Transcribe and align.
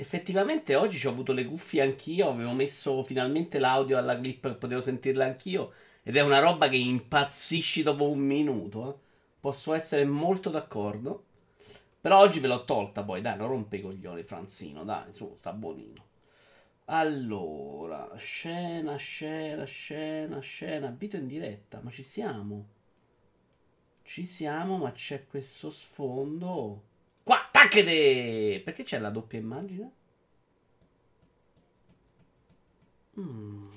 Effettivamente 0.00 0.76
oggi 0.76 1.04
ho 1.04 1.10
avuto 1.10 1.32
le 1.32 1.44
cuffie 1.44 1.82
anch'io, 1.82 2.28
avevo 2.28 2.52
messo 2.52 3.02
finalmente 3.02 3.58
l'audio 3.58 3.98
alla 3.98 4.16
clip 4.16 4.46
che 4.46 4.54
potevo 4.54 4.80
sentirla 4.80 5.24
anch'io 5.24 5.72
ed 6.04 6.16
è 6.16 6.20
una 6.20 6.38
roba 6.38 6.68
che 6.68 6.76
impazzisci 6.76 7.82
dopo 7.82 8.08
un 8.08 8.20
minuto. 8.20 8.88
Eh. 8.88 8.98
Posso 9.40 9.74
essere 9.74 10.04
molto 10.04 10.50
d'accordo. 10.50 11.24
Però 12.00 12.16
oggi 12.20 12.38
ve 12.38 12.46
l'ho 12.46 12.64
tolta 12.64 13.02
poi, 13.02 13.20
dai, 13.20 13.36
non 13.36 13.48
rompe 13.48 13.78
i 13.78 13.80
coglioni, 13.80 14.22
Franzino, 14.22 14.84
dai, 14.84 15.12
su, 15.12 15.34
sta 15.36 15.52
buonino. 15.52 16.04
Allora, 16.84 18.14
scena, 18.18 18.94
scena, 18.94 19.64
scena, 19.64 20.38
scena, 20.38 20.94
video 20.96 21.18
in 21.18 21.26
diretta, 21.26 21.80
ma 21.82 21.90
ci 21.90 22.04
siamo? 22.04 22.66
Ci 24.04 24.26
siamo, 24.26 24.76
ma 24.76 24.92
c'è 24.92 25.26
questo 25.26 25.70
sfondo. 25.70 26.82
Qua, 27.28 27.46
tacchete! 27.52 28.62
Perché 28.64 28.84
c'è 28.84 28.98
la 28.98 29.10
doppia 29.10 29.38
immagine? 29.38 29.92
Mm. 33.20 33.68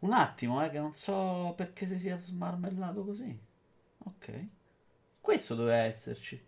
Un 0.00 0.12
attimo, 0.12 0.64
eh, 0.64 0.70
che 0.70 0.78
non 0.78 0.92
so 0.92 1.52
perché 1.56 1.84
si 1.86 1.98
sia 1.98 2.16
smarmellato 2.16 3.04
così. 3.04 3.36
Ok. 4.04 4.44
Questo 5.20 5.56
doveva 5.56 5.78
esserci. 5.78 6.40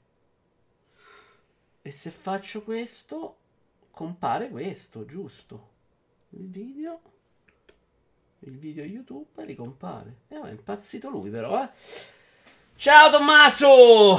E 1.83 1.91
se 1.91 2.11
faccio 2.13 2.63
questo, 2.63 3.39
compare 3.91 4.49
questo, 4.49 5.05
giusto? 5.05 5.71
Il 6.31 6.49
video. 6.49 7.12
Il 8.45 8.59
video 8.59 8.83
YouTube 8.85 9.45
ricompare. 9.45 10.23
E 10.27 10.35
eh, 10.35 10.41
è 10.41 10.51
impazzito 10.51 11.09
lui 11.09 11.31
però, 11.31 11.63
eh. 11.63 11.69
Ciao 12.75 13.09
Tommaso! 13.09 14.19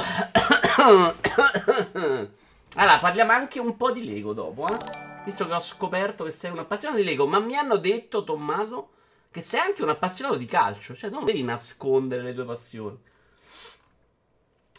allora, 2.76 2.98
parliamo 3.00 3.32
anche 3.32 3.60
un 3.60 3.76
po' 3.76 3.92
di 3.92 4.02
Lego 4.02 4.32
dopo, 4.32 4.66
eh. 4.66 4.78
Visto 5.26 5.46
che 5.46 5.52
ho 5.52 5.60
scoperto 5.60 6.24
che 6.24 6.30
sei 6.30 6.50
un 6.52 6.58
appassionato 6.60 7.00
di 7.00 7.04
Lego, 7.04 7.26
ma 7.26 7.38
mi 7.38 7.54
hanno 7.54 7.76
detto, 7.76 8.24
Tommaso, 8.24 8.92
che 9.30 9.42
sei 9.42 9.60
anche 9.60 9.82
un 9.82 9.90
appassionato 9.90 10.36
di 10.36 10.46
calcio, 10.46 10.94
cioè 10.94 11.10
non 11.10 11.26
devi 11.26 11.42
nascondere 11.42 12.22
le 12.22 12.32
tue 12.32 12.44
passioni. 12.46 12.98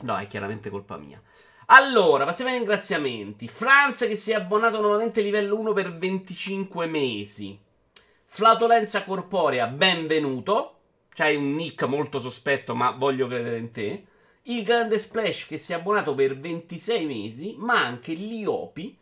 No, 0.01 0.17
è 0.17 0.25
chiaramente 0.25 0.71
colpa 0.71 0.97
mia. 0.97 1.21
Allora, 1.67 2.25
passiamo 2.25 2.49
ai 2.49 2.57
ringraziamenti. 2.57 3.47
Franz 3.47 3.99
che 3.99 4.15
si 4.15 4.31
è 4.31 4.35
abbonato 4.35 4.81
nuovamente 4.81 5.21
livello 5.21 5.55
1 5.59 5.71
per 5.73 5.95
25 5.95 6.87
mesi. 6.87 7.61
Flautolenza 8.35 9.05
corporea, 9.05 9.65
benvenuto. 9.67 10.79
C'hai 11.13 11.37
un 11.37 11.53
nick 11.53 11.83
molto 11.83 12.19
sospetto, 12.19 12.75
ma 12.75 12.91
voglio 12.91 13.27
credere 13.27 13.59
in 13.59 13.71
te. 13.71 14.05
Il 14.41 14.61
grande 14.65 14.99
Splash 14.99 15.45
che 15.45 15.57
si 15.57 15.71
è 15.71 15.75
abbonato 15.75 16.13
per 16.15 16.37
26 16.37 17.05
mesi, 17.05 17.55
ma 17.57 17.85
anche 17.85 18.11
Liopi 18.11 18.97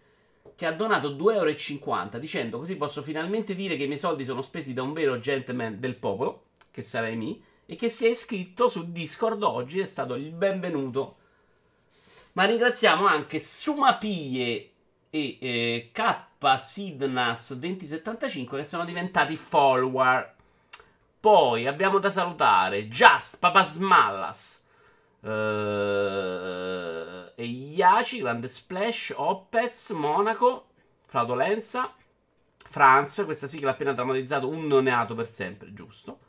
che 0.55 0.67
ha 0.67 0.71
donato 0.71 1.15
2,50 1.15 1.33
euro 1.33 2.19
dicendo 2.19 2.59
così 2.59 2.75
posso 2.75 3.01
finalmente 3.01 3.55
dire 3.55 3.75
che 3.75 3.85
i 3.85 3.87
miei 3.87 3.97
soldi 3.97 4.23
sono 4.23 4.43
spesi 4.43 4.71
da 4.71 4.83
un 4.83 4.93
vero 4.93 5.17
gentleman 5.17 5.79
del 5.79 5.95
popolo, 5.95 6.49
che 6.69 6.83
sarei 6.83 7.15
me, 7.15 7.39
e 7.65 7.75
che 7.75 7.89
si 7.89 8.05
è 8.05 8.09
iscritto 8.09 8.67
su 8.67 8.91
Discord 8.91 9.41
oggi, 9.41 9.79
è 9.79 9.87
stato 9.87 10.13
il 10.13 10.31
benvenuto. 10.31 11.15
Ma 12.33 12.43
ringraziamo 12.43 13.07
anche 13.07 13.39
Sumapie 13.39 14.72
e 15.15 15.37
eh, 15.39 15.91
K 15.91 16.25
Sidnas 16.57 17.53
2075 17.53 18.57
che 18.57 18.65
sono 18.65 18.83
diventati 18.83 19.37
follower. 19.37 20.33
Poi 21.19 21.67
abbiamo 21.67 21.99
da 21.99 22.09
salutare 22.09 22.87
Just 22.87 23.37
Papasmallas 23.37 24.61
Uh, 25.23 25.31
e 27.35 27.45
Iaci, 27.45 28.19
Grande 28.19 28.49
Splash, 28.49 29.13
Opez, 29.15 29.91
Monaco, 29.91 30.65
Flautolenza, 31.05 31.93
France, 32.57 33.23
questa 33.23 33.47
sigla 33.47 33.71
appena 33.71 33.93
drammatizzato 33.93 34.49
un 34.49 34.67
neonato 34.67 35.15
per 35.15 35.29
sempre, 35.29 35.73
giusto? 35.73 36.19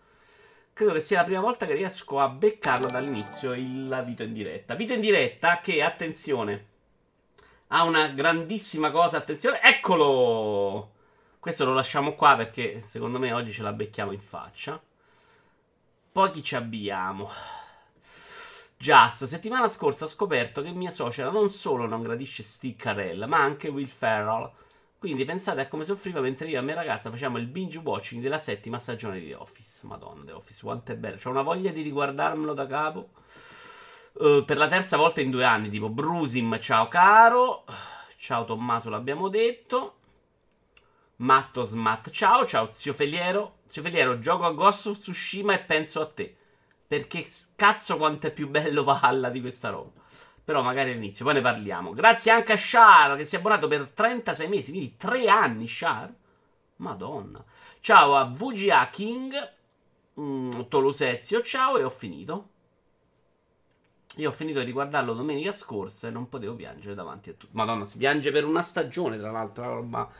Credo 0.73 0.93
che 0.93 1.01
sia 1.01 1.19
la 1.19 1.25
prima 1.25 1.41
volta 1.41 1.67
che 1.67 1.75
riesco 1.75 2.21
a 2.21 2.29
beccarlo 2.29 2.89
dall'inizio 2.89 3.53
il 3.53 4.03
Vito 4.07 4.23
in 4.23 4.33
diretta. 4.33 4.77
Vito 4.77 4.93
in 4.93 5.01
diretta 5.01 5.59
che, 5.61 5.83
attenzione, 5.83 6.74
ha 7.69 7.85
una 7.85 8.09
grandissima 8.09 8.91
cosa, 8.91 9.17
attenzione, 9.17 9.61
eccolo! 9.63 10.93
Questo 11.39 11.65
lo 11.65 11.75
lasciamo 11.75 12.15
qua 12.15 12.37
perché 12.37 12.83
secondo 12.87 13.19
me 13.19 13.33
oggi 13.33 13.53
ce 13.53 13.63
la 13.63 13.73
becchiamo 13.73 14.13
in 14.13 14.21
faccia. 14.21 14.81
Poi 16.13 16.31
chi 16.31 16.43
ci 16.43 16.55
abbiamo? 16.55 17.31
Just, 18.77 19.25
settimana 19.25 19.69
scorsa 19.69 20.05
ho 20.05 20.09
scoperto 20.09 20.63
che 20.63 20.71
mia 20.71 20.91
suocera 20.91 21.31
non 21.31 21.51
solo 21.51 21.87
non 21.87 22.03
gradisce 22.03 22.43
Steve 22.43 22.77
Carell, 22.77 23.25
ma 23.27 23.39
anche 23.39 23.69
Will 23.69 23.87
Ferrell. 23.87 24.51
Quindi 24.99 25.25
pensate 25.25 25.61
a 25.61 25.69
come 25.69 25.85
soffriva 25.85 26.21
mentre 26.21 26.49
io 26.49 26.59
e 26.59 26.63
mia 26.63 26.75
ragazza 26.75 27.11
facciamo 27.11 27.39
il 27.39 27.47
binge 27.47 27.79
watching 27.79 28.23
della 28.23 28.39
settima 28.39 28.79
stagione 28.79 29.21
di 29.21 29.29
The 29.29 29.35
Office. 29.35 29.87
Madonna, 29.87 30.25
The 30.25 30.33
Office, 30.33 30.63
quanto 30.63 30.93
è 30.93 30.97
bello. 30.97 31.17
C'ho 31.17 31.31
una 31.31 31.43
voglia 31.43 31.73
di 31.73 31.83
riguardarmelo 31.83 32.55
da 32.55 32.67
capo. 32.67 33.09
Uh, 34.17 34.45
per 34.45 34.57
la 34.57 34.69
terza 34.69 34.97
volta 34.97 35.21
in 35.21 35.31
due 35.31 35.45
anni, 35.45 35.69
tipo 35.69 35.89
Brusim, 35.89 36.61
ciao 36.61 36.87
caro. 36.87 37.65
Ciao 38.17 38.45
Tommaso, 38.45 38.89
l'abbiamo 38.89 39.29
detto. 39.29 39.97
Matto 41.17 41.65
Smat, 41.65 42.11
ciao, 42.11 42.47
ciao 42.47 42.71
zio 42.71 42.95
Feliero. 42.95 43.59
Zio 43.67 43.83
Feliero, 43.83 44.21
gioco 44.21 44.45
a 44.45 44.53
Ghost 44.53 44.87
of 44.87 44.99
Tsushima 44.99 45.55
e 45.55 45.59
penso 45.59 46.01
a 46.01 46.07
te. 46.07 46.37
Perché 46.87 47.27
cazzo 47.57 47.97
quanto 47.97 48.29
è 48.29 48.33
più 48.33 48.49
bello 48.49 48.85
Valhalla 48.85 49.31
di 49.31 49.41
questa 49.41 49.71
roba. 49.71 50.01
Però 50.45 50.63
magari 50.63 50.93
all'inizio, 50.93 51.25
poi 51.25 51.35
ne 51.35 51.41
parliamo. 51.41 51.93
Grazie 51.93 52.31
anche 52.31 52.53
a 52.53 52.57
Shar 52.57 53.17
che 53.17 53.25
si 53.25 53.35
è 53.35 53.39
abbonato 53.39 53.67
per 53.67 53.91
36 53.93 54.49
mesi, 54.49 54.71
quindi 54.71 54.97
3 54.97 55.29
anni 55.29 55.67
Shar. 55.67 56.15
Madonna. 56.77 57.45
Ciao 57.81 58.15
a 58.15 58.25
VGA 58.25 58.89
King, 58.91 59.53
mm, 60.21 60.51
Tolusezio, 60.69 61.43
ciao 61.43 61.79
e 61.79 61.83
ho 61.83 61.91
finito. 61.91 62.51
Io 64.17 64.29
ho 64.29 64.33
finito 64.33 64.61
di 64.61 64.67
riguardarlo 64.67 65.15
domenica 65.15 65.53
scorsa 65.53 66.09
e 66.09 66.11
non 66.11 66.29
potevo 66.29 66.55
piangere 66.55 66.95
davanti 66.95 67.31
a 67.31 67.33
tutti. 67.33 67.53
Madonna, 67.55 67.87
si 67.87 67.97
piange 67.97 68.31
per 68.31 68.45
una 68.45 68.63
stagione, 68.63 69.19
tra 69.19 69.31
l'altro, 69.31 69.65
la 69.65 69.71
roba 69.71 70.11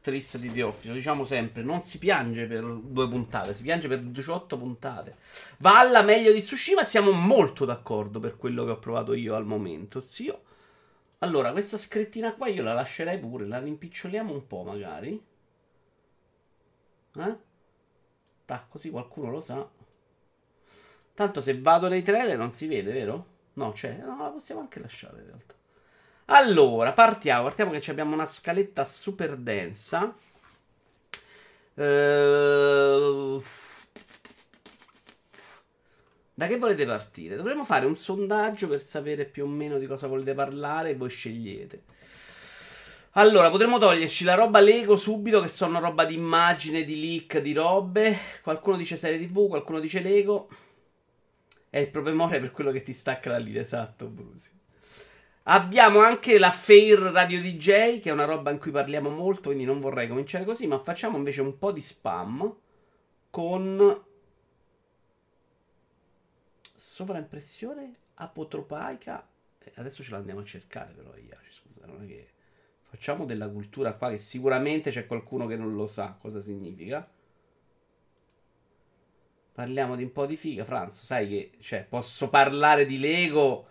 triste 0.00 0.38
di 0.38 0.52
The 0.52 0.62
Office. 0.62 0.92
Diciamo 0.92 1.24
sempre, 1.24 1.62
non 1.62 1.80
si 1.80 1.98
piange 1.98 2.46
per 2.46 2.62
due 2.62 3.08
puntate, 3.08 3.54
si 3.54 3.62
piange 3.62 3.88
per 3.88 4.00
18 4.00 4.58
puntate. 4.58 5.16
Va 5.58 5.78
alla 5.78 6.02
meglio 6.02 6.32
di 6.32 6.40
Tsushima, 6.40 6.84
siamo 6.84 7.10
molto 7.10 7.64
d'accordo 7.64 8.20
per 8.20 8.36
quello 8.36 8.64
che 8.64 8.72
ho 8.72 8.78
provato 8.78 9.14
io 9.14 9.34
al 9.34 9.46
momento, 9.46 10.02
zio. 10.02 10.42
Allora, 11.20 11.52
questa 11.52 11.78
scrittina 11.78 12.34
qua 12.34 12.48
io 12.48 12.62
la 12.62 12.74
lascerei 12.74 13.18
pure, 13.18 13.46
la 13.46 13.58
rimpiccioliamo 13.58 14.30
un 14.30 14.46
po' 14.46 14.62
magari. 14.62 15.24
Eh? 17.16 17.36
Ta, 18.44 18.66
così 18.68 18.90
qualcuno 18.90 19.30
lo 19.30 19.40
sa. 19.40 19.66
Tanto 21.14 21.40
se 21.40 21.58
vado 21.60 21.88
nei 21.88 22.02
trailer 22.02 22.36
non 22.36 22.50
si 22.50 22.66
vede, 22.66 22.92
vero? 22.92 23.32
No, 23.54 23.72
c'è. 23.72 23.96
No, 24.02 24.22
la 24.22 24.30
possiamo 24.30 24.60
anche 24.60 24.80
lasciare 24.80 25.18
in 25.18 25.26
realtà. 25.26 25.54
Allora, 26.26 26.92
partiamo. 26.92 27.44
Partiamo 27.44 27.70
che 27.72 27.90
abbiamo 27.90 28.14
una 28.14 28.26
scaletta 28.26 28.84
super 28.84 29.36
densa. 29.36 30.14
Uh... 31.74 33.42
Da 36.36 36.48
che 36.48 36.58
volete 36.58 36.84
partire? 36.84 37.36
Dovremmo 37.36 37.64
fare 37.64 37.86
un 37.86 37.94
sondaggio 37.94 38.66
per 38.66 38.82
sapere 38.82 39.24
più 39.24 39.44
o 39.44 39.46
meno 39.46 39.78
di 39.78 39.86
cosa 39.86 40.08
volete 40.08 40.34
parlare 40.34 40.90
e 40.90 40.96
voi 40.96 41.08
scegliete. 41.08 41.82
Allora, 43.12 43.50
potremmo 43.50 43.78
toglierci 43.78 44.24
la 44.24 44.34
roba 44.34 44.58
Lego 44.58 44.96
subito, 44.96 45.40
che 45.40 45.46
sono 45.46 45.78
roba 45.78 46.04
di 46.04 46.14
immagine, 46.14 46.82
di 46.82 46.98
leak, 46.98 47.38
di 47.38 47.52
robe. 47.52 48.18
Qualcuno 48.42 48.76
dice 48.76 48.96
serie 48.96 49.24
TV, 49.24 49.46
qualcuno 49.46 49.78
dice 49.78 50.00
Lego. 50.00 50.48
È 51.74 51.78
il 51.78 51.90
promemoria 51.90 52.38
per 52.38 52.52
quello 52.52 52.70
che 52.70 52.84
ti 52.84 52.92
stacca 52.92 53.30
la 53.30 53.38
linea, 53.38 53.60
esatto, 53.60 54.06
Brusi. 54.06 54.48
Abbiamo 55.42 55.98
anche 55.98 56.38
la 56.38 56.52
Fair 56.52 57.00
Radio 57.00 57.40
DJ, 57.40 57.98
che 57.98 58.10
è 58.10 58.12
una 58.12 58.26
roba 58.26 58.52
in 58.52 58.60
cui 58.60 58.70
parliamo 58.70 59.10
molto, 59.10 59.48
quindi 59.48 59.64
non 59.64 59.80
vorrei 59.80 60.06
cominciare 60.06 60.44
così, 60.44 60.68
ma 60.68 60.78
facciamo 60.78 61.16
invece 61.16 61.40
un 61.40 61.58
po' 61.58 61.72
di 61.72 61.80
spam 61.80 62.56
con 63.28 64.04
sovraimpressione 66.76 67.94
apotropaica. 68.14 69.26
Eh, 69.58 69.72
adesso 69.74 70.04
ce 70.04 70.12
la 70.12 70.18
andiamo 70.18 70.42
a 70.42 70.44
cercare 70.44 70.92
però, 70.92 71.10
Iaci, 71.16 71.50
scusa, 71.50 71.86
non 71.86 72.04
è 72.04 72.06
che 72.06 72.28
facciamo 72.82 73.24
della 73.24 73.48
cultura 73.48 73.96
qua 73.96 74.10
che 74.10 74.18
sicuramente 74.18 74.92
c'è 74.92 75.08
qualcuno 75.08 75.48
che 75.48 75.56
non 75.56 75.74
lo 75.74 75.88
sa 75.88 76.16
cosa 76.20 76.40
significa. 76.40 77.04
Parliamo 79.54 79.94
di 79.96 80.02
un 80.02 80.12
po' 80.12 80.26
di 80.26 80.36
figa, 80.36 80.64
Franz, 80.64 81.04
sai 81.04 81.28
che 81.28 81.50
cioè, 81.60 81.86
posso 81.88 82.28
parlare 82.28 82.86
di 82.86 82.98
Lego 82.98 83.64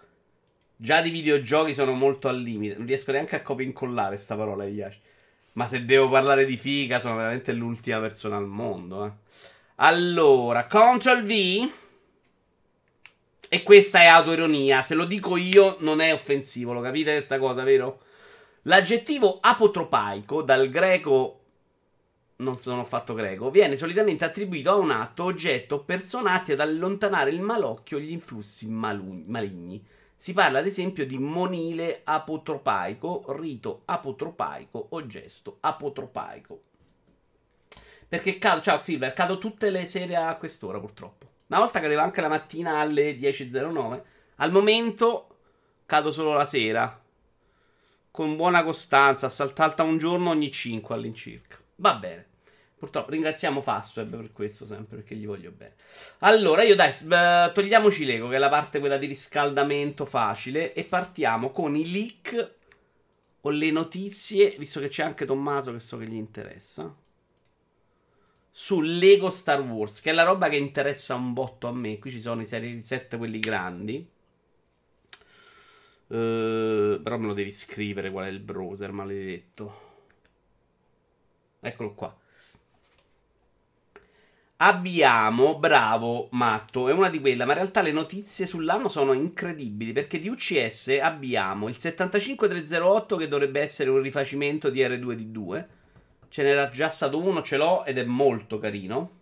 Già 0.83 1.01
di 1.01 1.11
videogiochi 1.11 1.73
sono 1.73 1.93
molto 1.93 2.27
al 2.27 2.41
limite. 2.41 2.75
Non 2.75 2.85
riesco 2.85 3.13
neanche 3.13 3.37
a 3.37 3.41
copia 3.41 3.65
incollare 3.65 4.17
sta 4.17 4.35
parola 4.35 4.65
Yashi. 4.65 4.99
Ma 5.53 5.65
se 5.65 5.85
devo 5.85 6.09
parlare 6.09 6.43
di 6.43 6.57
figa, 6.57 6.99
sono 6.99 7.15
veramente 7.15 7.53
l'ultima 7.53 8.01
persona 8.01 8.35
al 8.35 8.47
mondo. 8.47 9.05
Eh. 9.05 9.11
Allora, 9.75 10.67
Ctrl 10.67 11.23
V. 11.23 11.71
E 13.47 13.63
questa 13.63 13.99
è 14.01 14.07
autoironia. 14.07 14.81
Se 14.81 14.93
lo 14.93 15.05
dico 15.05 15.37
io, 15.37 15.77
non 15.79 16.01
è 16.01 16.11
offensivo. 16.11 16.73
Lo 16.73 16.81
capite 16.81 17.13
questa 17.13 17.37
cosa, 17.37 17.63
vero? 17.63 18.01
L'aggettivo 18.63 19.37
apotropaico, 19.39 20.41
dal 20.41 20.69
greco 20.69 21.42
non 22.37 22.59
sono 22.59 22.83
fatto 22.83 23.13
greco, 23.13 23.51
viene 23.51 23.75
solitamente 23.75 24.25
attribuito 24.25 24.71
a 24.71 24.75
un 24.75 24.91
atto, 24.91 25.23
oggetto 25.25 25.75
o 25.75 25.83
persona 25.83 26.41
ad 26.41 26.59
allontanare 26.59 27.29
il 27.29 27.41
malocchio 27.41 27.97
o 27.97 27.99
gli 27.99 28.11
influssi 28.11 28.67
malu- 28.67 29.25
maligni. 29.25 29.85
Si 30.15 30.33
parla 30.33 30.59
ad 30.59 30.65
esempio 30.65 31.05
di 31.05 31.17
monile 31.17 32.01
apotropaico, 32.03 33.25
rito 33.37 33.81
apotropaico 33.85 34.87
o 34.89 35.05
gesto 35.05 35.57
apotropaico. 35.59 36.61
Perché 38.07 38.37
cado, 38.37 38.61
ciao 38.61 38.81
Silver, 38.81 39.11
cado 39.13 39.37
tutte 39.37 39.69
le 39.69 39.85
sere 39.85 40.15
a 40.15 40.35
quest'ora 40.37 40.79
purtroppo. 40.79 41.31
Una 41.47 41.59
volta 41.59 41.79
cadeva 41.79 42.03
anche 42.03 42.21
la 42.21 42.29
mattina 42.29 42.79
alle 42.79 43.17
10.09, 43.17 44.01
al 44.37 44.51
momento 44.51 45.27
cado 45.85 46.11
solo 46.11 46.33
la 46.33 46.45
sera. 46.45 47.01
Con 48.11 48.35
buona 48.35 48.63
costanza, 48.63 49.29
saltata 49.29 49.83
un 49.83 49.97
giorno 49.97 50.29
ogni 50.29 50.51
5 50.51 50.95
all'incirca. 50.95 51.57
Va 51.77 51.95
bene. 51.95 52.31
Purtroppo 52.83 53.11
ringraziamo 53.11 53.61
Fastweb 53.61 54.13
per 54.13 54.33
questo 54.33 54.65
sempre 54.65 54.97
perché 54.97 55.15
gli 55.15 55.25
voglio 55.25 55.51
bene. 55.51 55.75
Allora, 56.19 56.63
io 56.63 56.75
dai, 56.75 56.91
togliamoci 57.53 58.03
l'ego, 58.03 58.27
che 58.27 58.35
è 58.35 58.39
la 58.39 58.49
parte 58.49 58.79
quella 58.79 58.97
di 58.97 59.05
riscaldamento 59.05 60.03
facile, 60.03 60.73
e 60.73 60.83
partiamo 60.83 61.51
con 61.51 61.77
i 61.77 61.89
leak 61.89 62.51
o 63.39 63.49
le 63.51 63.71
notizie, 63.71 64.55
visto 64.57 64.81
che 64.81 64.89
c'è 64.89 65.03
anche 65.03 65.25
Tommaso 65.25 65.71
che 65.71 65.79
so 65.79 65.97
che 65.97 66.07
gli 66.07 66.15
interessa. 66.15 66.93
Su 68.51 68.81
Lego 68.81 69.29
Star 69.29 69.61
Wars, 69.61 70.01
che 70.01 70.09
è 70.09 70.13
la 70.13 70.23
roba 70.23 70.49
che 70.49 70.57
interessa 70.57 71.15
un 71.15 71.31
botto 71.31 71.67
a 71.67 71.71
me. 71.71 71.99
Qui 71.99 72.11
ci 72.11 72.21
sono 72.21 72.41
i 72.41 72.45
serie 72.45 72.73
di 72.73 72.83
7, 72.83 73.15
quelli 73.15 73.39
grandi. 73.39 74.05
Uh, 76.07 76.99
però 77.01 77.17
me 77.17 77.27
lo 77.27 77.33
devi 77.33 77.51
scrivere 77.51 78.11
qual 78.11 78.25
è 78.25 78.29
il 78.29 78.41
browser, 78.41 78.91
maledetto. 78.91 79.82
Eccolo 81.63 81.93
qua. 81.93 82.15
Abbiamo, 84.57 85.57
bravo 85.57 86.27
Matto, 86.31 86.87
è 86.87 86.93
una 86.93 87.09
di 87.09 87.19
quelle, 87.19 87.43
ma 87.43 87.51
in 87.51 87.57
realtà 87.57 87.81
le 87.81 87.91
notizie 87.91 88.45
sull'anno 88.45 88.87
sono 88.87 89.11
incredibili 89.13 89.91
perché 89.91 90.19
di 90.19 90.29
UCS 90.29 90.99
abbiamo 91.01 91.67
il 91.67 91.77
75308 91.77 93.17
che 93.17 93.27
dovrebbe 93.27 93.59
essere 93.59 93.89
un 93.89 94.01
rifacimento 94.01 94.69
di 94.69 94.81
R2D2. 94.81 95.65
Ce 96.29 96.43
n'era 96.43 96.69
già 96.69 96.89
stato 96.89 97.21
uno, 97.21 97.41
ce 97.41 97.57
l'ho 97.57 97.83
ed 97.83 97.97
è 97.97 98.03
molto 98.03 98.57
carino. 98.57 99.21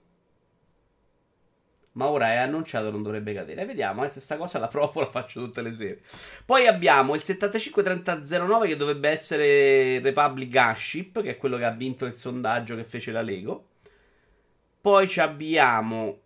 Ma 1.93 2.07
ora 2.07 2.31
è 2.31 2.37
annunciato, 2.37 2.89
non 2.89 3.03
dovrebbe 3.03 3.33
cadere. 3.33 3.65
Vediamo, 3.65 4.05
eh, 4.05 4.09
se 4.09 4.21
sta 4.21 4.37
cosa 4.37 4.59
la 4.59 4.67
provo, 4.67 4.99
la 5.01 5.09
faccio 5.09 5.43
tutte 5.43 5.61
le 5.61 5.71
sere. 5.71 5.99
Poi 6.45 6.67
abbiamo 6.67 7.15
il 7.15 7.21
753009 7.21 8.67
che 8.67 8.77
dovrebbe 8.77 9.09
essere 9.09 9.99
Republic 9.99 10.49
Gunship, 10.49 11.21
che 11.21 11.31
è 11.31 11.37
quello 11.37 11.57
che 11.57 11.65
ha 11.65 11.71
vinto 11.71 12.05
il 12.05 12.13
sondaggio 12.13 12.75
che 12.75 12.83
fece 12.85 13.11
la 13.11 13.21
Lego. 13.21 13.65
Poi 14.79 15.11
abbiamo 15.17 16.19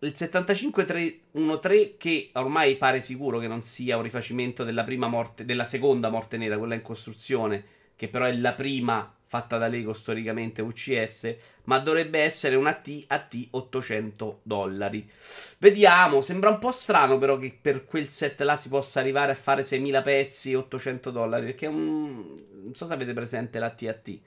il 0.00 0.14
75313 0.14 1.94
che 1.96 2.30
ormai 2.34 2.76
pare 2.76 3.00
sicuro 3.00 3.38
che 3.38 3.46
non 3.46 3.62
sia 3.62 3.96
un 3.96 4.02
rifacimento 4.02 4.64
della 4.64 4.82
prima 4.82 5.06
morte, 5.06 5.44
della 5.44 5.64
seconda 5.64 6.08
morte 6.10 6.36
nera, 6.36 6.58
quella 6.58 6.74
in 6.74 6.82
costruzione, 6.82 7.64
che 7.94 8.08
però 8.08 8.24
è 8.24 8.32
la 8.36 8.54
prima 8.54 9.14
fatta 9.32 9.56
da 9.56 9.66
Lego 9.66 9.94
storicamente 9.94 10.60
UCS, 10.60 11.36
ma 11.64 11.78
dovrebbe 11.78 12.18
essere 12.18 12.54
una 12.54 12.74
T 12.74 13.04
a 13.06 13.18
T 13.18 13.48
800 13.52 14.40
dollari. 14.42 15.10
Vediamo, 15.56 16.20
sembra 16.20 16.50
un 16.50 16.58
po' 16.58 16.70
strano 16.70 17.16
però 17.16 17.38
che 17.38 17.56
per 17.58 17.86
quel 17.86 18.10
set 18.10 18.42
là 18.42 18.58
si 18.58 18.68
possa 18.68 19.00
arrivare 19.00 19.32
a 19.32 19.34
fare 19.34 19.64
6000 19.64 20.02
pezzi 20.02 20.54
800 20.54 21.10
dollari, 21.10 21.46
perché 21.46 21.66
un... 21.66 22.36
non 22.62 22.74
so 22.74 22.84
se 22.84 22.92
avete 22.92 23.14
presente 23.14 23.58
la 23.58 23.70
T 23.70 23.86
a 23.88 23.94
T. 23.94 24.20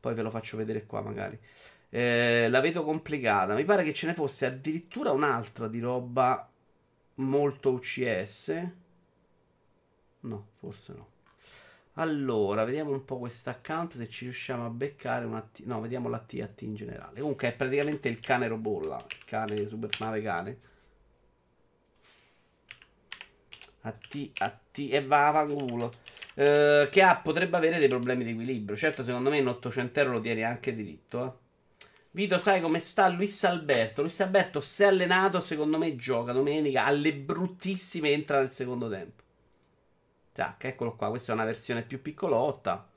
Poi 0.00 0.14
ve 0.14 0.22
lo 0.22 0.30
faccio 0.30 0.56
vedere 0.56 0.86
qua 0.86 1.02
magari. 1.02 1.38
Eh, 1.90 2.48
la 2.48 2.60
vedo 2.60 2.82
complicata. 2.82 3.52
Mi 3.52 3.64
pare 3.64 3.84
che 3.84 3.92
ce 3.92 4.06
ne 4.06 4.14
fosse 4.14 4.46
addirittura 4.46 5.10
un'altra 5.10 5.68
di 5.68 5.80
roba 5.80 6.50
molto 7.16 7.72
UCS. 7.72 8.68
No, 10.20 10.46
forse 10.60 10.92
no. 10.94 11.13
Allora, 11.96 12.64
vediamo 12.64 12.90
un 12.90 13.04
po' 13.04 13.18
questo 13.18 13.50
account 13.50 13.94
se 13.94 14.08
ci 14.08 14.24
riusciamo 14.24 14.66
a 14.66 14.68
beccare 14.68 15.24
una 15.24 15.40
T. 15.40 15.60
No, 15.64 15.80
vediamo 15.80 16.08
la 16.08 16.18
T 16.18 16.40
a 16.42 16.46
T 16.48 16.62
in 16.62 16.74
generale. 16.74 17.20
Comunque 17.20 17.48
è 17.48 17.54
praticamente 17.54 18.08
il 18.08 18.18
cane 18.18 18.48
robolla, 18.48 18.96
il 18.96 19.24
cane 19.24 19.64
super 19.64 19.90
nave 20.00 20.20
cane. 20.20 20.58
A 23.82 23.92
T, 23.92 24.30
a 24.38 24.50
T 24.72 24.88
e 24.90 25.04
va 25.04 25.38
a 25.38 25.46
culo. 25.46 25.92
Uh, 26.34 26.88
che 26.90 27.00
ha, 27.02 27.16
potrebbe 27.16 27.56
avere 27.56 27.78
dei 27.78 27.88
problemi 27.88 28.24
di 28.24 28.30
equilibrio. 28.30 28.76
Certo, 28.76 29.04
secondo 29.04 29.30
me 29.30 29.38
in 29.38 29.46
800 29.46 30.00
euro 30.00 30.12
lo 30.14 30.20
tieni 30.20 30.42
anche 30.42 30.74
diritto, 30.74 31.24
eh. 31.24 31.42
Vito, 32.10 32.38
sai 32.38 32.60
come 32.60 32.80
sta 32.80 33.08
Luis 33.08 33.44
Alberto? 33.44 34.02
Luis 34.02 34.20
Alberto, 34.20 34.60
se 34.60 34.84
allenato, 34.84 35.40
secondo 35.40 35.78
me 35.78 35.96
gioca 35.96 36.32
domenica 36.32 36.84
alle 36.84 37.12
bruttissime 37.14 38.10
entra 38.10 38.38
nel 38.38 38.52
secondo 38.52 38.88
tempo. 38.88 39.23
Tac, 40.34 40.64
eccolo 40.64 40.96
qua. 40.96 41.10
Questa 41.10 41.30
è 41.30 41.34
una 41.34 41.44
versione 41.44 41.82
più 41.82 42.02
piccolotta. 42.02 42.88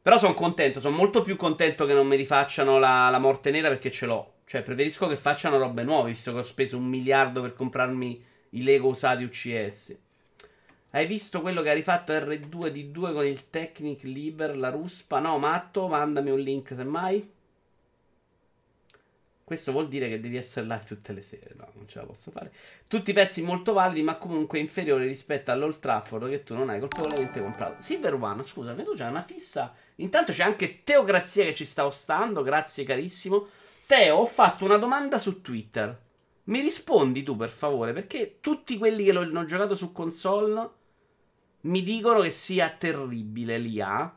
Però 0.00 0.16
sono 0.16 0.34
contento, 0.34 0.80
sono 0.80 0.96
molto 0.96 1.22
più 1.22 1.36
contento 1.36 1.84
che 1.84 1.94
non 1.94 2.06
mi 2.06 2.16
rifacciano 2.16 2.78
la, 2.78 3.08
la 3.10 3.18
morte 3.18 3.50
nera 3.50 3.68
perché 3.68 3.90
ce 3.90 4.06
l'ho. 4.06 4.34
Cioè, 4.46 4.62
preferisco 4.62 5.08
che 5.08 5.16
facciano 5.16 5.58
robe 5.58 5.82
nuove, 5.82 6.10
visto 6.10 6.32
che 6.32 6.38
ho 6.38 6.44
speso 6.44 6.76
un 6.76 6.86
miliardo 6.86 7.40
per 7.40 7.54
comprarmi 7.54 8.24
i 8.50 8.62
Lego 8.62 8.88
usati 8.88 9.24
UCS. 9.24 9.98
Hai 10.90 11.06
visto 11.06 11.40
quello 11.40 11.62
che 11.62 11.70
ha 11.70 11.74
rifatto 11.74 12.12
R2D2 12.12 13.12
con 13.12 13.26
il 13.26 13.50
Technic 13.50 14.02
Liber, 14.02 14.56
la 14.56 14.70
ruspa? 14.70 15.18
No, 15.18 15.38
matto, 15.38 15.88
mandami 15.88 16.30
un 16.30 16.38
link 16.38 16.72
semmai. 16.74 17.30
Questo 19.44 19.72
vuol 19.72 19.88
dire 19.88 20.08
che 20.08 20.20
devi 20.20 20.36
essere 20.36 20.66
live 20.66 20.84
tutte 20.86 21.12
le 21.12 21.20
sere. 21.20 21.54
No, 21.56 21.68
non 21.74 21.88
ce 21.88 21.98
la 21.98 22.04
posso 22.04 22.30
fare. 22.30 22.52
Tutti 22.86 23.12
pezzi 23.12 23.42
molto 23.42 23.72
validi, 23.72 24.02
ma 24.02 24.16
comunque 24.16 24.58
inferiori 24.58 25.06
rispetto 25.06 25.50
all'Old 25.50 25.78
Trafford 25.78 26.30
che 26.30 26.44
tu 26.44 26.54
non 26.54 26.70
hai 26.70 26.78
colpevolmente 26.78 27.40
comprato. 27.40 27.82
Silver 27.82 28.14
One, 28.14 28.42
scusami, 28.42 28.84
tu 28.84 28.94
c'hai 28.94 29.10
una 29.10 29.24
fissa. 29.24 29.74
Intanto 29.96 30.32
c'è 30.32 30.44
anche 30.44 30.82
Teocrazia 30.84 31.44
che 31.44 31.54
ci 31.54 31.64
sta 31.64 31.84
ostando. 31.84 32.42
Grazie, 32.42 32.84
carissimo. 32.84 33.48
Teo, 33.86 34.16
ho 34.16 34.26
fatto 34.26 34.64
una 34.64 34.78
domanda 34.78 35.18
su 35.18 35.40
Twitter. 35.42 36.00
Mi 36.44 36.60
rispondi 36.60 37.22
tu, 37.22 37.36
per 37.36 37.50
favore, 37.50 37.92
perché 37.92 38.38
tutti 38.40 38.78
quelli 38.78 39.04
che 39.04 39.12
l'hanno 39.12 39.44
giocato 39.44 39.74
su 39.74 39.92
console 39.92 40.70
mi 41.62 41.82
dicono 41.82 42.20
che 42.20 42.30
sia 42.30 42.70
terribile 42.70 43.58
l'IA. 43.58 44.16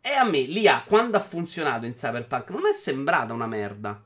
E 0.00 0.10
a 0.10 0.24
me 0.24 0.42
l'IA, 0.42 0.84
quando 0.86 1.16
ha 1.16 1.20
funzionato 1.20 1.86
in 1.86 1.94
Cyberpunk, 1.94 2.50
non 2.50 2.66
è 2.66 2.74
sembrata 2.74 3.32
una 3.32 3.46
merda. 3.46 4.05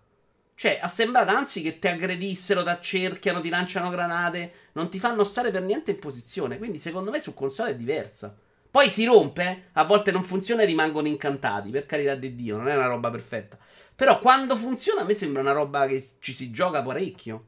Cioè, 0.60 0.78
ha 0.78 0.88
sembrato 0.88 1.30
anzi 1.30 1.62
che 1.62 1.78
ti 1.78 1.88
aggredissero, 1.88 2.62
ti 2.62 2.68
accerchiano, 2.68 3.40
ti 3.40 3.48
lanciano 3.48 3.88
granate, 3.88 4.52
non 4.72 4.90
ti 4.90 4.98
fanno 4.98 5.24
stare 5.24 5.50
per 5.50 5.62
niente 5.62 5.92
in 5.92 5.98
posizione. 5.98 6.58
Quindi, 6.58 6.78
secondo 6.78 7.10
me, 7.10 7.18
su 7.18 7.32
console 7.32 7.70
è 7.70 7.76
diversa. 7.76 8.36
Poi 8.70 8.90
si 8.90 9.06
rompe, 9.06 9.68
a 9.72 9.84
volte 9.84 10.10
non 10.10 10.22
funziona 10.22 10.60
e 10.60 10.66
rimangono 10.66 11.08
incantati, 11.08 11.70
per 11.70 11.86
carità 11.86 12.14
di 12.14 12.34
Dio, 12.34 12.58
non 12.58 12.68
è 12.68 12.76
una 12.76 12.88
roba 12.88 13.08
perfetta. 13.08 13.56
Però 13.96 14.18
quando 14.18 14.54
funziona 14.54 15.00
a 15.00 15.04
me 15.04 15.14
sembra 15.14 15.40
una 15.40 15.52
roba 15.52 15.86
che 15.86 16.06
ci 16.18 16.34
si 16.34 16.50
gioca 16.50 16.82
parecchio. 16.82 17.46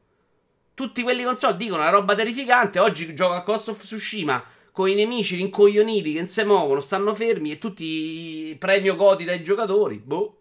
Tutti 0.73 1.03
quelli 1.03 1.23
console 1.23 1.55
dicono 1.55 1.81
una 1.81 1.91
roba 1.91 2.15
terrificante, 2.15 2.79
oggi 2.79 3.13
gioco 3.13 3.35
a 3.35 3.43
Cost 3.43 3.67
of 3.67 3.79
Tsushima 3.79 4.43
con 4.71 4.89
i 4.89 4.95
nemici 4.95 5.35
rincoglioniti 5.35 6.13
che 6.13 6.17
non 6.17 6.27
si 6.27 6.43
muovono, 6.45 6.79
stanno 6.79 7.13
fermi 7.13 7.51
e 7.51 7.59
tutti 7.59 8.55
premio 8.57 8.95
godi 8.95 9.23
dai 9.23 9.43
giocatori. 9.43 9.97
Boh, 9.97 10.37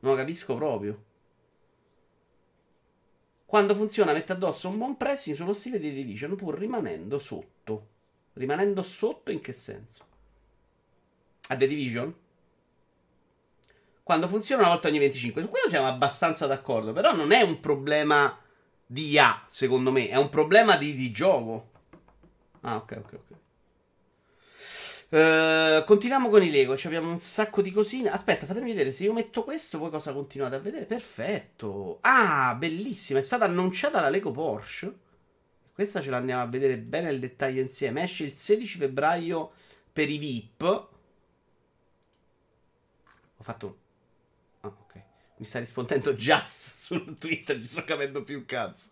non 0.00 0.12
lo 0.12 0.18
capisco 0.18 0.54
proprio. 0.56 1.04
Quando 3.52 3.74
funziona 3.74 4.14
mette 4.14 4.32
addosso 4.32 4.70
un 4.70 4.78
buon 4.78 4.96
pressing 4.96 5.36
sullo 5.36 5.52
stile 5.52 5.78
di 5.78 5.92
Division 5.92 6.36
pur 6.36 6.58
rimanendo 6.58 7.18
sotto. 7.18 7.88
Rimanendo 8.32 8.80
sotto 8.80 9.30
in 9.30 9.40
che 9.40 9.52
senso? 9.52 10.06
A 11.48 11.56
The 11.58 11.66
Division? 11.66 12.14
Quando 14.02 14.26
funziona 14.26 14.62
una 14.62 14.70
volta 14.70 14.88
ogni 14.88 14.98
25. 15.00 15.42
Su 15.42 15.48
quello 15.48 15.68
siamo 15.68 15.86
abbastanza 15.86 16.46
d'accordo. 16.46 16.94
Però 16.94 17.14
non 17.14 17.30
è 17.30 17.42
un 17.42 17.60
problema 17.60 18.40
di 18.86 19.10
IA, 19.10 19.44
secondo 19.48 19.92
me. 19.92 20.08
È 20.08 20.16
un 20.16 20.30
problema 20.30 20.78
di, 20.78 20.94
di 20.94 21.12
gioco. 21.12 21.72
Ah, 22.62 22.76
ok, 22.76 23.00
ok, 23.04 23.12
ok. 23.12 23.41
Uh, 25.12 25.84
continuiamo 25.84 26.30
con 26.30 26.42
i 26.42 26.50
Lego. 26.50 26.74
Ci 26.74 26.86
abbiamo 26.86 27.10
un 27.10 27.20
sacco 27.20 27.60
di 27.60 27.70
cosine. 27.70 28.10
Aspetta, 28.10 28.46
fatemi 28.46 28.70
vedere 28.70 28.92
se 28.92 29.04
io 29.04 29.12
metto 29.12 29.44
questo. 29.44 29.76
Voi 29.78 29.90
cosa 29.90 30.10
continuate 30.14 30.54
a 30.54 30.58
vedere? 30.58 30.86
Perfetto. 30.86 31.98
Ah, 32.00 32.54
bellissima. 32.54 33.18
È 33.18 33.22
stata 33.22 33.44
annunciata 33.44 34.00
la 34.00 34.08
Lego 34.08 34.30
Porsche. 34.30 34.90
Questa 35.74 36.00
ce 36.00 36.08
la 36.08 36.16
andiamo 36.16 36.40
a 36.40 36.46
vedere 36.46 36.78
bene 36.78 37.10
nel 37.10 37.20
dettaglio 37.20 37.60
insieme. 37.60 38.04
Esce 38.04 38.24
il 38.24 38.34
16 38.34 38.78
febbraio 38.78 39.52
per 39.92 40.08
i 40.08 40.16
VIP. 40.16 40.62
Ho 40.62 40.88
fatto. 43.42 43.78
Ah, 44.60 44.68
ok. 44.68 44.94
Mi 45.36 45.44
sta 45.44 45.58
rispondendo 45.58 46.14
Jazz 46.16 46.84
su 46.86 47.18
Twitter, 47.18 47.58
mi 47.58 47.66
sto 47.66 47.84
capendo 47.84 48.22
più 48.22 48.38
un 48.38 48.46
cazzo. 48.46 48.88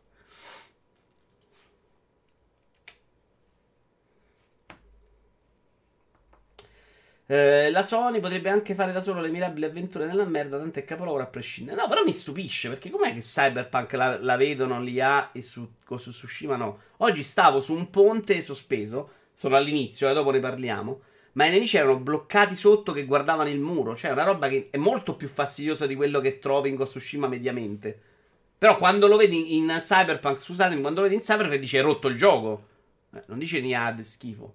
Eh, 7.31 7.71
la 7.71 7.85
Sony 7.85 8.19
potrebbe 8.19 8.51
anche 8.51 8.75
fare 8.75 8.91
da 8.91 9.01
solo 9.01 9.21
le 9.21 9.29
mirabili 9.29 9.65
avventure 9.65 10.05
nella 10.05 10.25
merda, 10.25 10.59
tanto 10.59 10.81
è 10.81 10.85
capolavoro 10.85 11.23
a 11.23 11.27
prescindere. 11.27 11.81
No, 11.81 11.87
però 11.87 12.03
mi 12.03 12.13
stupisce 12.13 12.69
perché 12.69 12.91
com'è 12.91 13.15
che 13.15 13.21
Cyberpunk 13.21 13.93
la, 13.93 14.19
la 14.21 14.37
vedono 14.37 14.81
lì 14.81 15.01
a 15.01 15.31
e 15.33 15.41
su, 15.41 15.75
su 15.97 16.11
Tsushima 16.11 16.57
no? 16.57 16.81
Oggi 16.97 17.23
stavo 17.23 17.61
su 17.61 17.73
un 17.73 17.89
ponte 17.89 18.43
sospeso, 18.43 19.11
sono 19.33 19.55
all'inizio, 19.55 20.09
e 20.09 20.11
eh, 20.11 20.15
dopo 20.15 20.33
ne 20.33 20.41
parliamo. 20.41 21.03
Ma 21.35 21.45
i 21.45 21.51
nemici 21.51 21.77
erano 21.77 22.01
bloccati 22.01 22.57
sotto 22.57 22.91
che 22.91 23.05
guardavano 23.05 23.49
il 23.49 23.61
muro. 23.61 23.95
Cioè, 23.95 24.11
una 24.11 24.25
roba 24.25 24.49
che 24.49 24.67
è 24.73 24.77
molto 24.77 25.15
più 25.15 25.29
fastidiosa 25.29 25.87
di 25.87 25.95
quello 25.95 26.19
che 26.19 26.41
trovi 26.41 26.71
in 26.71 26.77
Tsushima 26.77 27.29
mediamente. 27.29 27.97
Però 28.59 28.77
quando 28.77 29.07
lo 29.07 29.17
vedi 29.17 29.57
in 29.57 29.73
Cyberpunk, 29.81 30.41
scusatemi, 30.41 30.81
quando 30.81 31.01
lo 31.01 31.07
vedi 31.07 31.21
in 31.21 31.25
Cyberpunk 31.25 31.61
dice 31.61 31.81
rotto 31.81 32.09
il 32.09 32.17
gioco. 32.17 32.67
Eh, 33.15 33.23
non 33.27 33.39
dice 33.39 33.61
niente, 33.61 34.03
schifo. 34.03 34.55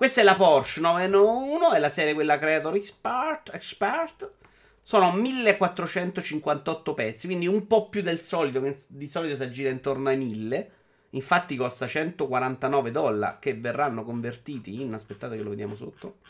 Questa 0.00 0.22
è 0.22 0.24
la 0.24 0.34
Porsche 0.34 0.80
991, 0.80 1.72
è 1.72 1.78
la 1.78 1.90
serie 1.90 2.14
quella 2.14 2.38
Creator 2.38 2.74
Expert. 2.74 3.50
Expert. 3.52 4.32
Sono 4.80 5.12
1458 5.12 6.94
pezzi, 6.94 7.26
quindi 7.26 7.46
un 7.46 7.66
po' 7.66 7.90
più 7.90 8.00
del 8.00 8.18
solito, 8.18 8.62
che 8.62 8.78
di 8.88 9.06
solito 9.06 9.36
si 9.36 9.42
aggira 9.42 9.68
intorno 9.68 10.08
ai 10.08 10.16
1000. 10.16 10.70
Infatti 11.10 11.54
costa 11.54 11.86
149 11.86 12.90
dollari 12.90 13.36
che 13.40 13.52
verranno 13.52 14.02
convertiti 14.02 14.80
in... 14.80 14.94
Aspettate 14.94 15.36
che 15.36 15.42
lo 15.42 15.50
vediamo 15.50 15.74
sotto. 15.74 16.20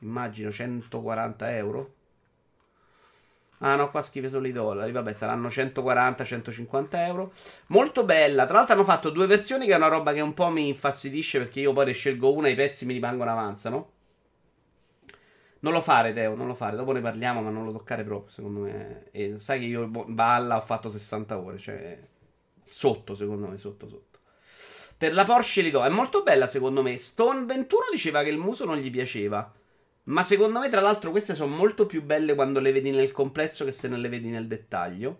Immagino 0.00 0.50
140 0.50 1.54
euro. 1.54 1.94
Ah 3.58 3.76
no, 3.76 3.90
qua 3.90 4.02
scrive 4.02 4.28
solo 4.28 4.46
i 4.46 4.52
dollari. 4.52 4.92
Vabbè, 4.92 5.12
saranno 5.14 5.48
140-150 5.48 6.86
euro. 7.06 7.32
Molto 7.68 8.04
bella. 8.04 8.46
Tra 8.46 8.58
l'altro 8.58 8.74
hanno 8.74 8.84
fatto 8.84 9.10
due 9.10 9.26
versioni 9.26 9.66
che 9.66 9.72
è 9.72 9.76
una 9.76 9.88
roba 9.88 10.12
che 10.12 10.20
un 10.20 10.34
po' 10.34 10.48
mi 10.50 10.68
infastidisce 10.68 11.38
perché 11.38 11.60
io 11.60 11.72
poi 11.72 11.86
ne 11.86 11.92
scelgo 11.92 12.32
una 12.32 12.48
e 12.48 12.52
i 12.52 12.54
pezzi 12.54 12.84
mi 12.84 12.92
rimangono 12.92 13.30
avanzano. 13.30 13.90
Non 15.60 15.72
lo 15.72 15.80
fare, 15.80 16.12
Teo, 16.12 16.34
non 16.34 16.46
lo 16.46 16.54
fare. 16.54 16.76
Dopo 16.76 16.92
ne 16.92 17.00
parliamo, 17.00 17.40
ma 17.40 17.50
non 17.50 17.64
lo 17.64 17.72
toccare 17.72 18.04
proprio, 18.04 18.30
secondo 18.30 18.60
me. 18.60 19.08
E 19.10 19.36
sai 19.38 19.60
che 19.60 19.66
io 19.66 19.88
balla 19.88 20.56
ho 20.56 20.60
fatto 20.60 20.88
60 20.88 21.38
ore, 21.38 21.58
cioè 21.58 21.98
sotto, 22.68 23.14
secondo 23.14 23.48
me, 23.48 23.58
sotto 23.58 23.88
sotto. 23.88 24.18
Per 24.98 25.12
la 25.12 25.24
Porsche 25.24 25.62
li 25.62 25.70
do. 25.70 25.82
È 25.82 25.88
molto 25.88 26.22
bella, 26.22 26.46
secondo 26.46 26.82
me. 26.82 26.96
Stone 26.98 27.46
21 27.46 27.82
diceva 27.90 28.22
che 28.22 28.28
il 28.28 28.38
muso 28.38 28.64
non 28.64 28.76
gli 28.76 28.90
piaceva. 28.90 29.50
Ma 30.06 30.22
secondo 30.22 30.60
me, 30.60 30.68
tra 30.68 30.80
l'altro, 30.80 31.10
queste 31.10 31.34
sono 31.34 31.54
molto 31.54 31.86
più 31.86 32.02
belle 32.02 32.34
quando 32.34 32.60
le 32.60 32.70
vedi 32.72 32.90
nel 32.90 33.10
complesso 33.10 33.64
che 33.64 33.72
se 33.72 33.88
non 33.88 34.00
le 34.00 34.08
vedi 34.08 34.28
nel 34.28 34.46
dettaglio. 34.46 35.18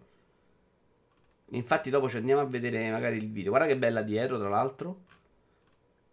Infatti, 1.50 1.90
dopo 1.90 2.08
ci 2.08 2.16
andiamo 2.16 2.40
a 2.40 2.46
vedere 2.46 2.90
magari 2.90 3.16
il 3.16 3.30
video. 3.30 3.50
Guarda 3.50 3.66
che 3.66 3.76
bella 3.76 4.02
dietro, 4.02 4.38
tra 4.38 4.48
l'altro. 4.48 5.04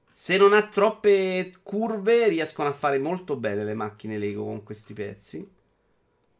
Se 0.10 0.38
non 0.38 0.54
ha 0.54 0.68
troppe 0.68 1.54
curve, 1.62 2.28
riescono 2.30 2.70
a 2.70 2.74
fare 2.74 2.98
molto 2.98 3.36
bene 3.36 3.64
le 3.64 3.74
macchine 3.74 4.18
Lego 4.18 4.44
con 4.44 4.64
questi 4.64 4.94
pezzi. 4.94 5.48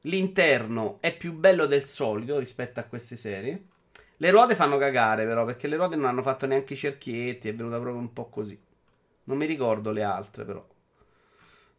L'interno 0.02 0.98
è 1.02 1.16
più 1.16 1.34
bello 1.34 1.66
del 1.66 1.86
solito 1.86 2.40
rispetto 2.40 2.80
a 2.80 2.84
queste 2.84 3.16
serie. 3.16 3.66
Le 4.18 4.32
ruote 4.32 4.56
fanno 4.56 4.78
cagare, 4.78 5.26
però, 5.26 5.46
perché 5.46 5.68
le 5.68 5.76
ruote 5.76 5.96
non 5.96 6.06
hanno 6.06 6.24
fatto 6.24 6.48
neanche 6.48 6.74
i 6.74 6.78
cerchietti. 6.78 7.48
È 7.48 7.54
venuta 7.54 7.80
proprio 7.80 8.02
un 8.02 8.12
po' 8.12 8.30
così. 8.30 8.60
Non 9.26 9.38
mi 9.38 9.46
ricordo 9.46 9.92
le 9.92 10.04
altre, 10.04 10.46
però. 10.46 10.73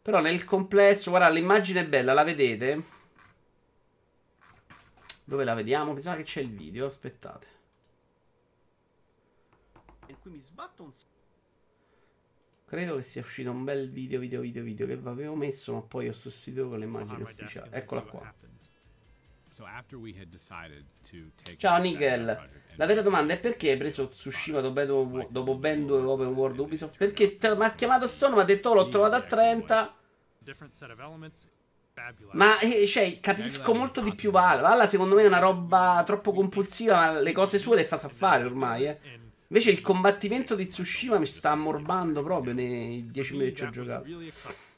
Però 0.05 0.21
nel 0.21 0.45
complesso, 0.45 1.09
guarda, 1.09 1.29
l'immagine 1.29 1.79
è 1.79 1.87
bella, 1.87 2.13
la 2.13 2.23
vedete? 2.23 2.83
Dove 5.23 5.43
la 5.43 5.55
vediamo? 5.55 5.93
Mi 5.93 5.99
sembra 5.99 6.21
che 6.21 6.27
c'è 6.27 6.41
il 6.41 6.51
video, 6.51 6.85
aspettate. 6.85 7.47
In 10.05 10.19
cui 10.19 10.29
mi 10.29 10.39
sbatto 10.41 10.83
un... 10.83 10.91
Credo 12.65 12.97
che 12.97 13.01
sia 13.01 13.21
uscito 13.21 13.49
un 13.49 13.63
bel 13.63 13.89
video, 13.89 14.19
video, 14.19 14.41
video, 14.41 14.63
video 14.63 14.85
che 14.85 14.93
avevo 14.93 15.33
messo, 15.33 15.73
ma 15.73 15.81
poi 15.81 16.07
ho 16.07 16.13
sostituito 16.13 16.69
con 16.69 16.77
l'immagine 16.77 17.23
ufficiale. 17.23 17.75
Eccola 17.75 18.01
qua. 18.03 18.33
Ciao 21.57 21.79
Nickel. 21.79 22.49
La 22.75 22.85
vera 22.85 23.01
domanda 23.01 23.33
è 23.33 23.39
perché 23.39 23.71
hai 23.71 23.77
preso 23.77 24.09
Tsushima 24.09 24.59
dopo, 24.59 25.27
dopo 25.29 25.55
ben 25.55 25.85
due 25.85 25.99
open 25.99 26.27
world 26.27 26.59
Ubisoft? 26.59 26.97
Perché 26.97 27.37
mi 27.41 27.63
ha 27.63 27.71
chiamato 27.73 28.05
Stone, 28.05 28.35
mi 28.35 28.41
ha 28.41 28.43
detto 28.43 28.69
oh, 28.69 28.73
l'ho 28.73 28.89
trovato 28.89 29.15
a 29.15 29.21
30. 29.21 29.95
Ma 32.33 32.59
eh, 32.59 32.85
cioè, 32.85 33.19
capisco 33.21 33.73
molto 33.73 34.01
di 34.01 34.13
più 34.13 34.29
Vala. 34.31 34.61
Vala 34.61 34.87
secondo 34.87 35.15
me 35.15 35.23
è 35.23 35.27
una 35.27 35.39
roba 35.39 36.03
troppo 36.05 36.33
compulsiva, 36.33 36.97
ma 36.97 37.19
le 37.21 37.31
cose 37.31 37.57
sue 37.57 37.77
le 37.77 37.85
fa 37.85 37.95
sa 37.95 38.09
fare 38.09 38.43
ormai, 38.43 38.85
eh. 38.87 38.99
Invece 39.47 39.71
il 39.71 39.79
combattimento 39.79 40.55
di 40.55 40.65
Tsushima 40.65 41.17
mi 41.17 41.25
sta 41.27 41.51
ammorbando 41.51 42.21
proprio 42.23 42.53
nei 42.53 43.09
10 43.09 43.31
minuti 43.33 43.51
che 43.51 43.55
ci 43.55 43.63
ho 43.63 43.69
giocato. 43.69 44.05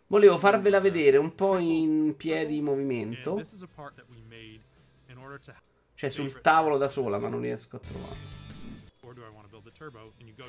Volevo 0.10 0.38
farvela 0.38 0.80
vedere 0.80 1.18
un 1.18 1.34
po' 1.34 1.58
in 1.58 2.16
piedi 2.16 2.58
in 2.58 2.64
movimento. 2.66 3.42
Cioè 5.94 6.10
sul 6.10 6.42
tavolo 6.42 6.78
da 6.78 6.88
sola, 6.88 7.18
ma 7.18 7.28
non 7.28 7.42
riesco 7.42 7.78
a 7.78 7.80
trovare. 7.80 8.46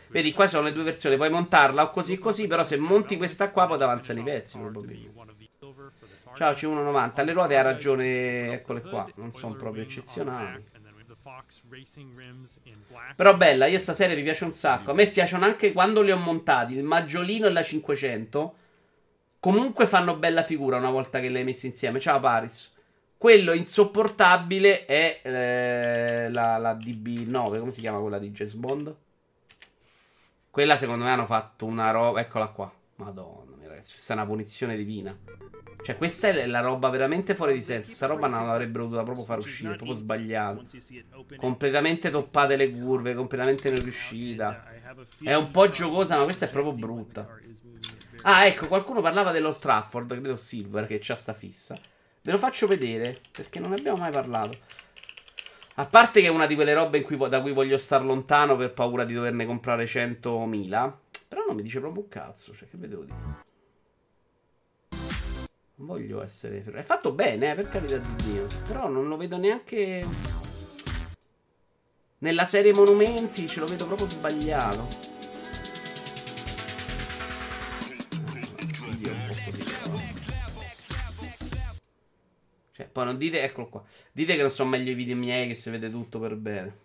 Vedi, 0.09 0.33
qua 0.33 0.47
sono 0.47 0.65
le 0.65 0.73
due 0.73 0.85
versioni. 0.85 1.17
Puoi 1.17 1.31
montarla 1.31 1.85
o 1.85 1.91
così 1.91 2.19
così. 2.19 2.47
Però 2.47 2.65
se 2.65 2.77
monti 2.77 3.17
questa 3.17 3.51
qua, 3.51 3.67
poi 3.67 3.81
avanzano 3.81 4.21
i 4.21 4.23
pezzi. 4.23 4.59
Probabilmente. 4.59 5.37
Ciao 6.35 6.53
C190. 6.53 7.25
Le 7.25 7.33
ruote 7.33 7.57
ha 7.57 7.63
ragione. 7.63 8.53
Eccole 8.53 8.83
qua. 8.83 9.09
Non 9.17 9.31
sono 9.31 9.55
proprio 9.55 9.83
eccezionali. 9.83 10.65
Però 13.17 13.37
bella. 13.37 13.67
Io 13.67 13.79
stasera 13.79 14.15
mi 14.15 14.23
piace 14.23 14.45
un 14.45 14.53
sacco. 14.53 14.91
A 14.91 14.95
me 14.95 15.09
piacciono 15.09 15.45
anche 15.45 15.73
quando 15.73 16.03
li 16.03 16.11
ho 16.11 16.19
montati. 16.19 16.75
Il 16.75 16.85
maggiolino 16.85 17.47
e 17.47 17.51
la 17.51 17.63
500. 17.63 18.57
Comunque 19.41 19.87
fanno 19.87 20.17
bella 20.17 20.43
figura 20.43 20.79
una 20.79 20.91
volta 20.91 21.21
che 21.21 21.29
le 21.29 21.39
hai 21.39 21.45
messe 21.45 21.67
insieme. 21.67 22.01
Ciao 22.01 22.19
Paris. 22.21 22.77
Quello 23.19 23.53
insopportabile 23.53 24.85
è 24.87 25.21
eh, 25.25 26.31
la, 26.31 26.57
la, 26.57 26.73
DB9. 26.75 27.59
Come 27.59 27.73
si 27.73 27.81
chiama 27.81 27.99
quella 27.99 28.21
di 28.21 28.31
James 28.31 28.55
Bond? 28.55 28.95
Quella 30.49 30.77
secondo 30.77 31.05
me 31.05 31.11
hanno 31.11 31.27
fatto 31.27 31.67
una 31.67 31.91
roba. 31.91 32.21
Eccola 32.21 32.47
qua. 32.49 32.73
Madonna 32.97 33.57
mia 33.57 33.69
ragazzi, 33.69 33.91
questa 33.93 34.13
è 34.13 34.17
una 34.17 34.27
punizione 34.27 34.77
divina. 34.77 35.17
Cioè, 35.83 35.97
questa 35.97 36.29
è 36.29 36.47
la 36.47 36.61
roba 36.61 36.91
veramente 36.91 37.35
fuori 37.35 37.55
di 37.55 37.65
senso. 37.65 37.87
Questa 37.87 38.07
roba 38.07 38.29
non 38.29 38.47
l'avrebbero 38.47 38.85
dovuta 38.85 39.03
proprio 39.03 39.25
far 39.25 39.39
uscire. 39.39 39.73
È 39.73 39.77
proprio 39.77 39.97
sbagliato. 39.97 40.65
Completamente 41.37 42.11
toppate 42.11 42.55
le 42.55 42.71
curve, 42.71 43.15
completamente 43.15 43.69
non 43.69 43.81
riuscita. 43.81 44.65
È 45.21 45.35
un 45.35 45.51
po' 45.51 45.69
giocosa, 45.69 46.19
ma 46.19 46.23
questa 46.23 46.47
è 46.47 46.51
proprio 46.51 46.73
brutta. 46.73 47.27
Ah, 48.23 48.47
ecco, 48.47 48.69
qualcuno 48.69 49.01
parlava 49.01 49.33
dell'Old 49.33 49.59
Trafford, 49.59 50.09
credo 50.09 50.37
Silver, 50.37 50.87
che 50.87 50.99
c'ha 51.01 51.17
sta 51.17 51.35
fissa. 51.35 51.77
Ve 52.29 52.35
lo 52.35 52.41
faccio 52.41 52.67
vedere 52.67 53.23
perché 53.33 53.59
non 53.59 53.71
ne 53.71 53.77
abbiamo 53.77 53.97
mai 53.97 54.11
parlato. 54.11 54.59
A 55.77 55.87
parte 55.87 56.21
che 56.21 56.27
è 56.27 56.31
una 56.31 56.45
di 56.45 56.57
quelle 56.57 56.75
robe 56.75 57.01
cui, 57.01 57.17
da 57.17 57.41
cui 57.41 57.53
voglio 57.53 57.79
star 57.79 58.05
lontano 58.05 58.55
per 58.55 58.75
paura 58.75 59.07
di 59.07 59.15
doverne 59.15 59.47
comprare 59.47 59.87
100.000. 59.87 60.93
Però 61.27 61.45
non 61.47 61.57
mi 61.57 61.63
dice 61.63 61.81
proprio 61.81 62.03
un 62.03 62.09
cazzo. 62.11 62.55
Cioè, 62.55 62.69
che 62.69 62.77
vedevo 62.77 63.05
dire? 63.05 63.17
Non 65.77 65.87
voglio 65.87 66.23
essere. 66.23 66.63
È 66.63 66.83
fatto 66.83 67.13
bene, 67.13 67.53
eh, 67.53 67.55
per 67.55 67.69
carità 67.69 67.97
di 67.97 68.31
Dio. 68.31 68.47
Però 68.67 68.89
non 68.89 69.09
lo 69.09 69.17
vedo 69.17 69.39
neanche. 69.39 70.07
Nella 72.19 72.45
serie 72.45 72.75
Monumenti 72.75 73.49
ce 73.49 73.61
lo 73.61 73.67
vedo 73.67 73.87
proprio 73.87 74.07
sbagliato. 74.07 75.18
Poi 82.99 83.07
non 83.07 83.17
dite, 83.17 83.43
eccolo 83.43 83.69
qua. 83.69 83.85
Dite 84.11 84.35
che 84.35 84.43
non 84.43 84.51
sono 84.51 84.71
meglio 84.71 84.91
i 84.91 84.95
video 84.95 85.15
miei 85.15 85.47
che 85.47 85.55
si 85.55 85.71
vede 85.71 85.89
tutto 85.89 86.19
per 86.19 86.35
bene. 86.35 86.77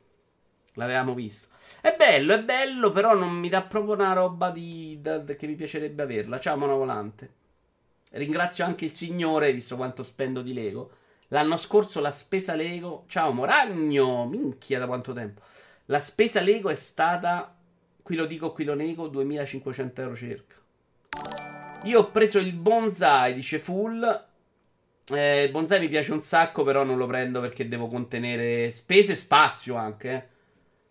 L'avevamo 0.74 1.16
visto. 1.16 1.48
È 1.82 1.96
bello, 1.98 2.36
è 2.36 2.44
bello, 2.44 2.92
però 2.92 3.16
non 3.16 3.32
mi 3.32 3.50
dà 3.50 3.64
proprio 3.64 3.96
una 3.96 4.14
roba 4.14 4.52
di, 4.52 5.00
da, 5.02 5.24
che 5.24 5.48
mi 5.48 5.56
piacerebbe 5.56 6.04
averla. 6.04 6.40
Ciao, 6.40 6.56
monovolante. 6.56 7.32
Ringrazio 8.12 8.64
anche 8.64 8.86
il 8.86 8.92
signore, 8.92 9.54
visto 9.54 9.76
quanto 9.76 10.04
spendo 10.04 10.44
di 10.44 10.54
Lego. 10.54 10.92
L'anno 11.30 11.58
scorso 11.58 12.00
la 12.00 12.12
spesa 12.12 12.54
Lego. 12.54 13.06
Ciao, 13.08 13.32
Moragno! 13.32 14.28
Minchia, 14.28 14.78
da 14.78 14.86
quanto 14.86 15.14
tempo. 15.14 15.42
La 15.86 16.00
spesa 16.00 16.42
Lego 16.42 16.70
è 16.70 16.76
stata. 16.76 17.56
Qui 18.04 18.16
lo 18.16 18.28
dico, 18.28 18.52
qui 18.52 18.66
lo 18.66 18.76
nego. 18.76 19.08
2500 19.08 20.02
euro 20.02 20.16
circa. 20.16 20.56
Io 21.86 22.00
ho 22.00 22.12
preso 22.12 22.38
il 22.38 22.54
bonsai, 22.54 23.34
dice 23.34 23.58
Full. 23.58 24.32
Eh, 25.12 25.50
bonsai 25.52 25.80
mi 25.80 25.90
piace 25.90 26.12
un 26.12 26.22
sacco, 26.22 26.64
però 26.64 26.84
non 26.84 26.98
lo 26.98 27.08
prendo 27.08 27.42
perché 27.42 27.68
devo 27.68 27.88
contenere 27.88 28.72
spese 28.72 29.14
e 29.14 29.16
spazio 29.16 29.76
anche. 29.76 30.12
Eh. 30.12 30.32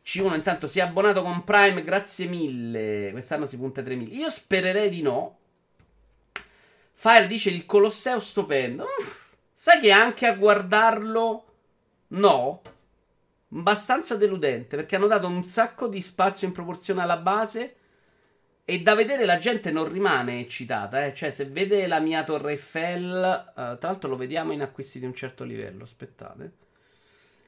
C1 0.05 0.35
intanto 0.35 0.67
si 0.67 0.81
è 0.81 0.83
abbonato 0.83 1.23
con 1.23 1.45
Prime, 1.45 1.83
grazie 1.83 2.27
mille. 2.27 3.11
Quest'anno 3.13 3.47
si 3.47 3.57
punta 3.57 3.81
a 3.81 3.85
3000. 3.85 4.15
Io 4.15 4.31
spererei 4.31 4.89
di 4.89 5.03
no. 5.03 5.39
Fire 6.93 7.27
dice 7.27 7.51
il 7.51 7.67
Colosseo 7.67 8.21
stupendo. 8.21 8.85
Uh, 8.85 9.05
sai 9.55 9.81
che 9.81 9.91
anche 9.91 10.27
a 10.27 10.35
guardarlo 10.35 11.47
No. 12.13 12.61
Abbastanza 13.55 14.17
deludente 14.17 14.77
perché 14.77 14.97
hanno 14.97 15.07
dato 15.07 15.27
un 15.27 15.45
sacco 15.45 15.87
di 15.87 16.01
spazio 16.01 16.47
in 16.47 16.53
proporzione 16.53 17.03
alla 17.03 17.19
base. 17.19 17.77
E 18.65 18.81
da 18.81 18.95
vedere 18.95 19.25
la 19.25 19.39
gente 19.39 19.73
non 19.73 19.91
rimane 19.91 20.41
eccitata. 20.41 21.05
Eh? 21.05 21.15
Cioè, 21.15 21.31
se 21.33 21.47
vede 21.47 21.87
la 21.87 21.99
mia 22.01 22.23
Torre 22.25 22.53
Eiffel. 22.53 23.45
Uh, 23.49 23.55
tra 23.55 23.79
l'altro, 23.81 24.09
lo 24.09 24.17
vediamo 24.17 24.53
in 24.53 24.63
acquisti 24.63 24.99
di 24.99 25.07
un 25.07 25.15
certo 25.15 25.45
livello. 25.45 25.83
Aspettate. 25.83 26.61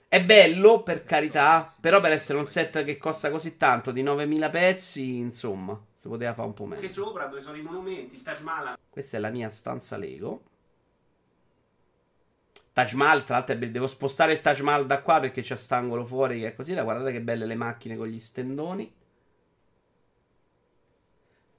È 0.08 0.22
bello, 0.22 0.82
per 0.82 1.02
carità, 1.02 1.72
però 1.80 2.00
per 2.00 2.12
essere 2.12 2.38
un 2.38 2.44
set 2.44 2.84
che 2.84 2.96
costa 2.98 3.32
così 3.32 3.56
tanto, 3.56 3.90
di 3.90 4.00
9000 4.00 4.48
pezzi, 4.48 5.18
insomma, 5.18 5.76
si 5.92 6.06
poteva 6.06 6.32
fare 6.32 6.46
un 6.46 6.54
po' 6.54 6.66
meglio. 6.66 6.82
Che 6.82 6.88
sopra, 6.88 7.26
dove 7.26 7.40
sono 7.40 7.56
i 7.56 7.62
monumenti, 7.62 8.14
il 8.14 8.22
Taj 8.22 8.40
Mahal. 8.42 8.76
Questa 8.88 9.16
è 9.16 9.20
la 9.20 9.30
mia 9.30 9.48
stanza 9.48 9.96
Lego. 9.96 10.42
Taj 12.72 12.92
Mahal, 12.92 13.24
tra 13.24 13.38
l'altro, 13.38 13.56
devo 13.56 13.88
spostare 13.88 14.32
il 14.32 14.40
Taj 14.40 14.60
Mahal 14.60 14.86
da 14.86 15.02
qua 15.02 15.18
perché 15.18 15.42
c'è 15.42 15.56
st'angolo 15.56 16.04
fuori 16.04 16.38
che 16.40 16.46
è 16.48 16.54
così. 16.54 16.74
Da 16.74 16.84
guardate 16.84 17.10
che 17.10 17.20
belle 17.20 17.46
le 17.46 17.56
macchine 17.56 17.96
con 17.96 18.06
gli 18.06 18.20
stendoni. 18.20 18.92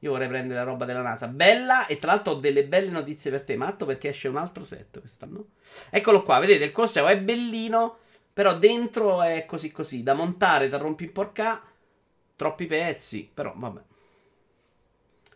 Io 0.05 0.11
vorrei 0.11 0.27
prendere 0.27 0.59
la 0.59 0.65
roba 0.65 0.85
della 0.85 1.01
NASA. 1.01 1.27
Bella, 1.27 1.87
e 1.87 1.97
tra 1.97 2.11
l'altro 2.11 2.33
ho 2.33 2.35
delle 2.35 2.63
belle 2.63 2.91
notizie 2.91 3.31
per 3.31 3.41
te, 3.41 3.57
Matto, 3.57 3.85
perché 3.85 4.09
esce 4.09 4.27
un 4.27 4.37
altro 4.37 4.63
set 4.63 4.99
quest'anno. 4.99 5.47
Eccolo 5.89 6.21
qua, 6.21 6.37
vedete, 6.37 6.65
il 6.65 6.71
Colosseo 6.71 7.07
è 7.07 7.19
bellino. 7.19 7.97
Però 8.31 8.55
dentro 8.55 9.21
è 9.21 9.45
così 9.45 9.71
così, 9.71 10.03
da 10.03 10.13
montare, 10.13 10.67
da 10.67 10.77
rompimporcà, 10.77 11.63
troppi 12.35 12.65
pezzi, 12.65 13.31
però 13.33 13.53
vabbè. 13.55 13.81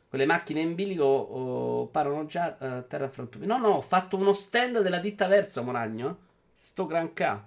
Quelle 0.10 0.26
macchine 0.26 0.60
in 0.60 0.76
bilico 0.76 1.04
oh, 1.04 1.88
parano 1.88 2.26
già 2.26 2.58
uh, 2.60 2.86
terra 2.88 3.08
frantumi. 3.10 3.46
No, 3.46 3.58
no, 3.58 3.70
ho 3.70 3.82
fatto 3.82 4.18
uno 4.18 4.34
stand 4.34 4.82
della 4.82 5.00
ditta 5.00 5.28
Versa, 5.28 5.62
Moragno. 5.62 6.18
Sto 6.54 6.86
gran 6.86 7.14
K. 7.14 7.40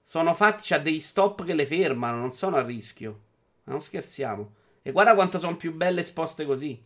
Sono 0.00 0.32
fatti, 0.32 0.62
c'ha 0.64 0.78
dei 0.78 1.00
stop 1.00 1.44
che 1.44 1.52
le 1.52 1.66
fermano, 1.66 2.18
non 2.18 2.30
sono 2.30 2.56
a 2.56 2.62
rischio. 2.62 3.20
Non 3.64 3.80
scherziamo. 3.80 4.52
E 4.86 4.92
guarda 4.92 5.14
quanto 5.14 5.40
sono 5.40 5.56
più 5.56 5.74
belle 5.74 6.02
esposte 6.02 6.46
così. 6.46 6.80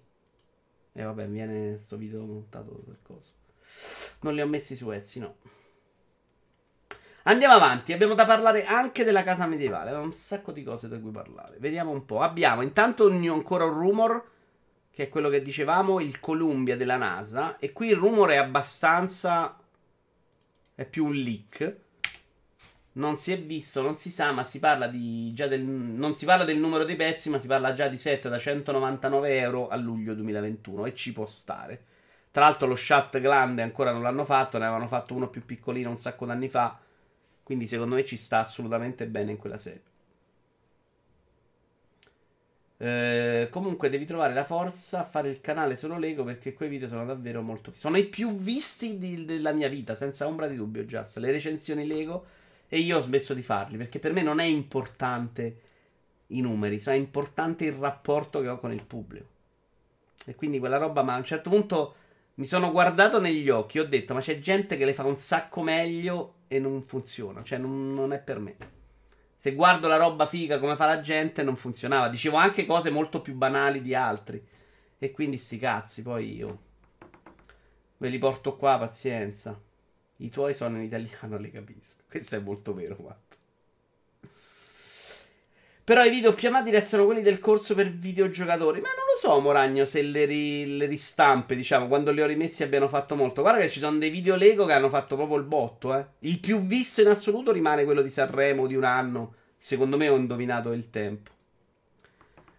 E 0.93 1.03
vabbè, 1.03 1.27
viene 1.27 1.77
sto 1.77 1.99
video 1.99 2.25
montato 2.25 2.71
per 2.71 2.97
cosa. 3.03 3.31
Non 4.21 4.33
li 4.33 4.41
ho 4.41 4.47
messi 4.47 4.75
su 4.75 4.91
Etsy, 4.91 5.21
no. 5.21 5.37
Andiamo 7.25 7.53
avanti, 7.53 7.93
abbiamo 7.93 8.15
da 8.15 8.25
parlare 8.25 8.65
anche 8.65 9.05
della 9.05 9.23
casa 9.23 9.45
medievale, 9.45 9.91
abbiamo 9.91 10.07
un 10.07 10.15
sacco 10.15 10.51
di 10.51 10.63
cose 10.63 10.89
da 10.89 10.99
cui 10.99 11.11
parlare. 11.11 11.59
Vediamo 11.59 11.91
un 11.91 12.07
po'. 12.07 12.21
Abbiamo 12.21 12.63
intanto 12.63 13.07
ancora 13.07 13.67
un 13.67 13.75
rumor, 13.75 14.31
che 14.91 15.03
è 15.03 15.09
quello 15.11 15.29
che 15.29 15.43
dicevamo, 15.43 16.01
il 16.01 16.21
Columbia 16.21 16.79
della 16.79 16.97
NASA. 16.97 17.59
E 17.59 17.75
qui 17.75 17.89
il 17.89 17.97
rumore 17.97 18.33
è 18.33 18.39
abbastanza... 18.39 19.59
è 20.75 20.87
più 20.87 21.05
un 21.05 21.13
leak. 21.13 21.77
Non 23.01 23.17
si 23.17 23.33
è 23.33 23.41
visto, 23.41 23.83
non 23.83 23.97
si 23.97 24.11
sa, 24.11 24.33
ma 24.33 24.45
si 24.45 24.59
parla 24.59 24.87
di 24.87 25.33
già 25.33 25.47
del... 25.47 25.63
non 25.63 26.15
si 26.15 26.25
parla 26.25 26.45
del 26.45 26.59
numero 26.59 26.85
dei 26.85 26.97
pezzi, 26.97 27.31
ma 27.31 27.39
si 27.39 27.47
parla 27.47 27.73
già 27.73 27.89
di 27.89 27.99
set 27.99 28.29
da 28.29 28.39
199 28.39 29.39
euro 29.39 29.69
a 29.69 29.77
luglio 29.77 30.15
2021 30.15 30.87
e 30.87 30.95
ci 30.95 31.13
può 31.13 31.27
stare. 31.27 31.85
Tra 32.31 32.45
l'altro 32.45 32.67
lo 32.69 32.77
shot 32.77 33.19
grande 33.21 33.63
ancora 33.63 33.93
non 33.93 34.03
l'hanno 34.03 34.25
fatto, 34.25 34.59
ne 34.59 34.65
avevano 34.65 34.87
fatto 34.87 35.15
uno 35.15 35.29
più 35.29 35.45
piccolino 35.45 35.91
un 35.91 35.97
sacco 35.97 36.27
d'anni 36.27 36.49
fa 36.49 36.79
quindi 37.51 37.67
secondo 37.67 37.97
me 37.97 38.05
ci 38.05 38.17
sta 38.17 38.39
assolutamente 38.39 39.09
bene 39.09 39.33
in 39.33 39.37
quella 39.37 39.57
serie. 39.57 39.83
Eh, 42.77 43.49
comunque 43.51 43.89
devi 43.89 44.07
trovare 44.07 44.33
la 44.35 44.45
forza 44.45 45.01
a 45.01 45.05
fare 45.05 45.31
il 45.31 45.41
canale 45.41 45.75
solo 45.75 45.99
Lego 45.99 46.23
perché 46.23 46.53
quei 46.53 46.69
video 46.69 46.87
sono 46.87 47.05
davvero 47.05 47.43
molto... 47.43 47.73
Sono 47.75 47.97
i 47.99 48.07
più 48.07 48.33
visti 48.37 48.99
di, 48.99 49.25
della 49.25 49.51
mia 49.51 49.67
vita, 49.67 49.97
senza 49.97 50.29
ombra 50.29 50.47
di 50.47 50.55
dubbio, 50.55 50.85
Just. 50.85 51.17
Le 51.17 51.33
recensioni 51.33 51.89
Lego 51.89 52.25
e 52.73 52.79
io 52.79 52.97
ho 52.97 53.01
smesso 53.01 53.35
di 53.35 53.43
farli 53.43 53.77
perché 53.77 53.99
per 53.99 54.13
me 54.13 54.23
non 54.23 54.39
è 54.39 54.45
importante 54.45 55.61
i 56.29 56.41
numeri, 56.41 56.79
è 56.79 56.93
importante 56.93 57.65
il 57.65 57.73
rapporto 57.73 58.41
che 58.41 58.49
ho 58.49 58.59
con 58.59 58.73
il 58.73 58.85
pubblico. 58.85 59.27
E 60.25 60.37
quindi 60.37 60.61
quella 60.61 60.77
roba, 60.77 61.03
ma 61.03 61.15
a 61.15 61.19
un 61.19 61.25
certo 61.25 61.51
punto 61.51 61.95
mi 62.35 62.45
sono 62.45 62.71
guardato 62.71 63.21
negli 63.21 63.49
occhi, 63.49 63.81
ho 63.81 63.87
detto, 63.87 64.15
ma 64.15 64.21
c'è 64.21 64.39
gente 64.39 64.77
che 64.77 64.85
le 64.85 64.93
fa 64.93 65.05
un 65.05 65.17
sacco 65.17 65.63
meglio 65.63 66.35
e 66.47 66.61
non 66.61 66.85
funziona. 66.85 67.43
Cioè, 67.43 67.59
non, 67.59 67.93
non, 67.93 68.13
è 68.13 68.21
per 68.21 68.39
me. 68.39 68.57
Se 69.37 69.55
guardo 69.55 69.89
la 69.89 69.97
roba 69.97 70.27
figa 70.27 70.61
come 70.61 70.77
fa 70.77 70.87
la 70.87 71.01
gente, 71.01 71.43
non 71.43 71.57
funzionava. 71.57 72.09
Dicevo 72.09 72.37
anche 72.37 72.65
cose 72.65 72.91
molto 72.91 73.21
più 73.21 73.35
banali 73.35 73.83
di 73.83 73.95
altri. 73.95 74.43
E 74.99 75.11
quindi 75.11 75.37
sti 75.37 75.59
cazzi, 75.59 76.03
poi 76.03 76.37
io 76.37 76.59
ve 77.97 78.09
li 78.09 78.19
porto 78.19 78.57
qua, 78.57 78.79
pazienza. 78.79 79.59
I 80.21 80.29
tuoi 80.29 80.55
sono 80.55 80.77
in 80.77 80.85
italiano, 80.85 81.39
li 81.39 81.51
capisco. 81.51 82.03
Questo 82.09 82.37
è 82.37 82.39
molto 82.41 82.75
vero, 82.75 82.97
guarda. 82.97 83.29
Però 85.83 86.05
i 86.05 86.11
video 86.11 86.35
più 86.35 86.49
amati 86.49 86.71
restano 86.71 87.05
quelli 87.05 87.23
del 87.23 87.41
corso 87.41 87.75
per 87.75 87.91
videogiocatori. 87.91 88.81
Ma 88.81 88.89
non 88.89 89.07
lo 89.13 89.19
so, 89.19 89.41
Moragno, 89.41 89.85
se 89.85 90.03
le, 90.03 90.25
ri- 90.25 90.77
le, 90.77 90.87
ristampe, 90.87 91.57
diciamo, 91.57 91.89
quando 91.89 92.13
li 92.13 92.21
ho 92.21 92.27
rimessi 92.27 92.63
abbiano 92.63 92.87
fatto 92.87 93.17
molto. 93.17 93.41
Guarda 93.43 93.61
che 93.61 93.71
ci 93.71 93.81
sono 93.81 93.99
dei 93.99 94.11
video 94.11 94.37
Lego 94.37 94.67
che 94.67 94.73
hanno 94.73 94.89
fatto 94.89 95.17
proprio 95.17 95.39
il 95.39 95.45
botto, 95.45 95.97
eh. 95.97 96.05
Il 96.21 96.39
più 96.39 96.61
visto 96.63 97.01
in 97.01 97.09
assoluto 97.09 97.51
rimane 97.51 97.85
quello 97.85 98.03
di 98.03 98.11
Sanremo 98.11 98.67
di 98.67 98.77
un 98.77 98.85
anno. 98.85 99.35
Secondo 99.57 99.97
me 99.97 100.09
ho 100.09 100.17
indovinato 100.17 100.71
il 100.73 100.91
tempo. 100.91 101.31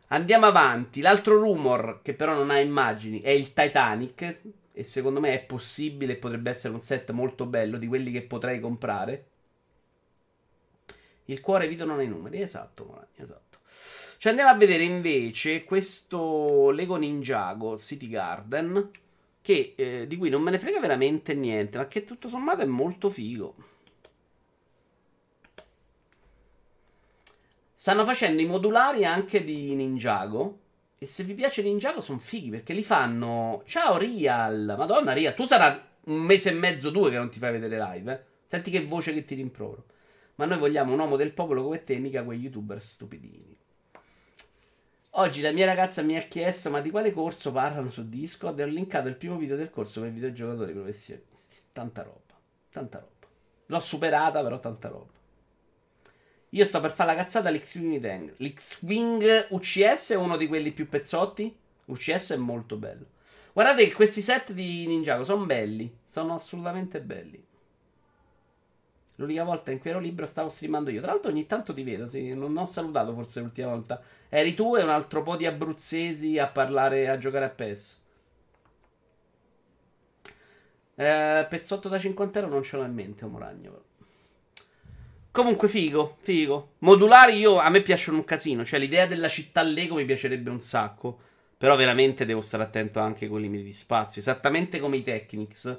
Andiamo 0.07 0.47
avanti. 0.47 0.99
L'altro 0.99 1.37
rumor, 1.39 1.99
che 2.01 2.13
però 2.13 2.33
non 2.33 2.49
ha 2.49 2.59
immagini, 2.59 3.21
è 3.21 3.29
il 3.29 3.53
Titanic. 3.53 4.39
E 4.73 4.83
secondo 4.83 5.19
me 5.19 5.33
è 5.33 5.43
possibile 5.43 6.13
e 6.13 6.17
potrebbe 6.17 6.49
essere 6.49 6.73
un 6.73 6.81
set 6.81 7.11
molto 7.11 7.45
bello 7.45 7.77
di 7.77 7.87
quelli 7.87 8.11
che 8.11 8.21
potrei 8.21 8.59
comprare. 8.59 9.25
Il 11.25 11.41
cuore 11.41 11.67
Vito 11.67 11.85
non 11.85 11.99
ha 11.99 12.03
i 12.03 12.07
numeri, 12.07 12.41
esatto, 12.41 12.85
Moragno, 12.85 13.07
esatto. 13.15 13.59
Cioè 14.17 14.31
andiamo 14.31 14.51
a 14.51 14.57
vedere 14.57 14.83
invece 14.83 15.63
questo 15.63 16.69
Lego 16.71 16.95
Ninjago 16.95 17.77
City 17.77 18.07
Garden, 18.07 18.89
che, 19.41 19.73
eh, 19.75 20.05
di 20.07 20.17
cui 20.17 20.29
non 20.29 20.41
me 20.41 20.51
ne 20.51 20.59
frega 20.59 20.79
veramente 20.79 21.33
niente, 21.33 21.77
ma 21.77 21.85
che 21.87 22.03
tutto 22.03 22.27
sommato 22.27 22.61
è 22.61 22.65
molto 22.65 23.09
figo. 23.09 23.55
Stanno 27.73 28.05
facendo 28.05 28.41
i 28.41 28.45
modulari 28.45 29.05
anche 29.05 29.43
di 29.43 29.73
Ninjago. 29.73 30.59
E 31.03 31.07
se 31.07 31.23
vi 31.23 31.33
piace 31.33 31.63
Ninjago 31.63 31.99
sono 31.99 32.19
fighi 32.19 32.51
perché 32.51 32.73
li 32.73 32.83
fanno. 32.83 33.63
Ciao 33.65 33.97
Real! 33.97 34.75
Madonna 34.77 35.13
Real, 35.13 35.33
tu 35.33 35.47
sarà 35.47 35.83
un 36.03 36.19
mese 36.21 36.49
e 36.49 36.53
mezzo, 36.53 36.91
due 36.91 37.09
che 37.09 37.17
non 37.17 37.31
ti 37.31 37.39
fai 37.39 37.51
vedere 37.53 37.79
live. 37.79 38.13
Eh? 38.13 38.19
Senti 38.45 38.69
che 38.69 38.85
voce 38.85 39.11
che 39.11 39.25
ti 39.25 39.33
rimprovero. 39.33 39.85
Ma 40.35 40.45
noi 40.45 40.59
vogliamo 40.59 40.93
un 40.93 40.99
uomo 40.99 41.15
del 41.15 41.33
popolo 41.33 41.63
come 41.63 41.83
te, 41.83 41.97
mica 41.97 42.23
quei 42.23 42.37
youtuber 42.37 42.79
stupidini. 42.79 43.57
Oggi 45.13 45.41
la 45.41 45.51
mia 45.51 45.65
ragazza 45.65 46.03
mi 46.03 46.15
ha 46.17 46.21
chiesto: 46.21 46.69
Ma 46.69 46.81
di 46.81 46.91
quale 46.91 47.11
corso 47.13 47.51
parlano 47.51 47.89
su 47.89 48.05
Discord? 48.05 48.59
E 48.59 48.63
ho 48.63 48.67
linkato 48.67 49.07
il 49.07 49.15
primo 49.15 49.37
video 49.37 49.55
del 49.55 49.71
corso 49.71 50.01
per 50.01 50.11
videogiocatori 50.11 50.71
professionisti. 50.71 51.55
Tanta 51.73 52.03
roba, 52.03 52.37
tanta 52.69 52.99
roba. 52.99 53.27
L'ho 53.65 53.79
superata, 53.79 54.43
però 54.43 54.59
tanta 54.59 54.89
roba. 54.89 55.20
Io 56.53 56.65
sto 56.65 56.81
per 56.81 56.91
fare 56.91 57.11
la 57.11 57.15
cazzata 57.15 57.47
all'X-Wing 57.47 58.33
L'X-Wing 58.37 59.47
UCS 59.51 60.11
è 60.11 60.15
uno 60.15 60.35
di 60.35 60.47
quelli 60.47 60.71
più 60.71 60.89
pezzotti. 60.89 61.55
UCS 61.85 62.31
è 62.31 62.35
molto 62.35 62.75
bello. 62.75 63.05
Guardate 63.53 63.87
che 63.87 63.93
questi 63.93 64.21
set 64.21 64.51
di 64.51 64.85
Ninjago 64.85 65.23
sono 65.23 65.45
belli. 65.45 65.93
Sono 66.05 66.35
assolutamente 66.35 66.99
belli. 66.99 67.41
L'unica 69.15 69.43
volta 69.45 69.71
in 69.71 69.79
cui 69.79 69.91
ero 69.91 69.99
libero 69.99 70.25
stavo 70.25 70.49
streamando 70.49 70.89
io. 70.89 70.99
Tra 71.01 71.11
l'altro 71.11 71.31
ogni 71.31 71.45
tanto 71.45 71.73
ti 71.73 71.83
vedo, 71.83 72.05
sì, 72.07 72.33
non 72.33 72.57
ho 72.57 72.65
salutato 72.65 73.13
forse 73.13 73.39
l'ultima 73.39 73.69
volta. 73.69 74.01
Eri 74.27 74.53
tu 74.53 74.75
e 74.75 74.83
un 74.83 74.89
altro 74.89 75.23
po' 75.23 75.37
di 75.37 75.45
abruzzesi 75.45 76.37
a 76.37 76.47
parlare, 76.47 77.07
a 77.07 77.17
giocare 77.17 77.45
a 77.45 77.49
PES. 77.49 78.03
Eh, 80.95 81.47
pezzotto 81.49 81.87
da 81.87 81.97
50 81.97 82.39
euro 82.39 82.51
non 82.51 82.63
ce 82.63 82.75
l'ho 82.75 82.83
in 82.83 82.93
mente, 82.93 83.23
un 83.23 83.37
ragno. 83.37 83.83
Comunque 85.31 85.69
figo, 85.69 86.17
figo. 86.19 86.73
Modulari 86.79 87.37
io, 87.37 87.57
a 87.57 87.69
me 87.69 87.81
piacciono 87.81 88.17
un 88.17 88.25
casino. 88.25 88.65
Cioè 88.65 88.79
l'idea 88.79 89.05
della 89.05 89.29
città 89.29 89.61
Lego 89.61 89.95
mi 89.95 90.05
piacerebbe 90.05 90.49
un 90.49 90.59
sacco. 90.59 91.19
Però 91.57 91.75
veramente 91.75 92.25
devo 92.25 92.41
stare 92.41 92.63
attento 92.63 92.99
anche 92.99 93.27
con 93.27 93.39
i 93.39 93.43
limiti 93.43 93.63
di 93.63 93.73
spazio. 93.73 94.19
Esattamente 94.19 94.79
come 94.79 94.97
i 94.97 95.03
Technics 95.03 95.77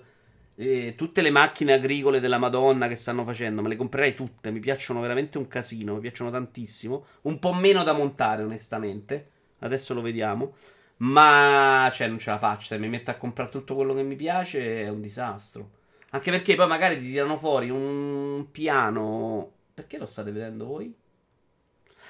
eh, 0.54 0.94
tutte 0.96 1.22
le 1.22 1.30
macchine 1.30 1.72
agricole 1.72 2.20
della 2.20 2.38
Madonna 2.38 2.86
che 2.88 2.96
stanno 2.96 3.24
facendo, 3.24 3.62
me 3.62 3.68
le 3.68 3.76
comprerei 3.76 4.14
tutte. 4.14 4.50
Mi 4.50 4.60
piacciono 4.60 5.00
veramente 5.00 5.38
un 5.38 5.48
casino, 5.48 5.94
mi 5.94 6.00
piacciono 6.00 6.30
tantissimo. 6.30 7.04
Un 7.22 7.38
po' 7.38 7.52
meno 7.52 7.82
da 7.82 7.92
montare, 7.92 8.42
onestamente. 8.42 9.30
Adesso 9.60 9.94
lo 9.94 10.00
vediamo. 10.00 10.54
Ma, 10.98 11.90
cioè, 11.92 12.06
non 12.06 12.18
ce 12.18 12.30
la 12.30 12.38
faccio. 12.38 12.66
Se 12.68 12.78
mi 12.78 12.88
metto 12.88 13.10
a 13.10 13.14
comprare 13.14 13.50
tutto 13.50 13.74
quello 13.74 13.94
che 13.94 14.02
mi 14.02 14.16
piace, 14.16 14.84
è 14.84 14.88
un 14.88 15.00
disastro. 15.00 15.70
Anche 16.14 16.30
perché 16.30 16.54
poi 16.54 16.66
magari 16.66 17.00
ti 17.00 17.10
tirano 17.10 17.36
fuori 17.36 17.70
un 17.70 18.46
piano. 18.50 19.50
Perché 19.74 19.98
lo 19.98 20.06
state 20.06 20.30
vedendo 20.30 20.66
voi? 20.66 20.94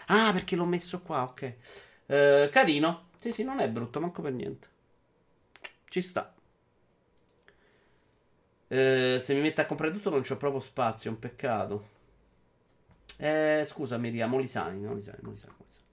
Ah, 0.06 0.32
perché 0.32 0.56
l'ho 0.56 0.64
messo 0.64 1.00
qua, 1.02 1.22
ok. 1.22 1.54
Uh, 2.06 2.50
carino. 2.50 3.10
Sì, 3.18 3.32
sì, 3.32 3.44
non 3.44 3.60
è 3.60 3.68
brutto, 3.68 4.00
manco 4.00 4.20
per 4.20 4.32
niente. 4.32 4.68
Ci 5.88 6.00
sta. 6.00 6.34
Eh, 8.66 9.18
se 9.20 9.34
mi 9.34 9.40
metto 9.42 9.60
a 9.60 9.66
comprare 9.66 9.92
tutto 9.92 10.08
non 10.08 10.22
c'ho 10.22 10.38
proprio 10.38 10.58
spazio, 10.58 11.10
è 11.10 11.12
un 11.12 11.18
peccato. 11.18 11.88
Eh, 13.18 13.62
scusa, 13.66 13.98
Maria, 13.98 14.26
Molisani, 14.26 14.80
Molisani, 14.80 15.18
Molisani, 15.20 15.54
Molisani. 15.58 15.86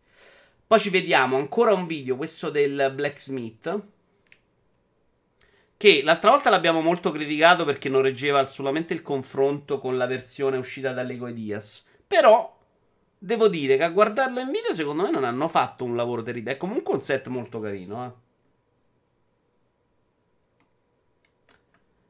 Poi 0.65 0.79
ci 0.79 0.89
vediamo 0.89 1.35
ancora 1.35 1.73
un 1.73 1.85
video, 1.85 2.15
questo 2.15 2.49
del 2.49 2.91
Blacksmith. 2.95 3.81
Che 5.79 6.01
l'altra 6.03 6.31
volta 6.31 6.49
l'abbiamo 6.49 6.81
molto 6.81 7.09
criticato 7.09 7.63
perché 7.63 7.87
non 7.87 8.01
reggeva 8.01 8.45
solamente 8.45 8.93
il 8.93 9.01
confronto 9.01 9.79
con 9.79 9.95
la 9.95 10.07
versione 10.07 10.57
uscita 10.57 10.91
da 10.91 11.03
Lego 11.03 11.29
Ideas. 11.29 11.85
Però 12.05 12.53
devo 13.17 13.47
dire 13.47 13.77
che 13.77 13.83
a 13.83 13.89
guardarlo 13.89 14.41
in 14.41 14.51
video, 14.51 14.73
secondo 14.73 15.03
me 15.03 15.09
non 15.09 15.23
hanno 15.23 15.47
fatto 15.47 15.85
un 15.85 15.95
lavoro 15.95 16.21
terribile. 16.21 16.55
È 16.55 16.57
comunque 16.57 16.93
un 16.93 16.99
set 16.99 17.27
molto 17.27 17.61
carino, 17.61 18.05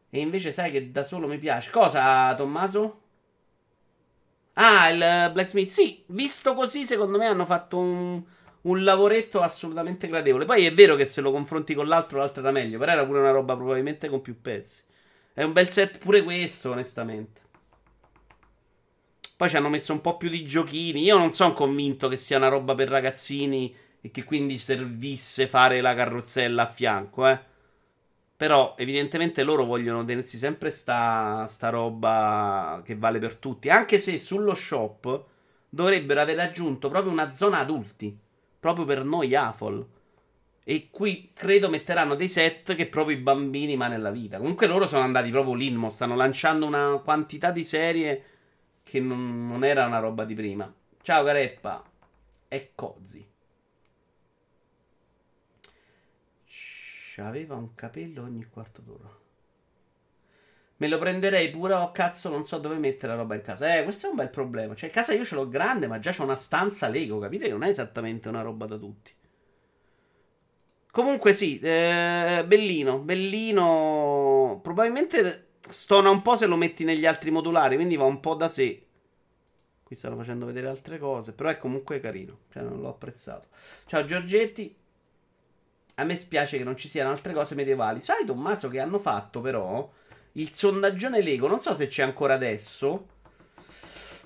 eh. 0.09 0.17
E 0.17 0.19
invece 0.19 0.51
sai 0.51 0.71
che 0.71 0.91
da 0.91 1.03
solo 1.03 1.27
mi 1.27 1.37
piace. 1.37 1.69
Cosa, 1.69 2.33
Tommaso? 2.33 3.01
Ah, 4.53 4.89
il 4.89 5.31
Blacksmith. 5.31 5.69
Sì, 5.69 6.03
visto 6.07 6.55
così, 6.55 6.85
secondo 6.85 7.19
me 7.19 7.27
hanno 7.27 7.45
fatto 7.45 7.77
un, 7.77 8.23
un 8.61 8.83
lavoretto 8.83 9.41
assolutamente 9.41 10.07
gradevole. 10.07 10.45
Poi 10.45 10.65
è 10.65 10.73
vero 10.73 10.95
che 10.95 11.05
se 11.05 11.21
lo 11.21 11.31
confronti 11.31 11.73
con 11.73 11.87
l'altro, 11.87 12.19
l'altro 12.19 12.41
era 12.41 12.51
meglio. 12.51 12.77
Però 12.77 12.91
era 12.91 13.05
pure 13.05 13.19
una 13.19 13.31
roba 13.31 13.55
probabilmente 13.55 14.09
con 14.09 14.21
più 14.21 14.41
pezzi. 14.41 14.83
È 15.33 15.43
un 15.43 15.53
bel 15.53 15.69
set 15.69 15.99
pure 15.99 16.23
questo, 16.23 16.71
onestamente. 16.71 17.41
Poi 19.37 19.49
ci 19.49 19.55
hanno 19.55 19.69
messo 19.69 19.93
un 19.93 20.01
po' 20.01 20.17
più 20.17 20.27
di 20.29 20.43
giochini. 20.43 21.01
Io 21.03 21.17
non 21.17 21.31
sono 21.31 21.53
convinto 21.53 22.09
che 22.09 22.17
sia 22.17 22.37
una 22.37 22.49
roba 22.49 22.75
per 22.75 22.89
ragazzini 22.89 23.73
e 24.01 24.11
che 24.11 24.23
quindi 24.23 24.57
servisse 24.57 25.47
fare 25.47 25.79
la 25.81 25.95
carrozzella 25.95 26.63
a 26.63 26.67
fianco, 26.67 27.27
eh. 27.27 27.39
Però 28.35 28.75
evidentemente 28.77 29.43
loro 29.43 29.65
vogliono 29.65 30.05
tenersi 30.05 30.37
sempre 30.37 30.69
sta, 30.69 31.45
sta 31.47 31.69
roba 31.69 32.81
che 32.85 32.95
vale 32.95 33.19
per 33.19 33.35
tutti. 33.35 33.69
Anche 33.69 33.99
se 33.99 34.17
sullo 34.17 34.55
shop 34.55 35.25
dovrebbero 35.69 36.21
aver 36.21 36.39
aggiunto 36.39 36.89
proprio 36.89 37.11
una 37.11 37.31
zona 37.31 37.59
adulti. 37.59 38.17
Proprio 38.59 38.85
per 38.85 39.03
noi 39.03 39.35
AFOL. 39.35 39.87
E 40.63 40.89
qui 40.91 41.31
credo 41.33 41.69
metteranno 41.69 42.15
dei 42.15 42.27
set 42.27 42.75
che 42.75 42.87
proprio 42.87 43.17
i 43.17 43.19
bambini 43.19 43.75
ma 43.75 43.87
nella 43.87 44.11
vita. 44.11 44.37
Comunque 44.37 44.67
loro 44.67 44.85
sono 44.85 45.03
andati 45.03 45.31
proprio 45.31 45.55
lì, 45.55 45.75
stanno 45.89 46.15
lanciando 46.15 46.65
una 46.65 46.99
quantità 47.03 47.51
di 47.51 47.63
serie 47.63 48.23
che 48.83 48.99
non, 48.99 49.47
non 49.47 49.63
era 49.63 49.85
una 49.85 49.99
roba 49.99 50.25
di 50.25 50.35
prima. 50.35 50.71
Ciao 51.01 51.23
Careppa. 51.23 51.83
E 52.47 52.71
Cozi. 52.75 53.29
aveva 57.21 57.55
un 57.55 57.75
capello 57.75 58.23
ogni 58.23 58.45
quarto 58.45 58.81
d'ora. 58.81 59.18
Me 60.81 60.87
lo 60.87 60.97
prenderei 60.97 61.49
pure, 61.49 61.73
oh 61.73 61.91
cazzo, 61.91 62.29
non 62.29 62.43
so 62.43 62.57
dove 62.57 62.77
mettere 62.77 63.11
la 63.11 63.19
roba 63.19 63.35
in 63.35 63.41
casa. 63.41 63.77
Eh, 63.77 63.83
questo 63.83 64.07
è 64.07 64.09
un 64.11 64.15
bel 64.15 64.29
problema. 64.29 64.75
Cioè, 64.75 64.89
casa 64.89 65.13
io 65.13 65.25
ce 65.25 65.35
l'ho 65.35 65.49
grande, 65.49 65.87
ma 65.87 65.99
già 65.99 66.13
c'ho 66.13 66.23
una 66.23 66.35
stanza 66.35 66.87
Lego, 66.87 67.19
capite? 67.19 67.49
Non 67.49 67.63
è 67.63 67.67
esattamente 67.67 68.29
una 68.29 68.41
roba 68.41 68.65
da 68.65 68.77
tutti. 68.77 69.11
Comunque 70.89 71.33
sì, 71.33 71.59
eh, 71.59 72.45
bellino, 72.47 72.99
bellino. 72.99 74.59
Probabilmente 74.63 75.47
stona 75.67 76.09
un 76.11 76.21
po' 76.21 76.37
se 76.37 76.45
lo 76.45 76.55
metti 76.55 76.85
negli 76.85 77.05
altri 77.05 77.29
modulari, 77.29 77.75
quindi 77.75 77.97
va 77.97 78.05
un 78.05 78.21
po' 78.21 78.35
da 78.35 78.47
sé. 78.47 78.85
Qui 79.83 79.95
stanno 79.97 80.15
facendo 80.15 80.45
vedere 80.45 80.69
altre 80.69 80.97
cose, 80.97 81.33
però 81.33 81.49
è 81.49 81.57
comunque 81.57 81.99
carino. 81.99 82.39
Cioè, 82.53 82.63
non 82.63 82.79
l'ho 82.79 82.87
apprezzato. 82.87 83.49
Ciao 83.85 84.05
Giorgetti. 84.05 84.73
A 85.95 86.05
me 86.05 86.15
spiace 86.15 86.57
che 86.57 86.63
non 86.63 86.77
ci 86.77 86.87
siano 86.87 87.09
altre 87.09 87.33
cose 87.33 87.53
medievali. 87.53 87.99
Sai, 87.99 88.23
Tommaso, 88.23 88.69
che 88.69 88.79
hanno 88.79 88.97
fatto 88.97 89.41
però 89.41 89.91
il 90.33 90.53
sondaggione 90.53 91.21
Lego. 91.21 91.47
Non 91.47 91.59
so 91.59 91.73
se 91.73 91.87
c'è 91.87 92.03
ancora 92.03 92.35
adesso. 92.35 93.07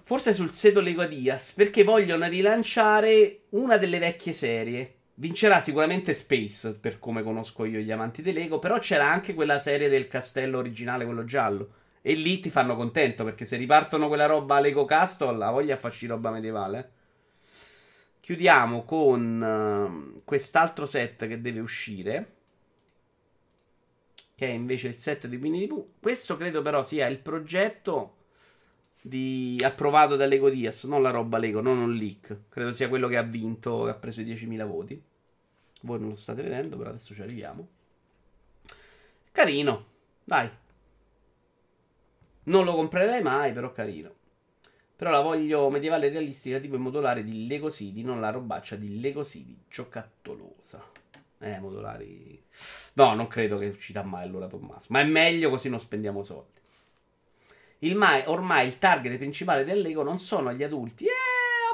Forse 0.04 0.34
sul 0.34 0.52
sito 0.52 0.82
Lego 0.82 1.06
Dias. 1.06 1.54
Perché 1.54 1.84
vogliono 1.84 2.28
rilanciare 2.28 3.42
una 3.50 3.78
delle 3.78 4.00
vecchie 4.00 4.34
serie. 4.34 4.96
Vincerà 5.16 5.62
sicuramente 5.62 6.14
Space, 6.14 6.74
per 6.74 6.98
come 6.98 7.22
conosco 7.22 7.66
io 7.66 7.80
gli 7.80 7.92
amanti 7.92 8.22
di 8.22 8.34
Lego. 8.34 8.60
Però 8.60 8.80
c'era 8.80 9.10
anche 9.10 9.34
quella 9.34 9.60
serie 9.60 9.90
del 9.90 10.08
castello 10.08 10.58
originale, 10.58 11.06
quello 11.06 11.24
giallo. 11.24 11.74
E 12.02 12.16
lì 12.16 12.40
ti 12.40 12.50
fanno 12.50 12.76
contento 12.76 13.24
perché 13.24 13.46
se 13.46 13.56
ripartono 13.56 14.08
quella 14.10 14.26
roba 14.26 14.60
Lego 14.60 14.84
Castle, 14.84 15.38
la 15.38 15.52
voglia 15.52 15.78
farci 15.78 16.06
roba 16.06 16.32
medievale. 16.32 16.92
Chiudiamo 18.20 18.84
con 18.84 20.16
uh, 20.16 20.22
quest'altro 20.24 20.86
set 20.86 21.28
che 21.28 21.42
deve 21.42 21.60
uscire. 21.60 22.33
Che 24.44 24.50
è 24.50 24.52
invece 24.52 24.90
il 24.90 24.98
set 24.98 25.28
di 25.28 25.38
Winnie 25.38 25.62
the 25.62 25.68
Pooh. 25.68 25.94
Questo 26.02 26.36
credo 26.36 26.62
però 26.62 26.84
sia 26.84 27.08
il 27.08 27.18
progetto 27.18 28.18
di... 29.02 29.58
approvato 29.64 30.18
da 30.18 30.26
Lego 30.26 30.50
Dias, 30.50 30.84
non 30.84 31.02
la 31.02 31.12
roba 31.12 31.38
Lego, 31.38 31.62
non 31.62 31.78
un 31.78 31.94
leak. 31.94 32.50
Credo 32.50 32.74
sia 32.74 32.90
quello 32.90 33.08
che 33.08 33.16
ha 33.16 33.22
vinto, 33.22 33.86
che 33.86 33.92
ha 33.92 33.94
preso 33.94 34.20
i 34.20 34.26
10.000 34.26 34.68
voti. 34.68 35.02
Voi 35.84 35.98
non 35.98 36.10
lo 36.10 36.16
state 36.18 36.42
vedendo, 36.42 36.76
però 36.76 36.90
adesso 36.90 37.14
ci 37.14 37.22
arriviamo. 37.22 37.66
Carino, 39.32 39.86
dai. 40.26 40.50
Non 42.44 42.66
lo 42.66 42.76
comprerei 42.76 43.22
mai, 43.22 43.54
però 43.54 43.72
carino. 43.72 44.14
Però 44.94 45.10
la 45.10 45.22
voglio 45.22 45.70
medievale 45.70 46.10
realistica 46.10 46.60
tipo 46.60 46.76
in 46.76 46.82
modolare 46.82 47.24
di 47.24 47.48
Lego 47.48 47.72
City, 47.72 48.02
non 48.02 48.20
la 48.20 48.30
robaccia 48.30 48.76
di 48.76 49.00
Lego 49.00 49.24
City 49.24 49.58
giocattolosa. 49.70 50.93
Eh, 51.44 51.60
modolari. 51.60 52.42
No, 52.94 53.14
non 53.16 53.28
credo 53.28 53.58
che 53.58 53.68
uscirà 53.68 54.02
mai 54.02 54.24
allora 54.24 54.48
Tommaso. 54.48 54.88
Ma 54.90 55.02
è 55.02 55.04
meglio 55.04 55.50
così 55.50 55.68
non 55.68 55.80
spendiamo 55.80 56.24
soldi. 56.24 56.62
Il 57.80 57.96
mai, 57.96 58.24
ormai 58.28 58.68
il 58.68 58.80
target 58.80 59.18
principale 59.18 59.66
del 59.66 59.82
Lego 59.82 60.04
non 60.04 60.20
sono 60.20 60.54
gli 60.54 60.64
adulti. 60.64 61.06
Eh, 61.06 61.12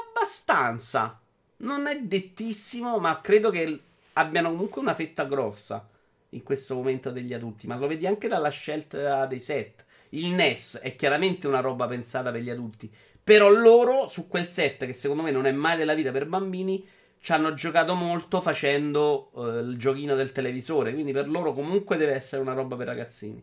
abbastanza. 0.08 1.20
Non 1.58 1.86
è 1.86 2.00
dettissimo, 2.00 2.98
ma 2.98 3.20
credo 3.20 3.50
che 3.50 3.80
abbiano 4.14 4.50
comunque 4.50 4.80
una 4.80 4.94
fetta 4.94 5.24
grossa 5.24 5.88
in 6.30 6.42
questo 6.42 6.74
momento 6.74 7.12
degli 7.12 7.32
adulti. 7.32 7.68
Ma 7.68 7.76
lo 7.76 7.86
vedi 7.86 8.08
anche 8.08 8.26
dalla 8.26 8.48
scelta 8.48 9.26
dei 9.26 9.40
set. 9.40 9.84
Il 10.10 10.32
NES 10.32 10.78
è 10.82 10.96
chiaramente 10.96 11.46
una 11.46 11.60
roba 11.60 11.86
pensata 11.86 12.32
per 12.32 12.40
gli 12.40 12.50
adulti. 12.50 12.92
Però 13.22 13.48
loro 13.48 14.08
su 14.08 14.26
quel 14.26 14.46
set, 14.46 14.84
che 14.84 14.92
secondo 14.94 15.22
me 15.22 15.30
non 15.30 15.46
è 15.46 15.52
mai 15.52 15.76
della 15.76 15.94
vita 15.94 16.10
per 16.10 16.26
bambini, 16.26 16.84
ci 17.20 17.32
hanno 17.32 17.52
giocato 17.52 17.94
molto 17.94 18.40
facendo 18.40 19.30
uh, 19.32 19.58
il 19.58 19.76
giochino 19.76 20.14
del 20.14 20.32
televisore. 20.32 20.92
Quindi 20.92 21.12
per 21.12 21.28
loro 21.28 21.52
comunque 21.52 21.96
deve 21.96 22.12
essere 22.12 22.40
una 22.40 22.54
roba 22.54 22.76
per 22.76 22.86
ragazzini. 22.86 23.42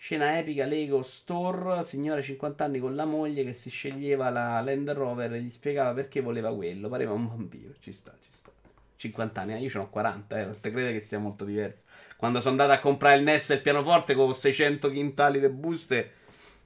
Scena 0.00 0.38
epica 0.38 0.64
Lego 0.64 1.02
Store, 1.02 1.82
signore 1.82 2.22
50 2.22 2.64
anni 2.64 2.78
con 2.78 2.94
la 2.94 3.04
moglie 3.04 3.42
che 3.42 3.52
si 3.52 3.68
sceglieva 3.68 4.30
la 4.30 4.60
Land 4.60 4.90
Rover 4.92 5.34
e 5.34 5.40
gli 5.40 5.50
spiegava 5.50 5.92
perché 5.92 6.20
voleva 6.20 6.54
quello. 6.54 6.88
Pareva 6.88 7.12
un 7.12 7.26
bambino, 7.26 7.72
ci 7.80 7.90
sta, 7.90 8.16
ci 8.22 8.30
sta. 8.30 8.52
50 8.94 9.40
anni, 9.40 9.54
eh, 9.54 9.58
io 9.58 9.68
ce 9.68 9.78
n'ho 9.78 9.90
40, 9.90 10.40
eh, 10.40 10.44
non 10.44 10.60
te 10.60 10.70
crede 10.70 10.92
che 10.92 11.00
sia 11.00 11.18
molto 11.18 11.44
diverso. 11.44 11.86
Quando 12.16 12.38
sono 12.38 12.52
andato 12.52 12.72
a 12.72 12.78
comprare 12.78 13.16
il 13.18 13.24
NES 13.24 13.50
e 13.50 13.54
il 13.54 13.62
pianoforte 13.62 14.14
con 14.14 14.32
600 14.34 14.90
quintali 14.90 15.40
di 15.40 15.48
buste 15.48 16.12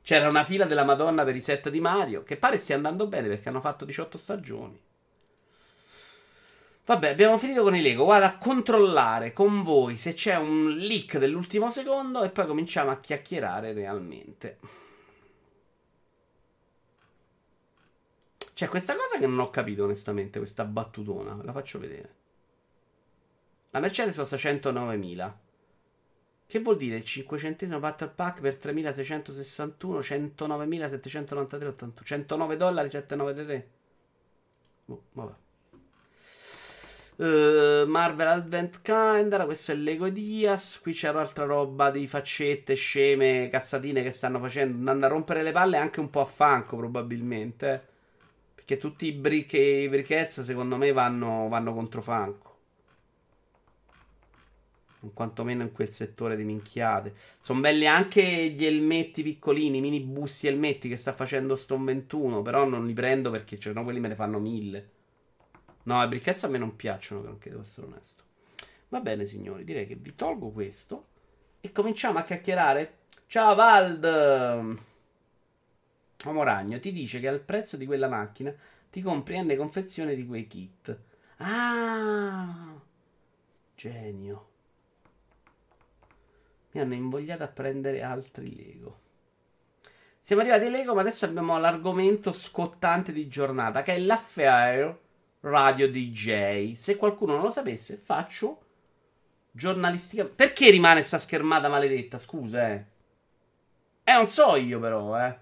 c'era 0.03 0.29
una 0.29 0.45
fila 0.45 0.65
della 0.65 0.85
Madonna 0.85 1.25
per 1.25 1.37
i 1.37 1.41
set 1.41 1.71
di 1.71 1.81
Mario, 1.81 2.23
che 2.23 2.37
pare 2.37 2.59
stia 2.59 2.75
andando 2.75 3.07
bene 3.07 3.29
perché 3.29 3.49
hanno 3.49 3.61
fatto 3.61 3.85
18 3.85 4.19
stagioni. 4.19 4.81
Vabbè, 6.85 7.11
abbiamo 7.11 7.39
finito 7.39 7.63
con 7.63 7.77
i 7.77 7.81
Lego. 7.81 8.05
Vado 8.05 8.25
a 8.25 8.37
controllare 8.39 9.33
con 9.33 9.63
voi 9.63 9.97
se 9.97 10.15
c'è 10.15 10.37
un 10.37 10.69
leak 10.77 11.19
dell'ultimo 11.19 11.71
secondo 11.71 12.25
e 12.25 12.31
poi 12.31 12.47
cominciamo 12.47 12.91
a 12.91 12.99
chiacchierare 12.99 13.73
realmente. 13.73 14.59
C'è 18.55 18.69
questa 18.69 18.97
cosa 18.97 19.19
che 19.19 19.27
non 19.27 19.39
ho 19.39 19.51
capito 19.51 19.85
onestamente, 19.85 20.39
questa 20.39 20.65
battutona. 20.65 21.39
La 21.43 21.53
faccio 21.53 21.79
vedere. 21.79 22.15
La 23.71 23.81
Mercedes 23.81 24.17
costa 24.17 24.37
109.000. 24.37 25.33
Che 26.47 26.61
vuol 26.61 26.77
dire 26.77 26.97
il 26.97 27.05
500 27.05 27.79
battle 27.79 28.09
pack 28.09 28.41
per 28.41 28.57
3661, 28.57 30.01
109.793, 30.01 31.67
81, 31.67 31.93
109 32.05 32.57
dollari 32.57 32.89
793? 32.89 33.71
Oh, 34.87 35.03
vabbè. 35.13 35.33
Uh, 37.23 37.87
Marvel 37.87 38.27
Advent 38.27 38.81
Calendar, 38.83 39.45
questo 39.45 39.71
è 39.71 39.77
Lego 39.77 40.09
Dias. 40.09 40.81
Qui 40.81 40.93
c'è 40.93 41.11
un'altra 41.11 41.45
roba 41.45 41.93
di 41.93 42.09
faccette, 42.09 42.75
sceme, 42.75 43.49
cazzatine 43.49 44.03
che 44.03 44.11
stanno 44.11 44.41
facendo, 44.41 44.77
andando 44.77 45.07
a 45.07 45.09
rompere 45.09 45.45
le 45.45 45.53
palle 45.53 45.77
anche 45.77 46.01
un 46.01 46.11
po' 46.11 46.21
a 46.21 46.25
fanco 46.25 46.77
probabilmente. 46.77 47.73
Eh. 47.73 47.81
Perché 48.57 48.77
tutti 48.77 49.07
i 49.07 49.13
brick 49.13 49.53
i 49.53 49.89
brichezza 49.89 50.43
secondo 50.43 50.77
me 50.77 50.91
vanno, 50.91 51.47
vanno 51.49 51.73
contro 51.73 52.03
fanco 52.03 52.51
quantomeno 55.15 55.63
in 55.63 55.71
quel 55.73 55.91
settore 55.91 56.37
di 56.37 56.43
minchiate. 56.43 57.15
Sono 57.41 57.61
belli 57.61 57.87
anche 57.87 58.23
gli 58.23 58.65
elmetti 58.65 59.23
piccolini, 59.23 59.81
mini 59.81 60.01
busti 60.01 60.49
elmetti 60.49 60.89
che 60.89 60.97
sta 60.97 61.13
facendo 61.13 61.55
Stone 61.55 61.85
21, 61.85 62.43
però 62.43 62.65
non 62.65 62.85
li 62.87 62.93
prendo 62.93 63.31
perché 63.31 63.59
cioè, 63.59 63.73
no, 63.73 63.85
quelli 63.85 64.01
me 64.01 64.09
ne 64.09 64.15
fanno 64.17 64.39
mille. 64.39 64.91
No, 65.85 66.01
le 66.01 66.09
bricchezze 66.09 66.47
a 66.47 66.49
me 66.49 66.59
non 66.59 66.77
piacciono, 66.77 67.23
granché, 67.23 67.51
devo 67.51 67.63
essere 67.63 67.87
onesto. 67.87 68.23
Va 68.89 69.01
bene, 69.01 69.25
signori, 69.25 69.65
direi 69.65 69.87
che 69.87 69.97
vi 69.97 70.15
tolgo 70.15 70.51
questo 70.51 71.07
e 71.61 71.73
cominciamo 71.73 72.19
a 72.19 72.23
chiacchierare. 72.23 72.99
Ciao 73.27 73.55
Vald. 73.55 74.05
Uomo 76.25 76.43
Ragno 76.45 76.79
ti 76.79 76.93
dice 76.93 77.19
che 77.19 77.27
al 77.27 77.41
prezzo 77.41 77.77
di 77.77 77.87
quella 77.87 78.07
macchina 78.07 78.55
ti 78.91 79.03
compri 79.03 79.43
N 79.43 79.57
confezione 79.57 80.15
di 80.15 80.27
quei 80.27 80.47
kit. 80.47 80.97
Ah, 81.39 82.75
genio. 83.75 84.49
Mi 86.73 86.81
hanno 86.81 86.95
invogliato 86.95 87.43
a 87.43 87.49
prendere 87.49 88.03
altri 88.03 88.55
Lego. 88.55 89.01
Siamo 90.21 90.43
arrivati 90.43 90.67
ai 90.67 90.71
Lego, 90.71 90.95
ma 90.95 91.01
adesso 91.01 91.25
abbiamo 91.25 91.59
l'argomento 91.59 92.33
scottante 92.33 93.13
di 93.13 93.27
giornata, 93.27 93.83
che 93.83 93.95
è 93.95 93.99
l'affair 93.99 94.97
radio 95.43 95.91
DJ. 95.91 96.75
Se 96.75 96.97
qualcuno 96.97 97.35
non 97.35 97.43
lo 97.43 97.51
sapesse, 97.51 97.97
faccio 97.97 98.61
giornalistica. 99.51 100.25
Perché 100.25 100.71
rimane 100.71 101.03
sta 101.03 101.19
schermata 101.19 101.69
maledetta? 101.69 102.19
Scusa, 102.19 102.71
eh. 102.73 102.85
Eh, 104.05 104.13
non 104.13 104.27
so 104.27 104.57
io, 104.57 104.81
però, 104.81 105.19
eh. 105.19 105.39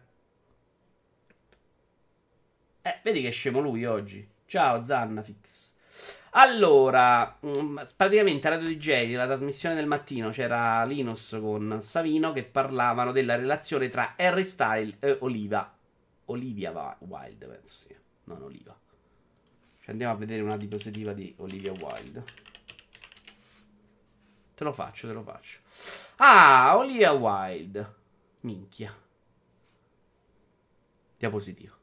Eh, 2.83 3.01
vedi 3.03 3.23
che 3.23 3.31
scemo 3.31 3.61
lui 3.61 3.85
oggi. 3.85 4.27
Ciao, 4.47 4.83
Zannafix. 4.83 5.75
Allora, 6.35 7.39
mm, 7.45 7.81
praticamente 7.97 8.47
a 8.47 8.51
Radio 8.51 8.69
DJ, 8.69 9.15
la 9.15 9.27
trasmissione 9.27 9.75
del 9.75 9.87
mattino, 9.87 10.31
c'era 10.31 10.85
Linus 10.85 11.37
con 11.41 11.79
Savino 11.81 12.33
che 12.33 12.45
parlavano 12.45 13.11
della 13.13 13.35
relazione 13.35 13.91
tra 13.91 14.15
Harry 14.17 14.45
Style 14.45 14.97
e 15.01 15.17
Oliva. 15.21 15.73
Olivia 16.27 16.97
Wilde, 17.01 17.47
penso 17.47 17.77
sia. 17.77 17.97
Non 18.25 18.43
Oliva. 18.43 18.77
Andiamo 19.91 20.13
a 20.13 20.17
vedere 20.17 20.43
una 20.43 20.57
diapositiva 20.57 21.13
di 21.13 21.35
Olivia 21.39 21.73
Wilde. 21.73 22.23
Te 24.55 24.65
lo 24.65 24.73
faccio, 24.73 25.09
te 25.09 25.13
lo 25.13 25.23
faccio. 25.23 25.59
Ah, 26.17 26.77
Olivia 26.77 27.11
Wilde. 27.11 27.95
Minchia. 28.41 28.97
Diapositiva. 31.19 31.77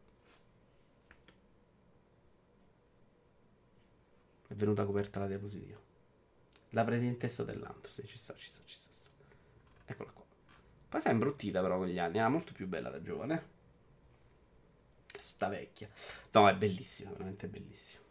È 4.48 4.54
venuta 4.54 4.86
coperta 4.86 5.20
la 5.20 5.28
diapositiva. 5.28 5.80
La 6.70 6.86
testa 7.18 7.44
dell'altro. 7.44 7.92
Sì, 7.92 8.08
ci 8.08 8.18
sta, 8.18 8.34
ci 8.38 8.48
sta, 8.48 8.62
ci 8.64 8.76
sta. 8.76 8.88
Eccola 9.86 10.12
qua. 10.12 10.24
Poi 10.88 11.02
è 11.02 11.10
imbruttita 11.10 11.62
però 11.62 11.78
con 11.78 11.88
gli 11.88 12.00
anni. 12.00 12.20
Era 12.20 12.30
molto 12.30 12.54
più 12.54 12.68
bella 12.68 12.90
da 12.90 13.02
giovane. 13.02 13.56
Sta 15.28 15.50
vecchia. 15.50 15.90
No, 16.32 16.48
è 16.48 16.56
bellissima, 16.56 17.12
veramente 17.12 17.48
bellissima. 17.48 18.02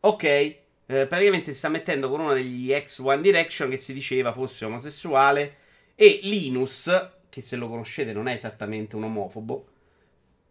Ok, 0.00 0.22
eh, 0.22 0.62
praticamente 0.86 1.50
si 1.50 1.58
sta 1.58 1.68
mettendo 1.68 2.08
con 2.08 2.20
uno 2.20 2.32
degli 2.32 2.72
ex 2.72 3.00
One 3.00 3.22
Direction 3.22 3.68
che 3.68 3.76
si 3.76 3.92
diceva 3.92 4.32
fosse 4.32 4.66
omosessuale 4.66 5.56
e 5.96 6.20
Linus, 6.22 7.10
che 7.28 7.42
se 7.42 7.56
lo 7.56 7.68
conoscete 7.68 8.12
non 8.12 8.28
è 8.28 8.34
esattamente 8.34 8.94
un 8.94 9.02
omofobo, 9.02 9.68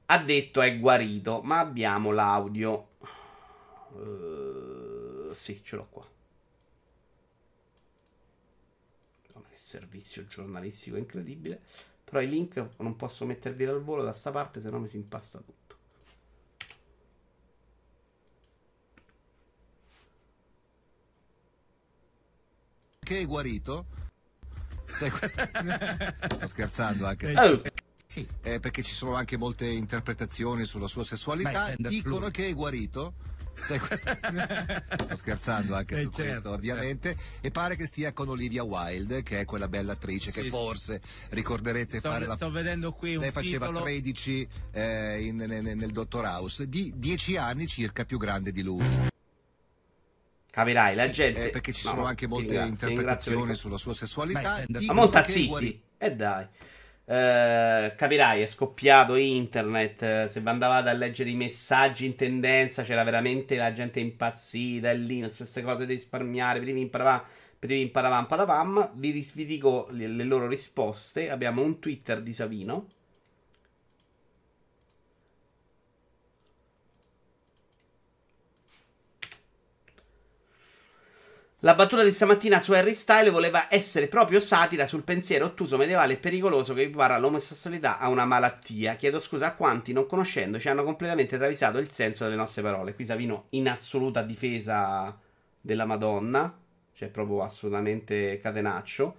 ha 0.08 0.18
detto 0.18 0.60
è 0.60 0.78
guarito, 0.78 1.42
ma 1.42 1.60
abbiamo 1.60 2.12
l'audio. 2.12 2.90
Uh, 3.92 5.34
sì, 5.34 5.62
ce 5.64 5.76
l'ho 5.78 5.88
qua. 5.90 6.06
È 9.54 9.56
servizio 9.56 10.26
giornalistico 10.28 10.98
incredibile. 10.98 11.62
Però 12.14 12.24
i 12.24 12.30
link 12.30 12.64
non 12.78 12.96
posso 12.96 13.26
mettervi 13.26 13.66
dal 13.66 13.82
volo 13.82 14.04
da 14.04 14.14
sta 14.14 14.30
parte, 14.30 14.62
se 14.62 14.70
no 14.70 14.78
mi 14.78 14.86
si 14.86 14.98
impassa 14.98 15.40
tutto. 15.40 15.78
Che 23.00 23.20
è 23.20 23.26
guarito? 23.26 23.86
Sto 24.94 26.46
scherzando 26.46 27.08
anche. 27.08 27.34
Oh. 27.36 27.64
Sì, 28.06 28.28
eh, 28.44 28.60
perché 28.60 28.84
ci 28.84 28.94
sono 28.94 29.16
anche 29.16 29.36
molte 29.36 29.66
interpretazioni 29.66 30.66
sulla 30.66 30.86
sua 30.86 31.04
sessualità. 31.04 31.74
Beh, 31.76 31.90
Dicono 31.90 32.30
che 32.30 32.50
è 32.50 32.54
guarito. 32.54 33.14
Sto 35.04 35.16
scherzando 35.16 35.76
anche 35.76 36.00
Eh, 36.00 36.04
su 36.04 36.10
certo, 36.10 36.22
questo, 36.24 36.50
ovviamente. 36.52 37.18
E 37.42 37.52
pare 37.52 37.76
che 37.76 37.86
stia 37.86 38.12
con 38.14 38.30
Olivia 38.30 38.64
Wilde, 38.64 39.24
che 39.24 39.42
è 39.42 39.46
quella 39.46 39.68
bella 39.68 39.94
attrice 39.94 40.32
Sì, 40.32 40.40
che 40.40 40.44
sì. 40.46 40.50
forse 40.50 41.02
ricorderete 41.30 42.00
Sto, 42.00 42.10
fare 42.10 42.26
la 42.26 42.36
sto 42.36 42.52
vedendo 42.52 42.92
qui 42.94 43.16
un 43.16 43.22
lei 43.22 43.32
faceva 43.32 43.68
titolo. 43.68 43.86
13 43.86 44.48
eh, 44.72 45.22
in- 45.24 45.36
nel, 45.38 45.64
nel 45.64 45.92
Dottor 45.92 46.26
House, 46.26 46.68
di 46.68 46.92
10 46.96 47.38
anni 47.38 47.68
circa 47.68 48.06
più 48.06 48.18
grande 48.18 48.52
di 48.52 48.62
lui. 48.64 49.12
Capirai, 50.52 50.96
la 50.96 51.06
Sì, 51.06 51.12
gente. 51.14 51.46
eh, 51.46 51.50
perché 51.50 51.74
ci 51.74 51.84
No, 51.86 51.90
sono 51.90 52.02
no, 52.04 52.08
anche 52.08 52.28
molte 52.28 52.54
interpretazioni 52.56 53.38
ringrazio, 53.38 53.56
sulla 53.56 53.78
sua 53.78 53.94
sessualità. 53.96 54.56
Beh, 54.58 54.66
Ma 54.68 54.80
Dicono 54.80 55.00
monta 55.02 55.24
zitti. 55.26 55.82
E 55.98 56.06
eh, 56.06 56.16
dai. 56.16 56.48
Eh, 57.06 57.94
capirai, 57.98 58.42
è 58.42 58.46
scoppiato 58.46 59.16
internet. 59.16 60.02
eh, 60.04 60.28
Se 60.30 60.42
andavate 60.44 60.90
a 60.90 60.94
leggere 60.94 61.30
i 61.30 61.36
messaggi 61.36 62.06
in 62.06 62.16
tendenza, 62.16 62.84
c'era 62.84 63.04
veramente 63.04 63.56
la 63.56 63.72
gente 63.74 64.00
impazzita. 64.00 64.90
E 64.92 64.96
lì, 64.98 65.20
queste 65.20 65.62
cose 65.62 65.86
di 65.86 65.94
risparmiare. 65.94 66.60
Prima 66.60 66.80
imparavamo, 66.80 67.24
prima 67.60 67.82
imparavamo, 67.82 68.26
patapam. 68.26 68.92
Vi, 68.96 69.32
vi 69.34 69.46
dico 69.46 69.88
le, 69.92 70.08
le 70.08 70.24
loro 70.24 70.48
risposte. 70.48 71.30
Abbiamo 71.30 71.62
un 71.62 71.80
Twitter 71.80 72.22
di 72.22 72.34
Savino. 72.34 72.88
La 81.66 81.76
battuta 81.76 82.04
di 82.04 82.12
stamattina 82.12 82.60
su 82.60 82.74
Harry 82.74 82.94
Style 82.94 83.30
voleva 83.30 83.68
essere 83.74 84.10
proprio 84.10 84.42
satira 84.42 84.86
sul 84.86 85.06
pensiero 85.06 85.46
ottuso, 85.46 85.78
medievale 85.78 86.16
e 86.16 86.18
pericoloso 86.18 86.74
che 86.74 86.82
equipara 86.82 87.18
l'omosessualità 87.18 88.00
a 88.00 88.10
una 88.10 88.26
malattia. 88.26 88.96
Chiedo 88.96 89.18
scusa 89.18 89.48
a 89.48 89.56
quanti, 89.56 89.94
non 89.94 90.06
conoscendoci, 90.06 90.68
hanno 90.68 90.84
completamente 90.84 91.38
travisato 91.38 91.78
il 91.78 91.90
senso 91.90 92.26
delle 92.26 92.36
nostre 92.36 92.64
parole. 92.64 92.94
Qui 92.94 93.06
Savino 93.06 93.46
in 93.52 93.70
assoluta 93.70 94.24
difesa 94.24 95.18
della 95.62 95.86
Madonna, 95.86 96.54
cioè 96.94 97.08
proprio 97.08 97.44
assolutamente 97.44 98.42
catenaccio. 98.42 99.16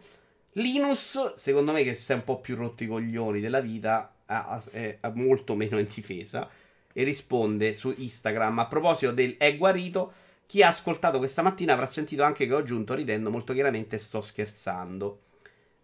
Linus, 0.53 1.33
secondo 1.33 1.73
me, 1.73 1.83
che 1.83 1.99
è 1.99 2.13
un 2.13 2.25
po' 2.25 2.41
più 2.41 2.57
rotto 2.57 2.85
i 2.85 2.89
coglioni 2.89 3.41
della 3.41 3.63
vita, 3.63 4.17
è 4.27 4.99
molto 5.15 5.55
meno 5.55 5.79
in 5.79 5.89
difesa 5.89 6.47
e 6.93 7.05
risponde 7.05 7.75
su 7.75 7.95
Instagram 7.97 8.59
a 8.59 8.67
proposito 8.67 9.13
del 9.13 9.39
è 9.39 9.57
guarito. 9.57 10.13
Chi 10.47 10.63
ha 10.63 10.69
ascoltato 10.69 11.19
questa 11.19 11.43
mattina 11.43 11.73
avrà 11.73 11.87
sentito 11.87 12.23
anche 12.23 12.47
che 12.47 12.55
ho 12.55 12.59
aggiunto 12.59 12.95
ridendo 12.95 13.31
molto 13.31 13.53
chiaramente 13.53 13.99
sto 13.99 14.21
scherzando. 14.21 15.21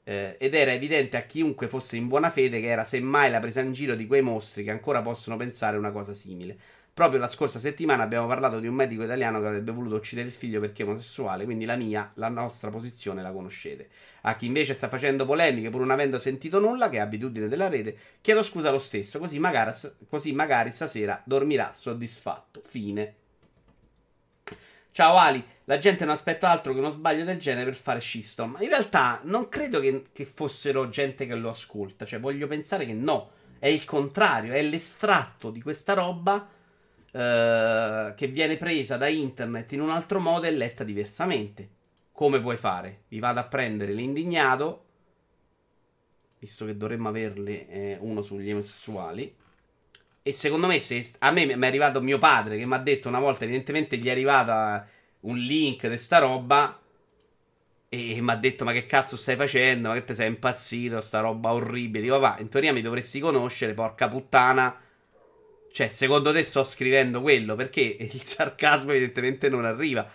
Eh, 0.04 0.36
ed 0.38 0.54
era 0.54 0.72
evidente 0.72 1.16
a 1.16 1.22
chiunque 1.22 1.68
fosse 1.68 1.96
in 1.96 2.08
buona 2.08 2.30
fede 2.30 2.60
che 2.60 2.68
era 2.68 2.84
semmai 2.84 3.30
la 3.30 3.40
presa 3.40 3.60
in 3.60 3.72
giro 3.72 3.94
di 3.94 4.06
quei 4.06 4.22
mostri 4.22 4.64
che 4.64 4.70
ancora 4.70 5.02
possono 5.02 5.36
pensare 5.36 5.76
una 5.76 5.90
cosa 5.90 6.14
simile. 6.14 6.56
Proprio 6.92 7.20
la 7.20 7.28
scorsa 7.28 7.58
settimana 7.58 8.02
abbiamo 8.02 8.26
parlato 8.26 8.60
di 8.60 8.66
un 8.66 8.74
medico 8.74 9.02
italiano 9.04 9.40
che 9.40 9.46
avrebbe 9.46 9.72
voluto 9.72 9.94
uccidere 9.96 10.26
il 10.26 10.34
figlio 10.34 10.60
perché 10.60 10.82
omosessuale, 10.82 11.44
quindi 11.44 11.64
la 11.64 11.76
mia, 11.76 12.10
la 12.14 12.28
nostra 12.28 12.68
posizione 12.70 13.22
la 13.22 13.32
conoscete. 13.32 13.88
A 14.22 14.36
chi 14.36 14.46
invece 14.46 14.74
sta 14.74 14.88
facendo 14.88 15.24
polemiche 15.24 15.70
pur 15.70 15.80
non 15.80 15.90
avendo 15.92 16.18
sentito 16.18 16.58
nulla, 16.58 16.90
che 16.90 16.96
è 16.96 17.00
abitudine 17.00 17.48
della 17.48 17.68
rete, 17.68 17.96
chiedo 18.20 18.42
scusa 18.42 18.70
lo 18.70 18.78
stesso, 18.78 19.18
così 19.18 19.38
magari, 19.38 19.72
così 20.08 20.32
magari 20.32 20.70
stasera 20.72 21.22
dormirà 21.24 21.72
soddisfatto. 21.72 22.60
Fine. 22.66 23.19
Ciao 24.92 25.16
Ali, 25.16 25.42
la 25.64 25.78
gente 25.78 26.04
non 26.04 26.14
aspetta 26.14 26.50
altro 26.50 26.72
che 26.72 26.80
uno 26.80 26.90
sbaglio 26.90 27.24
del 27.24 27.38
genere 27.38 27.66
per 27.66 27.76
fare 27.76 28.00
Shistorm. 28.00 28.56
In 28.58 28.68
realtà 28.68 29.20
non 29.22 29.48
credo 29.48 29.78
che, 29.78 30.06
che 30.12 30.24
fossero 30.24 30.88
gente 30.88 31.26
che 31.26 31.34
lo 31.36 31.48
ascolta, 31.48 32.04
cioè 32.04 32.18
voglio 32.18 32.48
pensare 32.48 32.84
che 32.84 32.92
no, 32.92 33.30
è 33.60 33.68
il 33.68 33.84
contrario, 33.84 34.52
è 34.52 34.60
l'estratto 34.62 35.52
di 35.52 35.62
questa 35.62 35.92
roba 35.94 36.44
eh, 37.12 38.14
che 38.16 38.26
viene 38.26 38.56
presa 38.56 38.96
da 38.96 39.06
internet 39.06 39.70
in 39.72 39.80
un 39.80 39.90
altro 39.90 40.18
modo 40.18 40.46
e 40.46 40.50
letta 40.50 40.82
diversamente. 40.82 41.68
Come 42.10 42.40
puoi 42.40 42.56
fare? 42.56 43.02
Vi 43.06 43.20
vado 43.20 43.38
a 43.38 43.44
prendere 43.44 43.92
l'indignato, 43.92 44.86
visto 46.40 46.66
che 46.66 46.76
dovremmo 46.76 47.08
averle 47.08 47.68
eh, 47.68 47.96
uno 48.00 48.22
sugli 48.22 48.50
omosessuali. 48.50 49.36
E 50.30 50.32
secondo 50.32 50.68
me, 50.68 50.78
se 50.78 51.04
a 51.18 51.32
me 51.32 51.44
mi 51.44 51.60
è 51.60 51.66
arrivato 51.66 52.00
mio 52.00 52.18
padre 52.18 52.56
che 52.56 52.64
mi 52.64 52.74
ha 52.74 52.78
detto 52.78 53.08
una 53.08 53.18
volta, 53.18 53.42
evidentemente 53.42 53.96
gli 53.96 54.06
è 54.06 54.10
arrivata 54.12 54.88
un 55.22 55.36
link 55.36 55.88
di 55.88 55.98
sta 55.98 56.18
roba. 56.18 56.80
E 57.88 58.20
mi 58.20 58.30
ha 58.30 58.36
detto: 58.36 58.64
Ma 58.64 58.70
che 58.70 58.86
cazzo 58.86 59.16
stai 59.16 59.34
facendo? 59.34 59.88
Ma 59.88 59.94
che 59.94 60.04
te 60.04 60.14
sei 60.14 60.28
impazzito? 60.28 61.00
Sta 61.00 61.18
roba 61.18 61.52
orribile. 61.52 62.04
Dico, 62.04 62.20
va, 62.20 62.36
in 62.38 62.48
teoria 62.48 62.72
mi 62.72 62.80
dovresti 62.80 63.18
conoscere, 63.18 63.74
porca 63.74 64.06
puttana. 64.06 64.80
Cioè, 65.72 65.88
secondo 65.88 66.32
te 66.32 66.44
sto 66.44 66.62
scrivendo 66.62 67.20
quello? 67.22 67.56
Perché 67.56 67.80
il 67.98 68.22
sarcasmo 68.22 68.92
evidentemente 68.92 69.48
non 69.48 69.64
arriva. 69.64 70.08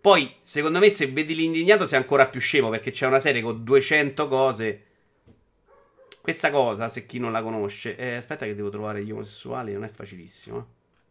Poi, 0.00 0.34
secondo 0.40 0.80
me, 0.80 0.90
se 0.90 1.06
vedi 1.12 1.36
l'indignato 1.36 1.86
sei 1.86 1.98
ancora 1.98 2.26
più 2.26 2.40
scemo 2.40 2.70
perché 2.70 2.90
c'è 2.90 3.06
una 3.06 3.20
serie 3.20 3.40
con 3.40 3.62
200 3.62 4.26
cose. 4.26 4.84
Questa 6.22 6.50
cosa, 6.50 6.88
se 6.88 7.06
chi 7.06 7.18
non 7.18 7.32
la 7.32 7.42
conosce, 7.42 7.96
eh, 7.96 8.14
aspetta 8.14 8.44
che 8.44 8.54
devo 8.54 8.68
trovare 8.68 9.02
gli 9.02 9.10
omosessuali, 9.10 9.72
non 9.72 9.84
è 9.84 9.88
facilissimo. 9.88 10.58
eh. 10.58 10.64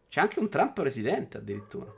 C'è 0.08 0.20
anche 0.20 0.38
un 0.38 0.48
Trump 0.48 0.72
presidente 0.72 1.38
addirittura. 1.38 1.92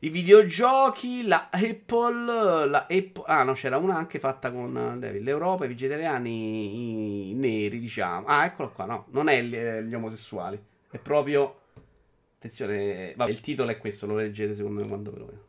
I 0.00 0.08
videogiochi, 0.10 1.26
la 1.26 1.48
Apple, 1.50 2.66
la 2.68 2.86
Apple, 2.88 3.24
ah 3.26 3.42
no, 3.42 3.52
c'era 3.54 3.78
una 3.78 3.96
anche 3.96 4.20
fatta 4.20 4.52
con 4.52 4.98
l'Europa, 5.00 5.64
i 5.64 5.68
vegetariani, 5.68 7.30
i 7.30 7.34
neri, 7.34 7.80
diciamo. 7.80 8.26
Ah, 8.28 8.44
eccolo 8.44 8.70
qua, 8.70 8.84
no, 8.84 9.06
non 9.10 9.28
è 9.28 9.42
gli, 9.42 9.56
gli 9.56 9.94
omosessuali, 9.94 10.60
è 10.90 10.98
proprio, 10.98 11.62
attenzione, 12.36 13.12
vabbè, 13.16 13.30
il 13.30 13.40
titolo 13.40 13.70
è 13.70 13.78
questo, 13.78 14.06
lo 14.06 14.14
leggete 14.14 14.54
secondo 14.54 14.80
me 14.82 14.86
quando 14.86 15.10
ve 15.10 15.18
lo 15.18 15.26
vedo. 15.26 15.47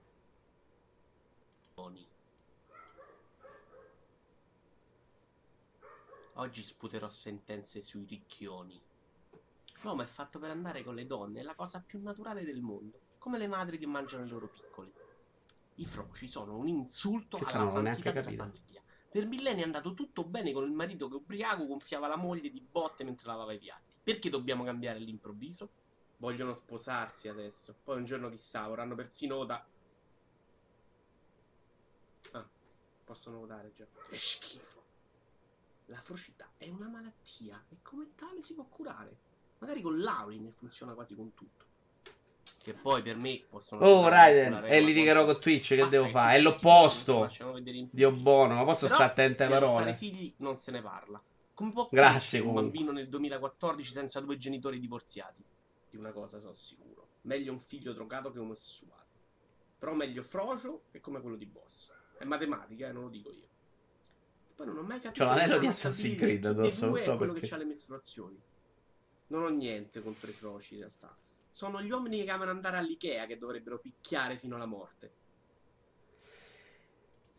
Oggi 6.39 6.63
sputerò 6.63 7.09
sentenze 7.09 7.81
sui 7.81 8.05
ricchioni. 8.05 8.81
L'uomo 9.81 10.01
è 10.01 10.05
fatto 10.05 10.39
per 10.39 10.49
andare 10.49 10.83
con 10.83 10.95
le 10.95 11.05
donne, 11.05 11.39
è 11.41 11.43
la 11.43 11.55
cosa 11.55 11.81
più 11.81 12.01
naturale 12.01 12.43
del 12.43 12.61
mondo 12.61 13.07
come 13.19 13.37
le 13.37 13.47
madri 13.47 13.77
che 13.77 13.85
mangiano 13.85 14.25
i 14.25 14.27
loro 14.27 14.47
piccoli. 14.47 14.91
I 15.75 15.85
froci 15.85 16.27
sono 16.27 16.57
un 16.57 16.67
insulto 16.67 17.37
Che 17.37 17.45
alla 17.55 17.67
santità 17.67 18.11
della 18.11 18.31
famiglia. 18.31 18.81
Per 19.11 19.25
millenni 19.25 19.61
è 19.61 19.65
andato 19.65 19.93
tutto 19.93 20.23
bene 20.23 20.51
con 20.51 20.63
il 20.63 20.71
marito 20.71 21.07
che 21.07 21.15
ubriaco 21.15 21.67
gonfiava 21.67 22.07
la 22.07 22.15
moglie 22.15 22.49
di 22.49 22.61
botte 22.61 23.03
mentre 23.03 23.27
lavava 23.27 23.53
i 23.53 23.59
piatti. 23.59 23.95
Perché 24.01 24.29
dobbiamo 24.29 24.63
cambiare 24.63 24.97
all'improvviso? 24.97 25.69
Vogliono 26.17 26.53
sposarsi 26.53 27.27
adesso. 27.27 27.75
Poi 27.83 27.97
un 27.97 28.05
giorno 28.05 28.29
chissà, 28.29 28.67
vorranno 28.67 28.95
persino 28.95 29.35
votare. 29.35 29.65
Ah, 32.31 32.49
possono 33.03 33.39
votare 33.39 33.73
già. 33.73 33.85
Che 34.09 34.17
schifo. 34.17 34.78
La 35.89 36.01
frocità 36.01 36.47
è 36.57 36.69
una 36.69 36.87
malattia 36.87 37.63
e 37.69 37.77
come 37.81 38.09
tale 38.15 38.41
si 38.43 38.53
può 38.53 38.63
curare. 38.65 39.17
Magari 39.57 39.81
con 39.81 39.99
l'Aulin 39.99 40.51
funziona 40.51 40.93
quasi 40.93 41.15
con 41.15 41.33
tutto. 41.33 41.65
Che 42.61 42.73
poi 42.73 43.01
per 43.01 43.15
me 43.15 43.43
possono. 43.49 43.83
Oh, 43.85 44.07
Raiden, 44.07 44.65
e 44.65 44.81
litigherò 44.81 45.25
con 45.25 45.39
Twitch, 45.39 45.69
che 45.75 45.87
devo 45.87 46.07
fare? 46.09 46.37
È 46.37 46.41
l'opposto. 46.41 47.29
Dio 47.91 48.11
buono, 48.11 48.55
ma 48.55 48.63
posso 48.63 48.85
Però 48.85 48.95
stare 48.95 49.11
attento 49.11 49.43
alle 49.43 49.51
parole. 49.51 49.95
figli 49.95 50.33
non 50.37 50.57
se 50.57 50.71
ne 50.71 50.81
parla. 50.81 51.21
Come 51.53 51.71
può 51.73 51.89
Grazie, 51.91 52.39
un 52.39 52.45
comunque. 52.47 52.71
bambino 52.71 52.91
nel 52.91 53.09
2014 53.09 53.91
senza 53.91 54.19
due 54.21 54.37
genitori 54.37 54.79
divorziati? 54.79 55.43
Di 55.89 55.97
una 55.97 56.11
cosa 56.11 56.39
sono 56.39 56.53
sicuro. 56.53 57.07
Meglio 57.21 57.51
un 57.51 57.59
figlio 57.59 57.93
drogato 57.93 58.31
che 58.31 58.39
omosessuale. 58.39 59.07
Però 59.79 59.93
meglio 59.93 60.23
frocio 60.23 60.83
che 60.91 60.99
come 61.01 61.19
quello 61.21 61.35
di 61.35 61.45
boss. 61.45 61.91
È 62.17 62.25
matematica, 62.25 62.87
eh, 62.87 62.91
non 62.91 63.03
lo 63.03 63.09
dico 63.09 63.31
io. 63.31 63.47
Poi 64.59 64.67
non 64.67 64.77
ho 64.79 64.81
mai 64.81 64.99
capito. 64.99 65.23
C'ho 65.23 65.29
l'anello 65.29 65.57
di 65.57 65.67
Assassin's 65.67 66.17
Creed 66.17 66.43
addosso, 66.43 66.87
non 66.87 66.97
so 66.97 67.15
quello 67.15 67.31
perché. 67.31 67.47
che 67.47 67.55
ha 67.55 67.57
le 67.57 67.63
mestruazioni. 67.63 68.37
Non 69.27 69.43
ho 69.43 69.47
niente 69.47 70.01
contro 70.01 70.29
i 70.29 70.33
froci 70.33 70.73
in 70.73 70.79
realtà. 70.81 71.15
Sono 71.49 71.81
gli 71.81 71.89
uomini 71.89 72.25
che 72.25 72.29
amano 72.29 72.51
andare 72.51 72.75
all'Ikea 72.75 73.25
che 73.25 73.37
dovrebbero 73.37 73.79
picchiare 73.79 74.37
fino 74.37 74.57
alla 74.57 74.65
morte. 74.65 75.13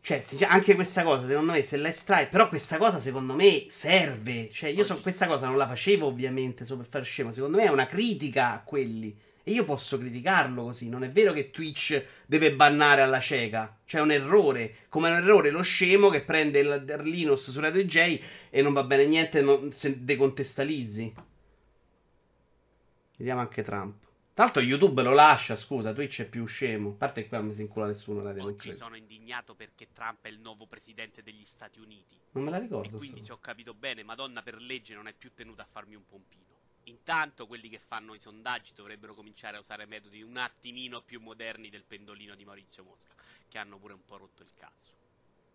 Cioè, 0.01 0.25
anche 0.47 0.73
questa 0.73 1.03
cosa, 1.03 1.27
secondo 1.27 1.51
me, 1.51 1.61
se 1.61 1.77
la 1.77 1.89
estrai. 1.89 2.27
Però 2.27 2.49
questa 2.49 2.79
cosa, 2.79 2.97
secondo 2.97 3.35
me, 3.35 3.67
serve. 3.69 4.49
Cioè, 4.51 4.71
io 4.71 4.83
so, 4.83 4.99
questa 4.99 5.27
cosa 5.27 5.45
non 5.45 5.57
la 5.57 5.67
facevo, 5.67 6.07
ovviamente, 6.07 6.65
solo 6.65 6.79
per 6.79 6.89
fare 6.89 7.03
scemo. 7.03 7.31
Secondo 7.31 7.57
me 7.57 7.65
è 7.65 7.69
una 7.69 7.85
critica 7.85 8.53
a 8.53 8.63
quelli. 8.63 9.15
E 9.43 9.51
io 9.51 9.65
posso 9.65 9.97
criticarlo 9.97 10.63
così. 10.63 10.87
Non 10.89 11.03
è 11.03 11.09
vero 11.11 11.33
che 11.33 11.49
Twitch 11.49 12.03
deve 12.25 12.53
bannare 12.53 13.01
alla 13.01 13.19
cieca. 13.19 13.79
Cioè, 13.85 13.99
è 13.99 14.03
un 14.03 14.11
errore. 14.11 14.75
Come 14.89 15.09
un 15.09 15.15
errore 15.15 15.49
lo 15.49 15.61
scemo 15.63 16.09
che 16.09 16.21
prende 16.21 16.59
il 16.59 16.83
Linux 17.03 17.49
su 17.49 17.59
Radio 17.59 17.83
J 17.83 18.19
e 18.49 18.61
non 18.61 18.73
va 18.73 18.83
bene 18.83 19.05
niente 19.05 19.41
non, 19.41 19.71
se 19.71 20.03
decontestalizzi. 20.03 21.13
Vediamo 23.17 23.41
anche 23.41 23.63
Trump. 23.63 23.99
Tra 24.33 24.45
l'altro, 24.45 24.61
YouTube 24.61 25.01
lo 25.01 25.11
lascia. 25.13 25.55
Scusa, 25.55 25.91
Twitch 25.93 26.21
è 26.21 26.29
più 26.29 26.45
scemo. 26.45 26.89
A 26.89 26.93
parte 26.93 27.23
che 27.23 27.27
qua 27.27 27.37
non 27.39 27.47
mi 27.47 27.53
si 27.53 27.61
incula 27.61 27.85
nessuno. 27.85 28.21
Non 28.21 28.39
Oggi 28.39 28.73
sono 28.73 28.95
indignato 28.95 29.55
perché 29.55 29.87
Trump 29.93 30.19
è 30.21 30.29
il 30.29 30.39
nuovo 30.39 30.65
presidente 30.67 31.21
degli 31.21 31.45
Stati 31.45 31.79
Uniti. 31.79 32.17
Non 32.31 32.45
me 32.45 32.51
la 32.51 32.57
E 32.57 32.61
ricordo. 32.61 32.97
quindi, 32.97 33.17
sta 33.17 33.25
se 33.25 33.31
ho 33.33 33.39
capito 33.39 33.73
bene, 33.73 34.03
Madonna 34.03 34.41
per 34.41 34.55
legge 34.55 34.93
non 34.95 35.07
è 35.07 35.13
più 35.13 35.31
tenuta 35.33 35.63
a 35.63 35.67
farmi 35.69 35.95
un 35.95 36.05
pompino. 36.05 36.50
Intanto, 36.85 37.45
quelli 37.45 37.69
che 37.69 37.79
fanno 37.79 38.13
i 38.13 38.19
sondaggi 38.19 38.73
dovrebbero 38.73 39.13
cominciare 39.13 39.57
a 39.57 39.59
usare 39.59 39.85
metodi 39.85 40.21
un 40.23 40.37
attimino 40.37 41.01
più 41.01 41.19
moderni 41.21 41.69
del 41.69 41.83
pendolino 41.83 42.35
di 42.35 42.45
Maurizio 42.45 42.83
Mosca, 42.83 43.13
che 43.47 43.57
hanno 43.57 43.77
pure 43.77 43.93
un 43.93 44.03
po' 44.03 44.17
rotto 44.17 44.41
il 44.41 44.53
cazzo. 44.55 44.99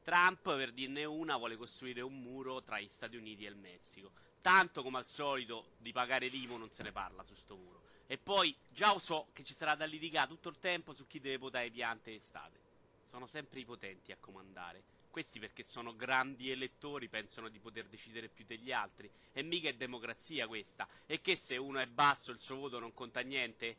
Trump, 0.03 0.55
per 0.55 0.71
dirne 0.71 1.05
una, 1.05 1.37
vuole 1.37 1.57
costruire 1.57 2.01
un 2.01 2.21
muro 2.21 2.63
tra 2.63 2.79
gli 2.79 2.87
Stati 2.87 3.17
Uniti 3.17 3.45
e 3.45 3.49
il 3.49 3.57
Messico. 3.57 4.13
Tanto 4.41 4.85
come 4.85 4.99
al 4.99 5.07
solito 5.07 5.73
di 5.79 5.91
pagare 5.91 6.29
l'IMU 6.29 6.57
non 6.57 6.71
se 6.71 6.85
ne 6.85 6.93
parla 6.93 7.25
su 7.25 7.35
sto 7.35 7.57
muro. 7.57 7.83
E 8.07 8.17
poi 8.17 8.55
già 8.69 8.97
so 9.01 9.27
che 9.33 9.43
ci 9.43 9.55
sarà 9.55 9.75
da 9.75 9.85
litigare 9.85 10.29
tutto 10.29 10.49
il 10.49 10.61
tempo 10.61 10.93
su 10.93 11.09
chi 11.09 11.19
deve 11.19 11.39
votare 11.39 11.71
piante 11.71 12.15
estate. 12.15 12.61
Sono 13.05 13.27
sempre 13.27 13.59
i 13.59 13.65
potenti 13.65 14.13
a 14.13 14.17
comandare. 14.21 14.85
Questi 15.17 15.39
perché 15.39 15.63
sono 15.63 15.97
grandi 15.97 16.51
elettori 16.51 17.09
pensano 17.09 17.49
di 17.49 17.59
poter 17.59 17.87
decidere 17.87 18.29
più 18.29 18.45
degli 18.45 18.71
altri. 18.71 19.11
E 19.33 19.41
mica 19.43 19.71
è 19.71 19.73
democrazia 19.73 20.47
questa. 20.47 20.87
E 21.07 21.23
che 21.23 21.37
se 21.37 21.57
uno 21.57 21.79
è 21.79 21.87
basso 21.87 22.33
il 22.33 22.39
suo 22.39 22.57
voto 22.57 22.79
non 22.79 22.93
conta 22.93 23.21
niente? 23.21 23.77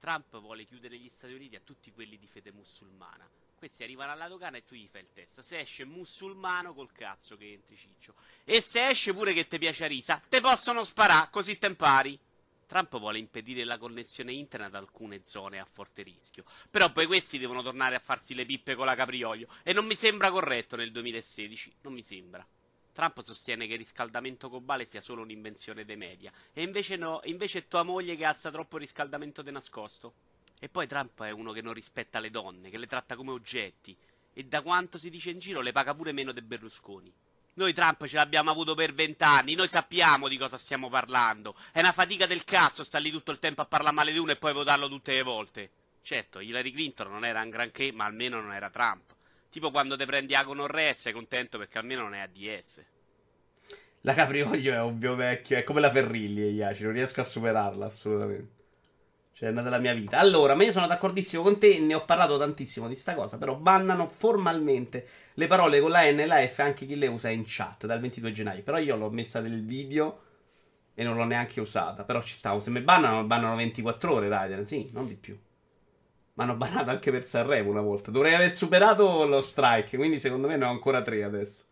Trump 0.00 0.40
vuole 0.40 0.64
chiudere 0.64 0.98
gli 0.98 1.08
Stati 1.08 1.32
Uniti 1.32 1.54
a 1.54 1.60
tutti 1.62 1.92
quelli 1.92 2.18
di 2.18 2.26
fede 2.26 2.50
musulmana. 2.50 3.24
Questi 3.54 3.84
arrivano 3.84 4.10
alla 4.10 4.26
dogana 4.26 4.56
e 4.56 4.64
tu 4.64 4.74
gli 4.74 4.88
fai 4.88 5.02
il 5.02 5.12
test. 5.12 5.42
Se 5.42 5.60
esce 5.60 5.84
musulmano, 5.84 6.74
col 6.74 6.90
cazzo 6.90 7.36
che 7.36 7.52
entri 7.52 7.76
ciccio. 7.76 8.14
E 8.42 8.60
se 8.60 8.88
esce 8.88 9.12
pure 9.12 9.32
che 9.32 9.46
ti 9.46 9.58
piace 9.58 9.84
a 9.84 9.86
risa, 9.86 10.20
te 10.28 10.40
possono 10.40 10.82
sparare, 10.82 11.28
così 11.30 11.56
te 11.56 11.68
impari. 11.68 12.18
Trump 12.70 13.00
vuole 13.00 13.18
impedire 13.18 13.64
la 13.64 13.78
connessione 13.78 14.30
internet 14.30 14.72
ad 14.72 14.80
alcune 14.80 15.24
zone 15.24 15.58
a 15.58 15.64
forte 15.64 16.04
rischio. 16.04 16.44
Però 16.70 16.92
poi 16.92 17.06
questi 17.06 17.36
devono 17.36 17.62
tornare 17.62 17.96
a 17.96 17.98
farsi 17.98 18.32
le 18.32 18.44
pippe 18.44 18.76
con 18.76 18.86
la 18.86 18.94
caprioglio. 18.94 19.48
E 19.64 19.72
non 19.72 19.86
mi 19.86 19.96
sembra 19.96 20.30
corretto 20.30 20.76
nel 20.76 20.92
2016. 20.92 21.72
Non 21.80 21.94
mi 21.94 22.02
sembra. 22.02 22.46
Trump 22.92 23.22
sostiene 23.22 23.66
che 23.66 23.72
il 23.72 23.80
riscaldamento 23.80 24.48
globale 24.48 24.86
sia 24.86 25.00
solo 25.00 25.22
un'invenzione 25.22 25.84
dei 25.84 25.96
media. 25.96 26.30
E 26.52 26.62
invece 26.62 26.94
no, 26.94 27.20
invece 27.24 27.58
è 27.58 27.66
tua 27.66 27.82
moglie 27.82 28.14
che 28.14 28.24
alza 28.24 28.52
troppo 28.52 28.76
il 28.76 28.82
riscaldamento 28.82 29.42
di 29.42 29.50
nascosto. 29.50 30.14
E 30.60 30.68
poi 30.68 30.86
Trump 30.86 31.24
è 31.24 31.30
uno 31.30 31.50
che 31.50 31.62
non 31.62 31.72
rispetta 31.72 32.20
le 32.20 32.30
donne, 32.30 32.70
che 32.70 32.78
le 32.78 32.86
tratta 32.86 33.16
come 33.16 33.32
oggetti. 33.32 33.96
E 34.32 34.44
da 34.44 34.62
quanto 34.62 34.96
si 34.96 35.10
dice 35.10 35.30
in 35.30 35.40
giro 35.40 35.60
le 35.60 35.72
paga 35.72 35.92
pure 35.92 36.12
meno 36.12 36.30
di 36.30 36.40
Berlusconi. 36.40 37.12
Noi 37.60 37.74
Trump 37.74 38.06
ce 38.06 38.16
l'abbiamo 38.16 38.50
avuto 38.50 38.74
per 38.74 38.94
vent'anni, 38.94 39.54
noi 39.54 39.68
sappiamo 39.68 40.28
di 40.28 40.38
cosa 40.38 40.56
stiamo 40.56 40.88
parlando. 40.88 41.54
È 41.72 41.80
una 41.80 41.92
fatica 41.92 42.24
del 42.24 42.42
cazzo 42.42 42.82
sta 42.82 42.96
lì 42.96 43.10
tutto 43.10 43.32
il 43.32 43.38
tempo 43.38 43.60
a 43.60 43.66
parlare 43.66 43.94
male 43.94 44.12
di 44.12 44.18
uno 44.18 44.32
e 44.32 44.36
poi 44.36 44.54
votarlo 44.54 44.88
tutte 44.88 45.12
le 45.12 45.20
volte. 45.20 45.70
Certo, 46.00 46.40
Hillary 46.40 46.72
Clinton 46.72 47.10
non 47.10 47.26
era 47.26 47.42
un 47.42 47.50
granché, 47.50 47.92
ma 47.92 48.06
almeno 48.06 48.40
non 48.40 48.54
era 48.54 48.70
Trump. 48.70 49.14
Tipo 49.50 49.70
quando 49.70 49.94
te 49.94 50.06
prendi 50.06 50.34
a 50.34 50.42
Conorrea 50.42 50.88
e 50.88 50.94
sei 50.94 51.12
contento 51.12 51.58
perché 51.58 51.76
almeno 51.76 52.00
non 52.00 52.14
è 52.14 52.20
ADS. 52.20 52.82
La 54.00 54.14
Caprioglio 54.14 54.72
è 54.72 54.80
ovvio 54.80 55.14
vecchio, 55.14 55.58
è 55.58 55.62
come 55.62 55.80
la 55.80 55.90
Ferrilli, 55.90 56.52
Iaci, 56.52 56.84
non 56.84 56.92
riesco 56.92 57.20
a 57.20 57.24
superarla 57.24 57.84
assolutamente. 57.84 58.58
Cioè, 59.40 59.48
è 59.48 59.52
nata 59.52 59.70
la 59.70 59.78
mia 59.78 59.94
vita. 59.94 60.18
Allora, 60.18 60.54
ma 60.54 60.64
io 60.64 60.70
sono 60.70 60.86
d'accordissimo 60.86 61.42
con 61.42 61.58
te, 61.58 61.78
ne 61.78 61.94
ho 61.94 62.04
parlato 62.04 62.36
tantissimo 62.36 62.88
di 62.88 62.94
sta 62.94 63.14
cosa, 63.14 63.38
però 63.38 63.54
bannano 63.54 64.06
formalmente 64.06 65.06
le 65.40 65.46
parole 65.46 65.80
con 65.80 65.90
la 65.90 66.02
N 66.02 66.20
e 66.20 66.26
la 66.26 66.46
F 66.46 66.58
anche 66.58 66.84
chi 66.84 66.96
le 66.96 67.06
usa 67.06 67.30
in 67.30 67.44
chat 67.46 67.86
dal 67.86 67.98
22 67.98 68.30
gennaio. 68.30 68.62
Però 68.62 68.76
io 68.76 68.94
l'ho 68.94 69.08
messa 69.08 69.40
nel 69.40 69.64
video 69.64 70.20
e 70.94 71.02
non 71.02 71.16
l'ho 71.16 71.24
neanche 71.24 71.60
usata. 71.60 72.04
Però 72.04 72.22
ci 72.22 72.34
stavo. 72.34 72.60
Se 72.60 72.68
mi 72.68 72.80
bannano, 72.80 73.24
bannano 73.24 73.56
24 73.56 74.12
ore, 74.12 74.28
Raiden, 74.28 74.66
sì, 74.66 74.90
non 74.92 75.06
di 75.06 75.14
più. 75.14 75.34
Mi 76.34 76.44
hanno 76.44 76.56
bannato 76.56 76.90
anche 76.90 77.10
per 77.10 77.24
Sanremo 77.24 77.70
una 77.70 77.80
volta. 77.80 78.10
Dovrei 78.10 78.34
aver 78.34 78.52
superato 78.52 79.26
lo 79.26 79.40
strike, 79.40 79.96
quindi 79.96 80.20
secondo 80.20 80.46
me 80.46 80.58
ne 80.58 80.66
ho 80.66 80.70
ancora 80.70 81.00
tre 81.00 81.24
adesso. 81.24 81.64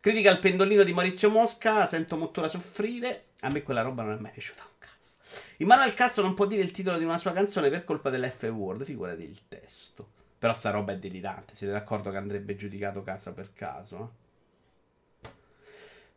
Critica 0.00 0.30
al 0.30 0.38
pendolino 0.38 0.84
di 0.84 0.92
Maurizio 0.92 1.30
Mosca, 1.30 1.86
sento 1.86 2.18
Mottura 2.18 2.46
soffrire. 2.46 3.28
A 3.40 3.48
me 3.48 3.62
quella 3.62 3.80
roba 3.80 4.02
non 4.02 4.12
è 4.12 4.20
mai 4.20 4.32
piaciuta 4.32 4.64
un 4.64 4.76
cazzo. 4.78 5.14
Immanuel 5.58 5.94
Cazzo 5.94 6.20
non 6.20 6.34
può 6.34 6.44
dire 6.44 6.60
il 6.60 6.72
titolo 6.72 6.98
di 6.98 7.04
una 7.04 7.16
sua 7.16 7.32
canzone 7.32 7.70
per 7.70 7.84
colpa 7.84 8.10
dell'F 8.10 8.42
word, 8.52 8.84
figurati 8.84 9.22
il 9.22 9.48
testo. 9.48 10.16
Però 10.38 10.52
sta 10.52 10.70
roba 10.70 10.92
è 10.92 10.98
delirante, 10.98 11.54
siete 11.54 11.72
d'accordo 11.72 12.10
che 12.10 12.16
andrebbe 12.16 12.54
giudicato 12.54 13.02
caso 13.02 13.32
per 13.32 13.52
caso? 13.52 14.12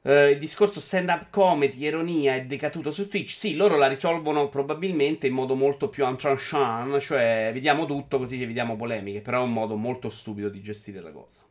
Eh, 0.03 0.31
il 0.31 0.39
discorso 0.39 0.79
stand-up 0.79 1.29
comedy, 1.29 1.79
ironia 1.83 2.33
è 2.35 2.45
decaduto 2.45 2.91
su 2.91 3.07
Twitch. 3.07 3.31
Sì, 3.31 3.55
loro 3.55 3.77
la 3.77 3.87
risolvono 3.87 4.49
probabilmente 4.49 5.27
in 5.27 5.33
modo 5.33 5.55
molto 5.55 5.89
più 5.89 6.05
entranchant, 6.05 6.99
cioè 6.99 7.51
vediamo 7.53 7.85
tutto 7.85 8.17
così 8.17 8.37
ci 8.37 8.45
vediamo 8.45 8.75
polemiche, 8.75 9.21
però 9.21 9.41
è 9.41 9.43
un 9.43 9.53
modo 9.53 9.75
molto 9.75 10.09
stupido 10.09 10.49
di 10.49 10.61
gestire 10.61 11.01
la 11.01 11.11
cosa. 11.11 11.41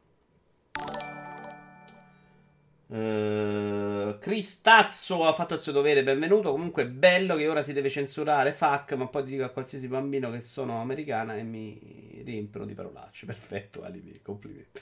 Uh, 2.90 4.18
Chris 4.18 4.62
Tazzo 4.62 5.24
ha 5.24 5.32
fatto 5.32 5.54
il 5.54 5.60
suo 5.60 5.70
dovere, 5.70 6.02
benvenuto. 6.02 6.50
Comunque 6.50 6.88
bello 6.88 7.36
che 7.36 7.46
ora 7.46 7.62
si 7.62 7.72
deve 7.72 7.88
censurare 7.88 8.52
FAC, 8.52 8.94
ma 8.94 9.06
poi 9.06 9.22
dico 9.22 9.44
a 9.44 9.50
qualsiasi 9.50 9.86
bambino 9.86 10.28
che 10.32 10.40
sono 10.40 10.80
americana 10.80 11.36
e 11.36 11.44
mi 11.44 12.20
riempiono 12.24 12.66
di 12.66 12.74
parolacce. 12.74 13.26
Perfetto, 13.26 13.84
Alibi, 13.84 14.18
complimenti. 14.20 14.80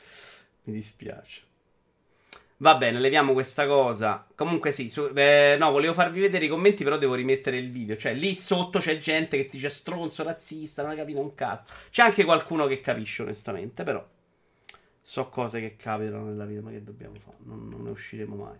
Mi 0.64 0.72
dispiace. 0.72 1.42
Va 2.60 2.76
bene, 2.76 2.98
leviamo 2.98 3.34
questa 3.34 3.66
cosa. 3.66 4.26
Comunque 4.34 4.72
sì, 4.72 4.88
su- 4.88 5.12
eh, 5.14 5.56
no, 5.58 5.70
volevo 5.70 5.92
farvi 5.92 6.20
vedere 6.20 6.46
i 6.46 6.48
commenti, 6.48 6.84
però 6.84 6.96
devo 6.96 7.14
rimettere 7.14 7.58
il 7.58 7.70
video. 7.70 7.98
Cioè, 7.98 8.14
lì 8.14 8.34
sotto 8.34 8.78
c'è 8.78 8.96
gente 8.96 9.36
che 9.36 9.44
ti 9.44 9.52
dice 9.52 9.68
stronzo, 9.68 10.22
razzista, 10.22 10.80
non 10.80 10.92
hai 10.92 10.96
capito 10.96 11.20
un 11.20 11.34
cazzo. 11.34 11.70
C'è 11.90 12.02
anche 12.02 12.24
qualcuno 12.24 12.66
che 12.66 12.80
capisce, 12.80 13.20
onestamente, 13.20 13.84
però 13.84 14.02
so 15.08 15.30
cose 15.30 15.58
che 15.58 15.74
capitano 15.74 16.26
nella 16.26 16.44
vita, 16.44 16.60
ma 16.60 16.70
che 16.70 16.84
dobbiamo 16.84 17.14
fare? 17.14 17.38
Non, 17.44 17.66
non 17.66 17.84
ne 17.84 17.90
usciremo 17.90 18.36
mai. 18.36 18.58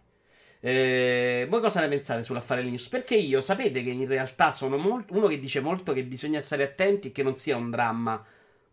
Eh, 0.60 1.46
voi 1.46 1.60
cosa 1.60 1.80
ne 1.80 1.88
pensate 1.88 2.22
sull'affare 2.22 2.62
news? 2.62 2.88
Perché 2.88 3.16
io 3.16 3.42
sapete 3.42 3.82
che 3.82 3.90
in 3.90 4.06
realtà 4.06 4.50
sono 4.50 4.78
molto, 4.78 5.12
uno 5.14 5.26
che 5.26 5.38
dice 5.38 5.60
molto 5.60 5.92
che 5.92 6.04
bisogna 6.04 6.40
stare 6.40 6.62
attenti 6.62 7.08
e 7.08 7.12
che 7.12 7.22
non 7.22 7.36
sia 7.36 7.54
un 7.54 7.68
dramma 7.68 8.24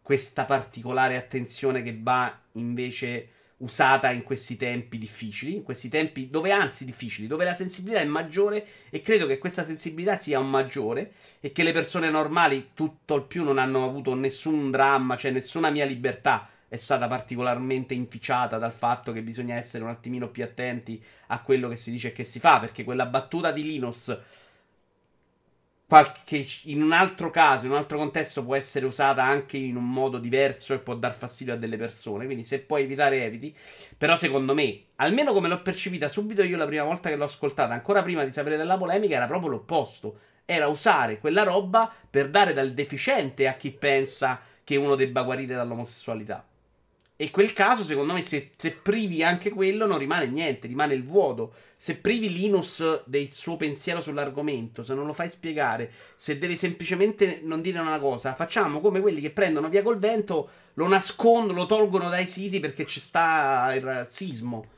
questa 0.01 0.45
particolare 0.45 1.17
attenzione 1.17 1.84
che 1.84 1.99
va 2.01 2.39
invece 2.53 3.32
usata 3.57 4.09
in 4.09 4.23
questi 4.23 4.55
tempi 4.55 4.97
difficili, 4.97 5.55
in 5.55 5.63
questi 5.63 5.89
tempi 5.89 6.30
dove 6.30 6.51
anzi 6.51 6.86
difficili, 6.86 7.28
dove 7.28 7.43
la 7.43 7.53
sensibilità 7.55 7.99
è 7.99 8.05
maggiore 8.05 8.65
e 8.89 9.01
credo 9.01 9.28
che 9.28 9.38
questa 9.38 9.65
sensibilità 9.65 10.17
sia 10.17 10.39
maggiore 10.39 11.11
e 11.41 11.51
che 11.51 11.63
le 11.63 11.73
persone 11.73 12.09
normali 12.09 12.69
tutto 12.73 13.15
il 13.15 13.23
più 13.23 13.43
non 13.43 13.57
hanno 13.57 13.86
avuto 13.86 14.13
nessun 14.13 14.71
dramma, 14.71 15.17
cioè 15.17 15.32
nessuna 15.32 15.69
mia 15.69 15.84
libertà 15.84 16.49
è 16.68 16.78
stata 16.78 17.07
particolarmente 17.07 17.93
inficiata 17.93 18.57
dal 18.57 18.74
fatto 18.74 19.11
che 19.11 19.22
bisogna 19.22 19.55
essere 19.55 19.84
un 19.84 19.89
attimino 19.89 20.30
più 20.30 20.43
attenti 20.43 21.03
a 21.28 21.41
quello 21.41 21.68
che 21.70 21.76
si 21.76 21.91
dice 21.91 22.09
e 22.09 22.13
che 22.13 22.24
si 22.24 22.39
fa, 22.39 22.59
perché 22.59 22.84
quella 22.84 23.05
battuta 23.05 23.51
di 23.51 23.63
Linus 23.63 24.18
qualche, 25.88 26.45
in 26.63 26.82
un 26.82 26.91
altro 26.91 27.30
caso, 27.30 27.66
in 27.66 27.72
un 27.72 27.78
altro 27.78 27.97
contesto 27.97 28.43
può 28.43 28.55
essere 28.55 28.86
usata 28.86 29.24
anche 29.24 29.57
in 29.57 29.76
un 29.76 29.89
modo 29.89 30.18
diverso 30.18 30.74
e 30.74 30.80
può 30.80 30.95
dar 30.95 31.13
fastidio 31.13 31.53
a 31.53 31.57
delle 31.57 31.78
persone, 31.78 32.26
quindi 32.26 32.43
se 32.43 32.59
puoi 32.59 32.84
evitare 32.84 33.24
eviti, 33.24 33.55
però 33.97 34.16
secondo 34.16 34.53
me, 34.53 34.82
almeno 34.95 35.32
come 35.32 35.47
l'ho 35.47 35.61
percepita 35.61 36.09
subito 36.09 36.43
io 36.43 36.57
la 36.57 36.66
prima 36.66 36.84
volta 36.84 37.09
che 37.09 37.16
l'ho 37.16 37.26
ascoltata, 37.26 37.74
ancora 37.74 38.03
prima 38.03 38.24
di 38.24 38.32
sapere 38.32 38.57
della 38.57 38.78
polemica, 38.78 39.16
era 39.16 39.28
proprio 39.28 39.49
l'opposto, 39.49 40.20
era 40.45 40.68
usare 40.68 41.20
quella 41.20 41.43
roba 41.43 41.91
per 42.09 42.30
dare 42.30 42.53
dal 42.53 42.74
deficiente 42.74 43.47
a 43.47 43.53
chi 43.53 43.72
pensa 43.72 44.41
che 44.63 44.76
uno 44.76 44.95
debba 44.95 45.22
guarire 45.24 45.55
dall'omosessualità. 45.55 46.45
E 47.18 47.32
quel 47.32 47.53
caso, 47.53 47.86
secondo 47.86 48.11
me, 48.11 48.22
se, 48.22 48.51
se, 48.57 48.72
privi 48.72 49.24
anche 49.24 49.49
quello, 49.49 49.86
non 49.86 49.97
rimane 49.97 50.28
niente, 50.28 50.68
rimane 50.68 50.95
il 50.95 51.05
vuoto. 51.05 51.53
Se 51.78 51.97
privi 51.97 52.32
Linus 52.32 53.03
del 53.05 53.32
suo 53.32 53.55
pensiero 53.55 54.01
sull'argomento, 54.01 54.84
se 54.84 54.93
non 54.93 55.05
lo 55.05 55.13
fai 55.13 55.30
spiegare, 55.30 55.91
se 56.16 56.38
devi 56.38 56.57
semplicemente 56.57 57.39
non 57.41 57.61
dire 57.61 57.80
una 57.80 57.99
cosa, 57.99 58.36
facciamo 58.36 58.82
come 58.82 58.99
quelli 58.99 59.22
che 59.22 59.30
prendono 59.30 59.70
via 59.70 59.82
col 59.82 59.97
vento, 59.97 60.49
lo 60.74 60.88
nascondono, 60.89 61.59
lo 61.59 61.66
tolgono 61.68 62.09
dai 62.09 62.28
siti 62.28 62.59
perché 62.59 62.86
ci 62.86 62.99
sta 62.99 63.74
il 63.74 63.82
razzismo. 63.82 64.74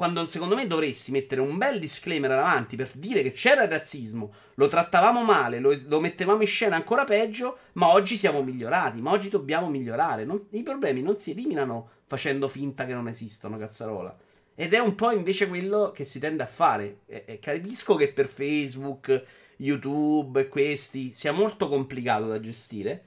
Quando 0.00 0.26
secondo 0.28 0.54
me 0.54 0.66
dovresti 0.66 1.10
mettere 1.10 1.42
un 1.42 1.58
bel 1.58 1.78
disclaimer 1.78 2.30
avanti 2.30 2.74
per 2.74 2.90
dire 2.94 3.22
che 3.22 3.32
c'era 3.32 3.64
il 3.64 3.68
razzismo, 3.68 4.32
lo 4.54 4.66
trattavamo 4.66 5.22
male, 5.22 5.58
lo, 5.58 5.78
lo 5.88 6.00
mettevamo 6.00 6.40
in 6.40 6.48
scena 6.48 6.74
ancora 6.74 7.04
peggio, 7.04 7.58
ma 7.74 7.92
oggi 7.92 8.16
siamo 8.16 8.42
migliorati, 8.42 9.02
ma 9.02 9.10
oggi 9.10 9.28
dobbiamo 9.28 9.68
migliorare. 9.68 10.24
Non, 10.24 10.46
I 10.52 10.62
problemi 10.62 11.02
non 11.02 11.16
si 11.16 11.32
eliminano 11.32 11.90
facendo 12.06 12.48
finta 12.48 12.86
che 12.86 12.94
non 12.94 13.08
esistono, 13.08 13.58
cazzarola. 13.58 14.16
Ed 14.54 14.72
è 14.72 14.78
un 14.78 14.94
po' 14.94 15.10
invece 15.10 15.48
quello 15.48 15.92
che 15.94 16.06
si 16.06 16.18
tende 16.18 16.44
a 16.44 16.46
fare. 16.46 17.00
E, 17.04 17.24
e 17.26 17.38
capisco 17.38 17.94
che 17.96 18.10
per 18.10 18.26
Facebook, 18.26 19.22
YouTube 19.56 20.40
e 20.40 20.48
questi 20.48 21.12
sia 21.12 21.32
molto 21.32 21.68
complicato 21.68 22.26
da 22.26 22.40
gestire, 22.40 23.04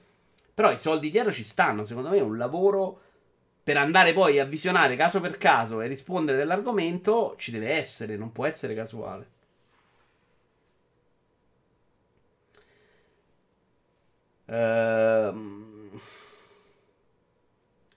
però 0.54 0.70
i 0.70 0.78
soldi 0.78 1.10
dietro 1.10 1.32
ci 1.32 1.42
stanno. 1.42 1.82
Secondo 1.82 2.10
me 2.10 2.18
è 2.18 2.22
un 2.22 2.36
lavoro 2.36 3.00
per 3.64 3.78
andare 3.78 4.12
poi 4.12 4.38
a 4.38 4.44
visionare 4.44 4.94
caso 4.94 5.20
per 5.20 5.38
caso 5.38 5.80
e 5.80 5.88
rispondere 5.88 6.36
dell'argomento 6.36 7.34
ci 7.38 7.50
deve 7.50 7.72
essere, 7.72 8.16
non 8.16 8.30
può 8.30 8.46
essere 8.46 8.74
casuale. 8.74 9.26
Ehm... 14.46 16.00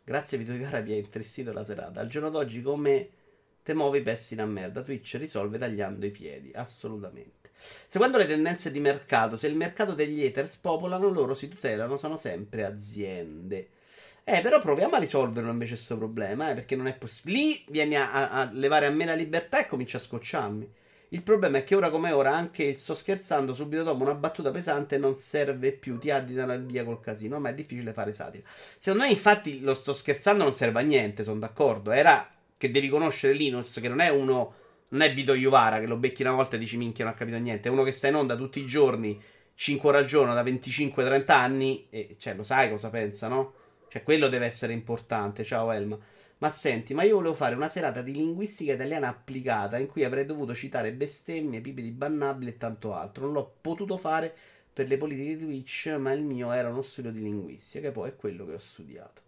Grazie 0.05 0.37
Vito 0.37 0.53
Ivara 0.53 0.79
mi 0.79 0.93
ha 0.93 0.95
intristito 0.95 1.51
la 1.51 1.65
serata. 1.65 1.99
Al 1.99 2.07
giorno 2.07 2.29
d'oggi 2.29 2.61
come 2.61 3.09
te 3.61 3.73
muovi 3.73 4.01
pessi 4.01 4.35
una 4.35 4.45
merda. 4.45 4.81
Twitch 4.81 5.15
risolve 5.17 5.57
tagliando 5.57 6.05
i 6.05 6.11
piedi, 6.11 6.49
assolutamente. 6.55 7.51
Seguendo 7.87 8.17
le 8.17 8.25
tendenze 8.25 8.71
di 8.71 8.79
mercato, 8.79 9.35
se 9.35 9.47
il 9.47 9.55
mercato 9.55 9.93
degli 9.93 10.25
haters 10.25 10.55
popolano, 10.57 11.09
loro 11.09 11.33
si 11.33 11.49
tutelano, 11.49 11.97
sono 11.97 12.15
sempre 12.15 12.63
aziende. 12.63 13.67
Eh, 14.29 14.41
però 14.41 14.59
proviamo 14.59 14.95
a 14.95 14.99
risolverlo 14.99 15.49
invece 15.49 15.75
questo 15.75 15.95
problema, 15.95 16.51
eh, 16.51 16.53
perché 16.53 16.75
non 16.75 16.87
è 16.87 16.93
possibile. 16.97 17.37
Lì 17.37 17.63
vieni 17.69 17.95
a, 17.95 18.29
a, 18.29 18.49
levare 18.51 18.85
a 18.85 18.89
me 18.89 19.05
la 19.05 19.13
libertà 19.13 19.61
e 19.61 19.67
comincia 19.67 19.95
a 19.95 20.01
scocciarmi. 20.01 20.69
Il 21.09 21.21
problema 21.21 21.59
è 21.59 21.63
che 21.63 21.75
ora 21.75 21.89
come 21.89 22.11
ora 22.11 22.35
anche 22.35 22.63
il 22.63 22.75
sto 22.75 22.93
scherzando 22.93 23.53
subito 23.53 23.83
dopo 23.83 24.03
una 24.03 24.15
battuta 24.15 24.51
pesante 24.51 24.97
non 24.97 25.15
serve 25.15 25.71
più, 25.71 25.97
ti 25.97 26.11
additano 26.11 26.59
via 26.59 26.83
col 26.83 26.99
casino, 26.99 27.39
ma 27.39 27.51
è 27.51 27.53
difficile 27.53 27.93
fare 27.93 28.11
satira. 28.11 28.43
Secondo 28.77 29.05
me 29.05 29.11
infatti 29.11 29.61
lo 29.61 29.73
sto 29.73 29.93
scherzando 29.93 30.43
non 30.43 30.51
serve 30.51 30.81
a 30.81 30.83
niente, 30.83 31.23
sono 31.23 31.39
d'accordo. 31.39 31.91
Era 31.91 32.29
che 32.57 32.69
devi 32.69 32.89
conoscere 32.89 33.31
Linus, 33.31 33.79
che 33.79 33.87
non 33.87 34.01
è 34.01 34.09
uno, 34.09 34.53
non 34.89 35.03
è 35.03 35.13
Vito 35.13 35.35
Iuvara, 35.35 35.79
che 35.79 35.85
lo 35.85 35.95
becchi 35.95 36.23
una 36.23 36.33
volta 36.33 36.57
e 36.57 36.59
dici 36.59 36.75
minchia 36.75 37.05
non 37.05 37.13
ha 37.13 37.15
capito 37.15 37.37
niente, 37.37 37.69
è 37.69 37.71
uno 37.71 37.83
che 37.83 37.93
sta 37.93 38.09
in 38.09 38.15
onda 38.15 38.35
tutti 38.35 38.59
i 38.59 38.65
giorni, 38.65 39.17
5 39.53 39.87
ore 39.87 39.99
al 39.99 40.05
giorno, 40.05 40.33
da 40.33 40.43
25-30 40.43 41.31
anni, 41.31 41.87
e 41.89 42.17
cioè 42.19 42.33
lo 42.33 42.43
sai 42.43 42.69
cosa 42.69 42.89
pensa, 42.89 43.29
no? 43.29 43.53
Cioè, 43.97 44.03
quello 44.03 44.27
deve 44.27 44.45
essere 44.45 44.73
importante. 44.73 45.43
Ciao 45.43 45.71
Elma. 45.71 45.97
Ma 46.39 46.49
senti, 46.51 46.93
ma 46.93 47.01
io 47.01 47.15
volevo 47.15 47.33
fare 47.33 47.55
una 47.55 47.67
serata 47.67 48.03
di 48.03 48.13
linguistica 48.13 48.73
italiana 48.73 49.07
applicata 49.07 49.79
in 49.79 49.87
cui 49.87 50.03
avrei 50.03 50.25
dovuto 50.25 50.53
citare 50.53 50.91
bestemmie, 50.93 51.61
pipi 51.61 51.81
di 51.81 51.89
bannabili 51.91 52.51
e 52.51 52.57
tanto 52.57 52.93
altro. 52.93 53.25
Non 53.25 53.33
l'ho 53.33 53.55
potuto 53.59 53.97
fare 53.97 54.35
per 54.71 54.87
le 54.87 54.97
politiche 54.97 55.35
di 55.35 55.43
Twitch, 55.43 55.87
ma 55.97 56.11
il 56.11 56.21
mio 56.21 56.51
era 56.51 56.69
uno 56.69 56.83
studio 56.83 57.11
di 57.11 57.21
linguistica, 57.21 57.87
che 57.87 57.91
poi 57.91 58.09
è 58.09 58.15
quello 58.15 58.45
che 58.45 58.53
ho 58.53 58.59
studiato. 58.59 59.21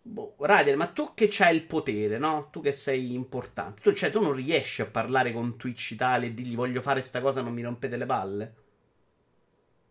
Boh, 0.00 0.36
Ryder, 0.38 0.76
ma 0.76 0.86
tu 0.86 1.12
che 1.14 1.28
c'hai 1.30 1.54
il 1.54 1.64
potere, 1.64 2.16
no? 2.16 2.48
Tu 2.50 2.62
che 2.62 2.72
sei 2.72 3.12
importante. 3.12 3.82
Tu, 3.82 3.92
cioè, 3.92 4.10
tu 4.10 4.22
non 4.22 4.32
riesci 4.32 4.80
a 4.80 4.86
parlare 4.86 5.32
con 5.32 5.56
Twitch 5.58 5.90
Italia 5.90 6.28
e 6.28 6.32
dirgli 6.32 6.54
voglio 6.54 6.80
fare 6.80 7.02
sta 7.02 7.20
cosa, 7.20 7.42
non 7.42 7.52
mi 7.52 7.62
rompete 7.62 7.98
le 7.98 8.06
palle? 8.06 8.54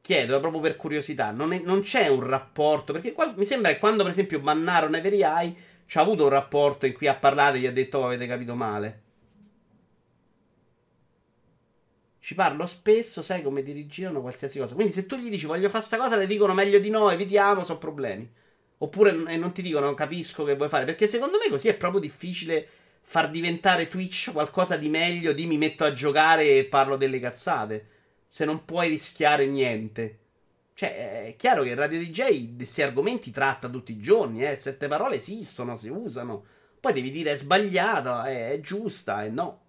Chiedo 0.06 0.40
proprio 0.40 0.62
per 0.62 0.76
curiosità, 0.76 1.32
non, 1.32 1.52
è, 1.52 1.58
non 1.58 1.82
c'è 1.82 2.10
un 2.10 2.22
rapporto, 2.22 2.94
perché 2.94 3.12
qua, 3.12 3.34
mi 3.36 3.44
sembra 3.44 3.72
che 3.72 3.80
quando 3.80 4.04
per 4.04 4.12
esempio 4.12 4.40
bannarono 4.40 4.98
Every 4.98 5.24
Eye, 5.24 5.56
c'ha 5.88 6.02
avuto 6.02 6.26
un 6.26 6.30
rapporto 6.30 6.86
in 6.86 6.94
cui 6.94 7.08
ha 7.08 7.16
parlato 7.16 7.56
e 7.56 7.62
gli 7.62 7.66
ha 7.66 7.72
detto 7.72 7.98
oh, 7.98 8.06
avete 8.06 8.28
capito 8.28 8.54
male. 8.54 9.02
Ci 12.20 12.36
parlo 12.36 12.68
spesso, 12.68 13.24
sai 13.24 13.42
come 13.42 13.64
dirigivano 13.64 14.22
qualsiasi 14.22 14.60
cosa. 14.60 14.76
Quindi 14.76 14.94
se 14.94 15.08
tu 15.08 15.16
gli 15.16 15.32
dici 15.32 15.48
voglio 15.48 15.70
fare 15.70 15.84
sta 15.84 15.98
cosa, 15.98 16.16
le 16.16 16.28
dicono 16.28 16.54
meglio 16.54 16.78
di 16.78 16.92
no, 16.92 17.10
evitiamo, 17.10 17.64
sono 17.64 17.80
problemi. 17.80 18.32
Oppure 18.78 19.10
e 19.10 19.38
non 19.38 19.54
ti 19.54 19.64
dicono 19.64 19.92
capisco 19.96 20.44
che 20.44 20.56
vuoi 20.56 20.70
fare, 20.70 20.86
perché 20.86 21.08
secondo 21.08 21.40
me 21.44 21.50
così 21.50 21.68
è 21.68 21.74
proprio 21.74 22.00
difficile 22.00 22.68
far 23.02 23.32
diventare 23.32 23.90
Twitch 23.90 24.32
qualcosa 24.32 24.78
di 24.78 24.90
meglio 24.90 25.34
di 25.34 25.48
mi 25.48 25.58
metto 25.58 25.84
a 25.84 25.94
giocare 25.94 26.60
e 26.60 26.66
parlo 26.66 26.96
delle 26.96 27.20
cazzate 27.20 27.94
se 28.36 28.44
non 28.44 28.66
puoi 28.66 28.90
rischiare 28.90 29.46
niente. 29.46 30.20
Cioè, 30.74 31.28
è 31.28 31.36
chiaro 31.38 31.64
che 31.64 31.70
il 31.70 31.78
Radio 31.78 32.00
DJ 32.00 32.54
questi 32.58 32.82
argomenti 32.82 33.32
tratta 33.32 33.70
tutti 33.70 33.94
i 33.94 34.02
giorni, 34.02 34.46
eh. 34.46 34.58
Sette 34.58 34.90
parole 34.90 35.16
esistono, 35.16 35.78
si 35.78 35.88
usano. 35.88 36.44
Poi 36.78 36.92
devi 36.92 37.12
dire 37.12 37.32
è 37.32 37.38
sbagliata, 37.38 38.26
è, 38.26 38.52
è 38.52 38.60
giusta, 38.60 39.24
e 39.24 39.30
no. 39.30 39.62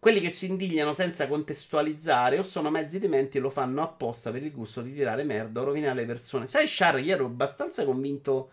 Quelli 0.00 0.20
che 0.20 0.32
si 0.32 0.46
indignano 0.46 0.92
senza 0.92 1.28
contestualizzare 1.28 2.40
o 2.40 2.42
sono 2.42 2.70
mezzi 2.70 2.98
dementi 2.98 3.38
e 3.38 3.40
lo 3.40 3.50
fanno 3.50 3.80
apposta 3.80 4.32
per 4.32 4.42
il 4.42 4.50
gusto 4.50 4.82
di 4.82 4.92
tirare 4.92 5.22
merda 5.22 5.60
o 5.60 5.64
rovinare 5.64 5.94
le 5.94 6.06
persone. 6.06 6.48
Sai, 6.48 6.66
Char, 6.66 6.98
io 6.98 7.14
ero 7.14 7.26
abbastanza 7.26 7.84
convinto. 7.84 8.50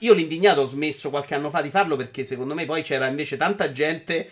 Io 0.00 0.14
l'indignato 0.14 0.62
ho 0.62 0.66
smesso 0.66 1.10
qualche 1.10 1.36
anno 1.36 1.48
fa 1.48 1.62
di 1.62 1.70
farlo 1.70 1.94
perché 1.94 2.24
secondo 2.24 2.54
me 2.54 2.64
poi 2.64 2.82
c'era 2.82 3.06
invece 3.06 3.36
tanta 3.36 3.70
gente 3.70 4.28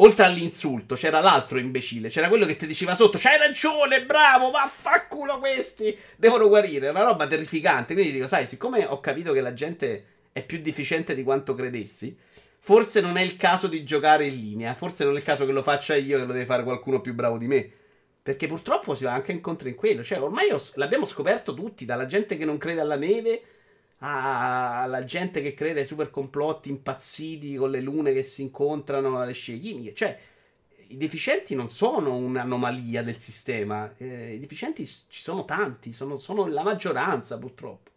Oltre 0.00 0.24
all'insulto, 0.24 0.94
c'era 0.94 1.20
l'altro 1.20 1.58
imbecille. 1.58 2.08
C'era 2.08 2.28
quello 2.28 2.46
che 2.46 2.56
ti 2.56 2.66
diceva 2.66 2.94
sotto: 2.94 3.18
C'hai 3.18 3.36
ragione, 3.36 4.04
bravo, 4.04 4.50
vaffanculo 4.50 5.38
questi. 5.38 5.96
Devono 6.16 6.46
guarire. 6.46 6.88
Una 6.88 7.02
roba 7.02 7.26
terrificante. 7.26 7.94
Quindi 7.94 8.12
dico: 8.12 8.28
Sai, 8.28 8.46
siccome 8.46 8.84
ho 8.84 9.00
capito 9.00 9.32
che 9.32 9.40
la 9.40 9.54
gente 9.54 10.04
è 10.32 10.44
più 10.44 10.60
deficiente 10.60 11.16
di 11.16 11.24
quanto 11.24 11.54
credessi, 11.54 12.16
forse 12.60 13.00
non 13.00 13.16
è 13.16 13.22
il 13.22 13.36
caso 13.36 13.66
di 13.66 13.82
giocare 13.82 14.26
in 14.26 14.34
linea. 14.34 14.74
Forse 14.74 15.04
non 15.04 15.14
è 15.14 15.18
il 15.18 15.24
caso 15.24 15.44
che 15.44 15.52
lo 15.52 15.62
faccia 15.62 15.96
io, 15.96 16.18
che 16.18 16.26
lo 16.26 16.32
deve 16.32 16.46
fare 16.46 16.62
qualcuno 16.62 17.00
più 17.00 17.14
bravo 17.14 17.36
di 17.36 17.48
me. 17.48 17.68
Perché 18.22 18.46
purtroppo 18.46 18.94
si 18.94 19.02
va 19.02 19.14
anche 19.14 19.32
incontro 19.32 19.68
in 19.68 19.74
quello. 19.74 20.04
Cioè, 20.04 20.20
ormai 20.20 20.50
ho, 20.50 20.62
l'abbiamo 20.74 21.06
scoperto 21.06 21.54
tutti, 21.54 21.84
dalla 21.84 22.06
gente 22.06 22.36
che 22.36 22.44
non 22.44 22.58
crede 22.58 22.80
alla 22.80 22.96
neve 22.96 23.42
alla 24.00 25.04
gente 25.04 25.42
che 25.42 25.54
crede 25.54 25.80
ai 25.80 25.86
super 25.86 26.10
complotti 26.10 26.68
impazziti 26.68 27.56
con 27.56 27.70
le 27.70 27.80
lune 27.80 28.12
che 28.12 28.22
si 28.22 28.42
incontrano 28.42 29.20
alle 29.20 29.32
scie 29.32 29.58
chimiche. 29.58 29.94
Cioè, 29.94 30.18
i 30.88 30.96
deficienti 30.96 31.54
non 31.54 31.68
sono 31.68 32.14
un'anomalia 32.16 33.02
del 33.02 33.18
sistema, 33.18 33.92
eh, 33.96 34.34
i 34.34 34.38
deficienti 34.38 34.86
ci 34.86 35.22
sono 35.22 35.44
tanti, 35.44 35.92
sono, 35.92 36.16
sono 36.16 36.46
la 36.46 36.62
maggioranza 36.62 37.38
purtroppo. 37.38 37.90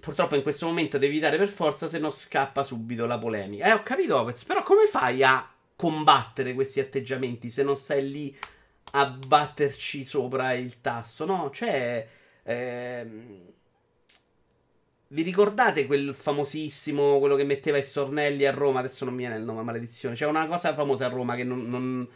Purtroppo 0.00 0.34
in 0.34 0.42
questo 0.42 0.66
momento 0.66 0.98
devi 0.98 1.12
evitare 1.12 1.36
per 1.36 1.48
forza, 1.48 1.86
se 1.86 1.98
no 1.98 2.10
scappa 2.10 2.62
subito 2.62 3.06
la 3.06 3.18
polemica. 3.18 3.66
Eh, 3.66 3.72
ho 3.72 3.82
capito, 3.82 4.18
Opez, 4.18 4.44
però 4.44 4.62
come 4.62 4.86
fai 4.86 5.22
a 5.22 5.48
combattere 5.76 6.54
questi 6.54 6.80
atteggiamenti 6.80 7.50
se 7.50 7.62
non 7.62 7.76
stai 7.76 8.10
lì 8.10 8.36
a 8.92 9.06
batterci 9.06 10.04
sopra 10.04 10.54
il 10.54 10.80
tasso? 10.80 11.24
No, 11.24 11.50
cioè... 11.52 12.08
Ehm... 12.44 13.50
Vi 15.12 15.20
ricordate 15.20 15.84
quel 15.84 16.14
famosissimo, 16.14 17.18
quello 17.18 17.36
che 17.36 17.44
metteva 17.44 17.76
i 17.76 17.82
stornelli 17.82 18.46
a 18.46 18.50
Roma? 18.50 18.78
Adesso 18.78 19.04
non 19.04 19.12
mi 19.12 19.20
viene 19.20 19.36
il 19.36 19.42
nome, 19.42 19.60
maledizione. 19.60 20.14
C'è 20.14 20.24
una 20.24 20.46
cosa 20.46 20.72
famosa 20.72 21.04
a 21.04 21.10
Roma 21.10 21.34
che 21.34 21.44
non, 21.44 21.68
non 21.68 22.08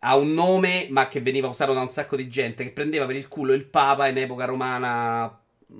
ha 0.00 0.16
un 0.16 0.34
nome, 0.34 0.86
ma 0.90 1.08
che 1.08 1.22
veniva 1.22 1.48
usato 1.48 1.72
da 1.72 1.80
un 1.80 1.88
sacco 1.88 2.16
di 2.16 2.28
gente, 2.28 2.62
che 2.62 2.72
prendeva 2.72 3.06
per 3.06 3.16
il 3.16 3.26
culo 3.26 3.54
il 3.54 3.64
Papa 3.64 4.06
in 4.06 4.18
epoca 4.18 4.44
romana 4.44 5.34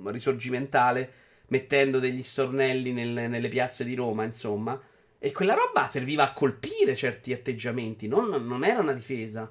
risorgimentale, 0.05 1.13
mettendo 1.49 1.99
degli 1.99 2.23
stornelli 2.23 2.91
nel, 2.91 3.29
nelle 3.29 3.47
piazze 3.47 3.83
di 3.83 3.93
Roma, 3.93 4.23
insomma. 4.23 4.81
E 5.19 5.31
quella 5.31 5.53
roba 5.53 5.87
serviva 5.89 6.23
a 6.23 6.33
colpire 6.33 6.95
certi 6.95 7.33
atteggiamenti, 7.33 8.07
non, 8.07 8.29
non 8.47 8.63
era 8.63 8.79
una 8.79 8.93
difesa. 8.93 9.47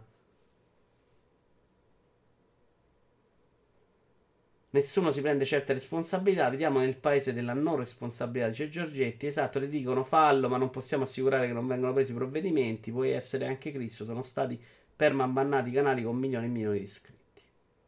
Nessuno 4.72 5.10
si 5.10 5.20
prende 5.20 5.44
certe 5.44 5.72
responsabilità. 5.72 6.48
Vediamo 6.48 6.78
nel 6.78 6.96
paese 6.96 7.32
della 7.32 7.54
non 7.54 7.76
responsabilità, 7.76 8.48
dice 8.48 8.68
Giorgetti. 8.68 9.26
Esatto, 9.26 9.58
le 9.58 9.68
dicono 9.68 10.04
fallo, 10.04 10.48
ma 10.48 10.58
non 10.58 10.70
possiamo 10.70 11.02
assicurare 11.02 11.48
che 11.48 11.52
non 11.52 11.66
vengano 11.66 11.92
presi 11.92 12.14
provvedimenti. 12.14 12.92
Puoi 12.92 13.10
essere 13.10 13.46
anche 13.46 13.72
Cristo. 13.72 14.04
Sono 14.04 14.22
stati 14.22 14.60
permabannati 14.94 15.72
canali 15.72 16.04
con 16.04 16.16
milioni 16.16 16.46
e 16.46 16.48
milioni 16.48 16.78
di 16.78 16.84
iscritti. 16.84 17.42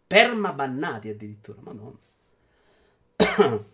Permabannati 0.09 1.09
addirittura, 1.09 1.61
madonna. 1.61 1.99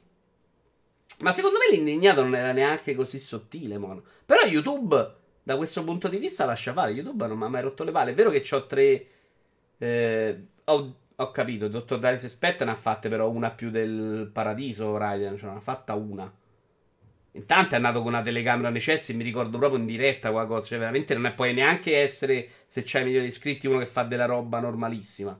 ma 1.20 1.32
secondo 1.32 1.58
me 1.58 1.74
l'indignato 1.74 2.22
non 2.22 2.34
era 2.34 2.52
neanche 2.52 2.94
così 2.94 3.18
sottile, 3.18 3.78
mono. 3.78 4.02
Però 4.26 4.42
YouTube, 4.42 5.14
da 5.42 5.56
questo 5.56 5.82
punto 5.82 6.08
di 6.08 6.18
vista, 6.18 6.44
lascia 6.44 6.74
fare. 6.74 6.92
YouTube 6.92 7.26
non 7.26 7.38
mi 7.38 7.44
ha 7.44 7.48
mai 7.48 7.62
rotto 7.62 7.84
le 7.84 7.90
palle. 7.90 8.10
È 8.10 8.14
vero 8.14 8.28
che 8.28 8.44
ho 8.54 8.66
tre. 8.66 9.06
Eh, 9.78 10.46
ho 10.64 10.94
ho 11.20 11.30
capito, 11.32 11.64
il 11.64 11.70
dottor 11.72 11.98
Darius 11.98 12.26
Spetta 12.26 12.64
ne 12.64 12.70
ha 12.70 12.76
fatte 12.76 13.08
però 13.08 13.28
una 13.28 13.50
più 13.50 13.70
del 13.70 14.30
paradiso, 14.32 14.96
Raiden, 14.96 15.36
cioè 15.36 15.50
ne 15.50 15.56
ha 15.56 15.60
fatta 15.60 15.94
una. 15.94 16.32
Intanto 17.32 17.74
è 17.74 17.76
andato 17.76 17.98
con 17.98 18.08
una 18.08 18.22
telecamera 18.22 18.70
nei 18.70 18.80
cessi, 18.80 19.14
mi 19.14 19.24
ricordo 19.24 19.58
proprio 19.58 19.80
in 19.80 19.86
diretta 19.86 20.30
qualcosa, 20.30 20.66
cioè 20.66 20.78
veramente 20.78 21.14
non 21.14 21.26
è, 21.26 21.34
puoi 21.34 21.54
neanche 21.54 21.96
essere, 21.96 22.48
se 22.66 22.82
c'hai 22.84 23.02
milioni 23.02 23.26
di 23.26 23.32
iscritti, 23.32 23.66
uno 23.66 23.78
che 23.78 23.86
fa 23.86 24.04
della 24.04 24.26
roba 24.26 24.60
normalissima. 24.60 25.36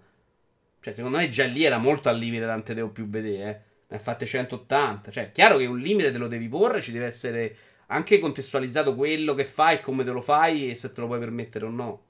Cioè, 0.81 0.93
secondo 0.93 1.19
me 1.19 1.29
già 1.29 1.45
lì 1.45 1.65
era 1.65 1.79
molto 1.79 2.09
al 2.09 2.19
limite, 2.19 2.45
tante 2.45 2.75
devo 2.75 2.91
più 2.91 3.09
vedere, 3.09 3.51
eh. 3.51 3.61
Ne 3.89 3.97
ha 3.97 4.01
fatte 4.01 4.27
180. 4.27 5.11
Cioè, 5.13 5.31
chiaro 5.33 5.59
che 5.59 5.67
un 5.67 5.79
limite 5.79 6.11
te 6.11 6.19
lo 6.19 6.29
devi 6.29 6.49
porre, 6.49 6.83
ci 6.83 6.93
deve 6.93 7.07
essere 7.07 7.57
anche 7.87 8.19
contestualizzato 8.19 8.95
quello 8.95 9.35
che 9.35 9.45
fai, 9.45 9.81
come 9.81 10.05
te 10.05 10.11
lo 10.11 10.21
fai 10.21 10.71
e 10.71 10.75
se 10.75 10.93
te 10.93 11.01
lo 11.01 11.07
puoi 11.07 11.21
permettere 11.21 11.65
o 11.65 11.71
no. 11.71 12.03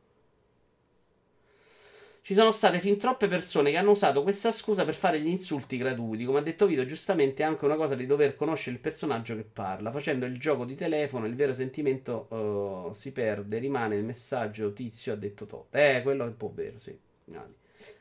Ci 2.29 2.35
sono 2.35 2.51
state 2.51 2.79
fin 2.79 2.99
troppe 2.99 3.27
persone 3.27 3.71
che 3.71 3.79
hanno 3.79 3.93
usato 3.93 4.23
questa 4.23 4.51
scusa 4.51 4.85
per 4.85 4.95
fare 4.95 5.19
gli 5.19 5.29
insulti 5.29 5.79
gratuiti. 5.79 6.27
Come 6.27 6.41
ha 6.41 6.43
detto 6.43 6.67
Vito, 6.67 6.85
giustamente 6.85 7.43
è 7.43 7.47
anche 7.47 7.65
una 7.65 7.77
cosa 7.77 7.95
di 7.95 8.05
dover 8.05 8.37
conoscere 8.37 8.77
il 8.77 8.83
personaggio 8.83 9.35
che 9.35 9.45
parla. 9.51 9.91
Facendo 9.91 10.27
il 10.27 10.39
gioco 10.39 10.67
di 10.67 10.75
telefono, 10.75 11.25
il 11.25 11.35
vero 11.35 11.55
sentimento 11.55 12.27
uh, 12.29 12.93
si 12.93 13.13
perde, 13.13 13.57
rimane 13.57 13.97
il 13.97 14.05
messaggio 14.05 14.75
tizio 14.75 15.15
ha 15.15 15.17
detto 15.17 15.47
tot. 15.47 15.75
Eh, 15.75 16.03
quello 16.03 16.25
è 16.25 16.27
un 16.27 16.37
po' 16.37 16.53
vero, 16.55 16.79
sì. 16.79 16.95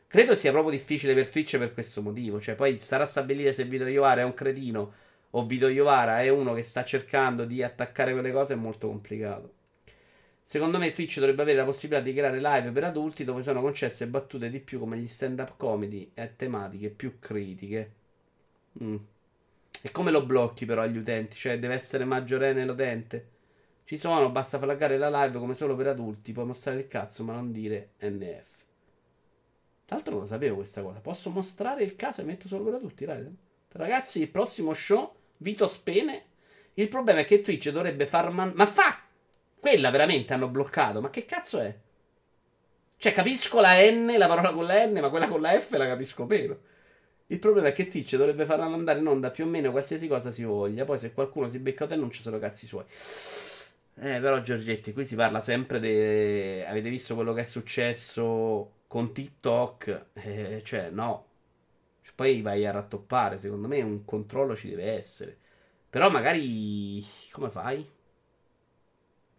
Credo 0.08 0.36
sia 0.36 0.52
proprio 0.52 0.72
difficile 0.72 1.14
per 1.14 1.30
Twitch 1.30 1.58
per 1.58 1.74
questo 1.74 2.02
motivo. 2.02 2.42
Cioè, 2.42 2.56
poi 2.56 2.78
starà 2.80 3.04
a 3.04 3.08
stabilire 3.08 3.54
se 3.54 3.64
Vito 3.64 3.88
Iovara 3.88 4.20
è 4.20 4.26
un 4.26 4.34
cretino 4.34 4.94
o 5.30 5.46
Vito 5.46 5.70
Iovara 5.70 6.22
è 6.22 6.28
uno 6.28 6.54
che 6.54 6.64
sta 6.64 6.84
cercando 6.84 7.46
di 7.46 7.64
attaccare 7.64 8.12
quelle 8.12 8.34
cose 8.34 8.56
è 8.56 8.58
molto 8.58 8.90
complicato. 8.90 9.54
Secondo 10.50 10.78
me 10.78 10.94
Twitch 10.94 11.20
dovrebbe 11.20 11.42
avere 11.42 11.58
la 11.58 11.66
possibilità 11.66 12.02
di 12.02 12.14
creare 12.14 12.40
live 12.40 12.72
per 12.72 12.86
adulti 12.86 13.26
dove 13.26 13.42
sono 13.42 13.60
concesse 13.60 14.08
battute 14.08 14.50
di 14.50 14.62
più 14.62 14.80
come 14.80 14.98
gli 14.98 15.06
stand-up 15.10 15.58
comedy 15.58 16.10
e 16.14 16.38
tematiche 16.38 16.90
più 16.90 17.20
critiche. 17.20 17.92
Mm. 18.82 18.96
E 19.82 19.92
come 19.92 20.10
lo 20.10 20.26
blocchi 20.26 20.66
però 20.66 20.84
agli 20.84 20.96
utenti? 20.96 21.36
Cioè 21.36 21.60
deve 21.60 21.74
essere 21.74 22.06
maggiorenne 22.06 22.64
l'utente? 22.64 23.28
Ci 23.84 23.98
sono, 23.98 24.30
basta 24.30 24.58
flaggare 24.58 24.98
la 24.98 25.10
live 25.10 25.38
come 25.38 25.54
solo 25.54 25.76
per 25.76 25.88
adulti, 25.88 26.32
puoi 26.32 26.46
mostrare 26.46 26.80
il 26.80 26.88
cazzo 26.88 27.26
ma 27.26 27.34
non 27.34 27.52
dire 27.52 27.90
NF. 28.00 28.50
Tra 29.84 29.96
l'altro 29.98 30.14
non 30.14 30.22
lo 30.22 30.28
sapevo 30.28 30.56
questa 30.56 30.82
cosa. 30.82 31.00
Posso 31.02 31.30
mostrare 31.30 31.84
il 31.84 31.98
caso 31.98 32.22
e 32.22 32.24
metto 32.24 32.48
solo 32.48 32.64
per 32.64 32.76
adulti, 32.76 33.04
right? 33.04 33.30
Ragazzi, 33.74 34.22
il 34.22 34.30
prossimo 34.30 34.74
show, 34.74 35.14
Vito 35.36 35.66
Spene. 35.66 36.24
Il 36.76 36.88
problema 36.88 37.20
è 37.20 37.26
che 37.26 37.42
Twitch 37.42 37.70
dovrebbe 37.70 38.06
far 38.06 38.32
man- 38.32 38.54
Ma 38.56 38.66
fa 38.66 39.07
quella 39.68 39.90
veramente 39.90 40.34
hanno 40.34 40.48
bloccato. 40.48 41.02
Ma 41.02 41.10
che 41.10 41.26
cazzo 41.26 41.60
è? 41.60 41.76
Cioè, 42.98 43.12
capisco 43.12 43.60
la 43.60 43.76
N, 43.80 44.16
la 44.18 44.28
parola 44.28 44.52
con 44.54 44.66
la 44.66 44.86
N, 44.86 45.00
ma 45.00 45.10
quella 45.10 45.28
con 45.28 45.42
la 45.42 45.60
F 45.60 45.72
la 45.72 45.86
capisco 45.86 46.26
meno. 46.26 46.58
Il 47.28 47.40
problema 47.40 47.68
è 47.68 47.72
che 47.74 47.90
Twitch 47.90 48.16
dovrebbe 48.16 48.46
far 48.46 48.62
andare 48.62 49.00
in 49.00 49.08
onda 49.08 49.30
più 49.30 49.44
o 49.44 49.48
meno 49.48 49.72
qualsiasi 49.72 50.08
cosa 50.08 50.32
si 50.32 50.44
voglia. 50.44 50.86
Poi, 50.86 50.98
se 50.98 51.12
qualcuno 51.14 51.50
si 51.50 51.60
becca 51.60 51.86
te, 51.86 51.98
non 51.98 52.10
ci 52.12 52.22
sono 52.22 52.40
cazzi 52.40 52.66
suoi. 52.66 52.86
Eh, 54.00 54.20
però, 54.22 54.42
Giorgetti, 54.42 54.94
qui 54.94 55.04
si 55.06 55.16
parla 55.16 55.42
sempre 55.42 55.80
di. 55.80 56.64
Avete 56.66 56.90
visto 56.90 57.16
quello 57.16 57.34
che 57.34 57.42
è 57.42 57.44
successo 57.44 58.72
con 58.88 59.12
TikTok? 59.12 60.06
Eh, 60.14 60.62
cioè, 60.64 60.90
no. 60.90 61.26
Poi 62.16 62.42
vai 62.42 62.66
a 62.66 62.72
rattoppare. 62.72 63.38
Secondo 63.38 63.68
me 63.68 63.82
un 63.82 64.06
controllo 64.06 64.56
ci 64.56 64.70
deve 64.70 64.94
essere. 64.94 65.38
Però, 65.90 66.10
magari. 66.10 67.06
Come 67.32 67.50
fai? 67.50 67.86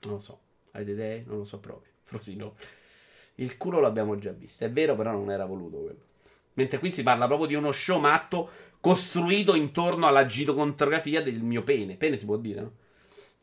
Non 0.02 0.14
lo 0.14 0.18
so. 0.18 0.40
Avete 0.72 0.90
idee? 0.92 1.24
Non 1.26 1.38
lo 1.38 1.44
so 1.44 1.58
proprio. 1.58 1.92
Frosino. 2.04 2.56
Il 3.36 3.56
culo 3.56 3.80
l'abbiamo 3.80 4.18
già 4.18 4.32
visto. 4.32 4.64
È 4.64 4.70
vero, 4.70 4.96
però 4.96 5.12
non 5.12 5.30
era 5.30 5.44
voluto 5.44 5.78
quello. 5.78 6.06
Mentre 6.54 6.78
qui 6.78 6.90
si 6.90 7.02
parla 7.02 7.26
proprio 7.26 7.46
di 7.46 7.54
uno 7.54 7.70
show 7.70 8.00
matto 8.00 8.50
costruito 8.80 9.54
intorno 9.54 10.06
alla 10.06 10.26
gitocontrografia 10.26 11.22
del 11.22 11.40
mio 11.40 11.62
pene. 11.62 11.96
Pene 11.96 12.16
si 12.16 12.24
può 12.24 12.36
dire, 12.36 12.60
no? 12.60 12.72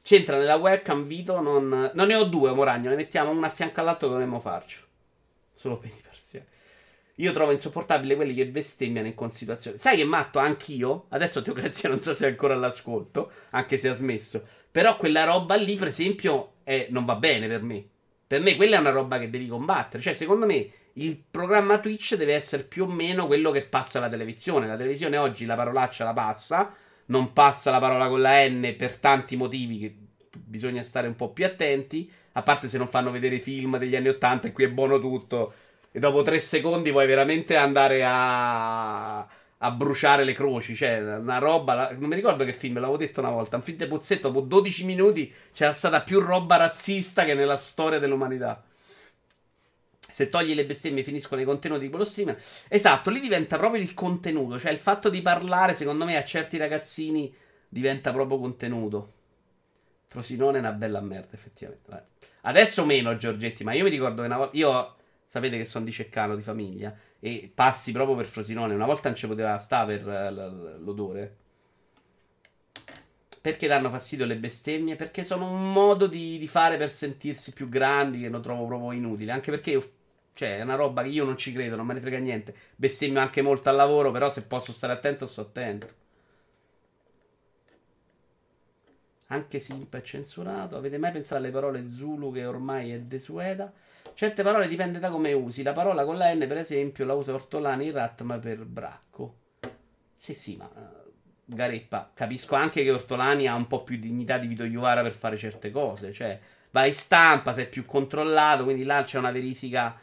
C'entra 0.02 0.38
nella 0.38 0.56
webcam 0.56 1.08
Vito, 1.08 1.42
non... 1.42 1.92
non 1.94 2.08
ne 2.08 2.16
ho 2.16 2.26
due, 2.26 2.54
Moragno, 2.54 2.90
ne 2.90 2.96
mettiamo 2.96 3.32
una 3.32 3.48
a 3.48 3.50
fianco 3.50 3.80
all'altro, 3.80 4.08
dovremmo 4.08 4.40
farcelo. 4.40 4.86
Solo 5.52 5.78
peni 5.78 6.00
parziali. 6.00 6.46
Io 7.16 7.34
trovo 7.34 7.52
insopportabile 7.52 8.16
quelli 8.16 8.36
che 8.36 8.46
bestemmiano 8.46 9.08
in 9.08 9.16
considerazione. 9.16 9.78
Sai 9.78 9.98
che 9.98 10.04
matto 10.04 10.38
anch'io? 10.38 11.06
Adesso 11.10 11.42
Teocrazia 11.42 11.90
non 11.90 12.02
so 12.02 12.14
se 12.14 12.28
è 12.28 12.30
ancora 12.30 12.54
all'ascolto, 12.54 13.32
anche 13.52 13.78
se 13.78 13.88
ha 13.88 13.94
smesso. 13.94 14.46
Però 14.76 14.98
quella 14.98 15.24
roba 15.24 15.56
lì, 15.56 15.78
per 15.78 15.88
esempio, 15.88 16.56
è, 16.64 16.88
non 16.90 17.06
va 17.06 17.16
bene 17.16 17.48
per 17.48 17.62
me. 17.62 17.82
Per 18.28 18.42
me 18.42 18.58
quella 18.58 18.76
è 18.76 18.80
una 18.82 18.90
roba 18.90 19.18
che 19.18 19.30
devi 19.30 19.48
combattere. 19.48 20.04
Cioè, 20.04 20.14
secondo 20.14 20.46
me, 20.46 20.70
il 20.96 21.18
programma 21.32 21.80
Twitch 21.80 22.16
deve 22.16 22.34
essere 22.34 22.64
più 22.64 22.84
o 22.84 22.88
meno 22.88 23.26
quello 23.26 23.52
che 23.52 23.64
passa 23.64 24.00
alla 24.00 24.10
televisione. 24.10 24.68
La 24.68 24.76
televisione 24.76 25.16
oggi 25.16 25.46
la 25.46 25.56
parolaccia 25.56 26.04
la 26.04 26.12
passa, 26.12 26.76
non 27.06 27.32
passa 27.32 27.72
la 27.72 27.80
parola 27.80 28.10
con 28.10 28.20
la 28.20 28.46
N 28.50 28.76
per 28.78 28.98
tanti 28.98 29.38
motivi 29.38 29.80
che 29.80 29.96
bisogna 30.38 30.84
stare 30.84 31.08
un 31.08 31.16
po' 31.16 31.30
più 31.30 31.46
attenti. 31.46 32.12
A 32.34 32.44
parte 32.44 32.68
se 32.68 32.78
non 32.78 32.88
fanno 32.88 33.12
vedere 33.12 33.40
film 33.40 33.78
degli 33.78 33.96
anni 33.96 34.10
Ottanta, 34.10 34.50
e 34.50 34.52
qui 34.52 34.66
è 34.66 34.70
buono 34.70 35.00
tutto. 35.00 35.54
E 35.90 36.00
dopo 36.00 36.22
tre 36.22 36.38
secondi 36.40 36.92
vuoi 36.92 37.08
veramente 37.08 37.56
andare 37.56 38.04
a 38.06 39.26
a 39.60 39.72
bruciare 39.72 40.24
le 40.24 40.34
croci. 40.34 40.76
Cioè, 40.76 41.18
una 41.18 41.38
roba. 41.38 41.92
Non 41.92 42.10
mi 42.10 42.16
ricordo 42.16 42.44
che 42.44 42.54
film, 42.54 42.76
l'avevo 42.76 42.98
detto 42.98 43.20
una 43.20 43.30
volta. 43.30 43.56
Un 43.56 43.62
film 43.62 43.78
di 43.78 43.88
Pozzetto, 43.88 44.30
dopo 44.30 44.42
12 44.42 44.86
minuti 44.86 45.34
c'era 45.54 45.74
stata 45.74 46.02
più 46.02 46.20
roba 46.20 46.58
razzista 46.58 47.26
che 47.26 47.34
nella 47.34 47.56
storia 47.56 48.00
dell'umanità. 48.00 48.64
Se 50.00 50.30
togli 50.30 50.54
le 50.54 50.66
bestemmie 50.66 51.04
finiscono 51.04 51.42
i 51.42 51.46
contenuti 51.46 51.84
di 51.84 51.90
quello 51.90 52.06
streamer. 52.06 52.42
Esatto, 52.70 53.10
lì 53.10 53.20
diventa 53.20 53.58
proprio 53.58 53.82
il 53.82 53.94
contenuto. 53.94 54.60
Cioè, 54.60 54.72
il 54.72 54.78
fatto 54.78 55.10
di 55.10 55.22
parlare, 55.22 55.74
secondo 55.74 56.06
me, 56.06 56.16
a 56.18 56.24
certi 56.24 56.58
ragazzini 56.58 57.34
diventa 57.68 58.12
proprio 58.14 58.40
contenuto. 58.40 59.14
Frosinone 60.08 60.58
è 60.58 60.60
una 60.62 60.72
bella 60.72 61.02
merda, 61.02 61.34
effettivamente. 61.34 62.08
Adesso 62.42 62.86
meno, 62.86 63.18
Giorgetti, 63.18 63.64
ma 63.64 63.74
io 63.74 63.84
mi 63.84 63.90
ricordo 63.90 64.22
che 64.22 64.28
una 64.28 64.38
volta. 64.38 64.56
Io 64.58 64.96
sapete 65.26 65.58
che 65.58 65.66
sono 65.66 65.84
di 65.84 65.92
Ceccano 65.92 66.36
di 66.36 66.42
famiglia 66.42 66.96
e 67.26 67.52
passi 67.52 67.92
proprio 67.92 68.16
per 68.16 68.28
Frosinone. 68.28 68.76
Una 68.76 68.86
volta 68.86 69.10
non 69.10 69.18
ci 69.18 69.26
poteva 69.26 69.58
stare 69.58 69.98
per 69.98 70.08
eh, 70.08 70.32
l'odore. 70.78 71.36
Perché 73.42 73.66
danno 73.66 73.90
fastidio 73.90 74.28
le 74.28 74.38
bestemmie? 74.38 74.96
Perché 74.96 75.24
sono 75.24 75.50
un 75.50 75.72
modo 75.74 76.06
di, 76.06 76.38
di, 76.38 76.48
fare 76.48 76.78
per 76.78 76.92
sentirsi 76.92 77.52
più 77.52 77.68
grandi 77.68 78.22
che 78.22 78.30
lo 78.30 78.42
trovo 78.42 78.68
proprio 78.68 78.92
inutile. 78.92 79.32
Anche 79.32 79.50
perché 79.50 79.72
io, 79.72 79.92
cioè, 80.34 80.60
è 80.60 80.62
una 80.62 80.76
roba 80.76 81.02
che 81.02 81.10
io 81.10 81.26
non 81.26 81.36
ci 81.36 81.52
credo, 81.52 81.76
non 81.76 81.88
me 81.88 81.96
ne 81.96 82.00
frega 82.00 82.20
niente. 82.20 82.54
Bestemmio 82.76 83.20
anche 83.20 83.42
molto 83.42 83.70
al 83.70 83.76
lavoro, 83.76 84.12
però 84.12 84.30
se 84.30 84.44
posso 84.44 84.72
stare 84.72 84.94
attento, 84.94 85.26
sto 85.26 85.42
attento. 85.42 85.88
Anche 89.30 89.58
Simp 89.58 89.96
è 89.96 90.02
censurato. 90.04 90.78
Avete 90.78 91.00
mai 91.00 91.12
pensato 91.12 91.42
alle 91.42 91.50
parole 91.50 91.90
Zulu 91.90 92.32
che 92.32 92.46
ormai 92.46 92.92
è 92.92 93.00
desueta? 93.00 93.74
Certe 94.16 94.44
parole 94.44 94.70
dipende 94.70 95.00
da 95.00 95.10
come 95.10 95.34
usi. 95.34 95.62
La 95.62 95.74
parola 95.74 96.06
con 96.06 96.16
la 96.18 96.34
N, 96.34 96.46
per 96.48 96.56
esempio, 96.56 97.04
la 97.04 97.16
usa 97.16 97.34
Ortolani 97.34 97.88
in 97.88 97.92
Ratma 97.92 98.40
per 98.40 98.64
bracco. 98.64 99.36
Sì, 100.16 100.34
sì, 100.34 100.56
ma. 100.56 100.70
Gareppa, 101.48 102.12
capisco 102.14 102.56
anche 102.56 102.82
che 102.82 102.92
Ortolani 102.92 103.46
ha 103.46 103.56
un 103.56 103.68
po' 103.68 103.84
più 103.84 103.98
dignità 103.98 104.38
di 104.38 104.48
Vito 104.48 104.64
Iuvara 104.64 105.02
per 105.02 105.12
fare 105.12 105.36
certe 105.36 105.70
cose. 105.70 106.14
Cioè, 106.14 106.40
vai 106.72 106.88
in 106.88 106.94
stampa, 106.94 107.52
sei 107.52 107.68
più 107.68 107.84
controllato, 107.84 108.64
quindi 108.64 108.86
là 108.86 109.04
c'è 109.04 109.18
una 109.18 109.32
verifica 109.32 110.00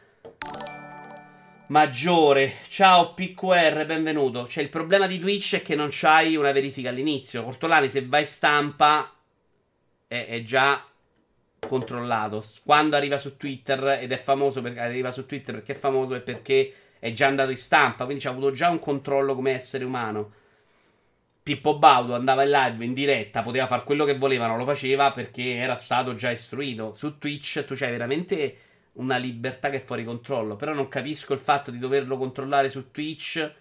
maggiore. 1.69 2.53
Ciao 2.69 3.15
PQR, 3.15 3.87
benvenuto. 3.87 4.47
Cioè, 4.47 4.63
il 4.63 4.69
problema 4.69 5.07
di 5.07 5.19
Twitch 5.19 5.55
è 5.55 5.63
che 5.63 5.75
non 5.75 5.89
c'hai 5.91 6.37
una 6.37 6.53
verifica 6.53 6.91
all'inizio. 6.91 7.47
Ortolani, 7.47 7.89
se 7.89 8.07
vai 8.07 8.21
in 8.21 8.27
stampa, 8.27 9.11
è, 10.07 10.27
è 10.27 10.43
già 10.43 10.87
controllato. 11.69 12.43
Quando 12.65 12.97
arriva 12.97 13.19
su 13.19 13.37
Twitter, 13.37 13.99
ed 14.01 14.13
è 14.13 14.19
famoso 14.19 14.61
perché 14.63 14.81
arriva 14.81 15.11
su 15.11 15.27
Twitter 15.27 15.55
perché 15.57 15.73
è 15.73 15.77
famoso, 15.77 16.15
è 16.15 16.21
perché 16.21 16.73
è 16.99 17.13
già 17.13 17.27
andato 17.27 17.51
in 17.51 17.57
stampa. 17.57 18.05
Quindi 18.05 18.23
c'ha 18.23 18.31
avuto 18.31 18.53
già 18.53 18.69
un 18.69 18.79
controllo 18.79 19.35
come 19.35 19.53
essere 19.53 19.85
umano. 19.85 20.33
Pippo 21.43 21.77
Baudo 21.79 22.15
andava 22.15 22.45
in 22.45 22.51
live 22.51 22.85
in 22.85 22.95
diretta, 22.95 23.43
poteva 23.43 23.67
fare 23.67 23.83
quello 23.83 24.05
che 24.05 24.17
voleva, 24.17 24.47
non 24.47 24.59
lo 24.59 24.65
faceva 24.65 25.11
perché 25.11 25.55
era 25.55 25.75
stato 25.75 26.15
già 26.15 26.31
istruito. 26.31 26.95
Su 26.95 27.19
Twitch 27.19 27.65
tu 27.65 27.75
c'hai 27.75 27.91
veramente 27.91 28.57
una 28.95 29.17
libertà 29.17 29.71
che 29.71 29.79
è 29.79 29.85
fuori 29.85 30.05
controllo. 30.05 30.57
Però 30.57 30.73
non 30.73 30.89
capisco 30.89 31.33
il 31.33 31.41
fatto 31.41 31.71
di 31.71 31.79
doverlo 31.79 32.17
controllare 32.17 32.71
su 32.71 32.91
Twitch 32.91 33.53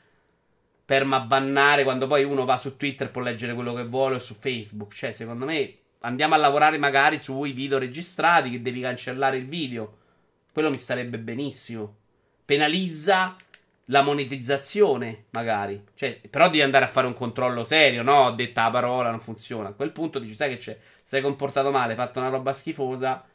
per 0.86 1.06
bannare 1.06 1.84
quando 1.84 2.06
poi 2.06 2.24
uno 2.24 2.44
va 2.44 2.58
su 2.58 2.76
Twitter 2.76 3.10
può 3.10 3.22
leggere 3.22 3.54
quello 3.54 3.74
che 3.74 3.86
vuole 3.86 4.16
o 4.16 4.20
su 4.20 4.36
Facebook. 4.36 4.94
Cioè, 4.94 5.12
secondo 5.14 5.46
me 5.46 5.76
andiamo 6.02 6.36
a 6.36 6.38
lavorare 6.38 6.78
magari 6.78 7.20
sui 7.20 7.52
video 7.52 7.78
registrati 7.78 8.50
che 8.50 8.62
devi 8.62 8.82
cancellare 8.82 9.38
il 9.38 9.48
video. 9.48 9.98
Quello 10.54 10.70
mi 10.70 10.78
starebbe 10.78 11.18
benissimo. 11.18 11.96
Penalizza 12.46 13.36
la 13.86 14.02
monetizzazione, 14.02 15.26
magari. 15.32 15.84
Cioè, 15.96 16.20
però 16.30 16.46
devi 16.46 16.62
andare 16.62 16.86
a 16.86 16.90
fare 16.90 17.08
un 17.08 17.14
controllo 17.14 17.64
serio, 17.64 18.04
no? 18.04 18.32
Detta 18.32 18.64
la 18.64 18.72
parola, 18.72 19.10
non 19.10 19.20
funziona. 19.20 19.70
A 19.70 19.74
quel 19.74 19.92
punto 19.92 20.20
dici, 20.20 20.36
sai 20.36 20.50
che 20.50 20.58
c'è? 20.58 20.78
Sei 21.04 21.22
comportato 21.22 21.72
male, 21.72 21.92
hai 21.92 21.98
fatto 21.98 22.20
una 22.20 22.30
roba 22.30 22.54
schifosa 22.54 23.26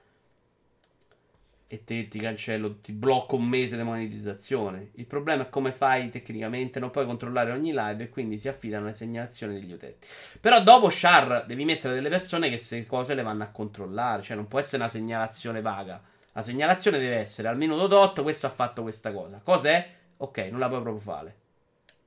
e 1.69 1.83
te 1.83 2.07
ti 2.07 2.19
cancello, 2.19 2.81
ti 2.81 2.93
blocco 2.93 3.37
un 3.37 3.45
mese 3.45 3.77
di 3.77 3.83
monetizzazione. 3.83 4.91
Il 4.95 5.07
problema 5.07 5.45
è 5.45 5.49
come 5.49 5.73
fai 5.73 6.09
tecnicamente, 6.11 6.79
non 6.79 6.91
puoi 6.91 7.07
controllare 7.07 7.51
ogni 7.51 7.73
live 7.73 8.05
e 8.05 8.09
quindi 8.09 8.39
si 8.39 8.49
affidano 8.49 8.85
alle 8.85 8.95
segnalazioni 8.95 9.55
degli 9.55 9.73
utenti. 9.73 10.07
Però 10.41 10.63
dopo 10.63 10.89
Char 10.91 11.45
devi 11.47 11.65
mettere 11.65 11.95
delle 11.95 12.09
persone 12.09 12.49
che 12.49 12.57
queste 12.57 12.87
cose 12.87 13.15
le 13.15 13.23
vanno 13.23 13.43
a 13.43 13.49
controllare, 13.49 14.23
cioè 14.23 14.37
non 14.37 14.47
può 14.47 14.61
essere 14.61 14.83
una 14.83 14.89
segnalazione 14.89 15.61
vaga. 15.61 16.01
La 16.33 16.43
segnalazione 16.43 16.99
deve 16.99 17.17
essere 17.17 17.49
al 17.49 17.57
minuto 17.57 17.99
8 17.99 18.23
questo 18.23 18.47
ha 18.47 18.51
fatto 18.51 18.83
questa 18.83 19.13
cosa. 19.13 19.41
Cos'è? 19.43 19.91
Ok, 20.19 20.39
non 20.51 20.61
la 20.61 20.69
puoi 20.69 20.83
proprio 20.83 21.03
fare. 21.03 21.37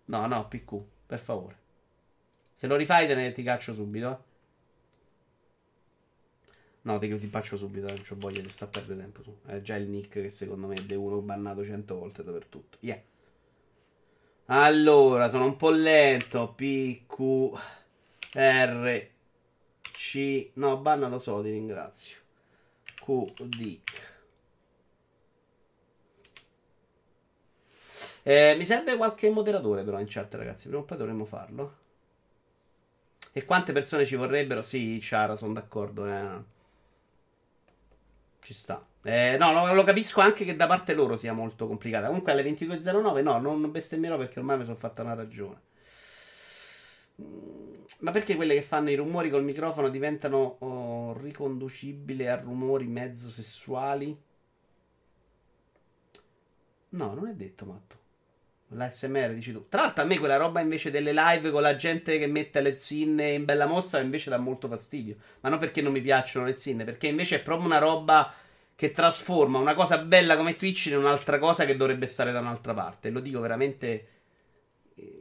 No, 0.06 0.26
no, 0.26 0.48
PQ, 0.48 0.82
per 1.06 1.20
favore. 1.20 1.58
Se 2.56 2.66
lo 2.68 2.76
rifai 2.76 3.08
te 3.08 3.16
ne 3.16 3.32
ti 3.32 3.44
caccio 3.44 3.74
subito. 3.74 4.26
Eh. 6.84 6.90
No, 6.90 6.98
ti, 7.00 7.18
ti 7.18 7.28
faccio 7.28 7.58
subito, 7.58 7.88
non 7.88 8.02
c'ho 8.02 8.16
voglia 8.18 8.42
di 8.42 8.50
stare 8.50 8.72
a 8.72 8.74
perdere 8.80 9.00
tempo 9.02 9.24
su. 9.24 9.38
È 9.46 9.62
già 9.62 9.76
il 9.76 9.88
nick 9.90 10.22
che 10.22 10.30
secondo 10.30 10.68
me 10.68 10.76
è 10.76 10.94
uno 10.96 11.22
bannato 11.22 11.64
100 11.64 11.98
volte 11.98 12.24
dappertutto. 12.24 12.78
Yeah. 12.82 13.02
Allora, 14.48 15.30
sono 15.30 15.46
un 15.46 15.56
po' 15.56 15.70
lento. 15.70 16.54
P, 16.56 17.06
Q, 17.08 17.52
R, 18.34 19.08
C. 19.92 20.52
No, 20.56 20.78
banna 20.78 21.08
lo 21.08 21.20
so, 21.20 21.42
ti 21.42 21.50
ringrazio. 21.52 22.18
Q, 23.04 23.34
Dick. 23.46 24.08
Eh, 28.24 28.56
mi 28.58 28.66
serve 28.66 28.96
qualche 28.98 29.30
moderatore 29.30 29.84
però 29.84 30.00
in 30.00 30.06
chat, 30.08 30.34
ragazzi. 30.36 30.68
Prima 30.68 30.82
o 30.84 30.86
poi 30.86 30.98
dovremmo 30.98 31.26
farlo. 31.26 31.76
E 33.34 33.44
quante 33.46 33.72
persone 33.72 34.06
ci 34.06 34.16
vorrebbero? 34.16 34.62
Sì, 34.62 35.00
Ciara, 35.02 35.36
sono 35.36 35.54
d'accordo. 35.54 36.06
Eh. 36.06 36.58
Ci 38.50 38.56
sta. 38.56 38.84
Eh, 39.04 39.38
no, 39.38 39.54
lo, 39.54 39.72
lo 39.76 39.84
capisco 39.84 40.22
anche 40.22 40.44
che 40.44 40.56
da 40.56 40.66
parte 40.66 40.96
loro 40.96 41.16
sia 41.16 41.34
molto 41.34 41.68
complicata. 41.68 42.08
Comunque 42.08 42.32
alle 42.32 42.42
22.09 42.42 43.22
no, 43.22 43.38
non 43.38 43.70
bestemmierò 43.70 44.18
perché 44.18 44.40
ormai 44.40 44.58
mi 44.58 44.64
sono 44.64 44.76
fatta 44.76 45.04
una 45.04 45.14
ragione. 45.14 45.62
Mm, 47.22 47.84
Ma 48.00 48.10
perché 48.12 48.36
quelle 48.36 48.56
che 48.56 48.64
fanno 48.64 48.90
i 48.90 48.96
rumori 48.96 49.30
col 49.30 49.44
microfono 49.44 49.90
diventano 49.90 50.56
oh, 50.62 51.14
riconducibili 51.22 52.28
a 52.28 52.38
rumori 52.38 52.88
mezzo 52.88 53.30
sessuali? 53.30 54.18
No, 56.90 57.14
non 57.14 57.28
è 57.28 57.34
detto, 57.34 57.66
matto. 57.66 57.98
L'ASMR 58.70 59.34
dici 59.34 59.52
tu. 59.52 59.68
Tra 59.68 59.82
l'altro, 59.82 60.04
a 60.04 60.06
me 60.06 60.20
quella 60.20 60.38
roba 60.38 60.60
invece 60.60 60.92
delle 60.92 61.12
live 61.14 61.50
con 61.50 61.62
la 61.62 61.76
gente 61.76 62.20
che 62.20 62.28
mette 62.28 62.62
le 62.62 62.78
zinne 62.78 63.32
in 63.32 63.46
bella 63.46 63.66
mostra 63.66 64.00
invece 64.00 64.30
dà 64.30 64.38
molto 64.38 64.68
fastidio. 64.68 65.16
Ma 65.40 65.50
non 65.50 65.58
perché 65.58 65.82
non 65.82 65.92
mi 65.92 66.02
piacciono 66.02 66.46
le 66.46 66.56
zinne, 66.56 66.84
perché 66.84 67.08
invece 67.08 67.38
è 67.38 67.42
proprio 67.42 67.66
una 67.66 67.80
roba 67.80 68.32
che 68.76 68.92
trasforma 68.92 69.58
una 69.58 69.74
cosa 69.74 69.98
bella 69.98 70.38
come 70.38 70.56
Twitch 70.56 70.86
in 70.86 70.98
un'altra 70.98 71.40
cosa 71.40 71.66
che 71.66 71.76
dovrebbe 71.76 72.06
stare 72.06 72.32
da 72.32 72.40
un'altra 72.40 72.74
parte. 72.74 73.10
Lo 73.10 73.20
dico 73.20 73.40
veramente 73.40 74.08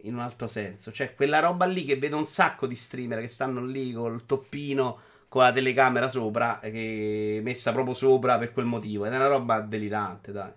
in 0.03 0.15
un 0.15 0.21
altro 0.21 0.47
senso. 0.47 0.93
Cioè, 0.93 1.15
quella 1.15 1.41
roba 1.41 1.65
lì 1.65 1.85
che 1.85 1.97
vedo 1.97 2.17
un 2.17 2.27
sacco 2.27 2.67
di 2.67 2.75
streamer 2.75 3.21
che 3.21 3.29
stanno 3.29 3.65
lì 3.65 3.93
col 3.93 4.27
toppino 4.27 5.01
con 5.29 5.43
la 5.43 5.53
telecamera 5.53 6.09
sopra, 6.09 6.59
che 6.63 7.41
messa 7.43 7.73
proprio 7.73 7.95
sopra 7.95 8.39
per 8.39 8.53
quel 8.53 8.67
motivo. 8.67 9.07
Ed 9.07 9.13
è 9.13 9.17
una 9.17 9.27
roba 9.27 9.61
delirante, 9.61 10.33
dai. 10.33 10.53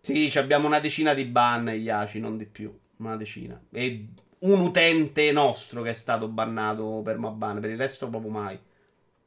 Sì, 0.00 0.32
abbiamo 0.36 0.66
una 0.66 0.80
decina 0.80 1.14
di 1.14 1.24
ban, 1.24 1.68
Iaci, 1.68 2.20
non 2.20 2.36
di 2.36 2.46
più. 2.46 2.76
Una 2.96 3.16
decina. 3.16 3.60
E 3.70 4.08
un 4.40 4.60
utente 4.60 5.30
nostro 5.32 5.82
che 5.82 5.90
è 5.90 5.94
stato 5.94 6.28
bannato 6.28 7.02
per 7.04 7.18
Maban, 7.18 7.60
per 7.60 7.70
il 7.70 7.76
resto 7.76 8.08
proprio 8.08 8.30
mai. 8.30 8.58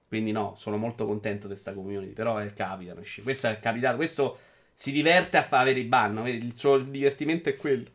Quindi 0.07 0.31
no, 0.31 0.53
sono 0.55 0.77
molto 0.77 1.05
contento 1.05 1.47
di 1.47 1.53
questa 1.53 1.73
community, 1.73 2.13
però 2.13 2.37
è 2.37 2.53
capita, 2.53 2.93
questo 3.23 3.47
è 3.47 3.59
capitato, 3.59 3.95
questo 3.95 4.37
si 4.73 4.91
diverte 4.91 5.37
a 5.37 5.43
fare 5.43 5.71
i 5.71 5.83
ban, 5.83 6.27
il 6.27 6.55
suo 6.55 6.77
divertimento 6.77 7.49
è 7.49 7.55
quello. 7.55 7.89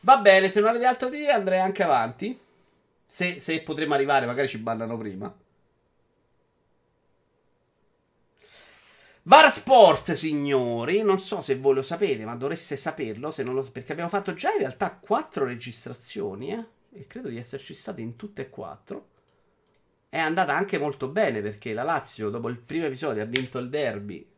Va 0.00 0.18
bene, 0.18 0.48
se 0.48 0.60
non 0.60 0.70
avete 0.70 0.84
altro 0.86 1.08
da 1.08 1.16
dire 1.16 1.32
andrei 1.32 1.60
anche 1.60 1.82
avanti. 1.82 2.38
Se, 3.06 3.38
se 3.38 3.60
potremo 3.62 3.94
arrivare, 3.94 4.26
magari 4.26 4.48
ci 4.48 4.58
bannano 4.58 4.96
prima. 4.96 5.32
VAR 9.28 9.52
Sport, 9.52 10.12
signori, 10.12 11.02
non 11.02 11.18
so 11.18 11.40
se 11.40 11.56
voi 11.56 11.74
lo 11.74 11.82
sapete, 11.82 12.24
ma 12.24 12.36
dovreste 12.36 12.76
saperlo, 12.76 13.32
lo, 13.38 13.62
perché 13.72 13.90
abbiamo 13.90 14.08
fatto 14.08 14.34
già 14.34 14.52
in 14.52 14.58
realtà 14.58 14.92
quattro 14.92 15.44
registrazioni, 15.44 16.52
eh, 16.52 16.64
e 16.92 17.08
credo 17.08 17.28
di 17.28 17.36
esserci 17.36 17.74
stati 17.74 18.02
in 18.02 18.14
tutte 18.14 18.42
e 18.42 18.50
quattro. 18.50 19.08
È 20.08 20.16
andata 20.16 20.54
anche 20.54 20.78
molto 20.78 21.08
bene, 21.08 21.42
perché 21.42 21.72
la 21.72 21.82
Lazio, 21.82 22.30
dopo 22.30 22.48
il 22.48 22.56
primo 22.56 22.86
episodio, 22.86 23.20
ha 23.20 23.26
vinto 23.26 23.58
il 23.58 23.68
derby. 23.68 24.30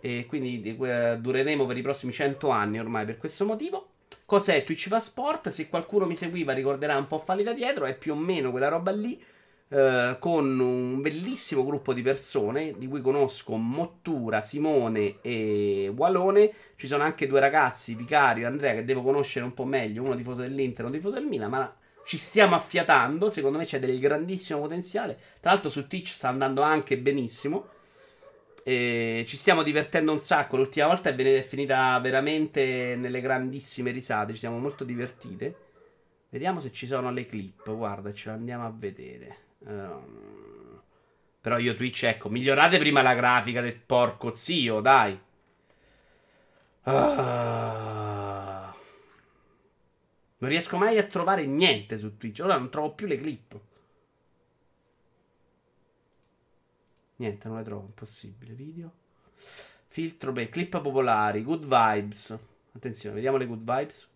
E 0.00 0.26
quindi 0.28 0.76
eh, 0.82 1.16
dureremo 1.18 1.64
per 1.64 1.78
i 1.78 1.82
prossimi 1.82 2.12
100 2.12 2.50
anni 2.50 2.78
ormai 2.78 3.06
per 3.06 3.16
questo 3.16 3.46
motivo. 3.46 3.92
Cos'è 4.26 4.64
Twitch 4.64 4.88
Va 4.88 5.00
Sport? 5.00 5.48
Se 5.48 5.70
qualcuno 5.70 6.04
mi 6.04 6.14
seguiva 6.14 6.52
ricorderà 6.52 6.98
un 6.98 7.06
po' 7.06 7.18
falli 7.18 7.42
da 7.42 7.54
dietro, 7.54 7.86
è 7.86 7.96
più 7.96 8.12
o 8.12 8.16
meno 8.16 8.50
quella 8.50 8.68
roba 8.68 8.90
lì 8.90 9.18
eh, 9.72 10.16
con 10.18 10.58
un 10.58 11.00
bellissimo 11.00 11.64
gruppo 11.64 11.92
di 11.92 12.02
persone 12.02 12.74
di 12.76 12.88
cui 12.88 13.00
conosco 13.00 13.54
Mottura, 13.54 14.42
Simone 14.42 15.18
e 15.22 15.92
Walone. 15.94 16.52
Ci 16.74 16.88
sono 16.88 17.04
anche 17.04 17.28
due 17.28 17.38
ragazzi, 17.38 17.94
Vicario 17.94 18.44
e 18.44 18.46
Andrea, 18.46 18.74
che 18.74 18.84
devo 18.84 19.02
conoscere 19.02 19.44
un 19.44 19.54
po' 19.54 19.64
meglio, 19.64 20.02
uno 20.02 20.16
tifoso 20.16 20.40
dell'Inter 20.40 20.84
e 20.84 20.88
uno 20.88 20.96
tifoso 20.96 21.14
del 21.14 21.26
Milan, 21.26 21.50
ma 21.50 21.76
ci 22.04 22.16
stiamo 22.16 22.56
affiatando, 22.56 23.30
secondo 23.30 23.58
me 23.58 23.64
c'è 23.64 23.78
del 23.78 24.00
grandissimo 24.00 24.58
potenziale. 24.60 25.16
Tra 25.40 25.52
l'altro 25.52 25.70
su 25.70 25.86
Twitch 25.86 26.08
sta 26.08 26.28
andando 26.28 26.62
anche 26.62 26.98
benissimo. 26.98 27.68
E 28.62 29.24
ci 29.26 29.36
stiamo 29.36 29.62
divertendo 29.62 30.12
un 30.12 30.20
sacco. 30.20 30.56
L'ultima 30.56 30.86
volta 30.88 31.14
è 31.14 31.42
finita 31.42 31.98
veramente 32.00 32.96
nelle 32.96 33.20
grandissime 33.20 33.92
risate. 33.92 34.32
Ci 34.32 34.40
siamo 34.40 34.58
molto 34.58 34.84
divertite. 34.84 35.54
Vediamo 36.28 36.60
se 36.60 36.72
ci 36.72 36.86
sono 36.86 37.10
le 37.12 37.24
clip. 37.24 37.72
Guarda, 37.74 38.12
ce 38.12 38.28
le 38.28 38.34
andiamo 38.34 38.66
a 38.66 38.72
vedere. 38.76 39.49
Um, 39.60 40.82
però 41.40 41.58
io 41.58 41.74
Twitch, 41.74 42.04
ecco, 42.04 42.28
migliorate 42.28 42.78
prima 42.78 43.02
la 43.02 43.14
grafica 43.14 43.60
del 43.60 43.76
porco 43.76 44.34
zio, 44.34 44.80
dai. 44.80 45.18
Ah. 46.82 48.74
Non 50.38 50.48
riesco 50.50 50.76
mai 50.78 50.96
a 50.98 51.06
trovare 51.06 51.44
niente 51.46 51.98
su 51.98 52.16
Twitch. 52.16 52.40
Ora 52.40 52.56
non 52.56 52.70
trovo 52.70 52.94
più 52.94 53.06
le 53.06 53.16
clip. 53.16 53.60
Niente, 57.16 57.48
non 57.48 57.58
le 57.58 57.64
trovo. 57.64 57.84
Impossibile. 57.86 58.54
Video. 58.54 58.90
Filtro 59.88 60.32
beh, 60.32 60.48
clip 60.48 60.80
popolari. 60.80 61.42
Good 61.42 61.64
vibes. 61.64 62.38
Attenzione, 62.72 63.16
vediamo 63.16 63.36
le 63.36 63.46
good 63.46 63.60
vibes. 63.60 64.08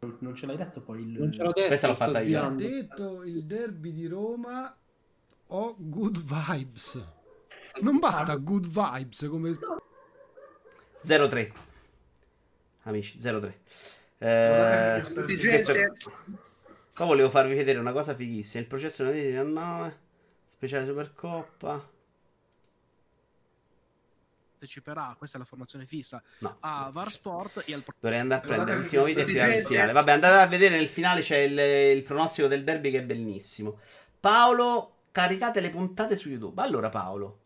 Non 0.00 0.34
ce 0.34 0.46
l'hai 0.46 0.56
detto 0.56 0.80
poi 0.80 1.02
il... 1.02 1.18
Non 1.18 1.30
ce 1.30 1.42
l'ho 1.42 1.52
detto, 1.52 1.66
Questa 1.66 1.86
l'ho 1.86 1.94
fatta 1.94 2.20
io. 2.20 2.38
Sbagliando. 2.38 2.66
detto 2.66 3.22
il 3.22 3.44
derby 3.44 3.92
di 3.92 4.06
Roma 4.06 4.74
ho 5.48 5.74
good 5.78 6.22
vibes. 6.22 7.06
Non 7.82 7.98
basta 7.98 8.34
good 8.36 8.66
vibes 8.66 9.26
come... 9.28 9.50
0-3. 11.02 11.52
Amici, 12.84 13.18
0-3. 13.18 13.52
Eh, 14.18 15.02
questo-. 15.12 15.72
Qua 16.94 17.04
volevo 17.04 17.28
farvi 17.28 17.54
vedere 17.54 17.78
una 17.78 17.92
cosa 17.92 18.14
fighissima. 18.14 18.62
Il 18.62 18.68
processo 18.68 19.04
19, 19.10 19.98
speciale 20.46 20.86
Supercoppa. 20.86 21.88
Parteciperà, 24.60 25.14
questa 25.16 25.36
è 25.38 25.40
la 25.40 25.46
formazione 25.46 25.86
fissa, 25.86 26.22
No. 26.38 26.56
a 26.60 26.90
VAR 26.92 27.10
Sport 27.10 27.62
e 27.66 27.72
al 27.72 27.82
Dovrei 27.98 28.20
andare 28.20 28.42
a 28.42 28.46
prendere 28.46 28.76
l'ultimo 28.76 29.04
video 29.04 29.22
e 29.24 29.26
tirare 29.26 29.56
il 29.58 29.66
finale. 29.66 29.92
Vabbè, 29.92 30.12
andate 30.12 30.42
a 30.42 30.46
vedere 30.46 30.76
nel 30.76 30.88
finale 30.88 31.22
c'è 31.22 31.38
il, 31.38 31.58
il 31.96 32.02
pronostico 32.02 32.46
del 32.46 32.62
derby 32.62 32.90
che 32.90 32.98
è 32.98 33.02
bellissimo. 33.02 33.78
Paolo, 34.20 34.96
caricate 35.10 35.60
le 35.60 35.70
puntate 35.70 36.16
su 36.16 36.28
YouTube. 36.28 36.60
Allora, 36.60 36.90
Paolo, 36.90 37.38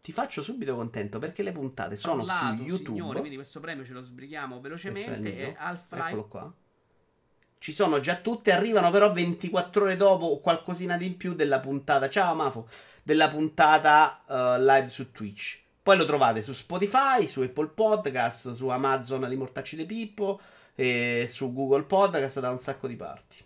ti 0.00 0.12
faccio 0.12 0.42
subito 0.42 0.74
contento 0.74 1.18
perché 1.18 1.42
le 1.42 1.52
puntate 1.52 1.96
sono 1.96 2.24
Parlato, 2.24 2.56
su 2.56 2.62
YouTube. 2.62 2.98
signori, 2.98 3.18
quindi 3.18 3.36
questo 3.36 3.60
premio 3.60 3.84
ce 3.84 3.92
lo 3.92 4.00
sbrighiamo 4.00 4.56
è 4.56 4.60
velocemente. 4.60 5.36
E 5.36 5.54
Half-Life 5.58 6.06
Eccolo 6.08 6.28
qua. 6.28 6.52
Ci 7.58 7.72
sono 7.72 8.00
già 8.00 8.16
tutte, 8.16 8.52
arrivano 8.52 8.90
però 8.90 9.12
24 9.12 9.84
ore 9.84 9.96
dopo 9.96 10.26
o 10.26 10.40
qualcosina 10.40 10.96
di 10.96 11.06
in 11.06 11.16
più 11.16 11.34
della 11.34 11.58
puntata. 11.58 12.08
Ciao 12.08 12.34
Mafo, 12.34 12.68
della 13.02 13.28
puntata 13.28 14.22
eh, 14.28 14.60
live 14.62 14.88
su 14.88 15.10
Twitch. 15.10 15.64
Poi 15.86 15.96
lo 15.96 16.04
trovate 16.04 16.42
su 16.42 16.52
Spotify, 16.52 17.28
su 17.28 17.42
Apple 17.42 17.68
Podcast, 17.68 18.50
su 18.50 18.66
Amazon 18.66 19.20
Li 19.20 19.36
Mortacci 19.36 19.76
de 19.76 19.86
Pippo 19.86 20.40
e 20.74 21.28
su 21.30 21.52
Google 21.52 21.84
Podcast 21.84 22.40
da 22.40 22.50
un 22.50 22.58
sacco 22.58 22.88
di 22.88 22.96
parti. 22.96 23.36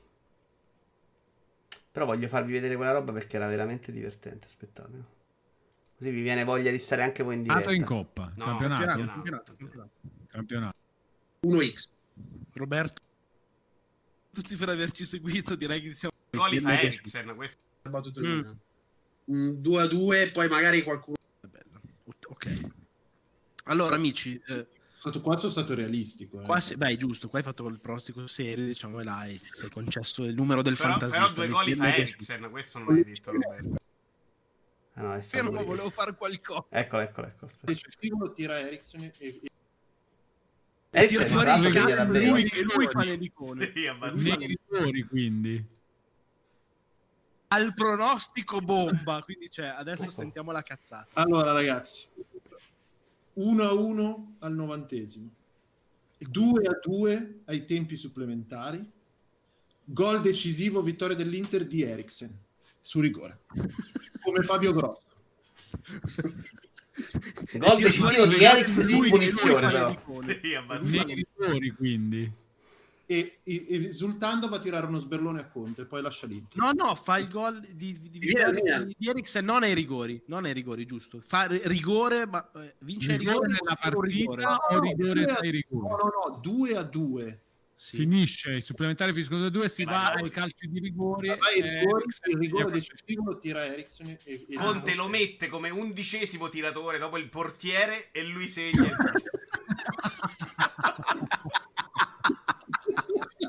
Però 1.93 2.07
voglio 2.07 2.29
farvi 2.29 2.53
vedere 2.53 2.77
quella 2.77 2.93
roba 2.93 3.13
perché 3.13 3.37
era 3.37 3.47
veramente 3.47 3.93
divertente. 3.93 4.47
Aspettate. 4.47 5.05
Così 5.99 6.09
vi 6.09 6.23
viene 6.23 6.43
voglia 6.45 6.71
di 6.71 6.79
stare 6.79 7.03
anche 7.03 7.23
voi 7.23 7.35
in 7.35 7.43
diretta. 7.43 7.61
Nato 7.61 7.73
in 7.73 7.85
coppa, 7.85 8.33
No, 8.35 8.45
campionato. 8.47 8.85
campionato, 8.87 9.13
campionato. 9.13 9.53
campionato, 9.59 9.91
campionato. 10.31 10.79
campionato. 11.43 11.67
1x. 11.67 11.91
Roberto, 12.55 13.03
tutti 14.33 14.57
per 14.57 14.71
averci 14.71 15.05
seguito, 15.05 15.55
direi 15.57 15.83
che 15.83 15.93
siamo... 15.93 16.15
Goli 16.31 16.59
fa. 16.59 16.81
Eriksen, 16.81 17.35
questo. 17.35 17.63
Mm. 18.19 18.51
Un 19.27 19.61
2 19.61 19.83
a 19.83 19.87
2, 19.87 20.31
poi 20.31 20.49
magari 20.49 20.83
qualcuno. 20.83 21.19
Ok. 22.43 22.61
Allora, 23.65 23.97
amici, 23.97 24.41
eh, 24.47 24.67
Stato, 24.99 25.21
qua 25.21 25.37
sono 25.37 25.51
stato 25.53 25.75
realistico. 25.75 26.41
eh. 26.41 26.45
qua 26.45 26.61
se- 26.61 26.77
beh, 26.77 26.97
giusto, 26.97 27.29
qua 27.29 27.39
hai 27.39 27.45
fatto 27.45 27.67
il 27.69 27.79
pronostico 27.81 28.27
serio, 28.27 28.65
diciamo, 28.67 29.01
e 29.01 29.05
là 29.05 29.25
e 29.25 29.39
ti 29.39 29.49
sei 29.53 29.71
concesso 29.71 30.25
il 30.25 30.35
numero 30.35 30.61
del 30.63 30.77
Però, 30.77 30.91
fantasista. 30.91 31.41
però 31.41 31.63
due 31.63 31.65
mi 31.67 31.75
fa 31.77 31.95
è. 31.95 32.01
Eriksen, 32.01 32.51
questo 32.51 32.79
non 32.79 32.95
l'hai 32.95 33.05
detto 33.05 33.31
Roberto. 33.33 33.75
Ah, 34.95 35.03
no, 35.03 35.15
è 35.15 35.25
Io 35.33 35.43
non 35.43 35.65
volevo 35.65 35.89
fare 35.91 36.15
qualcosa. 36.15 36.67
Eccolo, 36.71 37.03
eccolo, 37.03 37.27
eccolo. 37.29 37.53
Figolo 37.99 38.33
tira 38.33 38.59
Ericsson 38.59 39.03
e, 39.05 39.13
e- 39.19 39.41
Eriksen, 40.91 41.09
Tira 41.09 41.27
fuori 41.27 41.47
l'altro, 41.47 41.69
i 41.69 41.73
si 41.73 41.79
cazzi, 41.79 41.91
era 41.93 42.03
lui, 42.05 42.51
lui 42.75 42.87
fa 42.89 43.05
le 43.05 43.13
icone. 43.15 43.73
Sì, 43.73 45.07
quindi. 45.09 45.65
Al 47.53 47.75
pronostico 47.75 48.61
bomba, 48.61 49.23
quindi 49.25 49.51
cioè, 49.51 49.67
adesso 49.67 50.03
Ecco. 50.05 50.13
sentiamo 50.13 50.53
la 50.53 50.63
cazzata. 50.63 51.09
Allora 51.21 51.53
ragazzi, 51.53 52.07
1 53.41 53.63
a 53.63 53.73
1 53.73 54.37
al 54.41 54.55
novantesimo, 54.55 55.31
2 56.19 56.67
a 56.67 56.79
2 56.83 57.41
ai 57.47 57.65
tempi 57.65 57.97
supplementari, 57.97 58.85
gol 59.85 60.21
decisivo, 60.21 60.83
vittoria 60.83 61.17
dell'Inter 61.17 61.67
di 61.67 61.83
Eriksen, 61.83 62.31
su 62.83 63.01
rigore, 63.01 63.41
come 64.23 64.43
Fabio 64.43 64.75
Grosso. 64.75 65.09
Gol 67.55 67.79
decisivo 67.81 68.27
di 68.27 68.45
Eriksen 68.45 68.85
su 68.85 68.99
punizione, 69.09 69.71
però. 69.71 69.97
Sì, 70.83 71.71
quindi. 71.77 72.31
E, 73.11 73.41
e- 73.43 73.67
e 73.69 73.85
esultando 73.87 74.47
va 74.49 74.59
a 74.59 74.61
tirare 74.61 74.87
uno 74.87 75.01
sberlone 75.01 75.41
a 75.41 75.49
Conte, 75.49 75.85
poi 75.85 76.01
lascia 76.01 76.29
l'Inter. 76.29 76.57
No, 76.63 76.71
no, 76.71 76.95
fa 76.95 77.19
il 77.19 77.27
gol 77.27 77.59
di, 77.61 77.99
di, 77.99 78.09
di, 78.09 78.19
Via, 78.21 78.53
di- 78.53 78.95
di 78.97 79.09
Eriksen 79.09 79.45
non 79.45 79.65
ai 79.65 79.75
rigori, 79.75 80.23
non 80.29 80.45
ai 80.45 80.53
rigori, 80.53 80.87
giusto. 80.87 81.21
Fa 81.21 81.47
ri- 81.47 81.61
rigore, 81.65 82.25
ma 82.29 82.49
eh, 82.55 82.77
vince 82.83 83.11
ai 83.11 83.19
Rigore 83.19 83.49
nella 83.49 83.77
rigore? 83.83 84.13
partita 84.13 84.59
o 84.69 84.79
rigore 84.81 85.13
due 85.13 85.23
a- 85.25 85.35
tra 85.35 85.45
i 85.45 85.51
No, 85.51 85.51
rigori? 85.51 85.89
no, 85.89 85.97
no, 86.29 86.39
2 86.41 86.77
a 86.77 86.83
2. 86.85 87.41
Sì. 87.75 87.97
Finisce, 87.97 88.53
i 88.57 88.61
supplementari 88.61 89.11
finiscono 89.13 89.41
2-2, 89.49 89.67
si 89.69 89.83
Vai, 89.83 89.95
va 89.95 90.11
ai 90.13 90.31
calci 90.31 90.69
di 90.69 90.79
rigori. 90.79 91.29
Vai, 91.37 91.55
e 91.57 91.59
il 91.59 91.79
rigore, 91.81 92.05
il 92.31 92.39
rigore 92.39 92.71
decisivo 92.71 93.25
lo 93.25 93.39
tira 93.41 93.65
Eriksen 93.67 94.07
e, 94.23 94.47
e- 94.49 94.55
Conte 94.55 94.95
lo 94.95 95.09
mette 95.09 95.49
come 95.49 95.71
undicesimo 95.71 96.49
tiratore 96.49 96.99
dopo 96.99 97.19
il 97.19 97.29
portiere 97.29 98.11
e 98.13 98.23
lui 98.25 98.47
segna. 98.47 98.89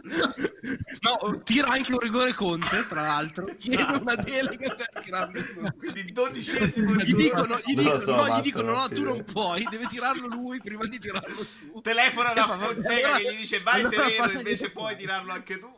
No, 1.02 1.11
tira 1.44 1.68
anche 1.70 1.92
un 1.94 2.00
rigore 2.00 2.34
Conte, 2.34 2.86
tra 2.88 3.02
l'altro. 3.02 3.46
Chiede 3.58 3.84
una 4.00 4.16
delega 4.16 4.76
per 4.76 5.02
tirarlo 5.02 5.42
su. 5.42 5.74
Quindi 5.78 6.12
dodicesimo 6.12 6.94
Gli 6.96 7.14
dicono, 7.14 7.60
gli 7.64 7.76
dicono, 7.76 8.00
so, 8.00 8.16
no, 8.16 8.38
gli 8.38 8.42
dicono 8.42 8.74
no, 8.74 8.88
tu 8.90 9.04
non 9.04 9.24
puoi, 9.24 9.66
deve 9.70 9.88
tirarlo 9.88 10.28
lui 10.28 10.60
prima 10.62 10.86
di 10.86 11.00
tirarlo 11.00 11.36
tu. 11.36 11.82
Telefona 11.82 12.32
E 12.32 12.34
da 12.36 12.46
Fonseca 12.48 13.08
allora- 13.14 13.18
che 13.18 13.34
gli 13.34 13.38
dice 13.38 13.62
vai 13.62 13.82
allora 13.84 14.10
fai- 14.10 14.36
invece 14.36 14.72
puoi 14.72 14.96
tirarlo 14.98 15.32
anche 15.32 15.60
tu. 15.60 15.72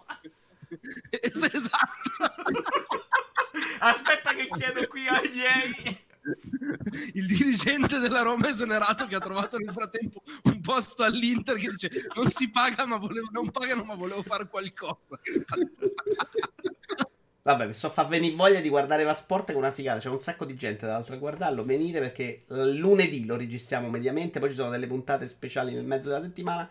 esatto. 1.10 2.12
Aspetta 3.80 4.34
che 4.34 4.48
chiedo 4.58 4.88
qui 4.88 5.08
ai 5.08 5.30
miei. 5.30 6.06
Il 7.14 7.28
dirigente 7.28 8.00
della 8.00 8.22
Roma 8.22 8.50
esonerato 8.50 9.06
che 9.08 9.16
ha 9.16 9.20
trovato 9.20 9.58
nel 9.58 9.74
frattempo 9.74 10.24
un 10.44 10.62
posto 10.62 11.04
all'Inter 11.04 11.58
che 11.58 11.70
dice 11.70 11.90
non 12.16 12.30
si 12.30 12.50
paga 12.50 12.86
ma 12.86 12.98
volevo, 12.98 13.28
non 13.32 13.52
pagano 13.52 13.84
ma 13.84 13.96
volevo 13.96 14.24
fare 14.24 14.48
qualcosa. 14.48 14.98
Vabbè, 17.44 17.68
mi 17.68 17.74
sto 17.74 17.88
a 17.88 17.90
far 17.90 18.08
venire 18.08 18.36
voglia 18.36 18.62
di 18.62 18.70
guardare 18.70 19.04
la 19.04 19.14
sport 19.14 19.48
che 19.48 19.52
è 19.54 19.56
una 19.58 19.72
figata. 19.72 20.00
C'è 20.00 20.08
un 20.08 20.18
sacco 20.18 20.46
di 20.46 20.56
gente 20.56 20.86
dall'altro 20.86 21.16
a 21.16 21.18
guardarlo. 21.18 21.66
Venite 21.66 22.00
perché 22.00 22.44
lunedì 22.48 23.26
lo 23.26 23.36
registriamo 23.36 23.90
mediamente. 23.90 24.40
Poi 24.40 24.50
ci 24.50 24.56
sono 24.56 24.70
delle 24.70 24.88
puntate 24.88 25.28
speciali 25.28 25.74
nel 25.74 25.84
mezzo 25.84 26.08
della 26.08 26.22
settimana. 26.22 26.70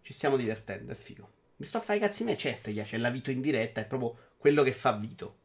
Ci 0.00 0.12
stiamo 0.14 0.38
divertendo, 0.38 0.92
è 0.92 0.94
figo. 0.94 1.28
Mi 1.56 1.66
sto 1.66 1.78
a 1.78 1.80
fare 1.82 1.98
i 1.98 2.00
cazzi 2.00 2.24
miei. 2.24 2.38
Certo, 2.38 2.72
c'è 2.72 2.96
la 2.96 3.10
Vito 3.10 3.30
in 3.30 3.42
diretta. 3.42 3.82
È 3.82 3.84
proprio 3.84 4.16
quello 4.38 4.62
che 4.62 4.72
fa 4.72 4.92
Vito. 4.92 5.36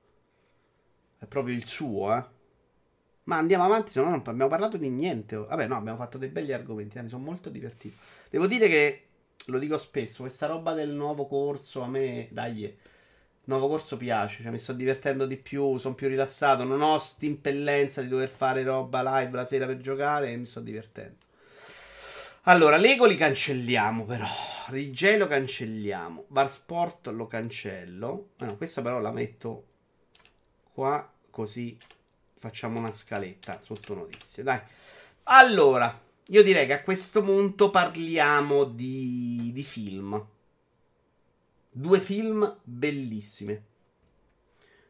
È 1.17 1.25
proprio 1.25 1.53
il 1.53 1.65
suo, 1.65 2.15
eh. 2.15 2.23
Ma 3.23 3.37
andiamo 3.37 3.63
avanti, 3.63 3.91
se 3.91 3.99
no 4.01 4.09
non 4.09 4.23
abbiamo 4.25 4.49
parlato 4.49 4.77
di 4.77 4.89
niente. 4.89 5.35
Vabbè, 5.35 5.67
no, 5.67 5.77
abbiamo 5.77 5.97
fatto 5.97 6.17
dei 6.17 6.29
belli 6.29 6.53
argomenti. 6.53 6.99
Mi 6.99 7.09
sono 7.09 7.23
molto 7.23 7.49
divertito. 7.49 7.95
Devo 8.29 8.47
dire 8.47 8.67
che, 8.67 9.05
lo 9.47 9.59
dico 9.59 9.77
spesso, 9.77 10.21
questa 10.21 10.47
roba 10.47 10.73
del 10.73 10.89
nuovo 10.89 11.27
corso 11.27 11.81
a 11.81 11.87
me, 11.87 12.27
dai, 12.31 12.63
il 12.63 12.75
nuovo 13.43 13.67
corso 13.67 13.97
piace. 13.97 14.41
Cioè, 14.41 14.51
mi 14.51 14.57
sto 14.57 14.73
divertendo 14.73 15.25
di 15.25 15.37
più, 15.37 15.77
sono 15.77 15.93
più 15.93 16.07
rilassato. 16.07 16.63
Non 16.63 16.81
ho 16.81 16.97
st'impellenza 16.97 18.01
di 18.01 18.07
dover 18.07 18.29
fare 18.29 18.63
roba 18.63 19.19
live 19.19 19.35
la 19.35 19.45
sera 19.45 19.65
per 19.67 19.77
giocare 19.77 20.31
e 20.31 20.37
mi 20.37 20.45
sto 20.45 20.59
divertendo. 20.59 21.17
Allora, 22.45 22.77
Lego 22.77 23.05
li 23.05 23.15
cancelliamo 23.15 24.03
però. 24.05 24.25
Rigel 24.69 25.19
lo 25.19 25.27
cancelliamo. 25.27 26.25
Bar 26.27 26.49
Sport 26.49 27.07
lo 27.09 27.27
cancello. 27.27 28.29
Ah, 28.37 28.45
no, 28.45 28.57
questa 28.57 28.81
però 28.81 28.99
la 28.99 29.11
metto 29.11 29.65
qua 30.73 31.07
così 31.29 31.77
facciamo 32.41 32.79
una 32.79 32.91
scaletta 32.91 33.61
sotto 33.61 33.93
notizie. 33.93 34.41
Dai. 34.41 34.59
Allora, 35.25 36.01
io 36.25 36.43
direi 36.43 36.65
che 36.65 36.73
a 36.73 36.81
questo 36.81 37.21
punto 37.21 37.69
parliamo 37.69 38.63
di, 38.63 39.51
di 39.53 39.63
film. 39.63 40.25
Due 41.69 41.99
film 41.99 42.57
bellissimi. 42.63 43.69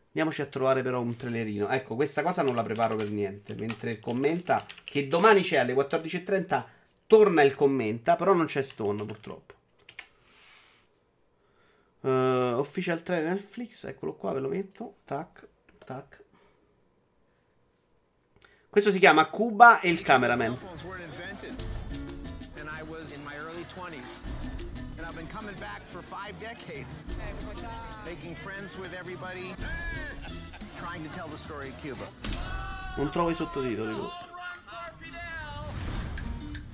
Andiamoci 0.07 0.41
a 0.41 0.45
trovare 0.45 0.81
però 0.81 1.01
un 1.01 1.17
trailerino. 1.17 1.67
Ecco, 1.67 1.95
questa 1.95 2.23
cosa 2.23 2.41
non 2.41 2.55
la 2.55 2.63
preparo 2.63 2.95
per 2.95 3.11
niente. 3.11 3.53
Mentre 3.55 3.99
commenta 3.99 4.65
che 4.85 5.09
domani 5.09 5.41
c'è 5.41 5.57
alle 5.57 5.73
14.30 5.73 6.63
torna 7.05 7.41
il 7.41 7.55
commenta, 7.55 8.15
però 8.15 8.33
non 8.33 8.45
c'è 8.45 8.61
Stone 8.61 9.03
purtroppo. 9.03 9.53
Uh, 11.99 12.57
official 12.57 13.03
trailer 13.03 13.33
Netflix, 13.33 13.83
eccolo 13.83 14.13
qua, 14.15 14.31
ve 14.31 14.39
lo 14.39 14.47
metto. 14.47 14.95
Tac, 15.03 15.47
tac. 15.83 16.20
Questo 18.71 18.89
si 18.89 18.99
chiama 18.99 19.25
Cuba 19.25 19.81
e 19.81 19.89
il 19.89 20.01
cameraman. 20.01 20.55
phones 20.55 20.85
weren't 20.85 21.03
invented. 21.03 21.53
And 22.57 22.69
I 22.69 22.83
was 22.83 23.11
in 23.11 23.21
my 23.21 23.35
early 23.35 23.65
20s. 23.75 24.21
And 24.97 25.05
I've 25.05 25.13
been 25.13 25.27
coming 25.27 25.55
back 25.59 25.81
for 25.87 26.01
five 26.01 26.39
decades. 26.39 27.03
Making 28.05 28.33
friends 28.33 28.77
with 28.77 28.93
everybody. 28.97 29.53
Trying 30.77 31.03
to 31.03 31.09
tell 31.09 31.27
the 31.27 31.35
story 31.35 31.67
of 31.67 31.81
Cuba. 31.81 32.07
Non 32.95 33.11
trovo 33.11 33.29
i 33.29 33.33
sottotitoli. 33.33 34.09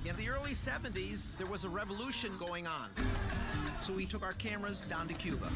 In 0.04 0.14
the 0.14 0.28
early 0.28 0.54
70s, 0.54 1.36
there 1.36 1.50
was 1.50 1.64
a 1.64 1.68
revolution 1.68 2.30
going 2.38 2.68
on. 2.68 2.90
So 3.80 3.92
we 3.92 4.06
took 4.06 4.22
our 4.22 4.34
cameras 4.34 4.84
down 4.88 5.08
to 5.08 5.14
Cuba. 5.14 5.50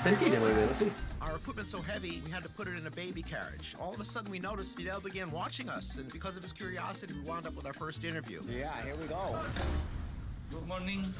Sentite 0.00 0.38
voi, 0.38 0.52
vero? 0.54 0.72
Sì. 0.72 0.90
Our 1.32 1.38
equipment's 1.38 1.70
so 1.70 1.80
heavy, 1.80 2.20
we 2.26 2.30
had 2.30 2.42
to 2.42 2.50
put 2.50 2.68
it 2.68 2.76
in 2.76 2.86
a 2.86 2.90
baby 2.90 3.22
carriage. 3.22 3.74
All 3.80 3.94
of 3.94 3.98
a 3.98 4.04
sudden, 4.04 4.30
we 4.30 4.38
noticed 4.38 4.76
Fidel 4.76 5.00
began 5.00 5.30
watching 5.30 5.70
us, 5.70 5.96
and 5.96 6.12
because 6.12 6.36
of 6.36 6.42
his 6.42 6.52
curiosity, 6.52 7.14
we 7.14 7.20
wound 7.20 7.46
up 7.46 7.56
with 7.56 7.64
our 7.64 7.72
first 7.72 8.04
interview. 8.04 8.42
Yeah, 8.46 8.70
here 8.84 8.94
we 8.96 9.06
go. 9.06 9.40
Good 10.50 10.68
morning. 10.68 11.14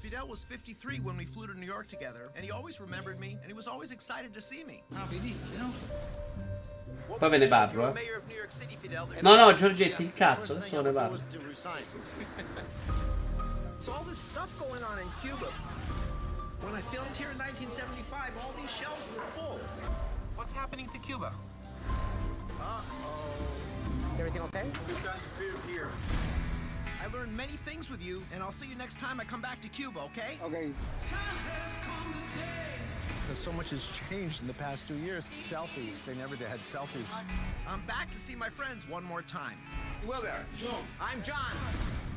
Fidel 0.00 0.26
was 0.26 0.42
53 0.42 0.98
when 0.98 1.16
we 1.16 1.24
flew 1.24 1.46
to 1.46 1.56
New 1.56 1.64
York 1.64 1.86
together, 1.86 2.32
and 2.34 2.44
he 2.44 2.50
always 2.50 2.80
remembered 2.80 3.20
me, 3.20 3.38
and 3.40 3.46
he 3.46 3.52
was 3.52 3.68
always 3.68 3.92
excited 3.92 4.34
to 4.34 4.40
see 4.40 4.64
me. 4.64 4.82
Ah, 4.96 5.06
vedi, 5.08 5.36
no? 5.56 5.70
Poi 7.20 7.28
ve 7.28 7.38
ne 7.38 7.46
parlo, 7.46 7.88
eh. 7.88 7.92
Mayor 7.92 8.16
of 8.16 8.26
New 8.26 8.34
York 8.34 8.50
City, 8.50 8.76
Fidel. 8.82 9.08
No, 9.22 9.36
no, 9.36 9.52
Giorgetti, 9.52 10.02
il 10.02 10.12
cazzo, 10.12 10.56
adesso 10.56 10.82
ve 10.82 10.90
ne 10.90 10.92
parlo. 10.92 11.20
so 13.78 13.92
all 13.92 14.02
this 14.02 14.18
stuff 14.18 14.50
going 14.58 14.82
on 14.82 14.98
in 14.98 15.06
Cuba. 15.22 15.52
When 16.62 16.76
I 16.76 16.80
filmed 16.80 17.16
here 17.16 17.30
in 17.30 17.38
1975, 17.38 18.30
all 18.40 18.54
these 18.60 18.70
shelves 18.70 19.02
were 19.16 19.24
full. 19.34 19.58
What's 20.36 20.52
happening 20.52 20.88
to 20.90 20.98
Cuba? 20.98 21.32
Uh-oh. 22.60 22.84
Is 24.14 24.20
everything 24.20 24.42
okay? 24.42 24.70
We've 24.86 25.02
got 25.02 25.16
the 25.16 25.44
food 25.44 25.58
here. 25.68 25.90
I 27.02 27.12
learned 27.12 27.36
many 27.36 27.54
things 27.54 27.90
with 27.90 28.00
you, 28.00 28.22
and 28.32 28.44
I'll 28.44 28.52
see 28.52 28.66
you 28.66 28.76
next 28.76 29.00
time 29.00 29.18
I 29.18 29.24
come 29.24 29.40
back 29.42 29.60
to 29.62 29.68
Cuba, 29.68 30.00
okay? 30.02 30.38
Okay. 30.40 30.72
Because 33.22 33.42
so 33.42 33.52
much 33.52 33.70
has 33.70 33.84
changed 34.08 34.40
in 34.40 34.46
the 34.46 34.54
past 34.54 34.86
two 34.86 34.96
years. 34.98 35.26
Selfies. 35.40 36.04
They 36.06 36.14
never 36.14 36.36
had 36.36 36.60
selfies. 36.72 37.10
I'm 37.66 37.80
back 37.86 38.12
to 38.12 38.20
see 38.20 38.36
my 38.36 38.48
friends 38.48 38.88
one 38.88 39.02
more 39.02 39.22
time. 39.22 39.58
Will 40.06 40.22
there? 40.22 40.46
John. 40.56 40.84
I'm 41.00 41.24
John. 41.24 41.56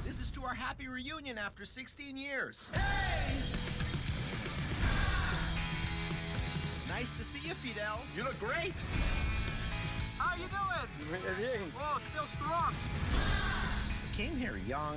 This 0.06 0.20
is 0.20 0.30
to 0.32 0.44
our 0.44 0.54
happy 0.54 0.88
reunion 0.88 1.40
after 1.40 1.66
16 1.66 2.16
years. 2.16 2.70
Nice 6.96 7.12
to 7.18 7.26
see 7.26 7.46
you, 7.46 7.54
Fidel. 7.56 8.00
You 8.16 8.24
look 8.24 8.40
great. 8.40 8.72
How 10.18 10.34
you 10.38 10.48
doing? 10.48 11.70
Whoa, 11.76 12.00
still 12.10 12.24
strong. 12.38 12.74
I 13.12 14.16
came 14.16 14.38
here 14.38 14.56
young, 14.66 14.96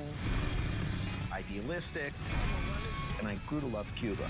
idealistic, 1.33 2.13
and 3.19 3.27
I 3.27 3.35
grew 3.49 3.59
to 3.59 3.67
love 3.67 3.93
Cuba. 3.97 4.29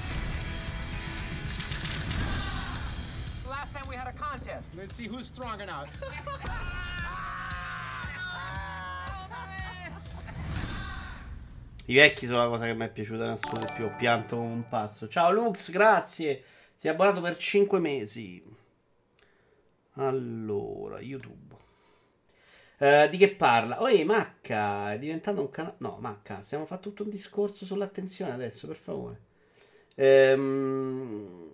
Last 3.47 3.75
time 3.75 3.87
we 3.87 3.97
had 3.97 4.09
a 4.09 4.13
contest. 4.13 4.71
Let's 4.75 4.95
see 4.95 5.07
who's 5.07 5.27
stronger 5.27 5.67
now. 5.67 5.85
I 11.87 11.95
vecchi 11.95 12.27
sono 12.27 12.39
la 12.39 12.49
cosa 12.49 12.65
che 12.65 12.73
mi 12.73 12.87
è 12.87 12.89
piaciuta 12.89 13.25
in 13.25 13.31
assoluto. 13.31 13.71
Più 13.75 13.85
ho 13.85 13.95
pianto 13.99 14.37
come 14.37 14.53
un 14.53 14.69
pazzo. 14.71 15.07
Ciao 15.07 15.31
Lux, 15.31 15.71
grazie. 15.71 16.43
Sei 16.81 16.93
abbonato 16.93 17.21
per 17.21 17.37
5 17.37 17.81
mesi. 17.81 18.41
Allora, 19.95 21.01
YouTube. 21.01 21.57
Eh, 22.79 23.09
di 23.11 23.17
che 23.17 23.31
parla? 23.31 23.83
Oi, 23.83 24.05
Macca, 24.05 24.93
è 24.93 24.99
diventato 25.01 25.41
un 25.41 25.51
canale. 25.51 25.75
No, 25.79 25.97
Macca, 26.01 26.41
stiamo 26.41 26.67
facendo 26.67 26.91
tutto 26.91 27.03
un 27.03 27.11
discorso 27.11 27.65
sull'attenzione 27.65 28.31
adesso, 28.31 28.69
per 28.69 28.77
favore. 28.77 29.21
Ehm, 29.97 31.47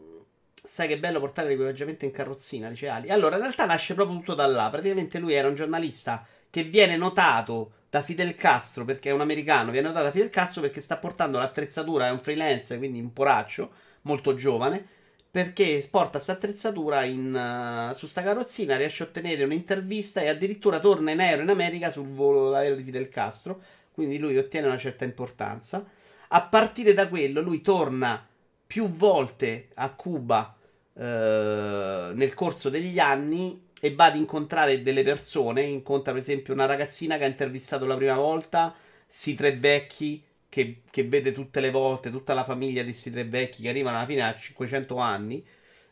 Sai 0.63 0.89
che 0.89 0.99
bello 0.99 1.21
portare 1.21 1.49
l'equipaggiamento 1.49 2.05
in 2.05 2.11
carrozzina, 2.11 2.69
dice 2.69 2.89
Ali. 2.89 3.09
Allora, 3.11 3.37
in 3.37 3.43
realtà 3.43 3.65
nasce 3.65 3.95
proprio 3.95 4.19
tutto 4.19 4.35
da 4.35 4.47
là. 4.47 4.69
Praticamente 4.69 5.19
lui 5.19 5.33
era 5.33 5.49
un 5.49 5.55
giornalista 5.55 6.27
che 6.51 6.65
viene 6.65 6.97
notato 6.99 7.73
da 7.89 8.03
Fidel 8.03 8.35
Castro, 8.35 8.85
perché 8.85 9.09
è 9.09 9.13
un 9.13 9.21
americano, 9.23 9.71
viene 9.71 9.87
notato 9.89 10.05
da 10.07 10.11
Fidel 10.13 10.29
Castro 10.31 10.61
perché 10.61 10.83
sta 10.83 10.99
portando 10.99 11.39
l'attrezzatura, 11.39 12.09
è 12.09 12.11
un 12.11 12.21
freelance, 12.21 12.77
quindi 12.79 13.01
un 13.01 13.13
poraccio, 13.13 13.73
molto 14.03 14.35
giovane, 14.35 14.87
perché 15.35 15.85
porta 15.91 16.11
questa 16.11 16.35
attrezzatura 16.35 17.05
uh, 17.05 17.93
su 17.93 18.07
sta 18.07 18.23
carrozzina, 18.23 18.77
riesce 18.77 19.03
a 19.03 19.07
ottenere 19.07 19.43
un'intervista 19.43 20.21
e 20.21 20.29
addirittura 20.29 20.79
torna 20.79 21.11
in 21.11 21.19
aereo 21.19 21.43
in 21.43 21.49
America 21.49 21.91
sul 21.91 22.07
volo 22.07 22.51
d'aereo 22.51 22.77
di 22.77 22.85
Fidel 22.85 23.09
Castro, 23.09 23.61
quindi 23.91 24.19
lui 24.19 24.39
ottiene 24.39 24.69
una 24.69 24.79
certa 24.79 25.03
importanza. 25.03 25.85
A 26.29 26.43
partire 26.43 26.95
da 26.95 27.09
quello 27.09 27.41
lui 27.41 27.63
torna 27.63 28.25
più 28.65 28.89
volte 28.89 29.71
a 29.75 29.93
Cuba 29.95 30.57
eh, 30.97 32.13
nel 32.15 32.35
corso 32.35 32.71
degli 32.71 33.01
anni 33.01 33.71
e 33.81 33.93
va 33.93 34.05
ad 34.05 34.15
incontrare 34.15 34.85
delle 34.85 35.03
persone. 35.03 35.63
Incontra, 35.63 36.13
per 36.13 36.21
esempio, 36.21 36.55
una 36.55 36.67
ragazzina 36.67 37.19
che 37.19 37.25
ha 37.25 37.27
intervistato 37.27 37.87
la 37.87 37.97
prima 37.97 38.15
volta, 38.15 38.73
sti 39.05 39.35
tre 39.35 39.57
vecchi 39.57 40.23
che, 40.55 40.83
che 40.89 41.03
vede 41.03 41.33
tutte 41.33 41.59
le 41.59 41.73
volte, 41.73 42.13
tutta 42.13 42.33
la 42.33 42.45
famiglia 42.45 42.83
di 42.83 42.91
questi 42.91 43.11
tre 43.11 43.25
vecchi 43.25 43.63
che 43.63 43.71
arrivano 43.71 43.97
alla 43.97 44.07
fine 44.07 44.23
a 44.23 44.33
500 44.37 44.97
anni. 44.99 45.45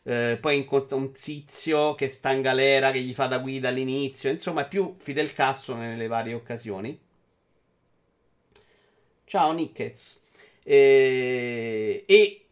Eh, 0.03 0.37
poi 0.39 0.55
incontra 0.55 0.95
un 0.95 1.11
tizio 1.11 1.95
che 1.95 2.07
sta 2.07 2.31
in 2.31 2.41
galera, 2.41 2.91
che 2.91 3.01
gli 3.01 3.13
fa 3.13 3.27
da 3.27 3.39
guida 3.39 3.67
all'inizio. 3.67 4.29
Insomma, 4.29 4.61
è 4.61 4.67
più 4.69 4.95
Fidel 4.99 5.33
Castro 5.33 5.75
nelle 5.75 6.07
varie 6.07 6.33
occasioni. 6.33 6.97
Ciao, 9.25 9.51
Nickets. 9.51 10.21
Eh, 10.63 12.05
e 12.07 12.45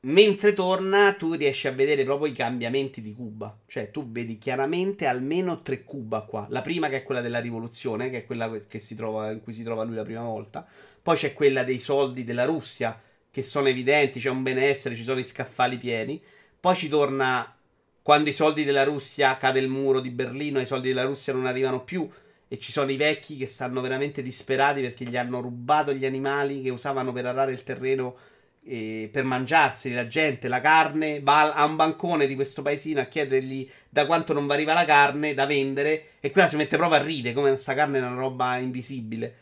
mentre 0.00 0.54
torna, 0.54 1.14
tu 1.14 1.34
riesci 1.34 1.68
a 1.68 1.72
vedere 1.72 2.02
proprio 2.02 2.32
i 2.32 2.34
cambiamenti 2.34 3.00
di 3.00 3.14
Cuba. 3.14 3.56
Cioè, 3.64 3.92
tu 3.92 4.10
vedi 4.10 4.38
chiaramente 4.38 5.06
almeno 5.06 5.62
tre 5.62 5.84
Cuba 5.84 6.22
qua. 6.22 6.46
La 6.50 6.62
prima, 6.62 6.88
che 6.88 6.96
è 6.96 7.02
quella 7.04 7.20
della 7.20 7.38
rivoluzione, 7.38 8.10
che 8.10 8.18
è 8.18 8.24
quella 8.24 8.50
che 8.66 8.80
si 8.80 8.96
trova, 8.96 9.30
in 9.30 9.40
cui 9.40 9.52
si 9.52 9.62
trova 9.62 9.84
lui 9.84 9.94
la 9.94 10.02
prima 10.02 10.24
volta. 10.24 10.66
Poi 11.04 11.16
c'è 11.16 11.34
quella 11.34 11.64
dei 11.64 11.80
soldi 11.80 12.24
della 12.24 12.46
Russia, 12.46 12.98
che 13.30 13.42
sono 13.42 13.68
evidenti, 13.68 14.20
c'è 14.20 14.30
un 14.30 14.42
benessere, 14.42 14.96
ci 14.96 15.04
sono 15.04 15.20
i 15.20 15.24
scaffali 15.24 15.76
pieni. 15.76 16.18
Poi 16.58 16.74
ci 16.74 16.88
torna 16.88 17.54
quando 18.00 18.30
i 18.30 18.32
soldi 18.32 18.64
della 18.64 18.84
Russia 18.84 19.36
cade 19.36 19.58
il 19.58 19.68
muro 19.68 20.00
di 20.00 20.08
Berlino, 20.08 20.60
i 20.60 20.64
soldi 20.64 20.88
della 20.88 21.04
Russia 21.04 21.34
non 21.34 21.44
arrivano 21.44 21.84
più. 21.84 22.08
E 22.48 22.58
ci 22.58 22.72
sono 22.72 22.90
i 22.90 22.96
vecchi 22.96 23.36
che 23.36 23.46
stanno 23.46 23.82
veramente 23.82 24.22
disperati 24.22 24.80
perché 24.80 25.04
gli 25.04 25.18
hanno 25.18 25.42
rubato 25.42 25.92
gli 25.92 26.06
animali 26.06 26.62
che 26.62 26.70
usavano 26.70 27.12
per 27.12 27.26
arare 27.26 27.52
il 27.52 27.62
terreno 27.64 28.16
eh, 28.64 29.10
per 29.12 29.24
mangiarsi 29.24 29.92
la 29.92 30.08
gente 30.08 30.48
la 30.48 30.62
carne, 30.62 31.20
va 31.20 31.52
a 31.52 31.66
un 31.66 31.76
bancone 31.76 32.26
di 32.26 32.34
questo 32.34 32.62
paesino 32.62 33.02
a 33.02 33.04
chiedergli 33.04 33.68
da 33.90 34.06
quanto 34.06 34.32
non 34.32 34.46
va 34.46 34.54
arriva 34.54 34.72
la 34.72 34.86
carne 34.86 35.34
da 35.34 35.44
vendere 35.44 36.12
e 36.20 36.30
quella 36.30 36.48
si 36.48 36.56
mette 36.56 36.78
proprio 36.78 36.98
a 36.98 37.02
ridere 37.02 37.34
come 37.34 37.50
questa 37.50 37.74
carne 37.74 37.98
è 37.98 38.00
una 38.00 38.14
roba 38.14 38.56
invisibile. 38.56 39.34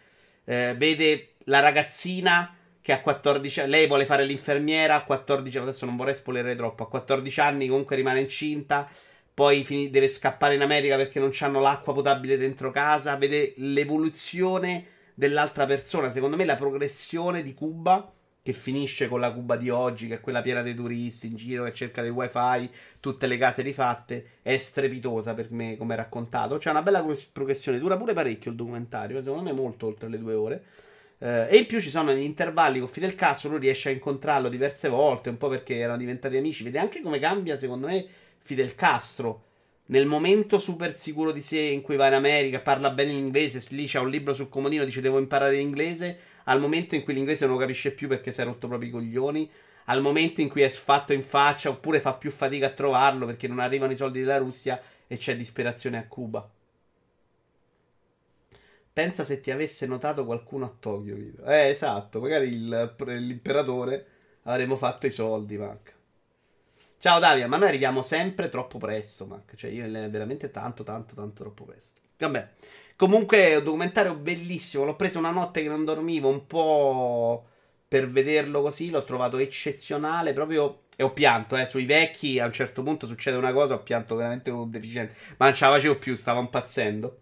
Eh, 0.44 0.74
vede 0.76 1.31
la 1.44 1.60
ragazzina 1.60 2.54
che 2.80 2.92
a 2.92 3.00
14 3.00 3.60
anni, 3.60 3.70
lei 3.70 3.86
vuole 3.86 4.04
fare 4.04 4.24
l'infermiera 4.24 4.96
a 4.96 5.04
14 5.04 5.56
anni, 5.56 5.68
adesso 5.68 5.86
non 5.86 5.96
vorrei 5.96 6.14
spoilerare 6.14 6.56
troppo, 6.56 6.82
a 6.82 6.88
14 6.88 7.40
anni 7.40 7.68
comunque 7.68 7.94
rimane 7.94 8.20
incinta, 8.20 8.88
poi 9.32 9.64
fin- 9.64 9.90
deve 9.90 10.08
scappare 10.08 10.56
in 10.56 10.62
America 10.62 10.96
perché 10.96 11.20
non 11.20 11.32
hanno 11.40 11.60
l'acqua 11.60 11.92
potabile 11.92 12.36
dentro 12.36 12.70
casa, 12.70 13.16
vede 13.16 13.54
l'evoluzione 13.58 14.86
dell'altra 15.14 15.64
persona, 15.64 16.10
secondo 16.10 16.36
me 16.36 16.44
la 16.44 16.56
progressione 16.56 17.42
di 17.42 17.54
Cuba 17.54 18.12
che 18.42 18.52
finisce 18.52 19.06
con 19.06 19.20
la 19.20 19.32
Cuba 19.32 19.56
di 19.56 19.70
oggi, 19.70 20.08
che 20.08 20.14
è 20.14 20.20
quella 20.20 20.42
piena 20.42 20.62
dei 20.62 20.74
turisti 20.74 21.28
in 21.28 21.36
giro 21.36 21.64
che 21.64 21.72
cerca 21.72 22.02
dei 22.02 22.10
wifi, 22.10 22.68
tutte 22.98 23.28
le 23.28 23.38
case 23.38 23.62
rifatte, 23.62 24.38
è 24.42 24.58
strepitosa 24.58 25.32
per 25.32 25.52
me 25.52 25.76
come 25.76 25.94
raccontato. 25.94 26.58
C'è 26.58 26.70
una 26.70 26.82
bella 26.82 27.06
progressione, 27.32 27.78
dura 27.78 27.96
pure 27.96 28.12
parecchio 28.12 28.50
il 28.50 28.56
documentario, 28.56 29.20
secondo 29.20 29.44
me 29.44 29.52
molto 29.52 29.86
oltre 29.86 30.08
le 30.08 30.18
due 30.18 30.34
ore. 30.34 30.64
Eh, 31.22 31.46
e 31.50 31.56
in 31.58 31.66
più 31.66 31.80
ci 31.80 31.88
sono 31.88 32.12
gli 32.12 32.22
intervalli 32.22 32.80
con 32.80 32.88
Fidel 32.88 33.14
Castro, 33.14 33.50
lui 33.50 33.60
riesce 33.60 33.88
a 33.88 33.92
incontrarlo 33.92 34.48
diverse 34.48 34.88
volte, 34.88 35.28
un 35.28 35.36
po' 35.36 35.46
perché 35.46 35.76
erano 35.76 35.98
diventati 35.98 36.36
amici. 36.36 36.64
Vede 36.64 36.80
anche 36.80 37.00
come 37.00 37.20
cambia, 37.20 37.56
secondo 37.56 37.86
me, 37.86 38.04
Fidel 38.40 38.74
Castro. 38.74 39.44
Nel 39.86 40.06
momento 40.06 40.58
super 40.58 40.96
sicuro 40.96 41.30
di 41.30 41.40
sé 41.40 41.60
in 41.60 41.80
cui 41.80 41.94
va 41.94 42.08
in 42.08 42.14
America, 42.14 42.60
parla 42.60 42.90
bene 42.90 43.12
l'inglese, 43.12 43.64
lì 43.76 43.86
c'ha 43.86 44.00
un 44.00 44.10
libro 44.10 44.32
sul 44.32 44.48
comodino, 44.48 44.84
dice 44.84 45.00
devo 45.00 45.18
imparare 45.18 45.56
l'inglese 45.56 46.18
al 46.44 46.58
momento 46.58 46.96
in 46.96 47.04
cui 47.04 47.14
l'inglese 47.14 47.44
non 47.46 47.54
lo 47.54 47.60
capisce 47.60 47.92
più 47.92 48.08
perché 48.08 48.32
si 48.32 48.40
è 48.40 48.44
rotto 48.44 48.66
proprio 48.66 48.88
i 48.88 48.92
coglioni, 48.92 49.48
al 49.86 50.00
momento 50.00 50.40
in 50.40 50.48
cui 50.48 50.62
è 50.62 50.68
sfatto 50.68 51.12
in 51.12 51.22
faccia 51.22 51.68
oppure 51.68 52.00
fa 52.00 52.14
più 52.14 52.32
fatica 52.32 52.66
a 52.66 52.70
trovarlo 52.70 53.26
perché 53.26 53.46
non 53.46 53.60
arrivano 53.60 53.92
i 53.92 53.96
soldi 53.96 54.20
della 54.20 54.38
Russia 54.38 54.80
e 55.06 55.16
c'è 55.18 55.36
disperazione 55.36 55.98
a 55.98 56.06
Cuba. 56.06 56.48
Pensa 58.92 59.24
se 59.24 59.40
ti 59.40 59.50
avesse 59.50 59.86
notato 59.86 60.24
qualcuno 60.26 60.66
a 60.66 60.74
Tokyo. 60.78 61.14
Vito. 61.14 61.44
Eh, 61.44 61.68
esatto, 61.68 62.20
magari 62.20 62.48
il, 62.48 62.94
l'imperatore 63.06 64.06
avremmo 64.42 64.76
fatto 64.76 65.06
i 65.06 65.10
soldi, 65.10 65.56
Mac. 65.56 65.94
Ciao 66.98 67.18
Davia, 67.18 67.48
ma 67.48 67.56
noi 67.56 67.68
arriviamo 67.68 68.02
sempre 68.02 68.48
troppo 68.48 68.78
presto, 68.78 69.26
Mac. 69.26 69.56
Cioè, 69.56 69.70
io 69.70 69.90
veramente 69.90 70.50
tanto, 70.50 70.84
tanto, 70.84 71.14
tanto 71.14 71.42
troppo 71.42 71.64
presto. 71.64 72.00
Vabbè. 72.18 72.48
Comunque 72.94 73.56
un 73.56 73.64
documentario 73.64 74.14
bellissimo. 74.14 74.84
L'ho 74.84 74.94
preso 74.94 75.18
una 75.18 75.30
notte 75.30 75.62
che 75.62 75.68
non 75.68 75.84
dormivo, 75.84 76.28
un 76.28 76.46
po' 76.46 77.46
per 77.88 78.08
vederlo 78.10 78.62
così. 78.62 78.90
L'ho 78.90 79.04
trovato 79.04 79.38
eccezionale. 79.38 80.32
Proprio. 80.32 80.82
E 80.94 81.02
ho 81.02 81.12
pianto, 81.12 81.56
eh. 81.56 81.66
Sui 81.66 81.86
vecchi 81.86 82.38
a 82.38 82.44
un 82.44 82.52
certo 82.52 82.82
punto 82.82 83.06
succede 83.06 83.36
una 83.36 83.52
cosa. 83.52 83.74
Ho 83.74 83.82
pianto 83.82 84.14
veramente 84.14 84.50
un 84.50 84.70
deficiente. 84.70 85.14
Ma 85.38 85.46
non 85.46 85.54
ce 85.54 85.64
la 85.64 85.72
facevo 85.72 85.98
più, 85.98 86.14
stavo 86.14 86.40
impazzendo. 86.40 87.21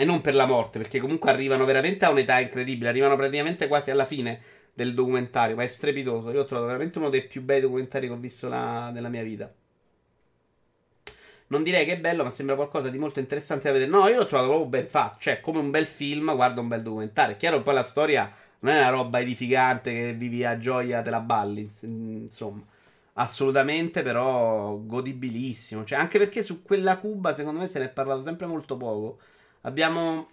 E 0.00 0.04
non 0.06 0.22
per 0.22 0.34
la 0.34 0.46
morte, 0.46 0.78
perché 0.78 0.98
comunque 0.98 1.28
arrivano 1.30 1.66
veramente 1.66 2.04
a 2.06 2.10
un'età 2.10 2.38
incredibile. 2.40 2.88
Arrivano 2.88 3.16
praticamente 3.16 3.68
quasi 3.68 3.90
alla 3.90 4.06
fine 4.06 4.40
del 4.72 4.94
documentario, 4.94 5.56
ma 5.56 5.62
è 5.64 5.66
strepitoso. 5.66 6.30
Io 6.30 6.40
ho 6.40 6.44
trovato 6.46 6.68
veramente 6.68 6.98
uno 6.98 7.10
dei 7.10 7.26
più 7.26 7.42
bei 7.42 7.60
documentari 7.60 8.06
che 8.06 8.12
ho 8.12 8.16
visto 8.16 8.48
la- 8.48 8.90
nella 8.90 9.08
mia 9.10 9.22
vita. 9.22 9.52
Non 11.50 11.62
direi 11.62 11.86
che 11.86 11.92
è 11.94 11.98
bello, 11.98 12.24
ma 12.24 12.30
sembra 12.30 12.54
qualcosa 12.56 12.90
di 12.90 12.98
molto 12.98 13.20
interessante 13.20 13.64
da 13.68 13.72
vedere. 13.72 13.90
No, 13.90 14.06
io 14.08 14.16
l'ho 14.18 14.26
trovato 14.26 14.50
proprio 14.50 14.68
ben 14.68 14.88
fatto. 14.88 15.16
Cioè, 15.20 15.40
come 15.40 15.58
un 15.58 15.70
bel 15.70 15.86
film, 15.86 16.34
guarda 16.34 16.60
un 16.60 16.68
bel 16.68 16.82
documentario. 16.82 17.34
È 17.34 17.38
chiaro 17.38 17.62
poi 17.62 17.74
la 17.74 17.82
storia 17.84 18.30
non 18.60 18.74
è 18.74 18.78
una 18.80 18.90
roba 18.90 19.20
edificante 19.20 19.90
che 19.92 20.12
vivi 20.12 20.44
a 20.44 20.58
gioia, 20.58 21.00
te 21.02 21.08
la 21.10 21.20
balli. 21.20 21.62
ins- 21.62 21.82
Insomma, 21.84 22.62
assolutamente, 23.14 24.02
però 24.02 24.76
godibilissimo. 24.78 25.84
Cioè, 25.84 25.98
anche 25.98 26.18
perché 26.18 26.42
su 26.42 26.62
quella 26.62 26.98
Cuba, 26.98 27.32
secondo 27.32 27.60
me, 27.60 27.66
se 27.66 27.78
ne 27.78 27.86
è 27.86 27.88
parlato 27.90 28.20
sempre 28.20 28.46
molto 28.46 28.76
poco. 28.76 29.18
Abbiamo. 29.62 30.30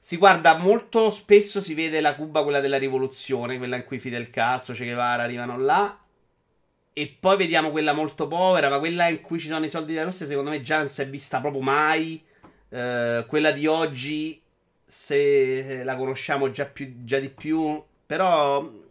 Si 0.00 0.16
guarda 0.16 0.56
molto 0.56 1.10
spesso, 1.10 1.60
si 1.60 1.74
vede 1.74 2.00
la 2.00 2.14
Cuba, 2.14 2.42
quella 2.42 2.60
della 2.60 2.78
rivoluzione, 2.78 3.58
quella 3.58 3.76
in 3.76 3.84
cui 3.84 3.98
Fidel 3.98 4.30
Castro, 4.30 4.74
Che 4.74 4.84
Guevara 4.84 5.22
arrivano 5.22 5.58
là. 5.58 5.98
E 6.92 7.16
poi 7.20 7.36
vediamo 7.36 7.70
quella 7.70 7.92
molto 7.92 8.26
povera, 8.26 8.68
ma 8.68 8.78
quella 8.78 9.08
in 9.08 9.20
cui 9.20 9.38
ci 9.38 9.48
sono 9.48 9.64
i 9.64 9.68
soldi 9.68 9.92
della 9.92 10.06
Russia, 10.06 10.26
secondo 10.26 10.50
me 10.50 10.62
già 10.62 10.78
non 10.78 10.88
si 10.88 11.02
è 11.02 11.08
vista 11.08 11.40
proprio 11.40 11.62
mai. 11.62 12.24
Eh, 12.70 13.24
quella 13.28 13.50
di 13.52 13.66
oggi, 13.66 14.40
se 14.84 15.84
la 15.84 15.94
conosciamo 15.96 16.50
già, 16.50 16.64
più, 16.64 17.04
già 17.04 17.18
di 17.18 17.28
più, 17.28 17.82
però 18.06 18.86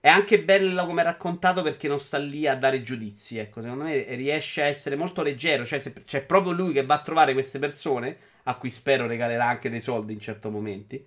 è 0.00 0.08
anche 0.08 0.42
bello 0.42 0.86
come 0.86 1.00
è 1.00 1.04
raccontato 1.04 1.62
perché 1.62 1.88
non 1.88 1.98
sta 1.98 2.18
lì 2.18 2.46
a 2.46 2.56
dare 2.56 2.82
giudizi. 2.82 3.38
Ecco, 3.38 3.60
secondo 3.60 3.84
me 3.84 4.04
riesce 4.14 4.62
a 4.62 4.66
essere 4.66 4.94
molto 4.96 5.22
leggero. 5.22 5.64
Cioè, 5.64 5.78
se- 5.80 5.92
c'è 5.92 6.22
proprio 6.22 6.52
lui 6.52 6.72
che 6.72 6.84
va 6.86 6.94
a 6.94 7.02
trovare 7.02 7.32
queste 7.32 7.58
persone, 7.58 8.16
a 8.44 8.56
cui 8.56 8.70
spero 8.70 9.06
regalerà 9.06 9.46
anche 9.46 9.70
dei 9.70 9.80
soldi 9.80 10.12
in 10.12 10.20
certi 10.20 10.48
momenti. 10.48 11.04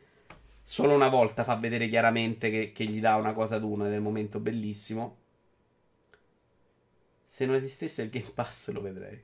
Solo 0.62 0.94
una 0.94 1.08
volta 1.08 1.44
fa 1.44 1.56
vedere 1.56 1.88
chiaramente 1.88 2.52
che, 2.52 2.72
che 2.74 2.84
gli 2.86 3.00
dà 3.00 3.16
una 3.16 3.34
cosa 3.34 3.56
ad 3.56 3.64
uno 3.64 3.88
ed 3.88 3.94
è 3.94 3.98
un 3.98 4.04
momento 4.04 4.40
bellissimo. 4.40 5.18
Se 7.24 7.46
non 7.46 7.56
esistesse 7.56 8.02
il 8.04 8.10
Game 8.10 8.32
Pass 8.34 8.70
lo 8.72 8.82
vedrei. 8.82 9.24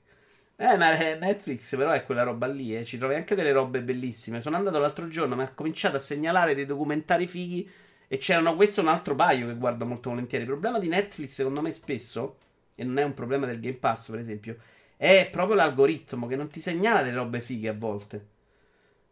Eh, 0.60 0.78
ma 0.78 0.98
eh, 0.98 1.16
Netflix 1.16 1.76
però 1.76 1.92
è 1.92 2.04
quella 2.06 2.24
roba 2.24 2.48
lì, 2.48 2.76
eh. 2.76 2.86
Ci 2.86 2.98
trovi 2.98 3.16
anche 3.16 3.36
delle 3.36 3.52
robe 3.52 3.82
bellissime. 3.82 4.40
Sono 4.40 4.56
andato 4.56 4.80
l'altro 4.80 5.08
giorno, 5.10 5.36
mi 5.36 5.44
ha 5.44 5.54
cominciato 5.54 5.98
a 5.98 6.00
segnalare 6.00 6.56
dei 6.56 6.66
documentari 6.66 7.28
fighi 7.28 7.70
e 8.08 8.18
c'erano 8.18 8.56
questo 8.56 8.80
e 8.80 8.84
un 8.84 8.90
altro 8.90 9.16
paio 9.16 9.48
che 9.48 9.56
guardo 9.56 9.86
molto 9.86 10.10
volentieri. 10.10 10.44
Il 10.44 10.50
problema 10.50 10.80
di 10.80 10.88
Netflix, 10.88 11.32
secondo 11.32 11.62
me, 11.62 11.74
spesso, 11.74 12.38
e 12.76 12.84
non 12.84 12.98
è 12.98 13.04
un 13.04 13.14
problema 13.14 13.46
del 13.46 13.60
Game 13.60 13.78
Pass, 13.78 14.10
per 14.10 14.20
esempio, 14.20 14.58
è 14.96 15.28
proprio 15.32 15.56
l'algoritmo 15.56 16.28
che 16.28 16.36
non 16.36 16.50
ti 16.50 16.60
segnala 16.60 17.04
delle 17.04 17.16
robe 17.16 17.42
fighe 17.42 17.70
a 17.70 17.74
volte. 17.74 18.28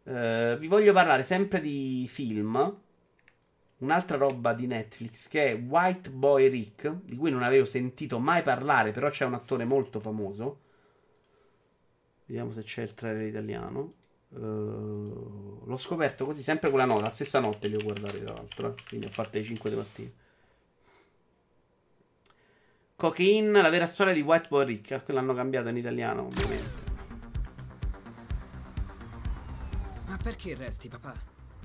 Eh, 0.04 0.56
vi 0.58 0.66
voglio 0.66 0.92
parlare 0.92 1.24
sempre 1.24 1.60
di 1.60 2.06
film. 2.08 2.80
Un'altra 3.78 4.16
roba 4.16 4.54
di 4.54 4.66
Netflix 4.66 5.28
che 5.28 5.50
è 5.52 5.54
White 5.54 6.10
Boy 6.10 6.48
Rick, 6.48 6.90
di 7.04 7.14
cui 7.14 7.30
non 7.30 7.42
avevo 7.42 7.66
sentito 7.66 8.18
mai 8.18 8.42
parlare, 8.42 8.90
però 8.90 9.10
c'è 9.10 9.26
un 9.26 9.34
attore 9.34 9.64
molto 9.64 10.00
famoso. 10.00 10.60
Vediamo 12.24 12.52
se 12.52 12.62
c'è 12.62 12.82
il 12.82 12.94
trailer 12.94 13.26
italiano. 13.26 13.94
Eh, 14.34 14.38
l'ho 14.38 15.76
scoperto 15.76 16.24
così, 16.24 16.42
sempre 16.42 16.70
quella 16.70 16.84
nota, 16.84 17.04
la 17.04 17.10
stessa 17.10 17.38
notte 17.38 17.68
li 17.68 17.76
ho 17.76 17.82
guardati 17.82 18.22
tra 18.22 18.34
l'altro, 18.34 18.68
eh. 18.68 18.74
quindi 18.88 19.06
ho 19.06 19.10
fatto 19.10 19.36
le 19.36 19.44
5 19.44 19.70
di 19.70 19.76
mattina. 19.76 20.10
Cocaine, 22.96 23.60
la 23.60 23.68
vera 23.68 23.86
storia 23.86 24.12
di 24.12 24.22
White 24.22 24.48
Boy 24.48 24.64
Rick, 24.64 24.90
eh, 24.92 25.02
quello 25.02 25.20
l'hanno 25.20 25.34
cambiato 25.34 25.68
in 25.68 25.76
italiano 25.76 26.26
ovviamente. 26.26 26.84
Ma 30.06 30.16
perché 30.16 30.54
resti, 30.54 30.88
papà? 30.88 31.14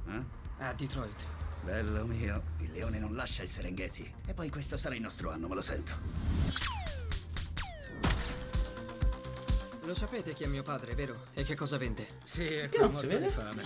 Eh? 0.08 0.24
A 0.60 0.74
Detroit. 0.74 1.26
Bello 1.64 2.06
mio, 2.06 2.42
il 2.60 2.72
leone 2.72 2.98
non 2.98 3.14
lascia 3.14 3.44
il 3.44 3.50
Serengeti. 3.50 4.12
E 4.26 4.34
poi 4.34 4.50
questo 4.50 4.78
sarà 4.78 4.96
il 4.96 5.02
nostro 5.02 5.30
anno, 5.30 5.48
me 5.48 5.56
lo 5.56 5.62
sento. 5.62 5.94
Lo 9.84 9.96
sapete 9.96 10.34
chi 10.34 10.44
è 10.44 10.48
mio 10.48 10.62
padre, 10.64 10.94
vero? 10.94 11.26
E 11.34 11.44
che 11.44 11.56
cosa 11.56 11.78
vende? 11.78 12.20
Sì, 12.24 12.44
è 12.44 12.70
Che 12.70 12.78
quel 12.78 12.82
non 12.82 12.92
si 12.92 13.08
morto 13.08 13.08
di 13.08 13.14
vede? 13.16 13.30
fame. 13.30 13.64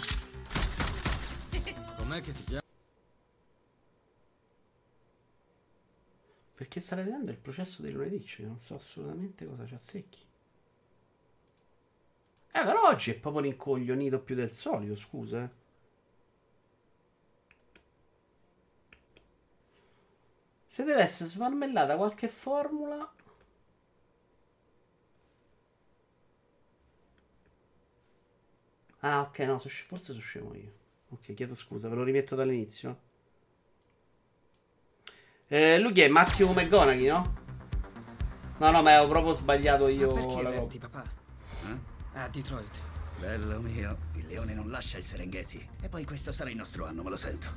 Com'è 1.97 2.21
che 2.21 2.31
ti 2.31 2.43
chiami? 2.43 2.63
Perché 6.55 6.79
state 6.79 7.03
vedendo 7.03 7.31
il 7.31 7.37
processo 7.37 7.81
di 7.81 7.91
lunedì, 7.91 8.25
cioè 8.25 8.45
non 8.45 8.57
so 8.59 8.75
assolutamente 8.75 9.45
cosa 9.45 9.65
ci 9.67 9.73
azzecchi. 9.73 10.19
Eh, 12.51 12.63
però 12.63 12.87
oggi 12.87 13.11
è 13.11 13.19
proprio 13.19 13.41
rincoglionito 13.41 14.21
più 14.21 14.35
del 14.35 14.53
solito, 14.53 14.95
scusa. 14.95 15.43
eh. 15.43 15.49
Se 20.65 20.83
deve 20.83 21.01
essere 21.01 21.29
smarmellata 21.29 21.97
qualche 21.97 22.29
formula... 22.29 23.13
Ah, 29.05 29.21
ok, 29.21 29.37
no, 29.39 29.59
so 29.59 29.69
forse 29.69 30.13
sono 30.13 30.19
scemo 30.19 30.55
io. 30.55 30.71
Ok, 31.09 31.35
chiedo 31.35 31.53
scusa, 31.53 31.87
ve 31.87 31.93
lo 31.93 32.01
rimetto 32.01 32.33
dall'inizio. 32.33 32.99
Eh, 35.47 35.77
lui 35.77 35.91
chi 35.91 36.01
è? 36.01 36.07
Matthew 36.07 36.51
McGonaghy, 36.51 37.05
no? 37.05 37.35
No, 38.57 38.71
no, 38.71 38.81
ma 38.81 38.95
avevo 38.95 39.11
proprio 39.11 39.33
sbagliato 39.33 39.89
io 39.89 40.11
Ma 40.11 40.21
perché 40.21 40.41
la 40.41 40.49
resti, 40.49 40.79
papà? 40.79 41.03
Eh? 41.65 42.17
A 42.17 42.27
Detroit. 42.29 42.81
Bello 43.19 43.59
mio, 43.59 43.95
il 44.15 44.25
leone 44.25 44.55
non 44.55 44.71
lascia 44.71 44.97
il 44.97 45.03
Serengeti. 45.03 45.69
E 45.81 45.87
poi 45.87 46.03
questo 46.03 46.31
sarà 46.31 46.49
il 46.49 46.55
nostro 46.55 46.87
anno, 46.87 47.03
me 47.03 47.11
lo 47.11 47.15
sento. 47.15 47.47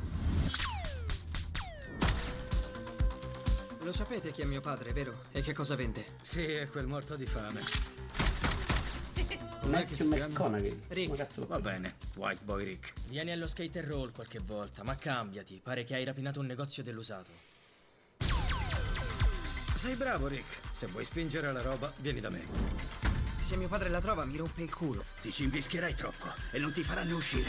Lo 3.80 3.92
sapete 3.94 4.32
chi 4.32 4.42
è 4.42 4.44
mio 4.44 4.60
padre, 4.60 4.92
vero? 4.92 5.22
E 5.32 5.40
che 5.40 5.54
cosa 5.54 5.74
vende? 5.76 6.04
Sì, 6.20 6.44
è 6.44 6.68
quel 6.68 6.86
morto 6.86 7.16
di 7.16 7.24
fame. 7.24 7.97
Matthew? 9.68 10.06
McConaughey. 10.06 10.78
Rick. 10.88 11.16
Cazzo 11.16 11.46
Va 11.46 11.60
bene, 11.60 11.96
White 12.16 12.40
Boy 12.42 12.64
Rick. 12.64 12.92
Vieni 13.08 13.32
allo 13.32 13.46
skate 13.46 13.80
and 13.80 13.90
roll 13.90 14.12
qualche 14.12 14.40
volta, 14.44 14.82
ma 14.82 14.94
cambiati. 14.94 15.60
Pare 15.62 15.84
che 15.84 15.94
hai 15.94 16.04
rapinato 16.04 16.40
un 16.40 16.46
negozio 16.46 16.82
dell'usato. 16.82 17.30
Sei 19.80 19.94
bravo, 19.94 20.26
Rick. 20.26 20.60
Se 20.72 20.86
vuoi 20.86 21.04
spingere 21.04 21.52
la 21.52 21.62
roba, 21.62 21.92
vieni 21.98 22.20
da 22.20 22.30
me. 22.30 22.46
Se 23.46 23.56
mio 23.56 23.68
padre 23.68 23.88
la 23.88 24.00
trova, 24.00 24.24
mi 24.24 24.36
rompe 24.36 24.62
il 24.62 24.74
culo. 24.74 25.04
Ti 25.20 25.32
ci 25.32 25.44
invischierai 25.44 25.94
troppo 25.94 26.26
e 26.50 26.58
non 26.58 26.72
ti 26.72 26.82
faranno 26.82 27.16
uscire. 27.16 27.48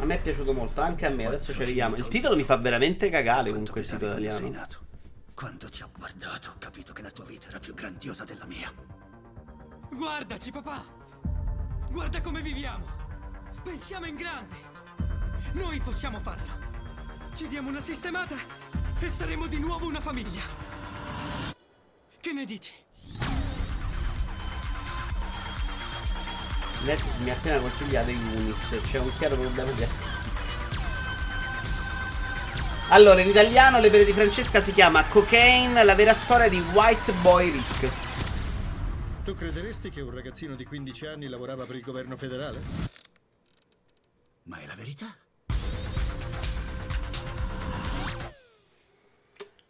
A 0.00 0.04
me 0.04 0.14
è 0.14 0.20
piaciuto 0.20 0.52
molto, 0.52 0.80
anche 0.80 1.06
a 1.06 1.10
me. 1.10 1.26
Adesso 1.26 1.52
ci 1.52 1.62
arriviamo. 1.62 1.96
Il 1.96 2.08
titolo 2.08 2.36
mi 2.36 2.42
fa 2.42 2.56
veramente 2.56 3.10
cagare 3.10 3.50
comunque 3.50 3.80
il 3.80 3.86
titolo 3.86 4.12
italiano. 4.12 4.66
Quando 5.34 5.68
ti 5.68 5.82
ho 5.82 5.90
guardato, 5.96 6.50
ho 6.50 6.54
capito 6.58 6.92
che 6.92 7.02
la 7.02 7.10
tua 7.10 7.24
vita 7.24 7.48
era 7.48 7.58
più 7.58 7.74
grandiosa 7.74 8.24
della 8.24 8.44
mia. 8.44 8.97
Guardaci, 9.90 10.50
papà! 10.50 10.84
Guarda 11.90 12.20
come 12.20 12.42
viviamo! 12.42 12.86
Pensiamo 13.62 14.06
in 14.06 14.16
grande! 14.16 14.56
Noi 15.52 15.80
possiamo 15.80 16.20
farlo! 16.20 16.66
Ci 17.34 17.48
diamo 17.48 17.70
una 17.70 17.80
sistemata 17.80 18.36
e 19.00 19.10
saremo 19.10 19.46
di 19.46 19.58
nuovo 19.58 19.86
una 19.86 20.00
famiglia! 20.00 20.42
Che 22.20 22.32
ne 22.32 22.44
dici? 22.44 22.72
Netflix 26.84 27.16
mi 27.18 27.30
ha 27.30 27.32
appena 27.32 27.58
consigliato 27.58 28.10
i 28.10 28.14
Unis. 28.14 28.80
C'è 28.82 28.98
un 28.98 29.10
chiaro 29.16 29.36
problema 29.36 29.70
di. 29.72 29.86
Allora, 32.90 33.20
in 33.20 33.28
italiano 33.28 33.80
l'opera 33.80 34.04
di 34.04 34.12
Francesca 34.12 34.60
si 34.60 34.72
chiama 34.72 35.04
Cocaine, 35.04 35.82
la 35.82 35.94
vera 35.94 36.14
storia 36.14 36.48
di 36.48 36.60
White 36.72 37.12
Boy 37.14 37.50
Rick. 37.50 38.07
Tu 39.28 39.34
crederesti 39.34 39.90
che 39.90 40.00
un 40.00 40.10
ragazzino 40.10 40.54
di 40.54 40.64
15 40.64 41.04
anni 41.04 41.28
lavorava 41.28 41.66
per 41.66 41.76
il 41.76 41.82
governo 41.82 42.16
federale? 42.16 42.60
Ma 44.44 44.58
è 44.58 44.66
la 44.66 44.74
verità? 44.74 45.14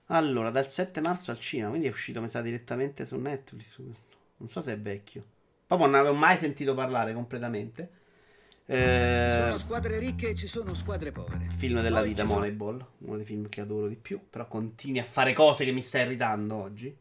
Allora, 0.07 0.51
dal 0.51 0.69
7 0.71 1.01
marzo 1.01 1.33
al 1.33 1.41
cinema, 1.41 1.71
quindi 1.71 1.89
è 1.89 1.91
uscito, 1.91 2.21
mi 2.21 2.29
sa, 2.29 2.41
direttamente 2.41 3.05
su 3.05 3.17
Netflix 3.17 3.83
questo. 3.83 4.17
Non 4.37 4.49
so 4.49 4.61
se 4.61 4.75
è 4.75 4.79
vecchio. 4.79 5.25
Proprio 5.67 5.89
non 5.89 5.99
avevo 5.99 6.15
mai 6.15 6.37
sentito 6.37 6.73
parlare 6.75 7.13
completamente. 7.13 7.91
Ci 8.65 8.75
Eh, 8.75 9.41
sono 9.45 9.59
squadre 9.59 9.99
ricche 9.99 10.29
e 10.29 10.35
ci 10.37 10.47
sono 10.47 10.73
squadre 10.73 11.11
povere. 11.11 11.49
film 11.57 11.83
della 11.83 11.99
Poi 11.99 12.09
vita, 12.11 12.23
ci 12.23 12.29
sono- 12.29 12.39
Moneyball, 12.43 12.87
uno 12.99 13.17
dei 13.17 13.25
film 13.25 13.49
che 13.49 13.61
adoro 13.63 13.89
di 13.89 13.97
più, 13.97 14.21
però 14.31 14.47
continui 14.47 15.01
a 15.01 15.05
fare 15.05 15.33
cose 15.33 15.65
che 15.65 15.73
mi 15.73 15.83
sta 15.83 15.99
irritando 16.01 16.55
oggi. 16.55 16.97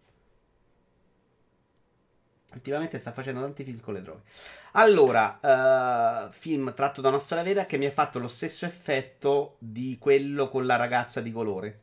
Ultimamente 2.57 2.97
sta 2.97 3.11
facendo 3.11 3.41
tanti 3.41 3.63
film 3.63 3.79
con 3.79 3.93
le 3.93 4.01
droghe. 4.01 4.21
Allora, 4.71 5.39
eh, 5.39 6.33
film 6.33 6.73
tratto 6.73 7.01
da 7.01 7.09
una 7.09 7.19
storia 7.19 7.43
vera 7.43 7.67
che 7.67 7.77
mi 7.77 7.85
ha 7.85 7.91
fatto 7.91 8.17
lo 8.17 8.27
stesso 8.27 8.65
effetto 8.65 9.57
di 9.59 9.97
quello 9.99 10.49
con 10.49 10.65
la 10.65 10.75
ragazza 10.75 11.21
di 11.21 11.31
colore. 11.31 11.81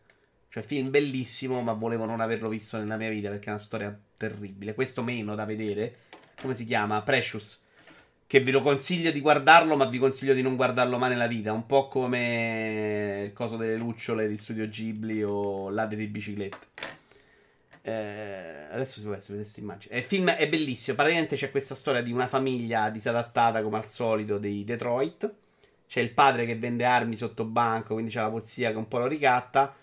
Cioè, 0.48 0.64
film 0.64 0.90
bellissimo, 0.90 1.62
ma 1.62 1.72
volevo 1.72 2.04
non 2.06 2.20
averlo 2.20 2.48
visto 2.48 2.76
nella 2.76 2.96
mia 2.96 3.08
vita 3.08 3.28
perché 3.28 3.46
è 3.46 3.50
una 3.50 3.58
storia 3.58 3.96
terribile. 4.16 4.74
Questo 4.74 5.02
meno 5.04 5.36
da 5.36 5.44
vedere. 5.44 5.96
Come 6.40 6.54
si 6.54 6.64
chiama? 6.64 7.00
Precious. 7.02 7.60
che 8.26 8.40
vi 8.40 8.50
lo 8.50 8.60
consiglio 8.60 9.12
di 9.12 9.20
guardarlo, 9.20 9.76
ma 9.76 9.84
vi 9.84 9.98
consiglio 9.98 10.34
di 10.34 10.42
non 10.42 10.56
guardarlo 10.56 10.98
mai 10.98 11.10
nella 11.10 11.28
vita. 11.28 11.52
Un 11.52 11.66
po' 11.66 11.86
come 11.86 13.24
il 13.26 13.32
coso 13.32 13.56
delle 13.56 13.76
lucciole 13.76 14.26
di 14.26 14.36
Studio 14.36 14.66
Ghibli 14.66 15.22
o 15.22 15.70
l'ade 15.70 15.94
di 15.94 16.06
biciclette. 16.08 16.93
Eh, 17.86 18.66
adesso 18.70 18.98
si 18.98 19.02
può 19.04 19.12
vedere 19.14 19.36
questa 19.36 19.60
immagine. 19.60 19.98
Il 19.98 20.04
film 20.04 20.30
è 20.30 20.48
bellissimo. 20.48 20.96
Praticamente 20.96 21.36
c'è 21.36 21.50
questa 21.50 21.74
storia 21.74 22.00
di 22.02 22.12
una 22.12 22.26
famiglia 22.26 22.88
disadattata, 22.88 23.62
come 23.62 23.76
al 23.76 23.86
solito, 23.86 24.38
dei 24.38 24.64
Detroit. 24.64 25.32
C'è 25.86 26.00
il 26.00 26.10
padre 26.10 26.46
che 26.46 26.56
vende 26.56 26.84
armi 26.86 27.14
sotto 27.14 27.44
banco, 27.44 27.92
quindi 27.92 28.10
c'è 28.10 28.20
la 28.20 28.30
polizia 28.30 28.70
che 28.70 28.76
un 28.78 28.88
po' 28.88 28.98
lo 28.98 29.06
ricatta. 29.06 29.74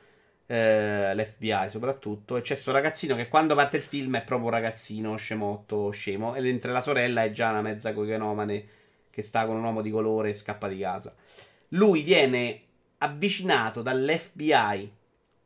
eh, 0.48 1.16
L'FBI 1.16 1.70
soprattutto. 1.70 2.38
E 2.38 2.42
c'è 2.42 2.54
questo 2.54 2.72
ragazzino 2.72 3.16
che 3.16 3.28
quando 3.28 3.54
parte 3.56 3.78
il 3.78 3.84
film 3.84 4.18
è 4.18 4.24
proprio 4.24 4.48
un 4.48 4.54
ragazzino 4.54 5.16
scemotto, 5.18 5.92
scemo. 5.92 6.34
E 6.34 6.42
mentre 6.42 6.72
la 6.72 6.82
sorella 6.82 7.24
è 7.24 7.32
già 7.32 7.52
una 7.52 7.62
mezza 7.62 7.94
cocanomane 7.94 8.66
che 9.12 9.22
sta 9.22 9.46
con 9.46 9.58
un 9.58 9.64
uomo 9.64 9.82
di 9.82 9.92
colore 9.92 10.30
e 10.32 10.34
scappa 10.34 10.68
di 10.68 10.80
casa. 10.80 11.14
Lui 11.70 12.02
viene 12.02 12.62
avvicinato 12.98 13.82
dall'FBI 13.82 14.92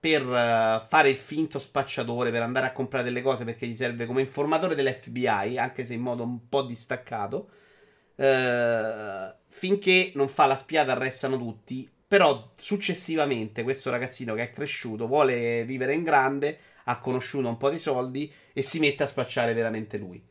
per 0.05 0.21
eh, 0.21 0.85
fare 0.87 1.09
il 1.09 1.15
finto 1.15 1.57
spacciatore, 1.57 2.29
per 2.29 2.43
andare 2.43 2.67
a 2.67 2.71
comprare 2.73 3.03
delle 3.03 3.23
cose 3.23 3.43
perché 3.43 3.65
gli 3.65 3.75
serve 3.75 4.05
come 4.05 4.21
informatore 4.21 4.75
dell'FBI, 4.75 5.57
anche 5.57 5.83
se 5.83 5.95
in 5.95 6.01
modo 6.01 6.21
un 6.21 6.47
po' 6.47 6.61
distaccato. 6.61 7.49
Eh, 8.15 9.33
finché 9.47 10.11
non 10.13 10.27
fa 10.29 10.45
la 10.45 10.57
spiata, 10.57 10.91
arrestano 10.91 11.39
tutti. 11.39 11.89
Però 12.07 12.51
successivamente 12.55 13.63
questo 13.63 13.89
ragazzino 13.89 14.35
che 14.35 14.43
è 14.43 14.51
cresciuto 14.51 15.07
vuole 15.07 15.65
vivere 15.65 15.95
in 15.95 16.03
grande, 16.03 16.59
ha 16.83 16.99
conosciuto 16.99 17.47
un 17.47 17.57
po' 17.57 17.71
di 17.71 17.79
soldi 17.79 18.31
e 18.53 18.61
si 18.61 18.77
mette 18.77 19.01
a 19.01 19.07
spacciare 19.07 19.53
veramente 19.53 19.97
lui. 19.97 20.23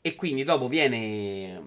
E 0.00 0.14
quindi 0.16 0.42
dopo 0.42 0.66
viene, 0.66 1.62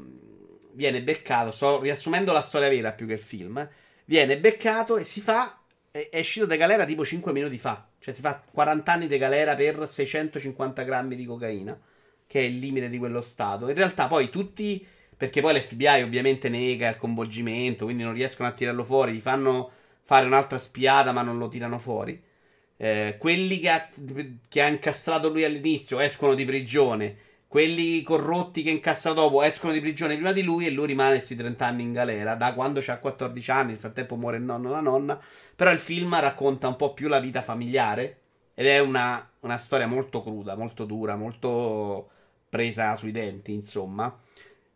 viene 0.74 1.02
beccato, 1.02 1.52
sto 1.52 1.80
riassumendo 1.80 2.34
la 2.34 2.42
storia 2.42 2.68
vera 2.68 2.92
più 2.92 3.08
che 3.08 3.14
il 3.14 3.20
film, 3.20 3.66
viene 4.04 4.38
beccato 4.38 4.98
e 4.98 5.06
si 5.06 5.22
fa, 5.22 5.59
è, 5.92 6.10
è 6.12 6.20
uscito 6.20 6.46
da 6.46 6.56
galera 6.56 6.86
tipo 6.86 7.06
5 7.06 7.32
minuti 7.32 7.58
fa, 7.58 7.88
cioè 8.00 8.14
si 8.14 8.22
fa 8.22 8.42
40 8.52 8.92
anni 8.92 9.08
di 9.08 9.18
galera 9.18 9.56
per 9.56 9.88
650 9.88 10.84
grammi 10.84 11.16
di 11.16 11.26
cocaina, 11.26 11.80
che 12.28 12.40
è 12.42 12.44
il 12.44 12.58
limite 12.58 12.90
di 12.90 12.98
quello 12.98 13.22
stato. 13.22 13.68
In 13.68 13.76
realtà 13.76 14.08
poi 14.08 14.30
tutti, 14.30 14.86
perché 15.16 15.42
poi 15.42 15.56
l'FBI 15.56 16.02
ovviamente 16.02 16.50
nega 16.50 16.90
il 16.90 16.98
coinvolgimento, 16.98 17.86
quindi 17.86 18.04
non 18.04 18.14
riescono 18.14 18.48
a 18.48 18.54
tirarlo 18.54 18.84
fuori, 18.84 19.14
gli 19.14 19.20
fanno 19.20 19.72
fare 20.02 20.26
un'altra 20.26 20.58
spiata 20.58 21.12
ma 21.12 21.22
non 21.22 21.38
lo 21.38 21.48
tirano 21.48 21.80
fuori. 21.80 22.22
Eh, 22.78 23.18
quelli 23.20 23.60
che 23.60 23.70
ha, 23.70 23.90
che 24.48 24.62
ha 24.62 24.68
incastrato 24.68 25.30
lui 25.30 25.44
all'inizio 25.44 26.00
escono 26.00 26.34
di 26.34 26.46
prigione. 26.46 27.18
Quelli 27.50 28.04
corrotti 28.04 28.62
che 28.62 28.70
incassa 28.70 29.12
dopo 29.12 29.42
escono 29.42 29.74
di 29.74 29.80
prigione 29.80 30.14
prima 30.14 30.32
di 30.32 30.44
lui 30.44 30.68
e 30.68 30.70
lui 30.70 30.86
rimane 30.86 31.16
questi 31.16 31.36
30 31.36 31.66
anni 31.66 31.82
in 31.82 31.94
galera 31.94 32.36
da 32.36 32.54
quando 32.54 32.80
ha 32.86 32.98
14 32.98 33.50
anni. 33.50 33.72
Nel 33.72 33.80
frattempo 33.80 34.16
muore 34.16 34.38
il 34.38 34.44
nonno 34.44 34.68
e 34.68 34.72
la 34.72 34.82
nonna. 34.82 35.20
Però 35.56 35.72
il 35.72 35.80
film 35.80 36.20
racconta 36.20 36.68
un 36.68 36.76
po' 36.76 36.94
più 36.94 37.08
la 37.08 37.20
vita 37.20 37.42
familiare 37.42 38.20
ed 38.54 38.68
è 38.68 38.78
una, 38.78 39.28
una 39.40 39.58
storia 39.58 39.88
molto 39.88 40.22
cruda, 40.22 40.56
molto 40.56 40.86
dura, 40.86 41.16
molto 41.16 42.12
presa 42.48 42.96
sui 42.96 43.12
denti, 43.12 43.52
insomma. 43.52 44.16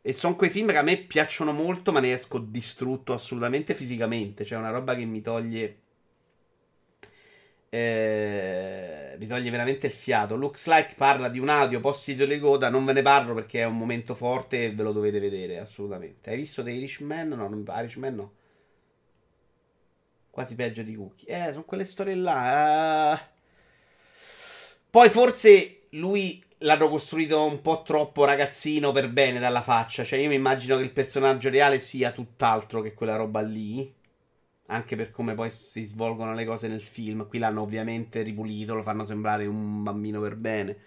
E 0.01 0.11
sono 0.11 0.35
quei 0.35 0.49
film 0.49 0.69
che 0.69 0.77
a 0.77 0.81
me 0.81 0.97
piacciono 0.97 1.51
molto, 1.51 1.91
ma 1.91 1.99
ne 1.99 2.11
esco 2.11 2.39
distrutto 2.39 3.13
assolutamente 3.13 3.75
fisicamente. 3.75 4.45
Cioè, 4.45 4.57
una 4.57 4.71
roba 4.71 4.95
che 4.95 5.05
mi 5.05 5.21
toglie. 5.21 5.82
Eh, 7.75 9.15
mi 9.17 9.25
toglie 9.25 9.49
veramente 9.49 9.87
il 9.87 9.93
fiato. 9.93 10.35
Looks 10.35 10.67
like 10.67 10.93
parla 10.95 11.27
di 11.27 11.39
un 11.39 11.49
audio 11.49 11.79
post 11.79 12.11
di 12.11 12.39
coda. 12.39 12.69
Non 12.69 12.85
ve 12.85 12.93
ne 12.93 13.01
parlo 13.01 13.33
perché 13.33 13.61
è 13.61 13.65
un 13.65 13.79
momento 13.79 14.13
forte 14.13 14.65
e 14.65 14.71
ve 14.75 14.83
lo 14.83 14.91
dovete 14.91 15.19
vedere 15.19 15.57
assolutamente. 15.57 16.29
Hai 16.29 16.35
visto 16.35 16.61
The 16.61 16.69
Irishman? 16.69 17.29
No, 17.29 17.47
non, 17.47 17.65
Irishman 17.67 18.13
no. 18.13 18.33
Quasi 20.29 20.53
peggio 20.53 20.83
di 20.83 20.95
Cookie. 20.95 21.27
Eh, 21.27 21.51
sono 21.51 21.63
quelle 21.63 21.83
storie 21.83 22.13
là. 22.13 23.15
eh. 23.15 23.21
Poi 24.91 25.09
forse 25.09 25.87
lui 25.91 26.43
l'hanno 26.59 26.89
costruito 26.89 27.43
un 27.43 27.59
po' 27.61 27.81
troppo 27.81 28.23
ragazzino 28.23 28.91
per 28.91 29.09
bene 29.09 29.39
dalla 29.39 29.63
faccia. 29.63 30.03
Cioè, 30.03 30.19
io 30.19 30.29
mi 30.29 30.35
immagino 30.35 30.77
che 30.77 30.83
il 30.83 30.91
personaggio 30.91 31.49
reale 31.49 31.79
sia 31.79 32.11
tutt'altro 32.11 32.81
che 32.81 32.93
quella 32.93 33.15
roba 33.15 33.41
lì. 33.41 34.01
Anche 34.67 34.95
per 34.95 35.11
come 35.11 35.33
poi 35.35 35.49
si 35.49 35.85
svolgono 35.85 36.33
le 36.33 36.45
cose 36.45 36.67
nel 36.67 36.81
film. 36.81 37.27
Qui 37.27 37.39
l'hanno 37.39 37.61
ovviamente 37.61 38.21
ripulito, 38.21 38.73
lo 38.75 38.81
fanno 38.81 39.03
sembrare 39.03 39.45
un 39.45 39.83
bambino 39.83 40.19
per 40.21 40.35
bene. 40.35 40.77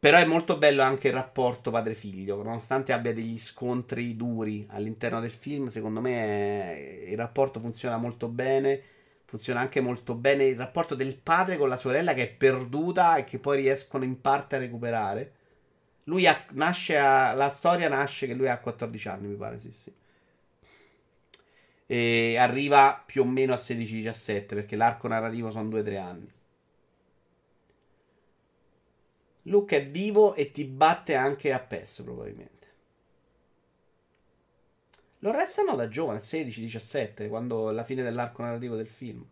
Però 0.00 0.16
è 0.16 0.24
molto 0.24 0.58
bello 0.58 0.82
anche 0.82 1.08
il 1.08 1.14
rapporto 1.14 1.70
padre-figlio. 1.72 2.40
Nonostante 2.42 2.92
abbia 2.92 3.12
degli 3.12 3.36
scontri 3.38 4.14
duri 4.16 4.64
all'interno 4.70 5.18
del 5.20 5.30
film, 5.32 5.66
secondo 5.66 6.00
me 6.00 6.12
è- 6.74 7.10
il 7.10 7.16
rapporto 7.16 7.58
funziona 7.60 7.96
molto 7.96 8.28
bene. 8.28 8.80
Funziona 9.24 9.60
anche 9.60 9.80
molto 9.80 10.14
bene 10.14 10.44
il 10.44 10.56
rapporto 10.56 10.94
del 10.94 11.16
padre 11.16 11.56
con 11.58 11.68
la 11.68 11.76
sorella 11.76 12.14
che 12.14 12.22
è 12.22 12.32
perduta 12.32 13.16
e 13.16 13.24
che 13.24 13.38
poi 13.38 13.58
riescono 13.60 14.04
in 14.04 14.20
parte 14.20 14.56
a 14.56 14.58
recuperare. 14.60 15.32
Lui 16.04 16.26
ha- 16.26 16.44
nasce 16.52 16.96
a, 16.98 17.34
la 17.34 17.50
storia 17.50 17.88
nasce 17.88 18.26
che 18.26 18.34
lui 18.34 18.48
ha 18.48 18.58
14 18.58 19.08
anni, 19.08 19.26
mi 19.28 19.36
pare, 19.36 19.58
sì, 19.58 19.72
sì. 19.72 19.92
E 21.90 22.36
arriva 22.36 23.02
più 23.04 23.22
o 23.22 23.24
meno 23.24 23.54
a 23.54 23.56
16-17 23.56 24.46
perché 24.46 24.76
l'arco 24.76 25.08
narrativo 25.08 25.50
sono 25.50 25.68
2-3 25.70 25.96
anni. 25.98 26.32
Luke 29.42 29.76
è 29.76 29.86
vivo 29.88 30.34
e 30.34 30.50
ti 30.50 30.64
batte 30.64 31.14
anche 31.14 31.52
a 31.52 31.58
PES 31.58 32.02
probabilmente. 32.02 32.56
Lo 35.20 35.32
restano 35.32 35.74
da 35.74 35.88
giovane, 35.88 36.18
16-17, 36.18 37.28
quando 37.28 37.68
alla 37.68 37.82
fine 37.82 38.02
dell'arco 38.02 38.42
narrativo 38.42 38.76
del 38.76 38.86
film. 38.86 39.26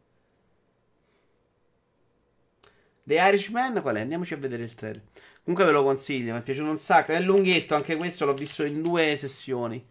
The 3.04 3.14
Irishman, 3.14 3.80
qual 3.82 3.96
è? 3.96 4.00
Andiamoci 4.00 4.34
a 4.34 4.38
vedere 4.38 4.64
il 4.64 4.74
trailer. 4.74 5.00
Comunque 5.44 5.64
ve 5.64 5.70
lo 5.70 5.84
consiglio, 5.84 6.32
mi 6.32 6.40
è 6.40 6.42
piaciuto 6.42 6.70
un 6.70 6.78
sacco. 6.78 7.12
È 7.12 7.20
lunghetto, 7.20 7.76
anche 7.76 7.94
questo 7.94 8.24
l'ho 8.24 8.34
visto 8.34 8.64
in 8.64 8.82
due 8.82 9.16
sessioni. 9.16 9.86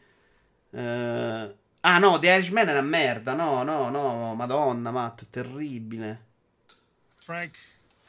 Eh, 0.72 1.56
Ah 1.88 2.00
no, 2.00 2.18
The 2.18 2.30
Irishman 2.30 2.68
è 2.68 2.72
una 2.72 2.82
merda. 2.82 3.36
No, 3.36 3.62
no, 3.62 3.92
no, 3.92 4.34
madonna, 4.34 4.90
matto, 4.90 5.26
è 5.26 5.28
terribile. 5.30 6.20
Frank 7.24 7.56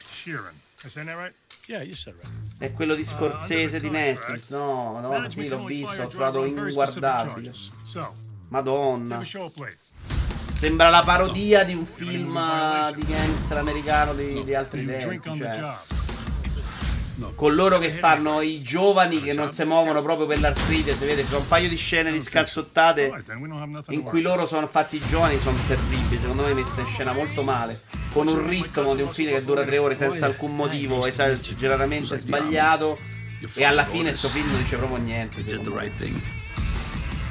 Sheeran. 0.03 0.59
I 0.83 0.89
saying 0.89 1.07
that 1.07 1.15
right? 1.15 1.33
Yeah, 1.67 1.83
you 1.83 1.93
said 1.93 2.15
right. 2.15 2.27
È 2.57 2.73
quello 2.73 2.95
di 2.95 3.05
Scorsese 3.05 3.79
di 3.79 3.91
Netflix. 3.91 4.49
No, 4.49 4.93
madonna, 4.93 5.29
sì, 5.29 5.47
l'ho 5.47 5.63
visto, 5.63 6.01
l'ho 6.01 6.07
trovato 6.07 6.43
inguardabile. 6.43 7.53
Madonna. 8.47 9.23
Sembra 10.55 10.89
la 10.89 11.03
parodia 11.03 11.63
di 11.63 11.75
un 11.75 11.85
film 11.85 12.35
eh, 12.35 12.93
di 12.95 13.05
gangster 13.05 13.59
americano 13.59 14.15
di, 14.15 14.43
di 14.43 14.55
altri 14.55 14.85
tempi. 14.87 15.37
Cioè, 15.37 15.77
job. 17.17 17.35
con 17.35 17.55
loro 17.55 17.79
che 17.79 17.91
fanno 17.91 18.41
i 18.41 18.61
giovani 18.61 19.21
che 19.21 19.33
non 19.33 19.51
si 19.51 19.63
muovono 19.63 20.01
proprio 20.01 20.27
per 20.27 20.39
l'artrite. 20.39 20.95
Si 20.95 21.05
vede, 21.05 21.21
ci 21.21 21.27
sono 21.27 21.41
un 21.41 21.47
paio 21.47 21.69
di 21.69 21.75
scene 21.75 22.11
di 22.11 22.21
scazzottate 22.21 23.23
in 23.89 24.03
cui 24.03 24.21
loro 24.21 24.45
sono 24.45 24.67
fatti 24.67 24.97
i 24.97 25.01
giovani. 25.07 25.39
Sono 25.39 25.57
terribili. 25.67 26.17
Secondo 26.17 26.43
me 26.43 26.53
messa 26.53 26.81
in 26.81 26.87
scena 26.87 27.13
molto 27.13 27.43
male. 27.43 27.79
Con 28.11 28.27
un 28.27 28.47
ritmo 28.47 28.95
di 28.95 29.01
un 29.01 29.09
film 29.09 29.31
che 29.31 29.43
dura 29.43 29.63
tre 29.63 29.77
ore 29.77 29.95
senza 29.95 30.25
alcun 30.25 30.55
motivo 30.55 31.05
esageratamente 31.05 32.17
sbagliato. 32.17 32.97
E 33.53 33.63
alla 33.63 33.85
fine 33.85 34.13
sto 34.13 34.29
film 34.29 34.47
non 34.49 34.61
dice 34.61 34.77
proprio 34.77 34.97
niente. 34.97 35.43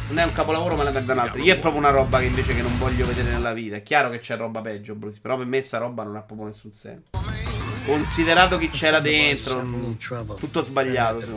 Non 0.08 0.20
è 0.20 0.24
un 0.24 0.32
capolavoro, 0.32 0.76
ma 0.76 0.84
la 0.84 0.92
perdano 0.92 1.22
altri. 1.22 1.42
Io 1.42 1.54
è 1.54 1.58
proprio 1.58 1.80
una 1.80 1.90
roba 1.90 2.20
che 2.20 2.26
invece 2.26 2.54
che 2.54 2.62
non 2.62 2.78
voglio 2.78 3.04
vedere 3.06 3.28
nella 3.28 3.52
vita. 3.52 3.74
È 3.74 3.82
chiaro 3.82 4.08
che 4.08 4.20
c'è 4.20 4.36
roba 4.36 4.60
peggio, 4.60 4.94
Bruce. 4.94 5.18
Però 5.20 5.36
per 5.36 5.46
me 5.46 5.60
sta 5.62 5.78
roba 5.78 6.04
non 6.04 6.14
ha 6.14 6.20
proprio 6.20 6.46
nessun 6.46 6.70
senso. 6.70 7.10
Considerato 7.86 8.58
chi 8.58 8.68
c'era 8.68 8.98
dentro, 8.98 9.64
tutto 10.38 10.60
sbagliato. 10.62 11.34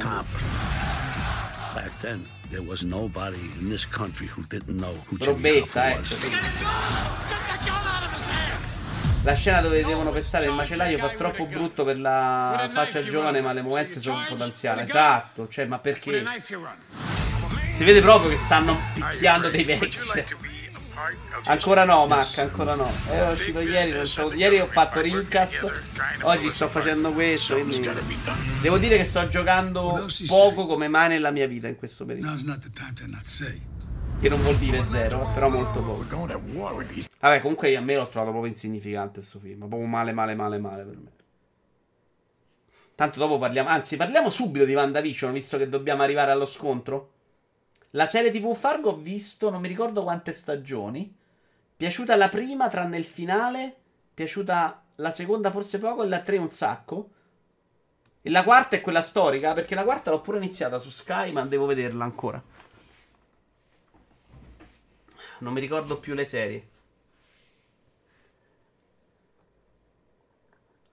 Back 1.73 1.91
then, 1.99 2.27
there 2.49 2.63
was 2.63 2.81
nobody 2.81 3.51
in 3.59 3.69
this 3.69 3.87
country 3.87 4.27
who 4.27 4.43
didn't 4.47 4.79
know 4.79 4.95
who 5.09 5.17
Jimmy 5.17 5.59
Hoffa 5.59 5.91
ecco. 5.91 5.99
was. 5.99 6.17
La 9.21 9.33
scena 9.35 9.61
dove 9.61 9.83
devono 9.83 10.09
pestare 10.09 10.45
il 10.45 10.53
macellaio 10.53 10.97
fa 10.97 11.09
troppo 11.09 11.45
brutto 11.45 11.83
per 11.83 11.99
la 11.99 12.67
faccia 12.73 13.03
giovane, 13.03 13.41
ma 13.41 13.53
le 13.53 13.61
movenze 13.61 14.01
sono 14.01 14.17
un 14.17 14.25
po' 14.35 14.43
anziane. 14.43 14.81
Esatto, 14.81 15.47
cioè, 15.49 15.65
ma 15.65 15.77
perché? 15.77 16.25
Si 17.75 17.83
vede 17.83 18.01
proprio 18.01 18.31
che 18.31 18.37
stanno 18.37 18.79
picchiando 18.95 19.49
dei 19.49 19.63
vecchi. 19.65 19.99
Ancora 21.45 21.83
no, 21.85 22.05
Mac, 22.07 22.37
ancora 22.37 22.75
no. 22.75 22.91
Ero 23.09 23.31
uscito 23.31 23.59
ieri, 23.59 23.93
ieri 24.35 24.59
ho 24.59 24.67
fatto 24.67 24.99
Rincast, 24.99 25.81
oggi 26.21 26.49
sto 26.51 26.67
facendo 26.67 27.11
questo, 27.13 27.57
quindi 27.59 27.89
devo 28.61 28.77
dire 28.77 28.97
che 28.97 29.05
sto 29.05 29.27
giocando 29.27 30.05
poco 30.27 30.65
come 30.65 30.87
mai 30.87 31.09
nella 31.09 31.31
mia 31.31 31.47
vita 31.47 31.67
in 31.67 31.75
questo 31.77 32.05
periodo. 32.05 32.35
Che 34.19 34.27
non 34.27 34.41
vuol 34.41 34.57
dire 34.57 34.85
zero, 34.85 35.31
però 35.33 35.47
molto 35.47 35.81
poco. 35.81 36.03
Vabbè, 37.19 37.39
comunque 37.39 37.69
io 37.69 37.79
a 37.79 37.81
me 37.81 37.95
l'ho 37.95 38.09
trovato 38.09 38.31
proprio 38.31 38.51
insignificante 38.51 39.19
questo 39.19 39.39
film. 39.39 39.59
Proprio 39.59 39.85
male, 39.85 40.11
male, 40.11 40.35
male, 40.35 40.57
male 40.57 40.83
per 40.83 40.97
me. 40.97 41.11
Tanto 42.95 43.17
dopo 43.17 43.39
parliamo. 43.39 43.69
Anzi, 43.69 43.95
parliamo 43.95 44.29
subito 44.29 44.65
di 44.65 44.73
WandaVision, 44.73 45.31
visto 45.31 45.57
che 45.57 45.69
dobbiamo 45.69 46.03
arrivare 46.03 46.31
allo 46.31 46.45
scontro. 46.45 47.11
La 47.91 48.07
serie 48.07 48.29
TV 48.29 48.53
Fargo 48.53 48.91
ho 48.91 48.95
visto, 48.95 49.49
non 49.49 49.61
mi 49.61 49.67
ricordo 49.67 50.03
quante 50.03 50.33
stagioni. 50.33 51.15
Piaciuta 51.75 52.15
la 52.15 52.29
prima, 52.29 52.67
tranne 52.67 52.97
il 52.97 53.05
finale. 53.05 53.75
Piaciuta 54.13 54.83
la 54.95 55.11
seconda, 55.11 55.49
forse 55.49 55.79
poco, 55.79 56.03
e 56.03 56.07
la 56.07 56.21
tre 56.21 56.37
un 56.37 56.49
sacco. 56.49 57.09
E 58.21 58.29
la 58.29 58.43
quarta 58.43 58.75
è 58.75 58.81
quella 58.81 59.01
storica, 59.01 59.53
perché 59.53 59.73
la 59.75 59.83
quarta 59.83 60.11
l'ho 60.11 60.21
pure 60.21 60.37
iniziata 60.37 60.77
su 60.77 60.89
Sky, 60.89 61.31
ma 61.31 61.45
devo 61.45 61.65
vederla 61.65 62.03
ancora. 62.03 62.43
Non 65.39 65.53
mi 65.53 65.61
ricordo 65.61 65.99
più 65.99 66.13
le 66.13 66.25
serie. 66.25 66.69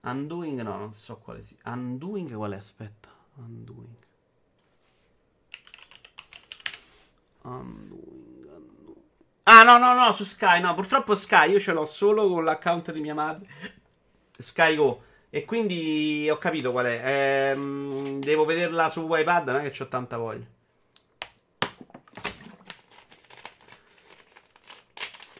Undoing, 0.01 0.61
no, 0.61 0.77
non 0.77 0.93
so 0.93 1.17
quale 1.17 1.43
sia. 1.43 1.57
Undoing 1.65 2.33
qual 2.33 2.53
è? 2.53 2.55
Aspetta. 2.55 3.09
Undoing. 3.35 3.45
Undoing, 3.45 3.85
undoing. 3.85 4.05
Ah, 9.43 9.63
no, 9.63 9.77
no, 9.77 9.93
no, 9.93 10.13
su 10.13 10.25
Sky, 10.25 10.59
no. 10.59 10.73
Purtroppo 10.73 11.15
Sky 11.15 11.51
io 11.51 11.59
ce 11.59 11.71
l'ho 11.71 11.85
solo 11.85 12.27
con 12.27 12.43
l'account 12.43 12.91
di 12.91 12.99
mia 12.99 13.13
madre. 13.13 13.47
Sky 14.37 14.75
Go. 14.75 15.03
E 15.29 15.45
quindi 15.45 16.27
ho 16.29 16.37
capito 16.37 16.71
qual 16.71 16.85
è. 16.85 17.51
Ehm, 17.53 18.19
devo 18.19 18.43
vederla 18.45 18.89
su 18.89 19.07
iPad, 19.09 19.49
non 19.49 19.65
è 19.65 19.71
che 19.71 19.83
ho 19.83 19.87
tanta 19.87 20.17
voglia. 20.17 20.45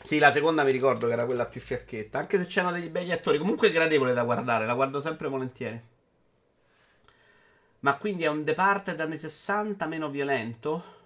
Sì, 0.03 0.19
la 0.19 0.31
seconda 0.31 0.63
mi 0.63 0.71
ricordo 0.71 1.07
che 1.07 1.13
era 1.13 1.25
quella 1.25 1.45
più 1.45 1.59
fiacchetta. 1.59 2.17
Anche 2.19 2.37
se 2.37 2.45
c'erano 2.45 2.73
degli 2.73 2.87
begli 2.87 3.11
attori. 3.11 3.37
Comunque 3.37 3.67
è 3.67 3.71
gradevole 3.71 4.13
da 4.13 4.23
guardare, 4.23 4.65
la 4.65 4.73
guardo 4.73 5.01
sempre 5.01 5.27
volentieri. 5.27 5.81
Ma 7.81 7.97
quindi 7.97 8.23
è 8.23 8.27
un 8.27 8.43
Departed 8.45 8.99
anni 8.99 9.17
60 9.17 9.85
meno 9.85 10.09
violento? 10.09 10.96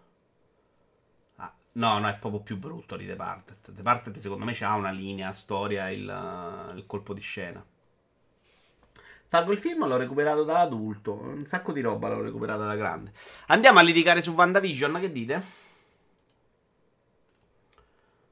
No, 1.74 2.00
no, 2.00 2.08
è 2.10 2.18
proprio 2.18 2.42
più 2.42 2.58
brutto 2.58 2.98
di 2.98 3.06
Departed. 3.06 3.70
Departed 3.70 4.18
secondo 4.18 4.44
me 4.44 4.54
c'ha 4.54 4.74
una 4.76 4.92
linea, 4.92 5.32
storia, 5.32 5.90
il, 5.90 6.74
il 6.76 6.84
colpo 6.86 7.14
di 7.14 7.22
scena. 7.22 7.66
Fargo 9.28 9.54
il 9.54 9.58
film 9.58 9.88
l'ho 9.88 9.96
recuperato 9.96 10.44
da 10.44 10.60
adulto. 10.60 11.14
Un 11.14 11.46
sacco 11.46 11.72
di 11.72 11.80
roba 11.80 12.10
l'ho 12.10 12.22
recuperata 12.22 12.66
da 12.66 12.76
grande. 12.76 13.14
Andiamo 13.48 13.80
a 13.80 13.82
litigare 13.82 14.22
su 14.22 14.32
WandaVision, 14.32 15.00
che 15.00 15.12
dite? 15.14 15.44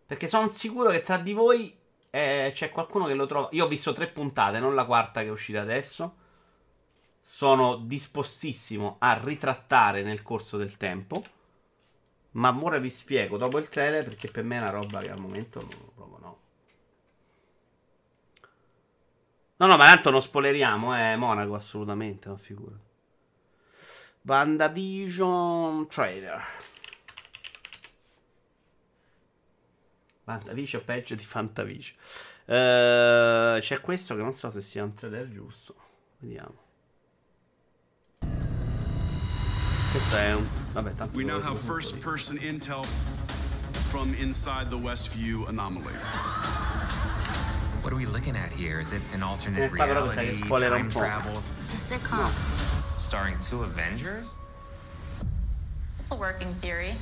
Perché 0.05 0.27
sono 0.27 0.49
sicuro 0.49 0.89
che 0.89 1.01
tra 1.03 1.17
di 1.17 1.31
voi 1.31 1.73
eh, 2.09 2.51
c'è 2.53 2.71
qualcuno 2.71 3.05
che 3.05 3.13
lo 3.13 3.25
trova. 3.25 3.47
Io 3.51 3.63
ho 3.63 3.69
visto 3.69 3.93
tre 3.93 4.07
puntate, 4.07 4.59
non 4.59 4.75
la 4.75 4.83
quarta 4.83 5.21
che 5.21 5.27
è 5.27 5.31
uscita 5.31 5.61
adesso. 5.61 6.15
Sono 7.21 7.77
dispostissimo 7.77 8.97
a 8.99 9.17
ritrattare 9.23 10.01
nel 10.01 10.21
corso 10.21 10.57
del 10.57 10.75
tempo. 10.75 11.23
Ma 12.31 12.55
ora 12.61 12.77
vi 12.77 12.89
spiego 12.89 13.37
dopo 13.37 13.57
il 13.57 13.69
trailer 13.69 14.03
perché 14.03 14.29
per 14.29 14.43
me 14.43 14.57
è 14.57 14.59
una 14.59 14.69
roba 14.69 14.99
che 14.99 15.09
al 15.09 15.19
momento 15.19 15.59
non, 15.59 15.91
proprio 15.95 16.17
no. 16.19 16.39
No, 19.57 19.65
no, 19.65 19.77
ma 19.77 19.85
tanto 19.85 20.09
non 20.09 20.21
spoileriamo, 20.21 20.97
eh, 20.97 21.15
Monaco 21.15 21.55
assolutamente, 21.55 22.27
non 22.27 22.37
figura. 22.37 22.77
WandaVision 24.21 25.87
trailer. 25.87 26.41
Fantavicio 30.23 30.77
o 30.77 30.81
peggio 30.81 31.15
di 31.15 31.23
Fantavicio. 31.23 31.95
Uh, 32.45 33.59
c'è 33.59 33.79
questo 33.81 34.15
che 34.15 34.21
non 34.21 34.33
so 34.33 34.49
se 34.51 34.61
sia 34.61 34.83
un 34.83 34.93
trailer 34.93 35.27
giusto. 35.29 35.75
Vediamo. 36.19 36.67
Questo 39.91 40.15
è 40.15 40.35
un. 40.35 40.68
Vabbè, 40.81 40.95
tanto. 40.95 41.17
We 41.17 41.25
now 41.25 41.41
have 41.41 41.59
first 41.59 41.99
person 41.99 42.37
intel 42.37 42.85
from 43.89 44.13
inside 44.13 44.69
the 44.69 44.77
Westview 44.77 45.45
anomaly. 45.49 45.93
What 47.81 47.91
are 47.91 47.97
we 47.97 48.05
looking 48.05 48.37
at 48.37 48.49
here? 48.53 48.79
Is 48.79 48.93
it 48.93 49.01
an 49.13 49.21
alternate 49.21 49.63
Eh, 49.63 49.67
reality, 49.69 50.39
time 50.39 50.89
po'. 50.89 50.99
travel, 50.99 51.43
It's 51.59 51.73
a 51.73 51.75
sitcom. 51.97 52.29
starring 52.97 53.37
two 53.39 53.63
Avengers? 53.63 54.37
It's 55.99 56.11
a 56.13 56.15
working 56.15 56.55
theory. 56.61 56.95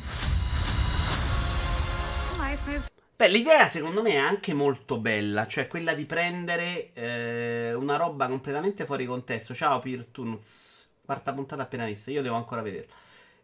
Life 2.40 2.62
moves 2.66 2.88
Beh, 3.16 3.28
l'idea 3.30 3.68
secondo 3.68 4.02
me 4.02 4.12
è 4.14 4.18
anche 4.18 4.54
molto 4.54 5.00
bella, 5.00 5.46
cioè 5.46 5.68
quella 5.68 5.94
di 5.94 6.06
prendere 6.06 6.94
eh, 6.94 7.74
una 7.76 7.96
roba 7.98 8.28
completamente 8.28 8.86
fuori 8.86 9.06
contesto. 9.06 9.54
Ciao 9.54 9.80
Pirtunz, 9.80 10.88
quarta 11.06 11.32
puntata 11.34 11.62
appena 11.64 11.86
vista, 11.86 12.10
io 12.10 12.24
devo 12.24 12.36
ancora 12.36 12.62
vederla. 12.64 12.94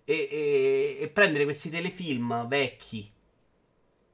E, 0.05 0.27
e- 0.31 0.97
e 0.99 1.07
prendere 1.09 1.45
questi 1.45 1.69
telefilm 1.69 2.47
vecchi, 2.47 3.09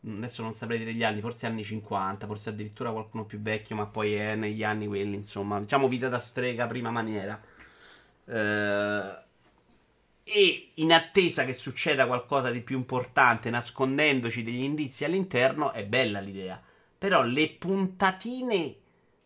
adesso 0.05 0.41
non 0.43 0.53
saprei 0.53 0.77
dire 0.79 0.93
gli 0.93 1.03
anni, 1.03 1.19
forse 1.21 1.45
anni 1.45 1.63
50, 1.63 2.25
forse 2.27 2.49
addirittura 2.49 2.91
qualcuno 2.91 3.25
più 3.25 3.39
vecchio, 3.41 3.75
ma 3.75 3.85
poi 3.87 4.13
è 4.13 4.35
negli 4.35 4.63
anni 4.63 4.87
quelli, 4.87 5.15
insomma, 5.15 5.59
diciamo 5.59 5.87
vita 5.87 6.07
da 6.09 6.19
strega, 6.19 6.67
prima 6.67 6.89
maniera. 6.91 7.41
Eh, 8.25 9.23
e 10.23 10.71
in 10.75 10.93
attesa 10.93 11.43
che 11.43 11.53
succeda 11.53 12.05
qualcosa 12.05 12.51
di 12.51 12.61
più 12.61 12.77
importante, 12.77 13.49
nascondendoci 13.49 14.43
degli 14.43 14.61
indizi 14.61 15.03
all'interno, 15.03 15.71
è 15.71 15.85
bella 15.85 16.19
l'idea. 16.19 16.61
Però 16.97 17.23
le 17.23 17.49
puntatine 17.57 18.75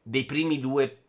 dei 0.01 0.23
primi 0.25 0.59
due 0.61 1.02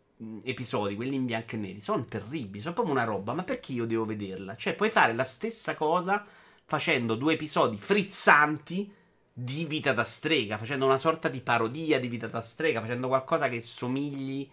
episodi, 0.45 0.95
quelli 0.95 1.15
in 1.15 1.27
bianco 1.27 1.55
e 1.55 1.59
neri, 1.59 1.81
sono 1.81 2.05
terribili. 2.05 2.61
Sono 2.61 2.75
proprio 2.75 2.95
una 2.95 3.05
roba. 3.05 3.33
Ma 3.33 3.43
perché 3.43 3.73
io 3.73 3.87
devo 3.87 4.05
vederla? 4.05 4.57
Cioè, 4.57 4.75
puoi 4.75 4.91
fare 4.91 5.13
la 5.15 5.25
stessa 5.25 5.75
cosa 5.75 6.25
facendo 6.65 7.15
due 7.15 7.35
episodi 7.35 7.77
frizzanti 7.77 8.93
di 9.33 9.65
Vita 9.65 9.93
da 9.93 10.05
strega, 10.05 10.57
facendo 10.59 10.85
una 10.85 10.99
sorta 10.99 11.29
di 11.29 11.41
parodia 11.41 11.99
di 11.99 12.09
Vita 12.09 12.29
da 12.29 12.41
strega, 12.41 12.81
facendo 12.81 13.09
qualcosa 13.09 13.49
che 13.49 13.61
somigli 13.61 14.49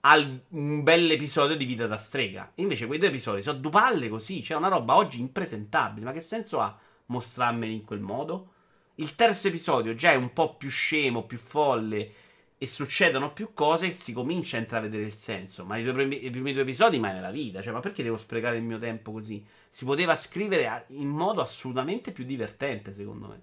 a 0.00 0.16
un 0.16 0.82
bel 0.82 1.10
episodio 1.10 1.56
di 1.56 1.64
Vita 1.64 1.86
da 1.86 1.96
strega. 1.96 2.50
Invece 2.56 2.86
quei 2.86 2.98
due 2.98 3.08
episodi 3.08 3.42
sono 3.42 3.58
due 3.58 3.70
palle 3.70 4.08
così, 4.08 4.40
c'è 4.40 4.54
una 4.54 4.68
roba 4.68 4.96
oggi 4.96 5.20
impresentabile. 5.20 6.04
Ma 6.04 6.12
che 6.12 6.20
senso 6.20 6.60
ha 6.60 6.76
mostrarmeli 7.06 7.72
in 7.72 7.84
quel 7.84 8.00
modo? 8.00 8.50
Il 8.96 9.14
terzo 9.14 9.48
episodio 9.48 9.94
già 9.94 10.12
è 10.12 10.16
un 10.16 10.32
po' 10.32 10.56
più 10.56 10.68
scemo, 10.68 11.24
più 11.24 11.38
folle 11.38 12.12
e 12.56 12.66
succedono 12.66 13.32
più 13.32 13.52
cose 13.52 13.88
e 13.88 13.92
si 13.92 14.12
comincia 14.12 14.56
a 14.56 14.60
intravedere 14.60 15.04
il 15.04 15.16
senso. 15.16 15.64
Ma 15.64 15.76
i, 15.76 15.84
primi, 15.84 16.24
i 16.24 16.30
primi 16.30 16.52
due 16.52 16.62
episodi 16.62 16.98
mai 16.98 17.12
nella 17.12 17.30
vita, 17.30 17.60
cioè 17.60 17.72
ma 17.72 17.80
perché 17.80 18.02
devo 18.02 18.16
sprecare 18.16 18.56
il 18.56 18.62
mio 18.62 18.78
tempo 18.78 19.12
così? 19.12 19.44
Si 19.68 19.84
poteva 19.84 20.14
scrivere 20.14 20.86
in 20.88 21.08
modo 21.08 21.40
assolutamente 21.40 22.12
più 22.12 22.24
divertente, 22.24 22.92
secondo 22.92 23.28
me. 23.28 23.42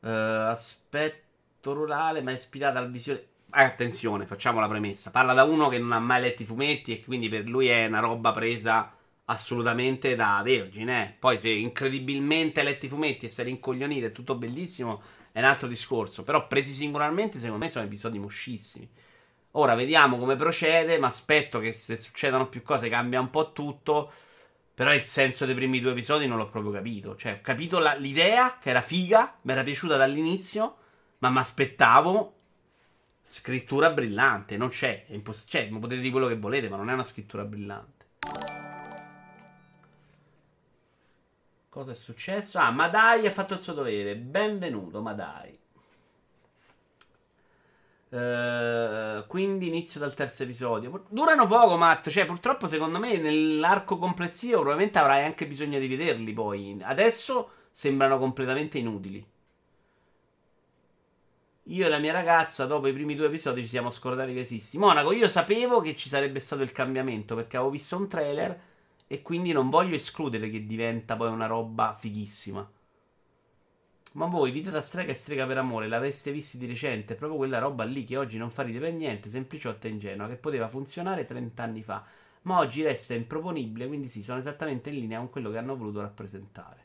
Eh, 0.00 0.10
aspetto 0.10 1.72
rurale, 1.72 2.22
ma 2.22 2.30
è 2.30 2.34
ispirata 2.34 2.78
al 2.78 2.90
visione. 2.90 3.18
Eh, 3.18 3.62
attenzione, 3.62 4.26
facciamo 4.26 4.60
la 4.60 4.68
premessa. 4.68 5.10
Parla 5.10 5.34
da 5.34 5.44
uno 5.44 5.68
che 5.68 5.78
non 5.78 5.92
ha 5.92 5.98
mai 5.98 6.20
letto 6.22 6.42
i 6.42 6.46
fumetti 6.46 6.92
e 6.92 7.04
quindi 7.04 7.28
per 7.28 7.44
lui 7.46 7.68
è 7.68 7.86
una 7.86 8.00
roba 8.00 8.32
presa 8.32 8.95
assolutamente 9.26 10.14
da 10.16 10.40
vergine. 10.44 11.04
eh. 11.08 11.12
Poi 11.18 11.38
se 11.38 11.50
incredibilmente 11.50 12.60
hai 12.60 12.66
letto 12.66 12.86
i 12.86 12.88
fumetti 12.88 13.26
e 13.26 13.28
sei 13.28 13.46
rincoglionito 13.46 14.06
è 14.06 14.12
tutto 14.12 14.34
bellissimo, 14.34 15.02
è 15.32 15.38
un 15.38 15.44
altro 15.44 15.68
discorso. 15.68 16.22
Però 16.22 16.46
presi 16.46 16.72
singolarmente, 16.72 17.38
secondo 17.38 17.64
me 17.64 17.70
sono 17.70 17.84
episodi 17.84 18.18
moscissimi. 18.18 18.88
Ora 19.52 19.74
vediamo 19.74 20.18
come 20.18 20.36
procede, 20.36 20.98
ma 20.98 21.06
aspetto 21.06 21.60
che 21.60 21.72
se 21.72 21.96
succedano 21.96 22.48
più 22.48 22.62
cose 22.62 22.88
cambia 22.88 23.20
un 23.20 23.30
po' 23.30 23.52
tutto. 23.52 24.12
Però 24.74 24.92
il 24.92 25.06
senso 25.06 25.46
dei 25.46 25.54
primi 25.54 25.80
due 25.80 25.92
episodi 25.92 26.26
non 26.26 26.36
l'ho 26.36 26.50
proprio 26.50 26.70
capito. 26.72 27.16
Cioè, 27.16 27.32
ho 27.32 27.40
capito 27.40 27.78
la- 27.78 27.94
l'idea, 27.94 28.58
che 28.60 28.68
era 28.70 28.82
figa, 28.82 29.38
mi 29.42 29.52
era 29.52 29.62
piaciuta 29.62 29.96
dall'inizio, 29.96 30.76
ma 31.18 31.30
mi 31.30 31.38
aspettavo 31.38 32.34
scrittura 33.24 33.90
brillante. 33.90 34.58
Non 34.58 34.68
c'è, 34.68 35.06
è 35.06 35.14
imposs- 35.14 35.48
cioè, 35.48 35.68
potete 35.68 36.00
dire 36.00 36.10
quello 36.10 36.26
che 36.26 36.36
volete, 36.36 36.68
ma 36.68 36.76
non 36.76 36.90
è 36.90 36.92
una 36.92 37.04
scrittura 37.04 37.44
brillante. 37.44 37.94
Cosa 41.76 41.90
è 41.90 41.94
successo? 41.94 42.58
Ah, 42.58 42.70
Madai 42.70 43.26
ha 43.26 43.30
fatto 43.30 43.52
il 43.52 43.60
suo 43.60 43.74
dovere. 43.74 44.16
Benvenuto, 44.16 45.02
Madai. 45.02 45.58
Eh, 48.08 49.24
quindi 49.28 49.66
inizio 49.66 50.00
dal 50.00 50.14
terzo 50.14 50.44
episodio. 50.44 51.04
Durano 51.10 51.46
poco, 51.46 51.76
Matt. 51.76 52.08
Cioè, 52.08 52.24
purtroppo, 52.24 52.66
secondo 52.66 52.98
me, 52.98 53.18
nell'arco 53.18 53.98
complessivo 53.98 54.60
probabilmente 54.60 54.98
avrai 54.98 55.24
anche 55.26 55.46
bisogno 55.46 55.78
di 55.78 55.86
vederli 55.86 56.32
poi. 56.32 56.78
Adesso 56.80 57.50
sembrano 57.70 58.18
completamente 58.18 58.78
inutili. 58.78 59.22
Io 61.64 61.84
e 61.84 61.88
la 61.90 61.98
mia 61.98 62.12
ragazza, 62.12 62.64
dopo 62.64 62.86
i 62.86 62.94
primi 62.94 63.14
due 63.14 63.26
episodi, 63.26 63.60
ci 63.60 63.68
siamo 63.68 63.90
scordati 63.90 64.32
che 64.32 64.40
esisti. 64.40 64.78
Monaco, 64.78 65.12
io 65.12 65.28
sapevo 65.28 65.82
che 65.82 65.94
ci 65.94 66.08
sarebbe 66.08 66.40
stato 66.40 66.62
il 66.62 66.72
cambiamento 66.72 67.34
perché 67.34 67.58
avevo 67.58 67.72
visto 67.72 67.98
un 67.98 68.08
trailer 68.08 68.60
e 69.08 69.22
quindi 69.22 69.52
non 69.52 69.68
voglio 69.68 69.94
escludere 69.94 70.50
che 70.50 70.66
diventa 70.66 71.16
poi 71.16 71.30
una 71.30 71.46
roba 71.46 71.94
fighissima. 71.98 72.68
Ma 74.12 74.26
voi, 74.26 74.50
Vita 74.50 74.70
da 74.70 74.80
strega 74.80 75.12
e 75.12 75.14
strega 75.14 75.46
per 75.46 75.58
amore, 75.58 75.88
l'avreste 75.88 76.32
visti 76.32 76.56
di 76.58 76.66
recente? 76.66 77.14
Proprio 77.14 77.38
quella 77.38 77.58
roba 77.58 77.84
lì 77.84 78.04
che 78.04 78.16
oggi 78.16 78.38
non 78.38 78.50
fa 78.50 78.62
ridere 78.62 78.86
per 78.86 78.94
niente, 78.94 79.28
sempliciotta 79.28 79.86
e 79.86 79.90
ingenua, 79.90 80.26
che 80.26 80.36
poteva 80.36 80.68
funzionare 80.68 81.26
30 81.26 81.62
anni 81.62 81.82
fa. 81.82 82.04
ma 82.42 82.58
oggi 82.58 82.82
resta 82.82 83.14
improponibile, 83.14 83.86
quindi 83.88 84.08
sì, 84.08 84.22
sono 84.22 84.38
esattamente 84.38 84.90
in 84.90 85.00
linea 85.00 85.18
con 85.18 85.30
quello 85.30 85.50
che 85.50 85.58
hanno 85.58 85.76
voluto 85.76 86.00
rappresentare. 86.00 86.84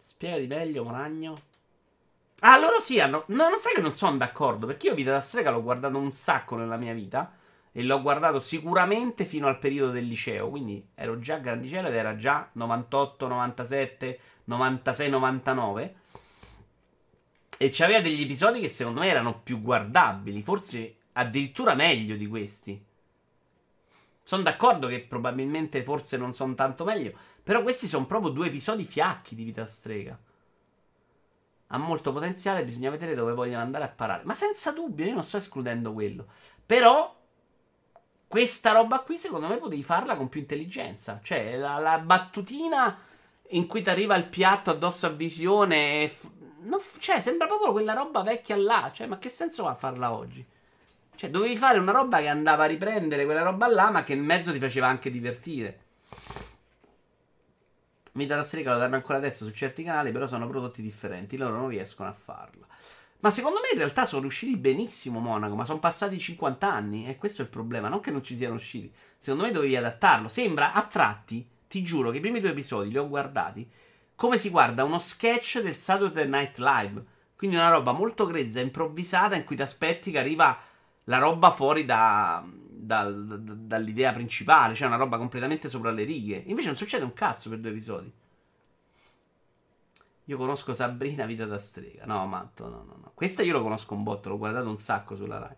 Spiegati 0.00 0.46
meglio, 0.46 0.84
Moragno. 0.84 1.36
Ah, 2.40 2.58
loro 2.58 2.80
sì, 2.80 3.00
hanno... 3.00 3.24
No, 3.28 3.48
non 3.48 3.58
sai 3.58 3.74
che 3.74 3.80
non 3.80 3.92
sono 3.92 4.16
d'accordo, 4.16 4.66
perché 4.66 4.88
io 4.88 4.94
Vita 4.94 5.12
da 5.12 5.20
strega 5.20 5.50
l'ho 5.50 5.62
guardato 5.62 5.96
un 5.98 6.10
sacco 6.10 6.56
nella 6.56 6.76
mia 6.76 6.92
vita 6.94 7.32
e 7.76 7.82
l'ho 7.82 8.00
guardato 8.00 8.38
sicuramente 8.38 9.24
fino 9.24 9.48
al 9.48 9.58
periodo 9.58 9.90
del 9.90 10.06
liceo, 10.06 10.48
quindi 10.48 10.86
ero 10.94 11.18
già 11.18 11.38
grandicello 11.38 11.88
ed 11.88 11.94
era 11.94 12.14
già 12.14 12.48
98, 12.52 13.26
97, 13.26 14.20
96, 14.44 15.10
99 15.10 15.94
e 17.58 17.70
c'aveva 17.72 18.00
degli 18.00 18.22
episodi 18.22 18.60
che 18.60 18.68
secondo 18.68 19.00
me 19.00 19.08
erano 19.08 19.40
più 19.40 19.60
guardabili, 19.60 20.40
forse 20.42 20.96
addirittura 21.14 21.74
meglio 21.74 22.14
di 22.14 22.28
questi. 22.28 22.84
Sono 24.22 24.42
d'accordo 24.42 24.86
che 24.86 25.00
probabilmente 25.00 25.82
forse 25.82 26.16
non 26.16 26.32
sono 26.32 26.54
tanto 26.54 26.84
meglio, 26.84 27.12
però 27.42 27.60
questi 27.62 27.88
sono 27.88 28.06
proprio 28.06 28.30
due 28.30 28.46
episodi 28.46 28.84
fiacchi 28.84 29.34
di 29.34 29.42
Vita 29.42 29.66
Strega. 29.66 30.16
Ha 31.66 31.78
molto 31.78 32.12
potenziale, 32.12 32.64
bisogna 32.64 32.90
vedere 32.90 33.16
dove 33.16 33.32
vogliono 33.32 33.62
andare 33.62 33.82
a 33.82 33.88
parare. 33.88 34.22
Ma 34.22 34.34
senza 34.34 34.70
dubbio, 34.70 35.06
io 35.06 35.14
non 35.14 35.24
sto 35.24 35.38
escludendo 35.38 35.92
quello. 35.92 36.26
Però 36.64 37.22
questa 38.34 38.72
roba 38.72 38.98
qui 38.98 39.16
secondo 39.16 39.46
me 39.46 39.58
potevi 39.58 39.84
farla 39.84 40.16
con 40.16 40.28
più 40.28 40.40
intelligenza. 40.40 41.20
Cioè, 41.22 41.56
la, 41.56 41.78
la 41.78 42.00
battutina 42.00 42.98
in 43.50 43.68
cui 43.68 43.80
ti 43.80 43.90
arriva 43.90 44.16
il 44.16 44.26
piatto 44.26 44.70
addosso 44.70 45.06
a 45.06 45.10
visione. 45.10 46.08
f- 46.08 46.28
non 46.62 46.80
cioè, 46.98 47.20
sembra 47.20 47.46
proprio 47.46 47.70
quella 47.70 47.92
roba 47.92 48.24
vecchia 48.24 48.56
là. 48.56 48.90
Cioè, 48.92 49.06
ma 49.06 49.18
che 49.18 49.28
senso 49.28 49.62
va 49.62 49.70
a 49.70 49.76
farla 49.76 50.12
oggi? 50.12 50.44
Cioè, 51.14 51.30
dovevi 51.30 51.54
fare 51.56 51.78
una 51.78 51.92
roba 51.92 52.18
che 52.18 52.26
andava 52.26 52.64
a 52.64 52.66
riprendere 52.66 53.24
quella 53.24 53.42
roba 53.42 53.68
là, 53.68 53.92
ma 53.92 54.02
che 54.02 54.14
in 54.14 54.24
mezzo 54.24 54.50
ti 54.50 54.58
faceva 54.58 54.88
anche 54.88 55.12
divertire. 55.12 55.82
Vita 58.14 58.34
da 58.34 58.42
strega 58.42 58.72
lo 58.72 58.78
danno 58.78 58.96
ancora 58.96 59.18
adesso 59.18 59.44
su 59.44 59.52
certi 59.52 59.84
canali, 59.84 60.10
però 60.10 60.26
sono 60.26 60.48
prodotti 60.48 60.82
differenti. 60.82 61.36
Loro 61.36 61.54
non 61.54 61.68
riescono 61.68 62.08
a 62.08 62.12
farla. 62.12 62.66
Ma 63.24 63.30
secondo 63.30 63.60
me 63.60 63.68
in 63.72 63.78
realtà 63.78 64.04
sono 64.04 64.20
riusciti 64.20 64.54
benissimo 64.58 65.18
Monaco, 65.18 65.54
ma 65.54 65.64
sono 65.64 65.78
passati 65.78 66.18
50 66.18 66.70
anni 66.70 67.08
e 67.08 67.16
questo 67.16 67.40
è 67.40 67.46
il 67.46 67.50
problema, 67.50 67.88
non 67.88 68.00
che 68.00 68.10
non 68.10 68.22
ci 68.22 68.36
siano 68.36 68.56
usciti. 68.56 68.92
Secondo 69.16 69.46
me 69.46 69.50
dovevi 69.50 69.74
adattarlo. 69.76 70.28
Sembra 70.28 70.74
a 70.74 70.82
tratti, 70.82 71.48
ti 71.66 71.82
giuro 71.82 72.10
che 72.10 72.18
i 72.18 72.20
primi 72.20 72.40
due 72.40 72.50
episodi 72.50 72.90
li 72.90 72.98
ho 72.98 73.08
guardati 73.08 73.66
come 74.14 74.36
si 74.36 74.50
guarda 74.50 74.84
uno 74.84 74.98
sketch 74.98 75.60
del 75.62 75.74
Saturday 75.74 76.28
Night 76.28 76.58
Live. 76.58 77.04
Quindi 77.34 77.56
una 77.56 77.70
roba 77.70 77.92
molto 77.92 78.26
grezza, 78.26 78.60
improvvisata, 78.60 79.36
in 79.36 79.44
cui 79.44 79.56
ti 79.56 79.62
aspetti 79.62 80.10
che 80.10 80.18
arriva 80.18 80.58
la 81.04 81.16
roba 81.16 81.50
fuori 81.50 81.86
da, 81.86 82.44
da- 82.46 83.10
da- 83.10 83.36
dall'idea 83.38 84.12
principale, 84.12 84.74
cioè 84.74 84.86
una 84.86 84.96
roba 84.96 85.16
completamente 85.16 85.70
sopra 85.70 85.90
le 85.90 86.04
righe. 86.04 86.42
Invece 86.46 86.66
non 86.66 86.76
succede 86.76 87.04
un 87.04 87.14
cazzo 87.14 87.48
per 87.48 87.58
due 87.58 87.70
episodi. 87.70 88.12
Io 90.26 90.36
conosco 90.36 90.72
Sabrina 90.72 91.26
Vita 91.26 91.44
da 91.44 91.58
strega. 91.58 92.04
No, 92.06 92.26
matto, 92.26 92.68
no, 92.68 92.84
no, 92.86 92.96
no. 93.00 93.12
Questa 93.14 93.42
io 93.42 93.52
lo 93.52 93.62
conosco 93.62 93.94
un 93.94 94.02
botto, 94.02 94.30
l'ho 94.30 94.38
guardato 94.38 94.68
un 94.68 94.78
sacco 94.78 95.14
sulla 95.14 95.38
Rai. 95.38 95.56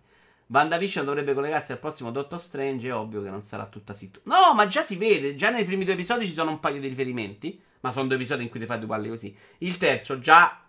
WandaVision 0.49 1.05
dovrebbe 1.05 1.35
collegarsi 1.35 1.73
al 1.73 1.79
prossimo 1.79 2.11
Doctor 2.11 2.41
Strange, 2.41 2.89
è 2.89 2.95
ovvio 2.95 3.23
che 3.23 3.31
non 3.31 3.43
sarà 3.43 3.67
tutta 3.67 3.95
sitto. 3.95 4.21
No, 4.25 4.55
ma 4.55 4.67
già 4.67 4.83
si 4.83 4.97
vede, 4.97 5.35
già 5.35 5.51
nei 5.51 5.65
primi 5.65 5.85
due 5.85 5.95
episodi 5.95 6.27
ci 6.27 6.33
sono 6.33 6.51
un 6.51 6.61
paio 6.61 6.81
di 6.81 6.89
riferimenti, 6.89 7.61
ma 7.81 7.91
sono 7.93 8.07
due 8.07 8.17
episodi 8.17 8.45
in 8.45 8.49
cui 8.49 8.61
ti 8.61 8.67
fai 8.67 8.79
due 8.79 8.89
palle 8.89 9.09
così. 9.09 9.37
Il 9.59 9.77
terzo 9.77 10.19
già 10.19 10.63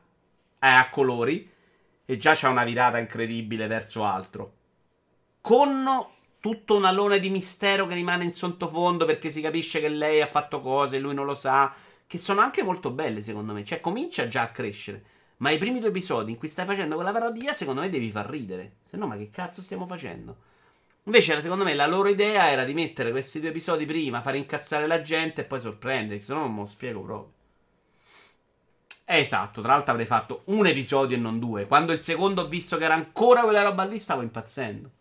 è 0.57 0.67
a 0.67 0.89
colori 0.89 1.49
e 2.05 2.17
già 2.17 2.33
c'ha 2.35 2.49
una 2.49 2.63
virata 2.63 2.97
incredibile 2.97 3.67
verso 3.67 4.03
altro. 4.03 4.53
Con 5.41 6.05
tutto 6.39 6.75
un 6.75 6.85
alone 6.85 7.19
di 7.19 7.29
mistero 7.29 7.87
che 7.87 7.93
rimane 7.93 8.23
in 8.23 8.31
sottofondo 8.31 9.05
perché 9.05 9.29
si 9.29 9.41
capisce 9.41 9.79
che 9.79 9.89
lei 9.89 10.21
ha 10.21 10.27
fatto 10.27 10.61
cose 10.61 10.95
e 10.95 10.99
lui 10.99 11.13
non 11.13 11.25
lo 11.25 11.33
sa, 11.33 11.73
che 12.07 12.17
sono 12.17 12.41
anche 12.41 12.63
molto 12.63 12.89
belle 12.91 13.21
secondo 13.21 13.53
me, 13.53 13.63
cioè 13.63 13.81
comincia 13.81 14.27
già 14.27 14.43
a 14.43 14.51
crescere. 14.51 15.03
Ma 15.37 15.51
i 15.51 15.59
primi 15.59 15.79
due 15.79 15.89
episodi 15.89 16.31
in 16.31 16.37
cui 16.37 16.47
stai 16.47 16.65
facendo 16.65 16.95
quella 16.95 17.11
parodia, 17.11 17.53
secondo 17.53 17.81
me 17.81 17.89
devi 17.89 18.09
far 18.09 18.27
ridere. 18.27 18.77
Se 18.83 18.97
no, 18.97 19.05
ma 19.05 19.17
che 19.17 19.29
cazzo 19.29 19.61
stiamo 19.61 19.85
facendo? 19.85 20.37
Invece, 21.03 21.39
secondo 21.41 21.63
me, 21.63 21.75
la 21.75 21.85
loro 21.85 22.09
idea 22.09 22.49
era 22.49 22.65
di 22.65 22.73
mettere 22.73 23.11
questi 23.11 23.39
due 23.39 23.49
episodi 23.49 23.85
prima, 23.85 24.21
fare 24.21 24.37
incazzare 24.37 24.87
la 24.87 25.01
gente 25.01 25.41
e 25.41 25.43
poi 25.45 25.59
sorprendere. 25.59 26.21
Se 26.23 26.33
no, 26.33 26.39
non 26.39 26.53
me 26.53 26.59
lo 26.61 26.65
spiego 26.65 27.01
proprio. 27.01 27.33
Esatto, 29.05 29.61
tra 29.61 29.73
l'altro 29.73 29.91
avrei 29.91 30.05
fatto 30.05 30.41
un 30.45 30.65
episodio 30.65 31.15
e 31.15 31.19
non 31.19 31.39
due. 31.39 31.65
Quando 31.65 31.93
il 31.93 31.99
secondo 31.99 32.41
ho 32.41 32.47
visto 32.47 32.77
che 32.77 32.83
era 32.83 32.93
ancora 32.95 33.43
quella 33.43 33.63
roba 33.63 33.85
lì, 33.85 33.99
stavo 33.99 34.21
impazzendo. 34.21 34.91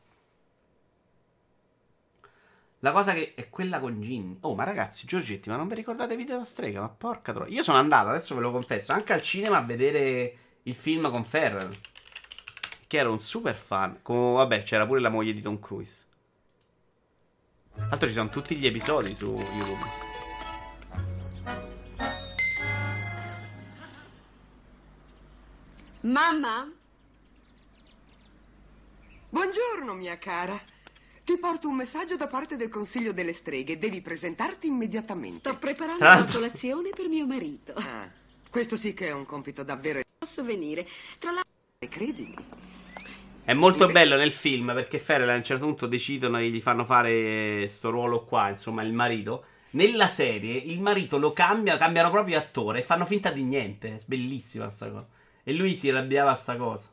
La 2.87 2.93
cosa 2.93 3.15
che 3.15 3.35
è 3.35 3.51
quella 3.51 3.81
con 3.81 4.01
Ginny. 4.01 4.37
Oh, 4.43 4.55
ma 4.55 4.63
ragazzi, 4.63 5.09
Giorgetti, 5.09 5.49
ma 5.49 5.57
non 5.57 5.67
vi 5.67 5.75
ricordate 5.75 6.15
Video 6.15 6.37
da 6.37 6.45
strega? 6.45 6.83
Ma 6.83 6.89
porca 6.89 7.33
troia. 7.33 7.53
Io 7.53 7.65
sono 7.65 7.79
andato, 7.79 8.11
adesso 8.11 8.37
ve 8.37 8.41
lo 8.43 8.53
confesso, 8.53 8.93
anche 8.93 9.13
al 9.13 9.23
cinema 9.23 9.57
a 9.57 9.63
vedere 9.63 10.37
il 10.63 10.75
film 10.77 11.11
con 11.11 11.25
Ferrell. 11.25 11.77
Che 12.87 12.97
ero 12.97 13.11
un 13.11 13.19
super 13.19 13.57
fan. 13.57 13.99
Con, 14.03 14.35
vabbè, 14.35 14.63
c'era 14.63 14.87
pure 14.87 15.01
la 15.01 15.09
moglie 15.09 15.33
di 15.33 15.43
Tom 15.43 15.59
Cruise. 15.59 16.05
Tra 17.75 17.87
l'altro 17.89 18.07
ci 18.07 18.15
sono 18.15 18.29
tutti 18.29 18.55
gli 18.55 18.67
episodi 18.67 19.17
su 19.17 19.37
YouTube. 19.37 19.85
Mamma? 26.03 26.73
Buongiorno, 29.29 29.93
mia 29.95 30.17
cara. 30.19 30.75
Ti 31.27 31.39
porto 31.39 31.67
un 31.67 31.75
messaggio 31.75 32.15
da 32.15 32.29
parte 32.29 32.55
del 32.55 32.69
Consiglio 32.69 33.13
delle 33.13 33.33
Streghe. 33.33 33.79
Devi 33.79 34.01
presentarti 34.01 34.69
immediatamente. 34.69 35.39
Sto 35.39 35.59
preparando 35.59 36.05
la 36.05 36.11
l'altro- 36.11 36.39
colazione 36.39 36.91
per 36.91 37.09
mio 37.09 37.27
marito. 37.27 37.73
Ah, 37.75 38.09
questo 38.49 38.77
sì 38.77 38.95
che 38.95 39.09
è 39.09 39.13
un 39.13 39.27
compito 39.27 39.65
davvero... 39.65 40.03
Posso 40.17 40.45
venire? 40.45 40.87
Tra 41.19 41.33
l'altro... 41.33 41.51
Credimi. 41.89 42.37
È 43.43 43.53
molto 43.55 43.89
bello 43.89 44.15
nel 44.15 44.31
film 44.31 44.73
perché 44.73 45.01
Ferrell 45.01 45.31
a 45.31 45.35
un 45.35 45.43
certo 45.43 45.65
punto 45.65 45.89
decidono 45.89 46.39
e 46.39 46.49
gli 46.49 46.61
fanno 46.61 46.85
fare 46.85 47.67
sto 47.67 47.91
ruolo 47.91 48.25
qua, 48.25 48.49
insomma, 48.49 48.85
il 48.85 48.93
marito. 48.93 49.47
Nella 49.71 50.07
serie 50.07 50.55
il 50.55 50.81
marito 50.81 51.19
lo 51.19 51.33
cambia, 51.33 51.77
cambiano 51.77 52.11
proprio 52.11 52.39
attore 52.39 52.79
e 52.79 52.83
fanno 52.83 53.05
finta 53.05 53.33
di 53.33 53.43
niente. 53.43 53.97
È 53.97 54.01
bellissima 54.07 54.71
sta 54.71 54.89
cosa. 54.89 55.09
E 55.43 55.53
lui 55.53 55.75
si 55.75 55.91
arrabbiava 55.91 56.31
a 56.31 56.37
sta 56.37 56.55
cosa. 56.55 56.89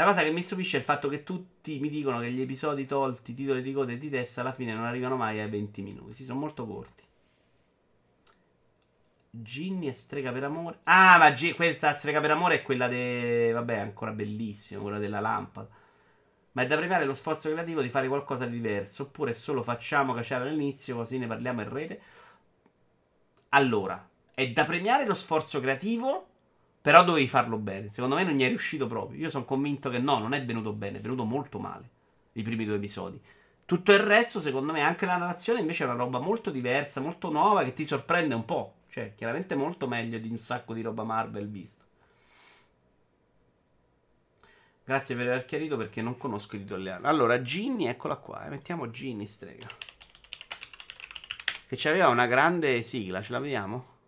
La 0.00 0.06
cosa 0.06 0.22
che 0.22 0.30
mi 0.30 0.40
stupisce 0.40 0.78
è 0.78 0.80
il 0.80 0.86
fatto 0.86 1.10
che 1.10 1.22
tutti 1.24 1.78
mi 1.78 1.90
dicono 1.90 2.20
che 2.20 2.32
gli 2.32 2.40
episodi 2.40 2.86
tolti, 2.86 3.34
titoli 3.34 3.60
di 3.60 3.74
coda 3.74 3.92
e 3.92 3.98
di 3.98 4.08
testa 4.08 4.40
alla 4.40 4.54
fine 4.54 4.72
non 4.72 4.86
arrivano 4.86 5.16
mai 5.16 5.40
ai 5.40 5.50
20 5.50 5.82
minuti. 5.82 6.14
Sì, 6.14 6.24
sono 6.24 6.38
molto 6.38 6.66
corti. 6.66 7.04
Ginny 9.28 9.88
e 9.88 9.92
Strega 9.92 10.32
per 10.32 10.44
amore. 10.44 10.78
Ah, 10.84 11.18
ma 11.18 11.34
Gi- 11.34 11.52
questa 11.52 11.92
Strega 11.92 12.18
per 12.18 12.30
amore 12.30 12.54
è 12.54 12.62
quella 12.62 12.88
de... 12.88 13.50
Vabbè, 13.52 13.74
è 13.74 13.80
ancora 13.80 14.12
bellissima, 14.12 14.80
quella 14.80 14.98
della 14.98 15.20
lampada. 15.20 15.68
Ma 16.52 16.62
è 16.62 16.66
da 16.66 16.78
premiare 16.78 17.04
lo 17.04 17.14
sforzo 17.14 17.50
creativo 17.50 17.82
di 17.82 17.90
fare 17.90 18.08
qualcosa 18.08 18.46
di 18.46 18.52
diverso. 18.52 19.02
Oppure 19.02 19.34
solo 19.34 19.62
facciamo 19.62 20.14
cacciare 20.14 20.48
all'inizio, 20.48 20.96
così 20.96 21.18
ne 21.18 21.26
parliamo 21.26 21.60
in 21.60 21.68
rete. 21.68 22.00
Allora, 23.50 24.08
è 24.32 24.48
da 24.48 24.64
premiare 24.64 25.04
lo 25.04 25.12
sforzo 25.12 25.60
creativo. 25.60 26.29
Però 26.82 27.04
dovevi 27.04 27.28
farlo 27.28 27.58
bene. 27.58 27.90
Secondo 27.90 28.14
me 28.16 28.24
non 28.24 28.34
gli 28.34 28.42
è 28.42 28.48
riuscito 28.48 28.86
proprio. 28.86 29.18
Io 29.20 29.28
sono 29.28 29.44
convinto 29.44 29.90
che 29.90 29.98
no, 29.98 30.18
non 30.18 30.32
è 30.32 30.44
venuto 30.44 30.72
bene, 30.72 30.98
è 30.98 31.00
venuto 31.00 31.24
molto 31.24 31.58
male. 31.58 31.88
I 32.32 32.42
primi 32.42 32.64
due 32.64 32.76
episodi. 32.76 33.20
Tutto 33.64 33.92
il 33.92 34.00
resto, 34.00 34.40
secondo 34.40 34.72
me, 34.72 34.80
anche 34.80 35.06
la 35.06 35.16
narrazione 35.16 35.60
invece 35.60 35.84
è 35.84 35.86
una 35.86 35.96
roba 35.96 36.18
molto 36.18 36.50
diversa, 36.50 37.00
molto 37.00 37.30
nuova, 37.30 37.62
che 37.62 37.72
ti 37.72 37.84
sorprende 37.84 38.34
un 38.34 38.44
po'. 38.44 38.74
Cioè, 38.88 39.14
chiaramente 39.14 39.54
molto 39.54 39.86
meglio 39.86 40.18
di 40.18 40.28
un 40.28 40.38
sacco 40.38 40.74
di 40.74 40.82
roba 40.82 41.04
Marvel 41.04 41.48
vista. 41.48 41.84
Grazie 44.84 45.14
per 45.14 45.26
aver 45.26 45.44
chiarito 45.44 45.76
perché 45.76 46.02
non 46.02 46.16
conosco 46.16 46.56
titolo 46.56 46.80
italiano. 46.80 47.06
Allora, 47.06 47.42
Ginny, 47.42 47.86
eccola 47.86 48.16
qua. 48.16 48.46
eh, 48.46 48.48
Mettiamo 48.48 48.90
Ginny 48.90 49.24
strega. 49.24 49.68
Che 51.68 51.76
c'aveva 51.76 52.08
una 52.08 52.26
grande 52.26 52.82
sigla, 52.82 53.22
ce 53.22 53.30
la 53.30 53.38
vediamo? 53.38 53.98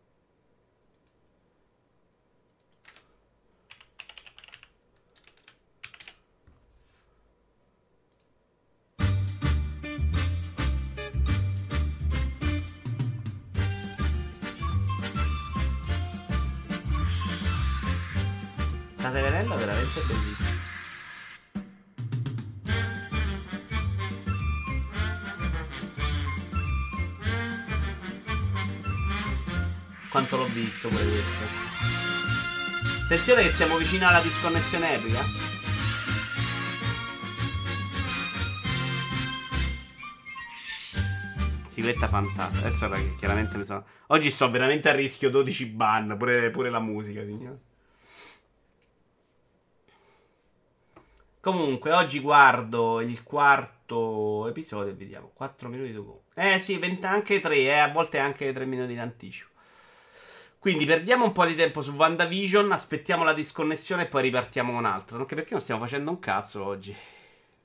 Visto 30.82 30.88
pure 30.88 31.04
questo. 31.04 31.44
Attenzione 33.04 33.42
che 33.44 33.52
siamo 33.52 33.76
vicini 33.76 34.02
alla 34.02 34.20
disconnessione 34.20 34.94
epica. 34.94 35.20
scrivetta 41.68 42.08
fantastica. 42.08 42.66
Adesso 42.66 42.88
raga, 42.88 43.14
chiaramente 43.18 43.56
mi 43.56 43.64
sono... 43.64 43.84
Oggi 44.08 44.30
sto 44.30 44.50
veramente 44.50 44.88
a 44.88 44.92
rischio 44.92 45.30
12 45.30 45.66
ban, 45.66 46.16
pure, 46.18 46.50
pure 46.50 46.68
la 46.68 46.80
musica, 46.80 47.24
signore. 47.24 47.60
Comunque, 51.40 51.92
oggi 51.92 52.20
guardo 52.20 53.00
il 53.00 53.22
quarto 53.22 54.48
episodio 54.48 54.90
e 54.92 54.94
vediamo. 54.94 55.30
4 55.32 55.68
minuti 55.68 55.92
dopo. 55.92 56.24
Eh 56.34 56.58
sì, 56.60 56.76
20 56.76 57.06
anche 57.06 57.40
3, 57.40 57.56
eh, 57.56 57.70
a 57.70 57.90
volte 57.90 58.18
anche 58.18 58.52
3 58.52 58.64
minuti 58.64 58.92
in 58.92 59.00
anticipo. 59.00 59.51
Quindi 60.62 60.84
perdiamo 60.86 61.24
un 61.24 61.32
po' 61.32 61.44
di 61.44 61.56
tempo 61.56 61.80
su 61.80 61.90
WandaVision, 61.90 62.70
aspettiamo 62.70 63.24
la 63.24 63.32
disconnessione 63.32 64.04
e 64.04 64.06
poi 64.06 64.22
ripartiamo 64.22 64.72
con 64.72 64.84
altro. 64.84 65.18
Anche 65.18 65.34
perché 65.34 65.50
non 65.50 65.60
stiamo 65.60 65.80
facendo 65.80 66.08
un 66.08 66.20
cazzo 66.20 66.64
oggi. 66.64 66.94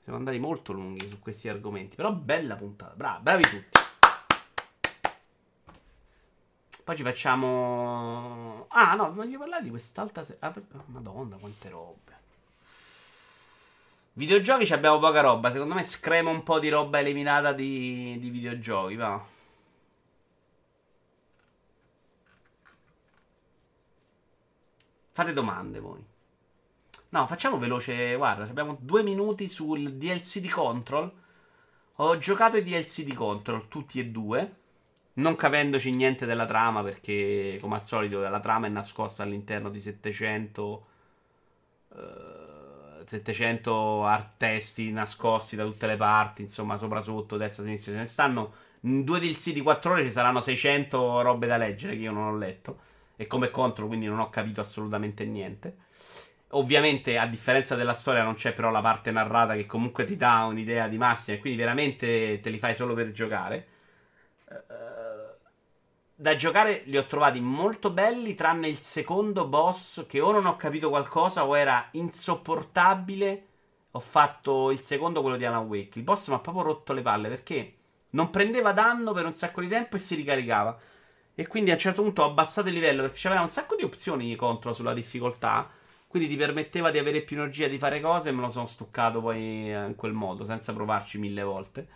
Siamo 0.02 0.18
andati 0.18 0.40
molto 0.40 0.72
lunghi 0.72 1.08
su 1.08 1.20
questi 1.20 1.48
argomenti. 1.48 1.94
Però 1.94 2.10
bella 2.10 2.56
puntata. 2.56 2.94
Bravi, 2.96 3.22
bravi 3.22 3.42
tutti. 3.44 3.78
Poi 6.82 6.96
ci 6.96 7.04
facciamo. 7.04 8.66
Ah, 8.70 8.96
no, 8.96 9.12
voglio 9.12 9.38
parlare 9.38 9.62
di 9.62 9.70
quest'altra. 9.70 10.24
Se... 10.24 10.36
ah, 10.40 10.52
oh, 10.52 10.82
Madonna, 10.86 11.36
quante 11.36 11.68
robe. 11.68 12.16
Videogiochi 14.14 14.66
ci 14.66 14.72
abbiamo 14.72 14.98
poca 14.98 15.20
roba. 15.20 15.52
Secondo 15.52 15.74
me 15.74 15.84
screma 15.84 16.30
un 16.30 16.42
po' 16.42 16.58
di 16.58 16.68
roba 16.68 16.98
eliminata 16.98 17.52
di, 17.52 18.18
di 18.18 18.30
videogiochi. 18.30 18.96
Va. 18.96 19.36
Fate 25.18 25.32
domande 25.32 25.80
voi. 25.80 26.00
No, 27.08 27.26
facciamo 27.26 27.58
veloce. 27.58 28.14
Guarda, 28.14 28.44
abbiamo 28.44 28.76
due 28.78 29.02
minuti 29.02 29.48
sul 29.48 29.94
DLC 29.94 30.38
di 30.38 30.46
Control. 30.46 31.10
Ho 31.96 32.18
giocato 32.18 32.56
i 32.56 32.62
DLC 32.62 33.02
di 33.02 33.14
Control, 33.14 33.66
tutti 33.66 33.98
e 33.98 34.10
due. 34.10 34.54
Non 35.14 35.34
capendoci 35.34 35.90
niente 35.90 36.24
della 36.24 36.46
trama, 36.46 36.84
perché 36.84 37.58
come 37.60 37.74
al 37.74 37.82
solito 37.82 38.20
la 38.20 38.38
trama 38.38 38.68
è 38.68 38.70
nascosta 38.70 39.24
all'interno 39.24 39.70
di 39.70 39.80
700. 39.80 40.82
eh, 41.96 43.04
700 43.04 44.04
art 44.04 44.36
testi 44.36 44.92
nascosti 44.92 45.56
da 45.56 45.64
tutte 45.64 45.88
le 45.88 45.96
parti, 45.96 46.42
insomma, 46.42 46.76
sopra 46.76 47.00
sotto, 47.00 47.36
destra, 47.36 47.64
sinistra. 47.64 47.90
Ce 47.92 47.98
ne 47.98 48.06
stanno 48.06 48.52
in 48.82 49.02
due 49.02 49.18
DLC 49.18 49.50
di 49.50 49.62
4 49.62 49.90
ore, 49.94 50.04
ci 50.04 50.12
saranno 50.12 50.40
600 50.40 51.22
robe 51.22 51.48
da 51.48 51.56
leggere 51.56 51.94
che 51.94 52.02
io 52.02 52.12
non 52.12 52.28
ho 52.28 52.36
letto. 52.36 52.78
E 53.20 53.26
come 53.26 53.50
Control, 53.50 53.88
quindi 53.88 54.06
non 54.06 54.20
ho 54.20 54.30
capito 54.30 54.60
assolutamente 54.60 55.24
niente. 55.24 55.76
Ovviamente, 56.52 57.18
a 57.18 57.26
differenza 57.26 57.74
della 57.74 57.92
storia, 57.92 58.22
non 58.22 58.34
c'è 58.34 58.52
però 58.52 58.70
la 58.70 58.80
parte 58.80 59.10
narrata 59.10 59.54
che 59.54 59.66
comunque 59.66 60.04
ti 60.04 60.16
dà 60.16 60.44
un'idea 60.44 60.86
di 60.86 60.98
massima 60.98 61.36
e 61.36 61.40
quindi 61.40 61.58
veramente 61.58 62.38
te 62.40 62.50
li 62.50 62.58
fai 62.58 62.76
solo 62.76 62.94
per 62.94 63.10
giocare. 63.10 63.66
Eh, 64.48 65.36
da 66.14 66.36
giocare 66.36 66.82
li 66.86 66.96
ho 66.96 67.06
trovati 67.06 67.40
molto 67.40 67.90
belli, 67.90 68.34
tranne 68.36 68.68
il 68.68 68.78
secondo 68.78 69.46
boss 69.46 70.06
che 70.06 70.20
o 70.20 70.30
non 70.32 70.46
ho 70.46 70.56
capito 70.56 70.88
qualcosa 70.88 71.44
o 71.44 71.56
era 71.58 71.88
insopportabile. 71.92 73.46
Ho 73.92 74.00
fatto 74.00 74.70
il 74.70 74.80
secondo, 74.80 75.22
quello 75.22 75.36
di 75.36 75.44
Alan 75.44 75.66
Wake. 75.66 75.98
Il 75.98 76.04
boss 76.04 76.28
mi 76.28 76.34
ha 76.34 76.38
proprio 76.38 76.62
rotto 76.62 76.92
le 76.92 77.02
palle 77.02 77.28
perché 77.28 77.74
non 78.10 78.30
prendeva 78.30 78.72
danno 78.72 79.12
per 79.12 79.26
un 79.26 79.32
sacco 79.32 79.60
di 79.60 79.68
tempo 79.68 79.96
e 79.96 79.98
si 79.98 80.14
ricaricava. 80.14 80.78
E 81.40 81.46
quindi 81.46 81.70
a 81.70 81.74
un 81.74 81.78
certo 81.78 82.02
punto 82.02 82.22
ho 82.24 82.30
abbassato 82.30 82.66
il 82.66 82.74
livello 82.74 83.02
perché 83.02 83.20
c'aveva 83.20 83.42
un 83.42 83.48
sacco 83.48 83.76
di 83.76 83.84
opzioni 83.84 84.34
contro 84.34 84.72
sulla 84.72 84.92
difficoltà. 84.92 85.70
Quindi 86.08 86.28
ti 86.28 86.34
permetteva 86.34 86.90
di 86.90 86.98
avere 86.98 87.20
più 87.20 87.36
energia 87.36 87.68
di 87.68 87.78
fare 87.78 88.00
cose 88.00 88.30
e 88.30 88.32
me 88.32 88.40
lo 88.40 88.50
sono 88.50 88.66
stuccato 88.66 89.20
poi 89.20 89.72
eh, 89.72 89.84
in 89.86 89.94
quel 89.94 90.14
modo, 90.14 90.42
senza 90.42 90.72
provarci 90.72 91.16
mille 91.16 91.44
volte. 91.44 91.86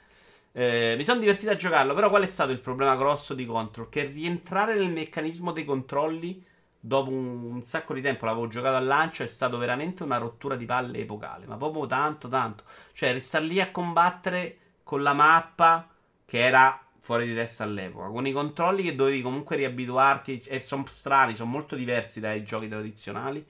Eh, 0.52 0.94
mi 0.96 1.02
sono 1.02 1.18
divertito 1.18 1.50
a 1.50 1.56
giocarlo, 1.56 1.92
però 1.92 2.08
qual 2.08 2.22
è 2.22 2.28
stato 2.28 2.52
il 2.52 2.60
problema 2.60 2.94
grosso 2.94 3.34
di 3.34 3.44
Control? 3.44 3.88
Che 3.88 4.04
rientrare 4.04 4.74
nel 4.76 4.92
meccanismo 4.92 5.50
dei 5.50 5.64
controlli 5.64 6.46
dopo 6.78 7.10
un, 7.10 7.64
sacco 7.64 7.94
di 7.94 8.00
tempo, 8.00 8.26
l'avevo 8.26 8.46
giocato 8.46 8.76
al 8.76 8.86
lancio, 8.86 9.24
è 9.24 9.26
stato 9.26 9.58
veramente 9.58 10.04
una 10.04 10.18
rottura 10.18 10.54
di 10.54 10.66
palle 10.66 10.98
epocale, 10.98 11.46
ma 11.46 11.56
proprio 11.56 11.86
tanto, 11.86 12.28
tanto. 12.28 12.62
Cioè, 12.92 13.18
star 13.18 13.42
lì 13.42 13.60
a 13.60 13.72
combattere 13.72 14.58
con 14.84 15.02
la 15.02 15.14
mappa 15.14 15.88
che 16.24 16.38
era 16.38 16.80
fuori 17.12 17.26
di 17.26 17.34
testa 17.34 17.64
all'epoca, 17.64 18.08
con 18.08 18.26
i 18.26 18.32
controlli 18.32 18.82
che 18.82 18.94
dovevi 18.94 19.20
comunque 19.20 19.56
riabituarti 19.56 20.42
e 20.46 20.60
sono 20.60 20.84
strani, 20.86 21.36
sono 21.36 21.50
molto 21.50 21.76
diversi 21.76 22.20
dai 22.20 22.42
giochi 22.42 22.68
tradizionali. 22.68 23.44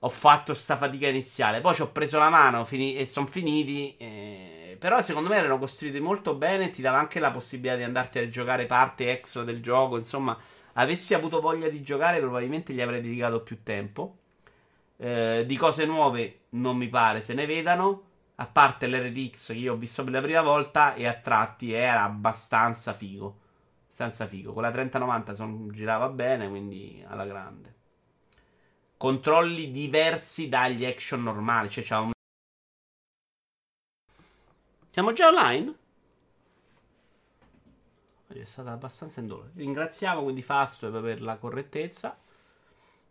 Ho 0.00 0.08
fatto 0.08 0.52
sta 0.52 0.76
fatica 0.76 1.06
iniziale, 1.06 1.60
poi 1.60 1.74
ci 1.76 1.82
ho 1.82 1.92
preso 1.92 2.18
la 2.18 2.28
mano 2.28 2.64
fini- 2.64 2.96
e 2.96 3.06
sono 3.06 3.26
finiti. 3.26 3.94
eh, 3.98 4.76
Però 4.80 5.00
secondo 5.00 5.28
me 5.28 5.36
erano 5.36 5.58
costruiti 5.58 6.00
molto 6.00 6.34
bene. 6.34 6.70
Ti 6.70 6.82
dava 6.82 6.98
anche 6.98 7.20
la 7.20 7.30
possibilità 7.30 7.76
di 7.76 7.84
andarti 7.84 8.18
a 8.18 8.28
giocare 8.28 8.66
parte 8.66 9.12
extra 9.12 9.44
del 9.44 9.62
gioco. 9.62 9.96
Insomma, 9.96 10.36
avessi 10.72 11.14
avuto 11.14 11.40
voglia 11.40 11.68
di 11.68 11.82
giocare, 11.82 12.18
probabilmente 12.18 12.72
gli 12.72 12.80
avrei 12.80 13.00
dedicato 13.00 13.42
più 13.42 13.62
tempo. 13.62 14.16
Eh, 14.96 15.44
di 15.46 15.56
cose 15.56 15.84
nuove 15.86 16.40
non 16.50 16.76
mi 16.76 16.88
pare 16.88 17.22
se 17.22 17.34
ne 17.34 17.46
vedano. 17.46 18.02
A 18.42 18.46
parte 18.46 18.88
l'RTX 18.88 19.52
che 19.52 19.52
io 19.52 19.74
ho 19.74 19.76
visto 19.76 20.02
per 20.02 20.12
la 20.12 20.20
prima 20.20 20.42
volta 20.42 20.94
e 20.94 21.06
a 21.06 21.14
tratti 21.14 21.70
era 21.72 22.02
abbastanza 22.02 22.92
figo. 22.92 23.38
Abbastanza 23.84 24.26
figo. 24.26 24.52
Con 24.52 24.62
la 24.62 24.72
3090 24.72 25.34
son- 25.34 25.70
girava 25.70 26.08
bene, 26.08 26.48
quindi 26.48 27.04
alla 27.06 27.24
grande. 27.24 27.74
Controlli 28.96 29.70
diversi 29.70 30.48
dagli 30.48 30.84
action 30.84 31.22
normali. 31.22 31.70
Cioè, 31.70 31.84
c'ha 31.84 32.00
un. 32.00 32.10
Siamo 34.90 35.12
già 35.12 35.28
online? 35.28 35.74
È 38.26 38.44
stata 38.44 38.72
abbastanza 38.72 39.20
indolore. 39.20 39.50
Ringraziamo 39.54 40.20
quindi 40.20 40.42
Fastweb 40.42 41.00
per 41.00 41.22
la 41.22 41.36
correttezza. 41.36 42.18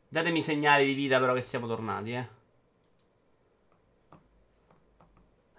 Datemi 0.09 0.41
segnali 0.41 0.85
di 0.87 0.93
vita, 0.93 1.19
però, 1.19 1.33
che 1.33 1.41
siamo 1.41 1.67
tornati, 1.67 2.11
eh. 2.11 2.39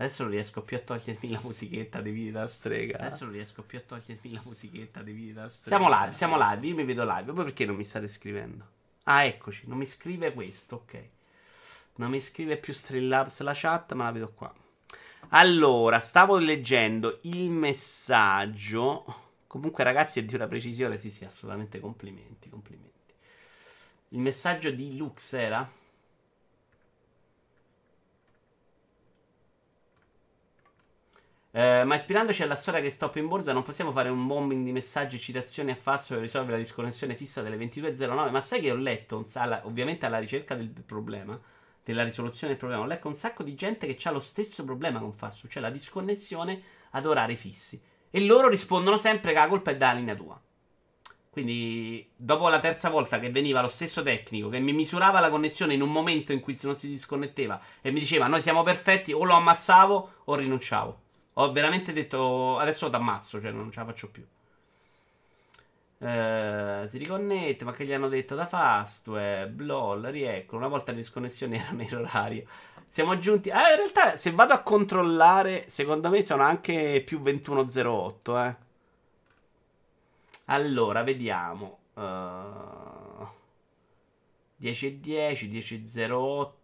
Adesso 0.02 0.24
non 0.24 0.32
riesco 0.32 0.62
più 0.62 0.76
a 0.76 0.80
togliermi 0.80 1.30
la 1.30 1.38
musichetta 1.44 2.00
dei 2.00 2.10
video 2.10 2.32
da 2.32 2.48
strega. 2.48 2.98
Adesso 2.98 3.22
non 3.22 3.34
riesco 3.34 3.62
più 3.62 3.78
a 3.78 3.82
togliermi 3.82 4.32
la 4.32 4.42
musichetta 4.44 5.00
dei 5.00 5.14
video 5.14 5.34
da 5.34 5.48
strega. 5.48 5.76
Siamo 5.76 5.96
live, 5.96 6.14
siamo 6.14 6.36
live. 6.40 6.66
Io 6.66 6.74
mi 6.74 6.84
vedo 6.84 7.04
live. 7.04 7.32
Poi 7.32 7.44
perché 7.44 7.64
non 7.64 7.76
mi 7.76 7.84
state 7.84 8.08
scrivendo? 8.08 8.66
Ah, 9.04 9.22
eccoci. 9.22 9.62
Non 9.66 9.78
mi 9.78 9.86
scrive 9.86 10.32
questo, 10.32 10.74
ok. 10.74 11.04
Non 11.94 12.10
mi 12.10 12.20
scrive 12.20 12.56
più 12.56 12.72
Streamlabs 12.72 13.42
la 13.42 13.52
chat, 13.54 13.92
ma 13.92 14.04
la 14.04 14.10
vedo 14.10 14.32
qua. 14.32 14.52
Allora, 15.28 16.00
stavo 16.00 16.36
leggendo 16.36 17.20
il 17.22 17.48
messaggio. 17.50 19.04
Comunque, 19.46 19.84
ragazzi, 19.84 20.18
è 20.18 20.24
di 20.24 20.34
una 20.34 20.48
precisione. 20.48 20.98
Sì, 20.98 21.12
sì, 21.12 21.24
assolutamente 21.24 21.78
complimenti, 21.78 22.48
complimenti. 22.48 22.90
Il 24.08 24.18
messaggio 24.18 24.72
di 24.72 24.96
Lux 24.96 25.32
era? 25.34 25.80
Eh, 31.54 31.84
ma 31.84 31.96
ispirandoci 31.96 32.42
alla 32.42 32.56
storia 32.56 32.80
che 32.80 32.88
stop 32.88 33.16
in 33.16 33.28
borsa, 33.28 33.52
non 33.52 33.62
possiamo 33.62 33.92
fare 33.92 34.08
un 34.08 34.26
bombing 34.26 34.64
di 34.64 34.72
messaggi 34.72 35.18
citazioni 35.18 35.70
a 35.70 35.74
falso 35.74 36.14
per 36.14 36.22
risolvere 36.22 36.52
la 36.56 36.62
disconnessione 36.62 37.14
fissa 37.14 37.42
delle 37.42 37.58
22.09. 37.58 38.30
Ma 38.30 38.40
sai 38.40 38.62
che 38.62 38.70
ho 38.70 38.76
letto, 38.76 39.22
alla- 39.34 39.60
ovviamente 39.66 40.06
alla 40.06 40.18
ricerca 40.18 40.54
del 40.54 40.70
problema, 40.70 41.38
della 41.84 42.04
risoluzione 42.04 42.52
del 42.52 42.60
problema, 42.60 42.82
ho 42.84 42.86
letto 42.86 43.08
un 43.08 43.14
sacco 43.14 43.42
di 43.42 43.54
gente 43.54 43.86
che 43.86 44.08
ha 44.08 44.12
lo 44.12 44.20
stesso 44.20 44.64
problema 44.64 44.98
con 44.98 45.12
Fastweb, 45.12 45.50
cioè 45.52 45.62
la 45.62 45.70
disconnessione 45.70 46.62
ad 46.92 47.04
orari 47.04 47.36
fissi. 47.36 47.80
E 48.10 48.24
loro 48.24 48.48
rispondono 48.48 48.96
sempre 48.96 49.32
che 49.32 49.38
la 49.38 49.48
colpa 49.48 49.72
è 49.72 49.76
dalla 49.76 49.98
linea 49.98 50.14
tua. 50.14 50.40
Quindi, 51.28 52.10
dopo 52.16 52.48
la 52.48 52.60
terza 52.60 52.88
volta 52.88 53.18
che 53.18 53.30
veniva 53.30 53.60
lo 53.60 53.68
stesso 53.68 54.02
tecnico 54.02 54.48
che 54.48 54.58
mi 54.58 54.72
misurava 54.72 55.20
la 55.20 55.30
connessione 55.30 55.74
in 55.74 55.82
un 55.82 55.90
momento 55.90 56.32
in 56.32 56.40
cui 56.40 56.58
non 56.62 56.76
si 56.76 56.88
disconnetteva 56.88 57.60
e 57.80 57.90
mi 57.90 58.00
diceva 58.00 58.26
noi 58.26 58.40
siamo 58.40 58.62
perfetti, 58.62 59.12
o 59.12 59.24
lo 59.24 59.34
ammazzavo 59.34 60.12
o 60.24 60.34
rinunciavo. 60.34 61.01
Ho 61.34 61.52
veramente 61.52 61.92
detto 61.92 62.58
adesso 62.58 62.88
ti 62.90 62.94
ammazzo, 62.96 63.40
cioè 63.40 63.50
non 63.50 63.70
ce 63.72 63.80
la 63.80 63.86
faccio 63.86 64.10
più. 64.10 64.24
Eh, 65.98 66.82
si 66.88 66.98
riconnette, 66.98 67.64
ma 67.64 67.72
che 67.72 67.84
gli 67.86 67.92
hanno 67.92 68.08
detto 68.08 68.34
da 68.34 68.46
Fastweb, 68.46 69.60
LOL, 69.60 70.02
riecco. 70.06 70.56
Una 70.56 70.66
volta 70.68 70.90
le 70.90 70.98
disconnessioni 70.98 71.56
erano 71.58 71.82
in 71.82 71.94
orario. 71.94 72.44
Siamo 72.88 73.16
giunti. 73.18 73.50
Ah, 73.50 73.70
in 73.70 73.76
realtà, 73.76 74.16
se 74.16 74.32
vado 74.32 74.52
a 74.52 74.62
controllare, 74.62 75.64
secondo 75.68 76.10
me 76.10 76.22
sono 76.24 76.42
anche 76.42 77.02
più 77.06 77.20
21.08. 77.22 78.46
Eh. 78.46 78.56
Allora, 80.46 81.02
vediamo. 81.02 81.78
Uh, 81.94 82.00
10.10, 84.60 85.48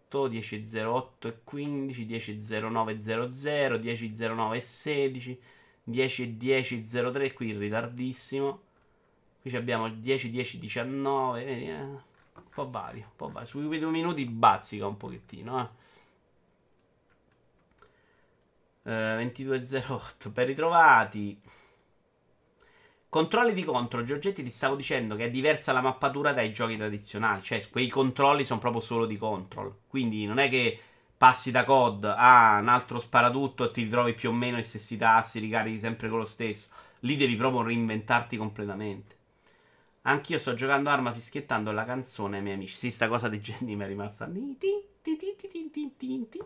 10.08, 0.09 0.29
10.08 0.29 1.27
e 1.27 1.39
15, 1.43 2.05
10.09 2.05 2.89
e 2.89 3.01
00, 3.01 3.77
10.09 3.77 4.55
e 4.55 4.59
16, 4.59 5.41
10.10 5.89 7.11
03, 7.11 7.33
qui 7.33 7.57
ritardissimo. 7.57 8.61
Qui 9.41 9.55
abbiamo 9.55 9.87
10.10 9.87 10.57
19, 10.57 11.43
vedi, 11.43 11.69
eh, 11.69 11.81
un 11.81 12.01
po' 12.53 12.69
vario, 12.69 13.03
un 13.03 13.15
po' 13.15 13.29
vario. 13.29 13.47
Sui 13.47 13.79
due 13.79 13.89
minuti 13.89 14.25
bazzica 14.25 14.85
un 14.85 14.97
pochettino, 14.97 15.61
eh. 15.61 15.87
Eh, 18.83 19.25
22.08 19.25 20.31
ben 20.31 20.45
ritrovati 20.47 21.39
Controlli 23.09 23.53
di 23.53 23.63
control, 23.63 24.03
Giorgetti 24.05 24.43
ti 24.43 24.51
stavo 24.51 24.75
dicendo 24.75 25.15
che 25.15 25.25
è 25.25 25.29
diversa 25.31 25.73
la 25.73 25.81
mappatura 25.81 26.31
dai 26.31 26.53
giochi 26.53 26.77
tradizionali, 26.77 27.41
cioè 27.41 27.67
quei 27.69 27.87
controlli 27.87 28.45
sono 28.45 28.59
proprio 28.59 28.81
solo 28.81 29.05
di 29.07 29.17
control, 29.17 29.73
quindi 29.87 30.25
non 30.27 30.37
è 30.37 30.47
che 30.47 30.79
passi 31.17 31.49
da 31.49 31.63
COD 31.65 32.05
a 32.05 32.59
un 32.61 32.67
altro 32.67 32.99
sparatutto 32.99 33.65
e 33.65 33.71
ti 33.71 33.83
ritrovi 33.83 34.13
più 34.13 34.29
o 34.29 34.33
meno 34.33 34.59
i 34.59 34.63
stessi 34.63 34.95
tassi, 34.95 35.39
ricarichi 35.39 35.79
sempre 35.79 36.07
con 36.07 36.19
lo 36.19 36.23
stesso, 36.23 36.69
lì 36.99 37.17
devi 37.17 37.35
proprio 37.35 37.63
reinventarti 37.63 38.37
completamente. 38.37 39.17
Anch'io 40.03 40.37
sto 40.37 40.53
giocando 40.53 40.89
arma 40.89 41.11
fischiettando 41.11 41.71
la 41.71 41.85
canzone 41.85 42.37
ai 42.37 42.43
miei 42.43 42.55
amici. 42.55 42.75
Sì, 42.75 42.91
sta 42.91 43.07
cosa 43.07 43.27
di 43.27 43.39
Jenny 43.39 43.75
mi 43.75 43.83
è 43.83 43.87
rimasta. 43.87 44.25
Ti, 44.25 44.57
ti, 44.59 44.85
ti, 45.01 45.17
ti, 45.17 45.95
ti, 45.97 46.29
ti. 46.29 46.41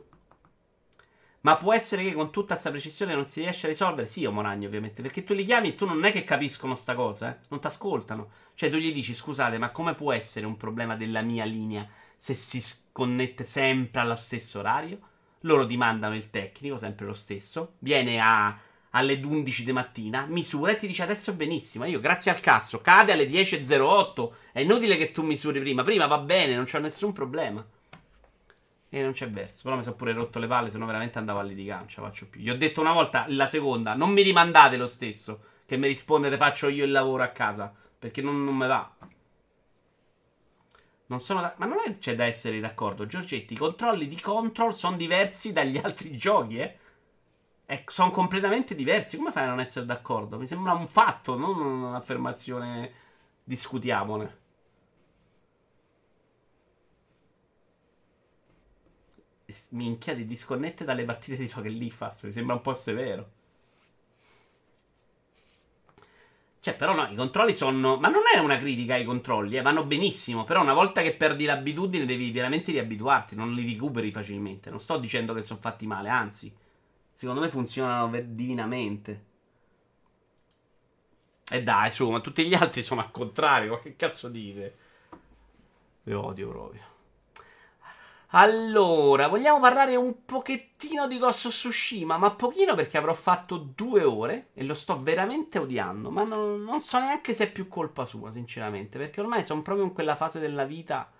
Ma 1.46 1.58
può 1.58 1.74
essere 1.74 2.04
che 2.04 2.14
con 2.14 2.32
tutta 2.32 2.54
questa 2.54 2.70
precisione 2.70 3.14
non 3.16 3.26
si 3.26 3.42
riesce 3.42 3.66
a 3.66 3.70
risolvere? 3.70 4.08
Sì, 4.08 4.24
Omoragno, 4.24 4.66
ovviamente. 4.66 5.02
Perché 5.02 5.26
tu 5.26 5.34
li 5.34 5.44
chiami 5.44 5.70
e 5.70 5.76
tu 5.76 5.86
non 5.86 6.06
è 6.06 6.12
che 6.14 6.24
capiscono 6.24 6.74
sta 6.74 6.96
cosa, 6.96 7.32
eh? 7.32 7.38
Non 7.50 7.60
ti 7.60 7.68
ascoltano. 7.68 8.30
Cioè, 8.56 8.70
tu 8.70 8.78
gli 8.78 8.94
dici, 8.94 9.14
scusate, 9.14 9.58
ma 9.58 9.72
come 9.72 9.94
può 9.94 10.14
essere 10.14 10.46
un 10.46 10.56
problema 10.56 10.96
della 10.96 11.22
mia 11.22 11.44
linea 11.44 11.86
se 12.16 12.34
si 12.34 12.62
sconnette 12.62 13.44
sempre 13.44 14.00
allo 14.00 14.16
stesso 14.16 14.60
orario? 14.60 15.00
Loro 15.42 15.66
ti 15.66 15.76
mandano 15.76 16.16
il 16.16 16.30
tecnico, 16.30 16.78
sempre 16.78 17.06
lo 17.06 17.14
stesso. 17.14 17.74
Viene 17.80 18.22
a, 18.22 18.58
alle 18.92 19.20
11 19.22 19.66
di 19.66 19.74
mattina, 19.74 20.26
misura 20.26 20.72
e 20.72 20.78
ti 20.78 20.88
dice 20.88 21.04
adesso 21.04 21.34
benissimo. 21.34 21.84
Io, 21.84 22.00
grazie 22.00 22.32
al 22.32 22.40
cazzo, 22.40 22.80
cade 22.80 23.12
alle 23.12 23.28
10.08. 23.28 24.32
È 24.54 24.62
inutile 24.62 24.96
che 24.96 25.12
tu 25.12 25.24
misuri 25.24 25.60
prima. 25.60 25.84
Prima 25.84 26.08
va 26.08 26.20
bene, 26.20 26.56
non 26.56 26.64
c'è 26.64 26.80
nessun 26.80 27.12
problema. 27.12 27.66
E 28.96 29.02
non 29.02 29.14
c'è 29.14 29.28
verso. 29.28 29.64
Però 29.64 29.76
mi 29.76 29.82
sono 29.82 29.96
pure 29.96 30.14
rotto 30.14 30.38
le 30.38 30.46
palle, 30.46 30.70
se 30.70 30.78
no 30.78 30.86
veramente 30.86 31.18
andavo 31.18 31.40
a 31.40 31.42
litigare. 31.42 31.80
Non 31.80 31.90
ce 31.90 32.00
la 32.00 32.08
faccio 32.08 32.28
più. 32.28 32.42
Gli 32.42 32.50
ho 32.52 32.56
detto 32.58 32.80
una 32.80 32.94
volta, 32.94 33.26
la 33.30 33.48
seconda, 33.48 33.96
non 33.96 34.12
mi 34.12 34.22
rimandate 34.22 34.78
lo 34.78 34.86
stesso. 34.86 35.42
Che 35.66 35.78
mi 35.78 35.88
rispondete, 35.88 36.38
faccio 36.38 36.68
io 36.68 36.86
il 36.86 36.92
lavoro 36.92 37.24
a 37.24 37.30
casa. 37.30 37.74
Perché 37.98 38.22
non, 38.22 38.44
non 38.44 38.56
me 38.56 38.68
va. 38.68 38.94
Non 41.08 41.22
sono 41.22 41.42
da- 41.42 41.54
Ma 41.58 41.66
non 41.66 41.78
è, 41.86 41.98
c'è 41.98 42.16
da 42.16 42.26
essere 42.26 42.60
d'accordo, 42.60 43.06
Giorgetti. 43.06 43.54
I 43.54 43.58
controlli 43.58 44.08
di 44.08 44.20
control 44.20 44.74
sono 44.76 44.96
diversi 44.98 45.52
dagli 45.52 45.78
altri 45.78 46.16
giochi, 46.18 46.58
eh. 46.60 46.78
sono 47.88 48.12
completamente 48.12 48.76
diversi. 48.76 49.18
Come 49.18 49.32
fai 49.32 49.44
a 49.46 49.50
non 49.50 49.60
essere 49.60 49.86
d'accordo? 49.86 50.38
Mi 50.38 50.48
sembra 50.48 50.74
un 50.74 50.88
fatto, 50.88 51.36
non 51.38 51.60
un'affermazione. 51.60 52.92
Discutiamone. 53.44 54.42
Minchia, 59.74 60.16
ti 60.16 60.26
disconnette 60.26 60.86
dalle 60.86 61.04
partite 61.06 61.38
di 61.38 61.52
Rocket 61.54 61.72
League 61.72 61.96
Fast. 61.96 62.24
Mi 62.26 62.32
sembra 62.32 62.56
un 62.56 62.62
po' 62.62 62.74
severo. 62.74 63.32
Cioè, 66.60 66.76
però 66.76 66.94
no, 66.96 67.06
i 67.10 67.16
controlli 67.16 67.54
sono. 67.54 67.98
Ma 67.98 68.08
non 68.08 68.22
è 68.34 68.38
una 68.38 68.58
critica 68.58 68.94
ai 68.94 69.04
controlli, 69.04 69.58
eh, 69.58 69.62
vanno 69.62 69.84
benissimo. 69.86 70.46
Però 70.46 70.62
una 70.62 70.74
volta 70.74 71.02
che 71.02 71.16
perdi 71.16 71.46
l'abitudine 71.46 72.06
devi 72.06 72.32
veramente 72.32 72.72
riabituarti, 72.72 73.36
non 73.36 73.54
li 73.54 73.70
recuperi 73.74 74.12
facilmente. 74.12 74.70
Non 74.70 74.80
sto 74.80 74.98
dicendo 74.98 75.34
che 75.34 75.42
sono 75.44 75.60
fatti 75.60 75.86
male, 75.86 76.10
anzi, 76.10 76.56
secondo 77.12 77.42
me 77.42 77.50
funzionano 77.50 78.18
divinamente. 78.28 79.26
E 81.50 81.62
dai, 81.64 81.92
su, 81.92 82.10
ma 82.10 82.22
tutti 82.22 82.46
gli 82.46 82.54
altri 82.54 82.82
sono 82.84 83.02
al 83.02 83.12
contrario. 83.12 83.72
Ma 83.72 83.80
che 83.80 83.96
cazzo 83.96 84.30
dite? 84.30 84.78
Vi 86.04 86.14
odio 86.14 86.50
proprio. 86.50 86.93
Allora, 88.36 89.28
vogliamo 89.28 89.60
parlare 89.60 89.96
un 89.96 90.26
pochettino 90.26 91.08
di 91.08 91.20
Ghost 91.20 91.46
of 91.46 91.52
Tsushima, 91.52 92.18
ma 92.18 92.32
pochino 92.32 92.74
perché 92.74 92.98
avrò 92.98 93.14
fatto 93.14 93.58
due 93.58 94.04
ore 94.04 94.48
e 94.56 94.64
lo 94.64 94.74
sto 94.74 95.00
veramente 95.04 95.60
odiando, 95.60 96.10
ma 96.10 96.24
non, 96.24 96.64
non 96.64 96.82
so 96.82 96.98
neanche 96.98 97.36
se 97.36 97.46
è 97.46 97.52
più 97.52 97.68
colpa 97.68 98.06
sua, 98.06 98.32
sinceramente, 98.32 98.98
perché 98.98 99.22
ormai 99.22 99.46
sono 99.46 99.62
proprio 99.62 99.86
in 99.86 99.94
quella 99.94 100.16
fase 100.16 100.40
della 100.40 100.66
vita 100.66 101.12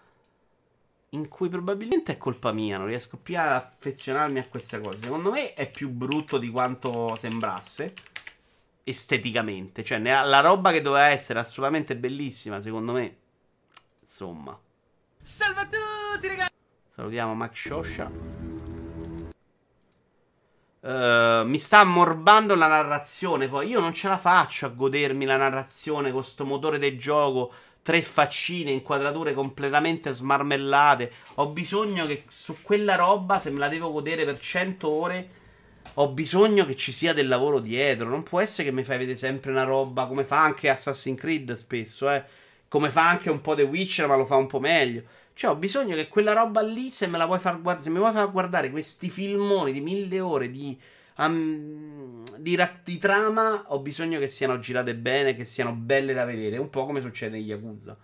in 1.10 1.28
cui 1.28 1.50
probabilmente 1.50 2.14
è 2.14 2.18
colpa 2.18 2.52
mia, 2.52 2.78
non 2.78 2.88
riesco 2.88 3.18
più 3.18 3.38
ad 3.38 3.52
affezionarmi 3.52 4.40
a 4.40 4.48
queste 4.48 4.82
cose. 4.82 5.04
Secondo 5.04 5.30
me 5.30 5.54
è 5.54 5.70
più 5.70 5.90
brutto 5.90 6.40
di 6.40 6.50
quanto 6.50 7.16
sembrasse 7.16 7.94
esteticamente, 8.84 9.84
cioè 9.84 10.00
la 10.00 10.40
roba 10.40 10.72
che 10.72 10.82
doveva 10.82 11.10
essere 11.10 11.38
assolutamente 11.38 11.96
bellissima, 11.96 12.60
secondo 12.60 12.92
me. 12.92 13.18
Insomma. 14.02 14.60
Salve 15.22 15.62
a 15.62 15.68
tutti, 15.68 16.28
ragazzi! 16.28 16.52
Salutiamo 16.96 17.34
Max 17.34 17.56
Shosha. 17.56 18.12
Uh, 20.80 21.44
mi 21.48 21.58
sta 21.58 21.80
ammorbando 21.80 22.54
la 22.54 22.68
narrazione. 22.68 23.48
Poi 23.48 23.68
io 23.68 23.80
non 23.80 23.94
ce 23.94 24.08
la 24.08 24.20
faccio 24.20 24.68
a 24.68 24.70
godermi 24.70 25.26
la 25.26 25.38
narrazione 25.38 26.12
con 26.12 26.24
sto 26.24 26.46
motore 26.46 26.78
del 26.78 27.00
gioco. 27.00 27.52
Tre 27.82 28.00
faccine, 28.04 28.70
inquadrature 28.70 29.34
completamente 29.34 30.12
smarmellate. 30.12 31.12
Ho 31.36 31.48
bisogno 31.48 32.06
che 32.06 32.26
su 32.28 32.62
quella 32.62 32.94
roba, 32.94 33.40
se 33.40 33.50
me 33.50 33.58
la 33.58 33.70
devo 33.70 33.92
godere 33.92 34.24
per 34.24 34.38
100 34.38 34.88
ore, 34.88 35.30
ho 35.96 36.10
bisogno 36.10 36.64
che 36.64 36.76
ci 36.76 36.92
sia 36.92 37.14
del 37.14 37.28
lavoro 37.28 37.58
dietro. 37.58 38.08
Non 38.08 38.22
può 38.22 38.40
essere 38.40 38.70
che 38.70 38.74
mi 38.74 38.84
fai 38.84 39.00
vedere 39.00 39.18
sempre 39.18 39.50
una 39.50 39.64
roba 39.64 40.06
come 40.06 40.26
fa 40.26 40.44
anche 40.44 40.70
Assassin's 40.70 41.20
Creed 41.20 41.54
spesso, 41.56 42.12
eh. 42.12 42.24
Come 42.68 42.90
fa 42.90 43.10
anche 43.10 43.32
un 43.32 43.42
po' 43.42 43.56
The 43.56 43.64
Witcher, 43.64 44.08
ma 44.08 44.16
lo 44.16 44.26
fa 44.26 44.36
un 44.36 44.48
po' 44.48 44.60
meglio. 44.60 45.04
Cioè, 45.34 45.52
ho 45.52 45.56
bisogno 45.56 45.96
che 45.96 46.08
quella 46.08 46.34
roba 46.34 46.62
lì, 46.62 46.90
se 46.92 47.08
me 47.08 47.18
la 47.18 47.26
vuoi 47.26 47.40
far 47.40 47.60
guardare, 47.62 47.84
se 47.84 47.90
mi 47.90 47.98
vuoi 47.98 48.14
far 48.14 48.32
guardare 48.32 48.70
questi 48.70 49.10
filmoni 49.10 49.72
di 49.72 49.82
mille 49.82 50.20
ore 50.20 50.52
di, 50.52 50.80
um, 51.18 52.24
di, 52.38 52.56
ra- 52.56 52.80
di, 52.84 52.98
trama, 53.00 53.66
ho 53.68 53.80
bisogno 53.80 54.20
che 54.20 54.28
siano 54.28 54.60
girate 54.60 54.96
bene, 54.96 55.34
che 55.36 55.46
siano 55.46 55.74
belle 55.74 56.14
da 56.14 56.26
vedere. 56.26 56.58
Un 56.58 56.70
po' 56.70 56.86
come 56.86 57.02
succede 57.02 57.38
in 57.38 57.46
Yakuza. 57.46 57.98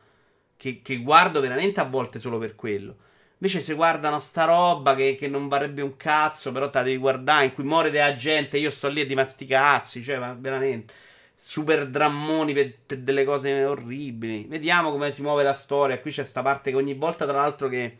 Che, 0.57 0.81
che 0.81 0.97
guardo 0.97 1.39
veramente 1.39 1.79
a 1.79 1.85
volte 1.85 2.19
solo 2.19 2.37
per 2.37 2.55
quello. 2.55 2.97
Invece, 3.37 3.61
se 3.61 3.73
guardano 3.75 4.19
sta 4.19 4.45
roba 4.45 4.95
che, 4.95 5.15
che 5.15 5.27
non 5.27 5.47
varrebbe 5.47 5.81
un 5.81 5.95
cazzo, 5.95 6.51
però 6.51 6.69
te 6.69 6.79
la 6.79 6.83
devi 6.85 6.97
guardare, 6.97 7.45
in 7.45 7.53
cui 7.53 7.63
muore 7.63 7.91
della 7.91 8.15
gente, 8.15 8.57
io 8.57 8.69
sto 8.69 8.89
lì 8.89 9.01
a 9.01 9.05
di 9.05 9.15
masticazzi, 9.15 10.03
cioè, 10.03 10.17
ma 10.17 10.35
veramente 10.37 10.93
super 11.41 11.87
drammoni 11.87 12.53
per, 12.53 12.75
per, 12.85 12.97
delle 12.99 13.23
cose 13.23 13.63
orribili. 13.63 14.45
Vediamo 14.47 14.91
come 14.91 15.11
si 15.11 15.21
muove 15.21 15.43
la 15.43 15.53
storia. 15.53 15.99
Qui 15.99 16.11
c'è 16.11 16.23
sta 16.25 16.41
parte 16.41 16.71
che 16.71 16.75
ogni 16.75 16.93
volta, 16.93 17.25
tra 17.25 17.39
l'altro, 17.39 17.69
che 17.69 17.97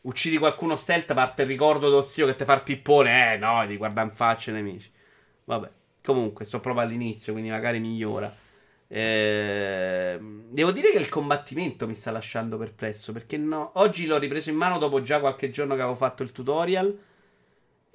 uccidi 0.00 0.38
qualcuno 0.38 0.74
stealth, 0.74 1.12
parte 1.12 1.42
il 1.42 1.48
ricordo 1.48 1.90
dello 1.90 2.02
zio 2.02 2.26
che 2.26 2.34
ti 2.34 2.44
fa 2.44 2.54
il 2.54 2.62
pippone. 2.62 3.34
Eh, 3.34 3.36
no, 3.36 3.66
di 3.66 3.76
guardare 3.76 4.08
in 4.08 4.14
faccia 4.14 4.50
i 4.50 4.54
nemici. 4.54 4.90
Vabbè, 5.44 5.70
comunque, 6.02 6.46
sto 6.46 6.60
proprio 6.60 6.84
all'inizio, 6.84 7.32
quindi 7.32 7.50
magari 7.50 7.78
migliora. 7.78 8.34
Eh, 8.88 10.18
devo 10.20 10.70
dire 10.70 10.92
che 10.92 10.98
il 10.98 11.08
combattimento 11.10 11.86
mi 11.86 11.94
sta 11.94 12.10
lasciando 12.10 12.56
perplesso. 12.56 13.12
Perché 13.12 13.36
no? 13.36 13.72
Oggi 13.74 14.06
l'ho 14.06 14.18
ripreso 14.18 14.48
in 14.48 14.56
mano 14.56 14.78
dopo 14.78 15.02
già 15.02 15.20
qualche 15.20 15.50
giorno 15.50 15.74
che 15.74 15.82
avevo 15.82 15.96
fatto 15.96 16.22
il 16.22 16.32
tutorial 16.32 16.98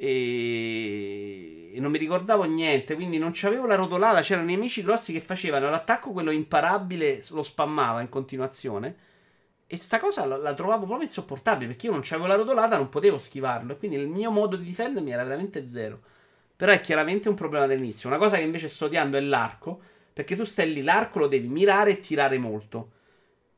e... 0.04 1.74
non 1.76 1.92
mi 1.92 2.00
ricordavo 2.00 2.44
niente, 2.46 2.96
quindi 2.96 3.20
non 3.20 3.30
c'avevo 3.36 3.68
la 3.68 3.76
rotolata. 3.76 4.22
C'erano 4.22 4.48
nemici 4.48 4.82
grossi 4.82 5.14
che 5.14 5.22
facevano 5.22 5.70
l'attacco, 5.70 6.10
quello 6.10 6.32
imparabile, 6.32 7.24
lo 7.30 7.44
spammava 7.44 8.02
in 8.02 8.10
continuazione. 8.10 8.96
E 9.68 9.78
sta 9.78 10.00
cosa 10.00 10.26
la, 10.26 10.38
la 10.38 10.56
trovavo 10.56 10.86
proprio 10.86 11.06
insopportabile 11.06 11.68
perché 11.68 11.86
io 11.86 11.92
non 11.92 12.02
c'avevo 12.04 12.26
la 12.26 12.34
rotolata, 12.34 12.78
non 12.78 12.90
potevo 12.90 13.20
schivarlo. 13.20 13.74
E 13.74 13.78
quindi 13.78 13.98
il 13.98 14.08
mio 14.08 14.32
modo 14.32 14.56
di 14.56 14.64
difendermi 14.64 15.12
era 15.12 15.24
veramente 15.24 15.66
zero. 15.66 16.02
Però 16.56 16.72
è 16.72 16.82
chiaramente 16.82 17.30
un 17.30 17.36
problema 17.36 17.68
dell'inizio. 17.68 18.10
Una 18.10 18.18
cosa 18.18 18.38
che 18.38 18.44
invece 18.44 18.70
sto 18.70 18.86
odiando 18.86 19.18
è 19.18 19.22
l'arco. 19.22 19.80
Perché 20.14 20.36
tu 20.36 20.44
stai 20.46 20.74
lì, 20.74 20.82
l'arco 20.82 21.20
lo 21.20 21.28
devi 21.28 21.48
mirare 21.48 21.92
e 21.92 22.00
tirare 22.00 22.40
molto. 22.40 22.92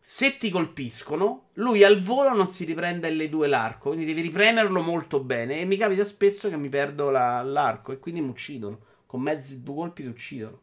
Se 0.05 0.35
ti 0.35 0.49
colpiscono, 0.49 1.45
lui 1.53 1.81
al 1.85 2.03
volo 2.03 2.35
non 2.35 2.49
si 2.49 2.65
riprende 2.65 3.09
L2 3.09 3.47
l'arco, 3.47 3.88
quindi 3.88 4.03
devi 4.03 4.19
ripremerlo 4.19 4.81
molto 4.81 5.23
bene. 5.23 5.61
E 5.61 5.65
mi 5.65 5.77
capita 5.77 6.03
spesso 6.03 6.49
che 6.49 6.57
mi 6.57 6.67
perdo 6.67 7.09
la, 7.09 7.41
l'arco 7.41 7.93
e 7.93 7.99
quindi 7.99 8.19
mi 8.19 8.27
uccidono. 8.27 8.80
Con 9.05 9.21
mezzi 9.21 9.63
due 9.63 9.75
colpi 9.75 10.01
ti 10.01 10.09
uccidono. 10.09 10.59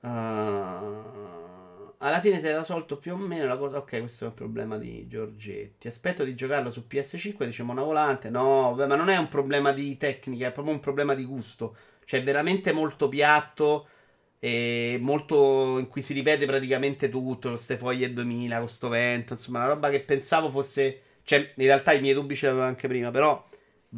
Uh, 0.00 0.06
alla 1.98 2.20
fine 2.20 2.40
si 2.40 2.46
era 2.46 2.60
risolto 2.60 2.96
più 2.96 3.12
o 3.12 3.16
meno 3.18 3.46
la 3.46 3.58
cosa. 3.58 3.76
Ok, 3.76 3.98
questo 3.98 4.24
è 4.24 4.28
un 4.28 4.34
problema 4.34 4.78
di 4.78 5.06
Giorgetti. 5.06 5.86
Aspetto 5.86 6.24
di 6.24 6.34
giocarlo 6.34 6.70
su 6.70 6.86
PS5, 6.88 7.44
dice 7.44 7.62
Mona 7.62 7.82
Volante. 7.82 8.30
No, 8.30 8.72
beh, 8.74 8.86
ma 8.86 8.96
non 8.96 9.10
è 9.10 9.18
un 9.18 9.28
problema 9.28 9.70
di 9.70 9.98
tecnica, 9.98 10.46
è 10.46 10.52
proprio 10.52 10.72
un 10.72 10.80
problema 10.80 11.12
di 11.12 11.26
gusto. 11.26 11.76
Cioè, 12.06 12.20
è 12.20 12.22
veramente 12.22 12.72
molto 12.72 13.10
piatto 13.10 13.88
e 14.38 14.98
molto 15.00 15.78
in 15.78 15.88
cui 15.88 16.02
si 16.02 16.12
ripete 16.12 16.46
praticamente 16.46 17.08
tutto, 17.08 17.50
queste 17.50 17.76
foglie 17.76 18.12
2000, 18.12 18.58
con 18.58 18.68
sto 18.68 18.88
vento, 18.88 19.34
insomma, 19.34 19.58
una 19.60 19.68
roba 19.68 19.90
che 19.90 20.00
pensavo 20.00 20.50
fosse... 20.50 21.00
Cioè, 21.22 21.54
in 21.56 21.64
realtà 21.64 21.92
i 21.92 22.00
miei 22.00 22.14
dubbi 22.14 22.36
ce 22.36 22.46
l'avevo 22.46 22.64
anche 22.64 22.86
prima, 22.86 23.10
però 23.10 23.44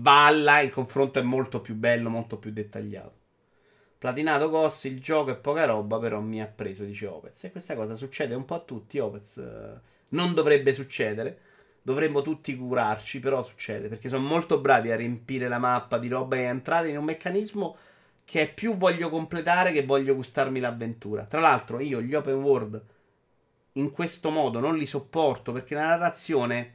Valla 0.00 0.60
in 0.60 0.70
confronto 0.70 1.18
è 1.18 1.22
molto 1.22 1.60
più 1.60 1.74
bello, 1.74 2.08
molto 2.10 2.38
più 2.38 2.52
dettagliato. 2.52 3.16
Platinato 3.98 4.48
Goss, 4.48 4.84
il 4.84 5.00
gioco 5.00 5.32
è 5.32 5.36
poca 5.36 5.64
roba, 5.64 5.98
però 5.98 6.20
mi 6.20 6.40
ha 6.40 6.46
preso, 6.46 6.84
dice 6.84 7.06
Opez. 7.06 7.44
E 7.44 7.50
questa 7.50 7.74
cosa 7.74 7.96
succede 7.96 8.34
un 8.34 8.44
po' 8.44 8.54
a 8.54 8.60
tutti, 8.60 8.98
Opez. 8.98 9.42
Non 10.10 10.34
dovrebbe 10.34 10.72
succedere. 10.72 11.40
Dovremmo 11.82 12.22
tutti 12.22 12.56
curarci, 12.56 13.18
però 13.18 13.42
succede, 13.42 13.88
perché 13.88 14.08
sono 14.08 14.26
molto 14.26 14.60
bravi 14.60 14.92
a 14.92 14.96
riempire 14.96 15.48
la 15.48 15.58
mappa 15.58 15.98
di 15.98 16.08
roba 16.08 16.36
e 16.36 16.42
entrare 16.42 16.90
in 16.90 16.98
un 16.98 17.04
meccanismo 17.04 17.76
che 18.28 18.42
è 18.42 18.52
più 18.52 18.76
voglio 18.76 19.08
completare 19.08 19.72
che 19.72 19.86
voglio 19.86 20.14
gustarmi 20.14 20.60
l'avventura. 20.60 21.24
Tra 21.24 21.40
l'altro, 21.40 21.80
io 21.80 22.02
gli 22.02 22.14
open 22.14 22.34
world 22.34 22.84
in 23.72 23.90
questo 23.90 24.28
modo 24.28 24.60
non 24.60 24.76
li 24.76 24.84
sopporto 24.84 25.50
perché 25.50 25.74
la 25.74 25.86
narrazione 25.86 26.74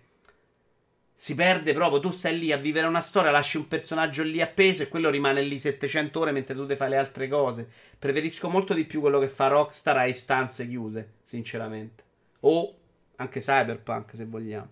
si 1.14 1.36
perde 1.36 1.76
proprio. 1.76 2.00
Tu 2.00 2.10
stai 2.10 2.40
lì 2.40 2.52
a 2.52 2.58
vivere 2.58 2.88
una 2.88 3.02
storia, 3.02 3.30
lasci 3.30 3.58
un 3.58 3.68
personaggio 3.68 4.24
lì 4.24 4.42
appeso 4.42 4.82
e 4.82 4.88
quello 4.88 5.12
rimane 5.12 5.44
lì 5.44 5.60
700 5.60 6.20
ore 6.20 6.32
mentre 6.32 6.56
tu 6.56 6.66
te 6.66 6.76
fai 6.76 6.90
le 6.90 6.98
altre 6.98 7.28
cose. 7.28 7.70
Preferisco 8.00 8.50
molto 8.50 8.74
di 8.74 8.86
più 8.86 9.00
quello 9.00 9.20
che 9.20 9.28
fa 9.28 9.46
Rockstar 9.46 9.98
a 9.98 10.08
istanze 10.08 10.68
chiuse, 10.68 11.18
sinceramente. 11.22 12.04
O 12.40 12.76
anche 13.18 13.42
Cyberpunk, 13.42 14.16
se 14.16 14.26
vogliamo. 14.26 14.72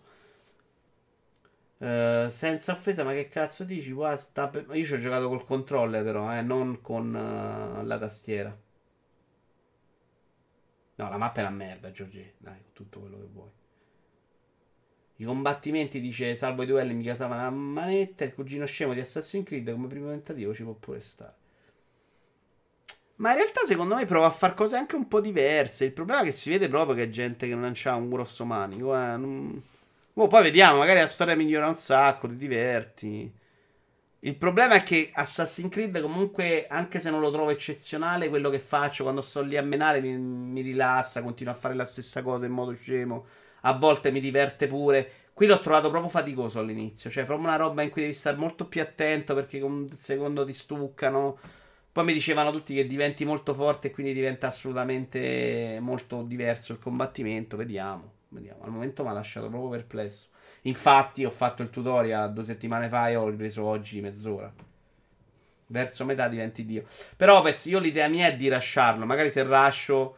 Eh, 1.82 2.28
senza 2.30 2.72
offesa, 2.72 3.04
ma 3.04 3.12
che 3.12 3.28
cazzo 3.28 3.64
dici? 3.66 3.92
Qua 3.92 4.16
sta 4.16 4.48
per- 4.48 4.68
Io 4.74 4.86
ci 4.86 4.94
ho 4.94 5.00
giocato 5.00 5.28
col 5.28 5.44
controller, 5.46 6.02
però, 6.04 6.34
eh, 6.34 6.42
non 6.42 6.80
con 6.82 7.14
eh, 7.16 7.84
la 7.84 7.98
tastiera. 7.98 8.58
No, 10.96 11.10
la 11.10 11.18
mappa 11.18 11.42
è 11.42 11.44
una 11.44 11.50
merda, 11.56 11.92
Giorgi. 11.92 12.32
Dai, 12.38 12.62
con 12.64 12.72
tutto 12.74 13.00
quello 13.02 13.18
che 13.18 13.28
vuoi. 13.34 13.50
I 15.18 15.24
combattimenti, 15.24 16.02
dice, 16.02 16.36
salvo 16.36 16.64
i 16.64 16.66
duelli, 16.66 16.94
mi 16.94 17.04
casava 17.06 17.38
la 17.38 17.50
manetta. 17.50 18.26
Il 18.26 18.34
cugino 18.34 18.66
scemo 18.66 18.94
di 18.94 19.00
Assassin's 19.00 19.46
Creed 19.46 19.72
come 19.72 19.88
primo 19.88 20.10
tentativo 20.10 20.54
ci 20.54 20.64
può 20.64 20.74
pure 20.74 21.00
stare. 21.00 21.36
Ma 23.18 23.30
in 23.32 23.36
realtà, 23.38 23.66
secondo 23.66 23.96
me, 23.96 24.06
prova 24.06 24.26
a 24.28 24.32
fare 24.32 24.54
cose 24.56 24.76
anche 24.78 24.96
un 24.96 25.08
po' 25.08 25.22
diverse. 25.22 25.86
Il 25.86 25.92
problema 25.94 26.22
è 26.22 26.24
che 26.26 26.32
si 26.32 26.50
vede 26.50 26.68
proprio 26.68 26.96
che 26.96 27.04
è 27.04 27.10
gente 27.10 27.48
che 27.48 27.56
non 27.56 27.72
ha 27.84 27.96
un 27.96 28.10
grosso 28.10 28.46
manico. 28.46 28.96
Eh. 28.96 29.18
non- 29.18 29.62
Boh, 30.14 30.28
poi 30.28 30.44
vediamo, 30.44 30.80
magari 30.80 31.00
la 31.00 31.08
storia 31.08 31.36
migliora 31.36 31.68
un 31.68 31.74
sacco, 31.76 32.28
ti 32.28 32.36
diverti. 32.36 33.34
Il 34.24 34.38
problema 34.38 34.76
è 34.76 34.84
che 34.84 35.12
Assassin's 35.14 35.72
Creed, 35.72 36.02
comunque, 36.02 36.68
anche 36.68 37.00
se 37.00 37.10
non 37.10 37.22
lo 37.22 37.32
trovo 37.32 37.50
eccezionale, 37.52 38.30
quello 38.30 38.50
che 38.50 38.60
faccio 38.60 39.04
quando 39.04 39.22
sto 39.22 39.42
lì 39.42 39.58
a 39.58 39.64
menare 39.64 40.02
mi, 40.02 40.16
mi 40.18 40.62
rilassa, 40.62 41.24
continuo 41.24 41.54
a 41.54 41.56
fare 41.56 41.76
la 41.76 41.86
stessa 41.86 42.22
cosa 42.24 42.46
in 42.46 42.52
modo 42.52 42.74
scemo. 42.74 43.26
A 43.62 43.74
volte 43.78 44.12
mi 44.12 44.20
diverte 44.20 44.68
pure. 44.68 45.12
Qui 45.34 45.48
l'ho 45.48 45.62
trovato 45.62 45.90
proprio 45.90 46.10
faticoso 46.12 46.60
all'inizio, 46.60 47.10
cioè 47.10 47.26
proprio 47.26 47.48
una 47.48 47.58
roba 47.58 47.82
in 47.82 47.90
cui 47.90 48.02
devi 48.02 48.14
stare 48.14 48.38
molto 48.38 48.68
più 48.68 48.82
attento 48.82 49.34
perché 49.34 49.62
un 49.62 49.90
secondo 49.98 50.46
ti 50.46 50.54
stuccano. 50.54 51.40
Poi 51.92 52.06
mi 52.06 52.14
dicevano 52.14 52.52
tutti 52.52 52.76
che 52.76 52.88
diventi 52.88 53.26
molto 53.26 53.54
forte 53.54 53.88
e 53.88 53.92
quindi 53.92 54.14
diventa 54.14 54.48
assolutamente 54.48 55.80
molto 55.82 56.24
diverso 56.24 56.74
il 56.74 56.80
combattimento. 56.80 57.58
Vediamo, 57.58 58.14
vediamo. 58.32 58.64
Al 58.64 58.72
momento 58.72 59.04
mi 59.04 59.10
ha 59.10 59.14
lasciato 59.14 59.48
proprio 59.48 59.70
perplesso. 59.70 60.30
Infatti, 60.64 61.24
ho 61.24 61.30
fatto 61.30 61.62
il 61.62 61.70
tutorial 61.70 62.34
due 62.34 62.44
settimane 62.44 62.90
fa 62.90 63.10
e 63.10 63.16
ho 63.16 63.30
ripreso 63.30 63.64
oggi 63.64 64.02
mezz'ora. 64.02 64.52
Verso 65.68 66.06
metà 66.06 66.28
diventi 66.28 66.66
Dio. 66.66 66.86
Però, 67.16 67.42
pezzi, 67.42 67.70
io 67.70 67.80
l'idea 67.80 68.08
mia 68.08 68.28
è 68.28 68.36
di 68.36 68.48
rasciarlo. 68.48 69.06
Magari 69.06 69.32
se 69.32 69.44
rascio 69.44 70.18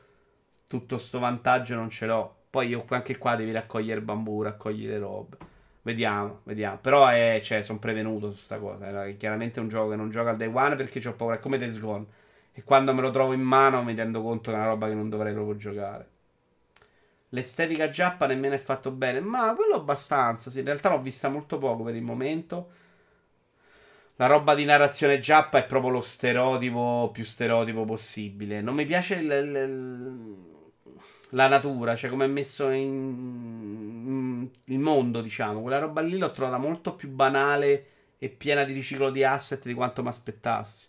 tutto 0.67 0.97
sto 0.97 1.19
vantaggio 1.19 1.75
non 1.75 1.89
ce 1.89 2.05
l'ho. 2.05 2.35
Poi 2.49 2.67
io 2.69 2.85
anche 2.89 3.17
qua 3.17 3.35
devi 3.35 3.51
raccogliere 3.51 4.01
bambù, 4.01 4.41
raccogliere 4.41 4.97
robe. 4.97 5.37
Vediamo, 5.81 6.41
vediamo. 6.43 6.77
Però 6.77 7.07
è, 7.07 7.39
cioè, 7.43 7.61
sono 7.63 7.79
prevenuto 7.79 8.31
su 8.31 8.37
sta 8.37 8.57
cosa. 8.57 9.05
È 9.05 9.17
chiaramente 9.17 9.59
un 9.59 9.67
gioco 9.67 9.89
che 9.89 9.95
non 9.95 10.09
gioco 10.09 10.29
al 10.29 10.37
day 10.37 10.51
one 10.51 10.75
perché 10.75 11.07
ho 11.07 11.13
paura. 11.13 11.35
È 11.35 11.39
come 11.39 11.57
Days 11.57 11.79
Gone. 11.79 12.05
E 12.53 12.63
quando 12.63 12.93
me 12.93 13.01
lo 13.01 13.11
trovo 13.11 13.33
in 13.33 13.41
mano 13.41 13.83
mi 13.83 13.95
rendo 13.95 14.21
conto 14.21 14.51
che 14.51 14.55
è 14.55 14.59
una 14.59 14.69
roba 14.69 14.87
che 14.87 14.93
non 14.93 15.09
dovrei 15.09 15.33
proprio 15.33 15.55
giocare. 15.55 16.09
L'estetica 17.33 17.89
giappa 17.89 18.25
nemmeno 18.27 18.55
è 18.55 18.59
fatto 18.59 18.91
bene. 18.91 19.19
Ma 19.19 19.53
quello 19.55 19.75
abbastanza. 19.75 20.49
Sì, 20.49 20.59
in 20.59 20.65
realtà 20.65 20.89
l'ho 20.89 21.01
vista 21.01 21.29
molto 21.29 21.57
poco 21.57 21.83
per 21.83 21.95
il 21.95 22.01
momento. 22.03 22.69
La 24.17 24.27
roba 24.27 24.53
di 24.55 24.63
narrazione 24.63 25.19
giappa 25.19 25.57
è 25.57 25.65
proprio 25.65 25.91
lo 25.91 26.01
stereotipo 26.01 27.09
più 27.11 27.23
stereotipo 27.25 27.83
possibile. 27.85 28.61
Non 28.61 28.75
mi 28.75 28.85
piace 28.85 29.15
il- 29.15 29.31
il- 29.31 30.35
la 31.31 31.47
natura, 31.47 31.95
cioè 31.95 32.09
come 32.11 32.25
è 32.25 32.27
messo 32.27 32.69
in, 32.69 32.83
in- 32.85 34.49
il 34.65 34.79
mondo, 34.79 35.21
diciamo. 35.21 35.61
Quella 35.61 35.79
roba 35.79 36.01
lì 36.01 36.17
l'ho 36.17 36.31
trovata 36.31 36.57
molto 36.57 36.95
più 36.95 37.09
banale 37.09 37.87
e 38.19 38.29
piena 38.29 38.63
di 38.63 38.73
riciclo 38.73 39.09
di 39.09 39.23
asset 39.23 39.65
di 39.65 39.73
quanto 39.73 40.01
mi 40.03 40.09
aspettassi. 40.09 40.87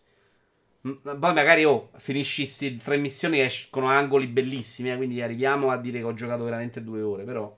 Poi 0.84 1.32
magari 1.32 1.64
oh, 1.64 1.90
finisci 1.96 2.46
sti 2.46 2.76
tre 2.76 2.98
missioni 2.98 3.38
che 3.38 3.44
escono 3.44 3.86
angoli 3.86 4.26
bellissimi, 4.26 4.92
eh, 4.92 4.96
quindi 4.96 5.22
arriviamo 5.22 5.70
a 5.70 5.78
dire 5.78 6.00
che 6.00 6.04
ho 6.04 6.12
giocato 6.12 6.44
veramente 6.44 6.84
due 6.84 7.00
ore, 7.00 7.24
però... 7.24 7.56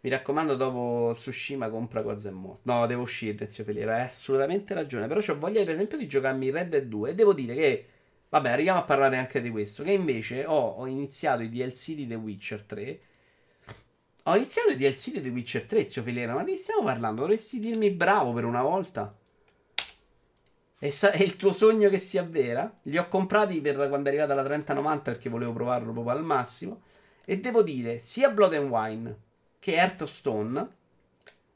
Mi 0.00 0.10
raccomando, 0.10 0.54
dopo 0.54 1.12
Tsushima 1.14 1.70
compra 1.70 2.02
Gods 2.02 2.26
and 2.26 2.36
Monsters. 2.36 2.66
No, 2.66 2.86
devo 2.86 3.02
uscire, 3.02 3.48
zio 3.48 3.64
Feliero. 3.64 3.90
Hai 3.90 4.02
assolutamente 4.02 4.72
ragione. 4.74 5.08
Però 5.08 5.18
ho 5.18 5.38
voglia, 5.38 5.64
per 5.64 5.74
esempio, 5.74 5.98
di 5.98 6.06
giocarmi 6.06 6.50
Red 6.50 6.68
Dead 6.68 6.84
2. 6.84 7.10
E 7.10 7.14
devo 7.14 7.32
dire 7.32 7.54
che. 7.54 7.86
Vabbè, 8.28 8.50
arriviamo 8.50 8.78
a 8.78 8.84
parlare 8.84 9.16
anche 9.16 9.40
di 9.40 9.50
questo. 9.50 9.82
Che 9.82 9.90
invece 9.90 10.44
ho, 10.44 10.76
ho 10.76 10.86
iniziato 10.86 11.42
i 11.42 11.48
DLC 11.48 11.94
di 11.94 12.06
The 12.06 12.14
Witcher 12.14 12.62
3. 12.62 13.00
Ho 14.24 14.36
iniziato 14.36 14.70
i 14.70 14.76
DLC 14.76 15.10
di 15.10 15.22
The 15.22 15.28
Witcher 15.30 15.64
3, 15.64 15.88
zio 15.88 16.02
Feliero. 16.02 16.34
Ma 16.34 16.44
di 16.44 16.54
stiamo 16.54 16.84
parlando? 16.84 17.22
Dovresti 17.22 17.58
dirmi 17.58 17.90
bravo 17.90 18.32
per 18.32 18.44
una 18.44 18.62
volta. 18.62 19.12
E 20.78 20.90
sa- 20.90 21.12
il 21.14 21.36
tuo 21.36 21.52
sogno 21.52 21.88
che 21.88 21.98
si 21.98 22.18
avvera? 22.18 22.70
Li 22.82 22.98
ho 22.98 23.08
comprati 23.08 23.60
per 23.60 23.76
quando 23.76 24.08
è 24.08 24.08
arrivata 24.08 24.34
la 24.34 24.44
3090 24.44 25.10
perché 25.10 25.28
volevo 25.30 25.52
provarlo 25.52 25.92
proprio 25.92 26.14
al 26.14 26.24
massimo. 26.24 26.82
E 27.24 27.38
devo 27.38 27.62
dire, 27.62 27.98
sia 27.98 28.30
Blood 28.30 28.54
and 28.54 28.70
Wine 28.70 29.16
che 29.58 29.74
Hearthstone 29.74 30.68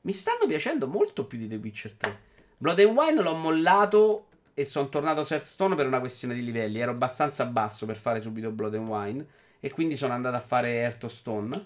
mi 0.03 0.13
stanno 0.13 0.47
piacendo 0.47 0.87
molto 0.87 1.27
più 1.27 1.39
di 1.39 1.47
The 1.49 1.57
Witcher 1.57 1.95
3. 1.97 2.19
Blood 2.57 2.81
and 2.81 2.97
Wine 2.97 3.23
l'ho 3.23 3.35
mollato 3.35 4.27
e 4.55 4.65
sono 4.65 4.89
tornato 4.89 5.25
su 5.25 5.35
Hearthstone 5.35 5.75
per 5.75 5.87
una 5.87 6.01
questione 6.01 6.35
di 6.35 6.43
livelli. 6.43 6.81
Ero 6.81 6.91
abbastanza 6.93 7.45
basso 7.45 7.87
per 7.87 7.97
fare 7.97 8.21
subito 8.21 8.51
Blood 8.51 8.75
and 8.75 8.89
Wine 8.89 9.27
e 9.61 9.71
quindi 9.71 9.97
sono 9.97 10.15
andato 10.15 10.37
a 10.37 10.41
fare 10.41 10.73
Hearthstone. 10.73 11.63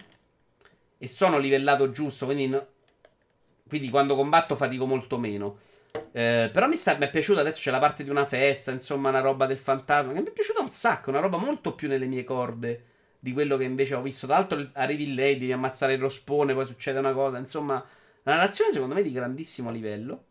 E 0.98 1.08
sono 1.08 1.38
livellato 1.38 1.90
giusto, 1.90 2.24
quindi, 2.24 2.48
no- 2.48 2.66
quindi 3.68 3.88
quando 3.90 4.16
combatto 4.16 4.56
fatico 4.56 4.86
molto 4.86 5.18
meno. 5.18 5.58
Eh, 6.16 6.48
però 6.52 6.68
mi, 6.68 6.76
sta, 6.76 6.96
mi 6.96 7.06
è 7.06 7.10
piaciuta 7.10 7.40
adesso 7.40 7.58
c'è 7.60 7.72
la 7.72 7.80
parte 7.80 8.04
di 8.04 8.10
una 8.10 8.24
festa, 8.24 8.70
insomma, 8.70 9.08
una 9.08 9.20
roba 9.20 9.46
del 9.46 9.58
fantasma. 9.58 10.12
Che 10.12 10.20
mi 10.20 10.28
è 10.28 10.32
piaciuta 10.32 10.60
un 10.60 10.70
sacco, 10.70 11.10
una 11.10 11.20
roba 11.20 11.38
molto 11.38 11.74
più 11.74 11.88
nelle 11.88 12.06
mie 12.06 12.22
corde 12.22 12.84
di 13.18 13.32
quello 13.32 13.56
che 13.56 13.64
invece 13.64 13.94
ho 13.94 14.02
visto. 14.02 14.26
Tra 14.26 14.36
l'altro, 14.36 14.64
arrivi 14.74 15.14
lei, 15.14 15.38
devi 15.38 15.52
ammazzare 15.52 15.94
il 15.94 16.00
rospone, 16.00 16.54
poi 16.54 16.64
succede 16.64 16.98
una 16.98 17.12
cosa. 17.12 17.38
Insomma, 17.38 17.84
la 18.22 18.34
narrazione 18.36 18.72
secondo 18.72 18.94
me 18.94 19.02
di 19.02 19.12
grandissimo 19.12 19.70
livello. 19.70 20.24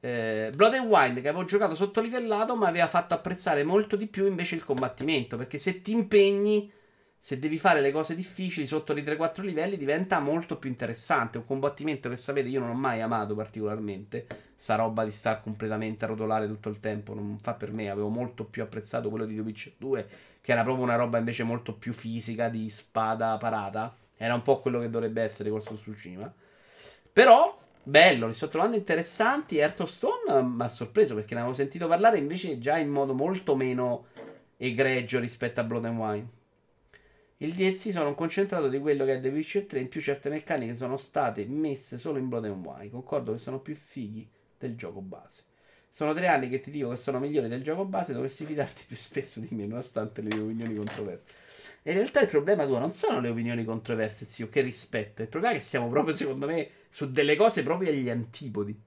Eh, 0.00 0.52
Blood 0.54 0.74
and 0.74 0.88
Wine, 0.88 1.20
che 1.20 1.28
avevo 1.28 1.44
giocato 1.44 1.74
sottolivellato, 1.74 2.56
mi 2.56 2.66
aveva 2.66 2.86
fatto 2.86 3.14
apprezzare 3.14 3.64
molto 3.64 3.96
di 3.96 4.06
più 4.06 4.26
invece 4.26 4.54
il 4.54 4.64
combattimento. 4.64 5.36
Perché 5.36 5.58
se 5.58 5.82
ti 5.82 5.92
impegni, 5.92 6.70
se 7.18 7.38
devi 7.38 7.58
fare 7.58 7.80
le 7.80 7.90
cose 7.90 8.14
difficili 8.14 8.66
sotto 8.66 8.92
di 8.92 9.02
3-4 9.02 9.42
livelli, 9.42 9.76
diventa 9.76 10.20
molto 10.20 10.58
più 10.58 10.70
interessante. 10.70 11.38
Un 11.38 11.44
combattimento 11.44 12.08
che 12.08 12.16
sapete, 12.16 12.48
io 12.48 12.60
non 12.60 12.70
ho 12.70 12.74
mai 12.74 13.00
amato 13.00 13.34
particolarmente. 13.34 14.26
Sta 14.54 14.76
roba 14.76 15.04
di 15.04 15.10
star 15.10 15.42
completamente 15.42 16.04
a 16.04 16.08
rotolare 16.08 16.46
tutto 16.46 16.68
il 16.68 16.78
tempo 16.78 17.14
non 17.14 17.38
fa 17.40 17.54
per 17.54 17.72
me. 17.72 17.90
Avevo 17.90 18.08
molto 18.08 18.44
più 18.44 18.62
apprezzato 18.62 19.08
quello 19.10 19.26
di 19.26 19.34
The 19.34 19.40
Witcher 19.40 19.72
2, 19.76 20.08
che 20.40 20.52
era 20.52 20.62
proprio 20.62 20.84
una 20.84 20.94
roba 20.94 21.18
invece 21.18 21.42
molto 21.42 21.74
più 21.74 21.92
fisica 21.92 22.48
di 22.48 22.70
spada 22.70 23.36
parata. 23.38 23.96
Era 24.16 24.34
un 24.34 24.42
po' 24.42 24.60
quello 24.60 24.78
che 24.78 24.88
dovrebbe 24.88 25.22
essere 25.22 25.50
of 25.50 25.64
Tsushima. 25.64 26.32
Però, 27.12 27.58
bello, 27.82 28.28
li 28.28 28.34
sto 28.34 28.48
trovando 28.48 28.76
interessanti. 28.76 29.58
Hearthstone 29.58 30.42
mi 30.42 30.62
ha 30.62 30.68
sorpreso 30.68 31.16
perché 31.16 31.34
ne 31.34 31.40
avevo 31.40 31.54
sentito 31.54 31.88
parlare 31.88 32.18
invece 32.18 32.58
già 32.60 32.78
in 32.78 32.88
modo 32.88 33.14
molto 33.14 33.56
meno 33.56 34.06
egregio 34.56 35.18
rispetto 35.18 35.60
a 35.60 35.64
Blood 35.64 35.84
and 35.86 35.98
Wine. 35.98 36.28
Il 37.38 37.52
DLC 37.52 37.92
sono 37.92 38.08
un 38.08 38.14
concentrato 38.14 38.68
di 38.68 38.78
quello 38.78 39.04
che 39.04 39.16
è 39.16 39.20
The 39.20 39.28
Witcher 39.28 39.66
3, 39.66 39.80
in 39.80 39.88
più 39.90 40.00
certe 40.00 40.30
meccaniche 40.30 40.74
sono 40.74 40.96
state 40.96 41.44
messe 41.44 41.98
solo 41.98 42.18
in 42.18 42.28
Blood 42.28 42.46
and 42.46 42.64
Wine. 42.64 42.88
Concordo 42.88 43.32
che 43.32 43.38
sono 43.38 43.60
più 43.60 43.74
fighi 43.74 44.26
del 44.58 44.74
gioco 44.74 45.02
base. 45.02 45.42
Sono 45.90 46.14
tre 46.14 46.28
anni 46.28 46.48
che 46.48 46.60
ti 46.60 46.70
dico 46.70 46.88
che 46.88 46.96
sono 46.96 47.18
migliori 47.18 47.48
del 47.48 47.62
gioco 47.62 47.84
base, 47.84 48.14
dovresti 48.14 48.46
fidarti 48.46 48.84
più 48.86 48.96
spesso 48.96 49.40
di 49.40 49.48
me, 49.50 49.66
nonostante 49.66 50.22
le 50.22 50.34
mie 50.34 50.44
opinioni 50.44 50.76
controverse. 50.76 51.34
E 51.82 51.90
in 51.90 51.98
realtà 51.98 52.20
il 52.20 52.28
problema 52.28 52.64
tuo 52.64 52.78
non 52.78 52.92
sono 52.92 53.20
le 53.20 53.28
opinioni 53.28 53.64
controverse, 53.64 54.24
zio, 54.24 54.48
che 54.48 54.62
rispetto. 54.62 55.20
Il 55.20 55.28
problema 55.28 55.54
è 55.54 55.58
che 55.58 55.62
siamo 55.62 55.88
proprio, 55.88 56.14
secondo 56.14 56.46
me, 56.46 56.68
su 56.88 57.10
delle 57.10 57.36
cose 57.36 57.62
proprio 57.62 57.90
agli 57.90 58.08
antipodi. 58.08 58.78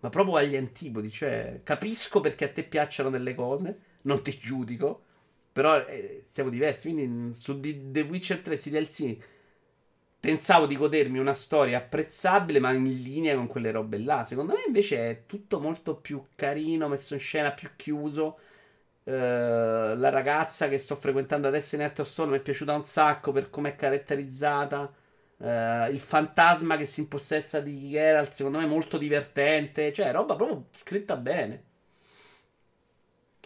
Ma 0.00 0.08
proprio 0.08 0.36
agli 0.36 0.56
antipodi, 0.56 1.10
cioè, 1.10 1.60
capisco 1.62 2.20
perché 2.20 2.46
a 2.46 2.48
te 2.48 2.62
piacciono 2.62 3.10
delle 3.10 3.34
cose, 3.34 3.78
non 4.02 4.22
ti 4.22 4.38
giudico, 4.38 5.02
però 5.58 5.84
eh, 5.86 6.24
siamo 6.28 6.50
diversi. 6.50 6.92
Quindi 6.92 7.34
su 7.34 7.58
The 7.60 8.00
Witcher 8.02 8.38
3 8.38 8.56
si 8.56 8.70
DLC 8.70 9.16
pensavo 10.20 10.66
di 10.66 10.76
godermi 10.76 11.18
una 11.18 11.32
storia 11.32 11.78
apprezzabile, 11.78 12.60
ma 12.60 12.72
in 12.72 12.84
linea 12.84 13.34
con 13.34 13.48
quelle 13.48 13.72
robe 13.72 13.98
là. 13.98 14.22
Secondo 14.22 14.52
me 14.52 14.60
invece 14.68 15.10
è 15.10 15.22
tutto 15.26 15.58
molto 15.58 15.96
più 15.96 16.24
carino, 16.36 16.86
messo 16.86 17.14
in 17.14 17.20
scena 17.20 17.50
più 17.50 17.70
chiuso. 17.74 18.38
Eh, 19.02 19.12
la 19.12 20.10
ragazza 20.10 20.68
che 20.68 20.78
sto 20.78 20.94
frequentando 20.94 21.48
adesso 21.48 21.74
in 21.74 21.80
Hearthstone 21.80 22.30
mi 22.32 22.36
è 22.38 22.40
piaciuta 22.40 22.74
un 22.74 22.84
sacco 22.84 23.32
per 23.32 23.50
come 23.50 23.70
è 23.70 23.76
caratterizzata. 23.76 24.92
Eh, 25.38 25.88
il 25.90 26.00
fantasma 26.00 26.76
che 26.76 26.86
si 26.86 27.00
impossessa 27.00 27.60
di 27.60 27.90
Geralt, 27.90 28.32
secondo 28.32 28.58
me 28.58 28.64
è 28.64 28.68
molto 28.68 28.96
divertente. 28.96 29.92
Cioè, 29.92 30.12
roba 30.12 30.36
proprio 30.36 30.66
scritta 30.70 31.16
bene. 31.16 31.64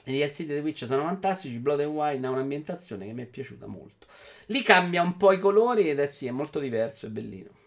I 0.05 0.13
DLC 0.13 0.39
di 0.39 0.47
The 0.47 0.59
Witcher 0.59 0.89
sono 0.89 1.05
fantastici. 1.05 1.59
Blood 1.59 1.81
and 1.81 1.95
Wine 1.95 2.27
ha 2.27 2.31
un'ambientazione 2.31 3.07
che 3.07 3.13
mi 3.13 3.23
è 3.23 3.27
piaciuta 3.27 3.67
molto. 3.67 4.07
Lì 4.47 4.63
cambia 4.63 5.03
un 5.03 5.17
po' 5.17 5.33
i 5.33 5.39
colori 5.39 5.89
ed 5.89 6.01
è 6.01 6.07
sì, 6.07 6.27
è 6.27 6.31
molto 6.33 6.59
diverso, 6.59 7.07
è 7.07 7.09
bellino. 7.11 7.61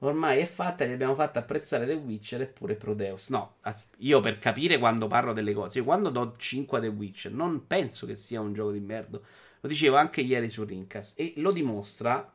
Ormai 0.00 0.40
è 0.40 0.46
fatta, 0.46 0.84
gli 0.84 0.92
abbiamo 0.92 1.14
fatto 1.14 1.38
apprezzare 1.38 1.86
The 1.86 1.94
Witcher 1.94 2.42
eppure 2.42 2.74
Prodeus. 2.74 3.30
No, 3.30 3.56
io 3.98 4.20
per 4.20 4.38
capire 4.38 4.78
quando 4.78 5.08
parlo 5.08 5.32
delle 5.32 5.54
cose, 5.54 5.78
io 5.78 5.84
quando 5.84 6.10
do 6.10 6.34
5 6.36 6.78
a 6.78 6.80
The 6.82 6.88
Witcher 6.88 7.32
non 7.32 7.66
penso 7.66 8.06
che 8.06 8.14
sia 8.14 8.40
un 8.40 8.52
gioco 8.52 8.72
di 8.72 8.80
merda. 8.80 9.18
Lo 9.60 9.68
dicevo 9.68 9.96
anche 9.96 10.20
ieri 10.20 10.50
su 10.50 10.64
Rincast 10.64 11.18
e 11.18 11.32
lo 11.36 11.50
dimostra. 11.50 12.32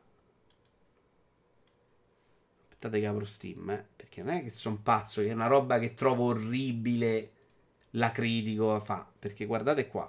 Aspettate 2.62 3.00
che 3.00 3.06
apro 3.06 3.24
Steam, 3.24 3.70
eh, 3.70 3.86
perché 3.94 4.22
non 4.22 4.34
è 4.34 4.42
che 4.42 4.50
sono 4.50 4.80
pazzo, 4.82 5.22
che 5.22 5.28
è 5.28 5.32
una 5.32 5.46
roba 5.46 5.78
che 5.78 5.94
trovo 5.94 6.26
orribile 6.26 7.30
la 7.92 8.12
critico 8.12 8.78
fa, 8.80 9.06
perché 9.18 9.46
guardate 9.46 9.86
qua. 9.86 10.08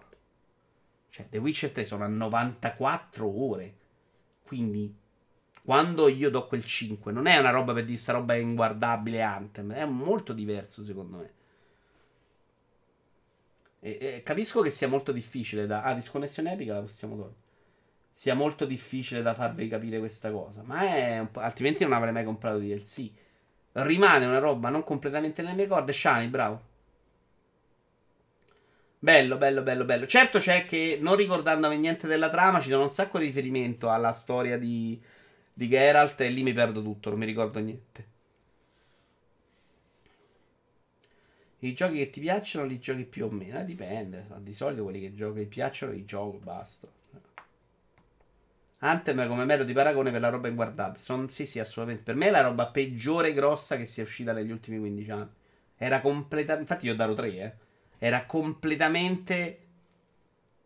Cioè, 1.09 1.27
The 1.29 1.37
Witcher 1.37 1.71
3 1.71 1.85
sono 1.85 2.03
a 2.03 2.07
94 2.07 3.27
ore. 3.27 3.75
Quindi 4.43 4.95
quando 5.63 6.09
io 6.09 6.29
do 6.29 6.47
quel 6.47 6.65
5, 6.65 7.11
non 7.11 7.25
è 7.25 7.37
una 7.37 7.49
roba 7.49 7.73
per 7.73 7.85
dire 7.85 7.97
sta 7.97 8.11
roba 8.11 8.33
è 8.33 8.37
inguardabile 8.37 9.21
Anthem, 9.21 9.71
è 9.71 9.85
molto 9.85 10.33
diverso 10.33 10.83
secondo 10.83 11.17
me. 11.17 11.33
E, 13.79 13.97
e 13.99 14.23
capisco 14.23 14.61
che 14.61 14.69
sia 14.69 14.87
molto 14.87 15.11
difficile 15.11 15.65
da... 15.65 15.83
Ah, 15.83 15.93
disconnessione 15.93 16.53
epica 16.53 16.73
la 16.73 16.81
possiamo 16.81 17.15
togliere. 17.15 17.41
Sia 18.11 18.33
molto 18.35 18.65
difficile 18.65 19.21
da 19.21 19.33
farvi 19.33 19.67
capire 19.67 19.99
questa 19.99 20.31
cosa, 20.31 20.61
ma 20.63 20.81
è 20.81 21.25
altrimenti 21.33 21.83
non 21.83 21.93
avrei 21.93 22.13
mai 22.13 22.23
comprato 22.25 22.59
DLC. 22.59 23.09
Rimane 23.73 24.25
una 24.25 24.39
roba 24.39 24.69
non 24.69 24.83
completamente 24.83 25.41
nelle 25.41 25.55
mie 25.55 25.67
corde. 25.67 25.93
Shani, 25.93 26.27
bravo. 26.27 26.71
Bello, 29.03 29.35
bello, 29.37 29.63
bello, 29.63 29.83
bello. 29.83 30.07
Certo 30.07 30.39
c'è 30.39 30.65
che, 30.65 30.97
non 31.01 31.17
ricordandomi 31.17 31.77
niente 31.77 32.07
della 32.07 32.29
trama, 32.29 32.61
ci 32.61 32.69
sono 32.69 32.83
un 32.83 32.91
sacco 32.91 33.19
di 33.19 33.25
riferimento 33.25 33.91
alla 33.91 34.13
storia 34.13 34.57
di 34.57 34.97
di 35.53 35.67
Geralt 35.67 36.21
e 36.21 36.29
lì 36.29 36.41
mi 36.41 36.53
perdo 36.53 36.81
tutto, 36.81 37.09
non 37.09 37.19
mi 37.19 37.25
ricordo 37.25 37.59
niente. 37.59 38.07
I 41.59 41.73
giochi 41.73 41.97
che 41.97 42.09
ti 42.09 42.21
piacciono, 42.21 42.65
li 42.65 42.79
giochi 42.79 43.03
più 43.03 43.25
o 43.25 43.29
meno, 43.29 43.59
eh, 43.59 43.65
dipende. 43.65 44.25
Di 44.37 44.53
solito 44.53 44.83
quelli 44.83 45.01
che 45.01 45.13
giochi, 45.13 45.45
piacciono, 45.47 45.91
li 45.91 46.05
gioco, 46.05 46.37
basta. 46.37 46.87
Anthem 48.79 49.27
come 49.27 49.43
mero 49.43 49.65
di 49.65 49.73
paragone 49.73 50.11
per 50.11 50.21
la 50.21 50.29
roba 50.29 50.47
inguardabile. 50.47 51.03
Son, 51.03 51.27
sì, 51.27 51.45
sì, 51.45 51.59
assolutamente. 51.59 52.03
Per 52.03 52.15
me 52.15 52.27
è 52.27 52.31
la 52.31 52.41
roba 52.41 52.67
peggiore 52.67 53.33
grossa 53.33 53.75
che 53.75 53.85
sia 53.85 54.03
uscita 54.03 54.31
negli 54.31 54.51
ultimi 54.51 54.79
15 54.79 55.11
anni. 55.11 55.29
Era 55.77 55.99
completamente... 55.99 56.61
Infatti 56.61 56.85
io 56.85 56.93
ho 56.93 56.95
dato 56.95 57.13
3, 57.13 57.27
eh. 57.37 57.53
Era 58.03 58.25
completamente 58.25 59.59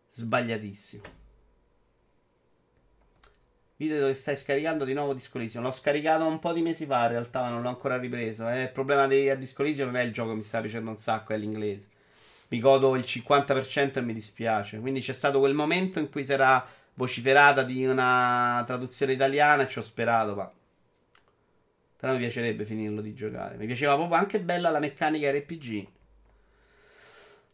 sbagliatissimo. 0.08 1.02
Video 3.76 4.00
dove 4.00 4.14
stai 4.14 4.34
scaricando 4.34 4.84
di 4.84 4.92
nuovo 4.92 5.14
Disco 5.14 5.38
Elysium. 5.38 5.62
L'ho 5.62 5.70
scaricato 5.70 6.26
un 6.26 6.40
po' 6.40 6.52
di 6.52 6.62
mesi 6.62 6.84
fa, 6.84 7.02
in 7.02 7.10
realtà, 7.10 7.42
ma 7.42 7.50
non 7.50 7.62
l'ho 7.62 7.68
ancora 7.68 7.96
ripreso. 7.96 8.48
Eh, 8.48 8.62
il 8.62 8.72
problema 8.72 9.06
di 9.06 9.38
Disco 9.38 9.62
Elysium 9.62 9.90
non 9.92 10.00
è 10.00 10.02
il 10.02 10.12
gioco 10.12 10.30
che 10.30 10.34
mi 10.34 10.42
sta 10.42 10.60
piacendo 10.60 10.90
un 10.90 10.96
sacco, 10.96 11.32
è 11.32 11.36
l'inglese. 11.36 11.86
Mi 12.48 12.58
godo 12.58 12.96
il 12.96 13.04
50% 13.06 13.98
e 13.98 14.02
mi 14.02 14.14
dispiace. 14.14 14.80
Quindi 14.80 15.00
c'è 15.00 15.12
stato 15.12 15.38
quel 15.38 15.54
momento 15.54 16.00
in 16.00 16.10
cui 16.10 16.24
si 16.24 16.32
era 16.32 16.66
vociferata 16.94 17.62
di 17.62 17.86
una 17.86 18.64
traduzione 18.66 19.12
italiana 19.12 19.62
e 19.62 19.68
ci 19.68 19.78
ho 19.78 19.82
sperato, 19.82 20.34
ma... 20.34 20.52
Però 21.98 22.12
mi 22.14 22.18
piacerebbe 22.18 22.64
finirlo 22.64 23.00
di 23.00 23.14
giocare. 23.14 23.56
Mi 23.58 23.66
piaceva 23.66 23.94
proprio 23.94 24.16
anche 24.16 24.40
bella 24.40 24.70
la 24.70 24.80
meccanica 24.80 25.30
RPG. 25.30 25.97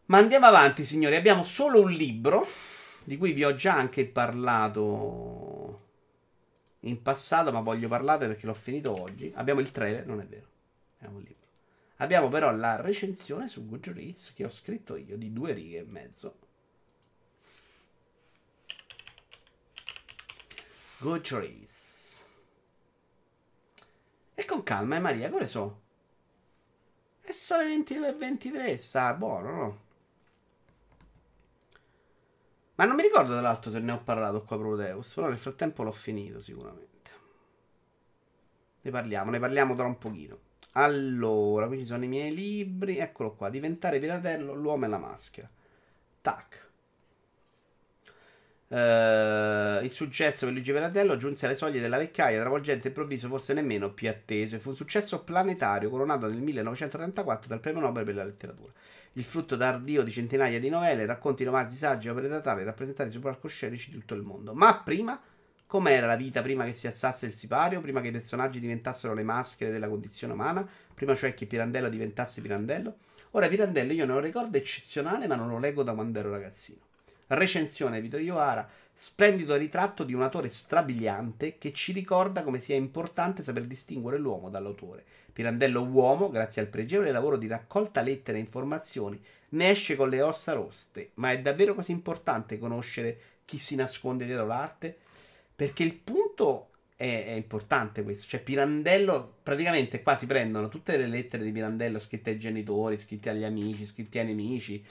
Ma 0.07 0.17
andiamo 0.17 0.45
avanti, 0.45 0.85
signori. 0.85 1.15
Abbiamo 1.15 1.43
solo 1.43 1.81
un 1.81 1.91
libro, 1.91 2.47
di 3.03 3.17
cui 3.17 3.33
vi 3.33 3.43
ho 3.43 3.55
già 3.55 3.73
anche 3.73 4.05
parlato 4.05 5.83
in 6.81 7.01
passato, 7.01 7.51
ma 7.51 7.61
voglio 7.61 7.87
parlarne 7.87 8.27
perché 8.27 8.45
l'ho 8.45 8.53
finito 8.53 9.01
oggi. 9.01 9.31
Abbiamo 9.35 9.61
il 9.61 9.71
trailer, 9.71 10.05
non 10.05 10.19
è 10.19 10.25
vero. 10.25 10.47
Abbiamo. 10.99 11.23
Abbiamo 11.99 12.27
però 12.27 12.51
la 12.53 12.81
recensione 12.81 13.47
su 13.47 13.65
Goodreads 13.67 14.33
che 14.33 14.43
ho 14.43 14.49
scritto 14.49 14.97
io 14.97 15.17
di 15.17 15.31
due 15.31 15.53
righe 15.53 15.79
e 15.79 15.85
mezzo. 15.85 16.39
Goodreads. 20.97 22.21
E 24.33 24.45
con 24.45 24.63
calma, 24.63 24.97
eh 24.97 24.99
Maria, 24.99 25.29
quale 25.29 25.47
so? 25.47 25.81
È 27.21 27.31
solo 27.31 27.61
le 27.61 27.69
22 27.69 28.07
e 28.09 28.13
23, 28.13 28.77
sta 28.77 29.13
buono, 29.13 29.51
no? 29.51 29.84
Ma 32.75 32.83
non 32.85 32.95
mi 32.95 33.03
ricordo 33.03 33.33
dall'altro 33.33 33.71
se 33.71 33.79
ne 33.79 33.91
ho 33.93 34.01
parlato 34.03 34.43
qua 34.43 34.57
Proteus, 34.57 35.13
però 35.13 35.29
nel 35.29 35.37
frattempo 35.37 35.83
l'ho 35.83 35.91
finito 35.91 36.39
sicuramente. 36.41 36.93
Ne 38.81 38.91
parliamo, 38.91 39.31
ne 39.31 39.39
parliamo 39.39 39.75
tra 39.75 39.85
un 39.85 39.97
pochino. 39.97 40.39
Allora, 40.73 41.67
qui 41.67 41.79
ci 41.79 41.85
sono 41.85 42.03
i 42.03 42.07
miei 42.07 42.33
libri, 42.35 42.97
eccolo 42.97 43.33
qua, 43.33 43.49
Diventare 43.49 43.99
piratello, 43.99 44.53
l'uomo 44.53 44.85
e 44.85 44.87
la 44.89 44.97
maschera. 44.97 45.49
Tac. 46.21 46.63
Uh, 48.67 49.83
il 49.83 49.91
successo 49.91 50.45
per 50.45 50.53
Luigi 50.53 50.71
Piratello 50.71 51.17
giunse 51.17 51.45
alle 51.45 51.55
soglie 51.55 51.79
della 51.79 51.97
vecchiaia, 51.97 52.41
travolgente 52.41 52.87
e 52.87 52.89
improvviso, 52.89 53.29
forse 53.29 53.53
nemmeno 53.53 53.93
più 53.93 54.09
atteso, 54.09 54.59
fu 54.59 54.69
un 54.69 54.75
successo 54.75 55.23
planetario 55.23 55.89
coronato 55.89 56.27
nel 56.27 56.41
1934 56.41 57.47
dal 57.47 57.59
premio 57.61 57.81
Nobel 57.81 58.03
per 58.03 58.15
la 58.15 58.23
letteratura 58.25 58.73
il 59.17 59.23
frutto 59.23 59.55
tardio 59.55 60.03
di 60.03 60.11
centinaia 60.11 60.59
di 60.59 60.67
novelle, 60.67 61.05
racconti, 61.05 61.45
romanzi, 61.45 61.77
saggi, 61.77 62.09
opere 62.09 62.27
teatrali 62.27 62.63
rappresentati 62.63 63.09
su 63.11 63.19
palcoscenici 63.19 63.91
di 63.91 63.99
tutto 63.99 64.13
il 64.13 64.23
mondo. 64.23 64.53
Ma 64.53 64.77
prima, 64.77 65.19
com'era 65.65 66.05
la 66.05 66.17
vita 66.17 66.41
prima 66.41 66.65
che 66.65 66.73
si 66.73 66.87
alzasse 66.87 67.25
il 67.25 67.33
sipario, 67.33 67.79
prima 67.79 68.01
che 68.01 68.09
i 68.09 68.11
personaggi 68.11 68.59
diventassero 68.59 69.13
le 69.13 69.23
maschere 69.23 69.71
della 69.71 69.87
condizione 69.87 70.33
umana, 70.33 70.67
prima 70.93 71.15
cioè 71.15 71.33
che 71.33 71.45
Pirandello 71.45 71.87
diventasse 71.87 72.41
Pirandello? 72.41 72.97
Ora 73.31 73.47
Pirandello 73.47 73.93
io 73.93 74.05
ne 74.05 74.11
ho 74.11 74.15
un 74.15 74.21
ricordo 74.21 74.57
eccezionale, 74.57 75.27
ma 75.27 75.35
non 75.35 75.47
lo 75.47 75.59
leggo 75.59 75.83
da 75.83 75.93
quando 75.93 76.19
ero 76.19 76.31
ragazzino. 76.31 76.79
Recensione 77.27 78.01
Vito 78.01 78.17
Iovara, 78.17 78.67
splendido 78.93 79.55
ritratto 79.55 80.03
di 80.03 80.13
un 80.13 80.23
autore 80.23 80.49
strabiliante 80.49 81.57
che 81.57 81.71
ci 81.71 81.93
ricorda 81.93 82.43
come 82.43 82.59
sia 82.59 82.75
importante 82.75 83.43
saper 83.43 83.63
distinguere 83.63 84.17
l'uomo 84.17 84.49
dall'autore. 84.49 85.03
Pirandello 85.35 85.83
uomo, 85.83 86.29
grazie 86.29 86.61
al 86.61 86.69
pregevole 86.69 87.11
lavoro 87.11 87.35
di 87.35 87.47
raccolta 87.47 88.01
lettere 88.01 88.37
e 88.37 88.39
informazioni, 88.39 89.21
ne 89.49 89.69
esce 89.69 89.97
con 89.97 90.07
le 90.07 90.21
ossa 90.21 90.53
roste. 90.53 91.11
Ma 91.15 91.33
è 91.33 91.41
davvero 91.41 91.75
così 91.75 91.91
importante 91.91 92.57
conoscere 92.57 93.19
chi 93.43 93.57
si 93.57 93.75
nasconde 93.75 94.23
dietro 94.23 94.45
l'arte? 94.45 94.95
Perché 95.53 95.83
il 95.83 95.93
punto 95.93 96.69
è, 96.95 97.25
è, 97.27 97.31
importante 97.31 98.01
questo. 98.03 98.29
Cioè, 98.29 98.39
Pirandello, 98.39 99.39
praticamente 99.43 100.01
qua 100.01 100.15
si 100.15 100.25
prendono 100.25 100.69
tutte 100.69 100.95
le 100.95 101.05
lettere 101.05 101.43
di 101.43 101.51
Pirandello 101.51 101.99
scritte 101.99 102.29
ai 102.29 102.39
genitori, 102.39 102.97
scritte 102.97 103.29
agli 103.29 103.43
amici, 103.43 103.83
scritte 103.83 104.19
ai 104.21 104.27
nemici. 104.27 104.81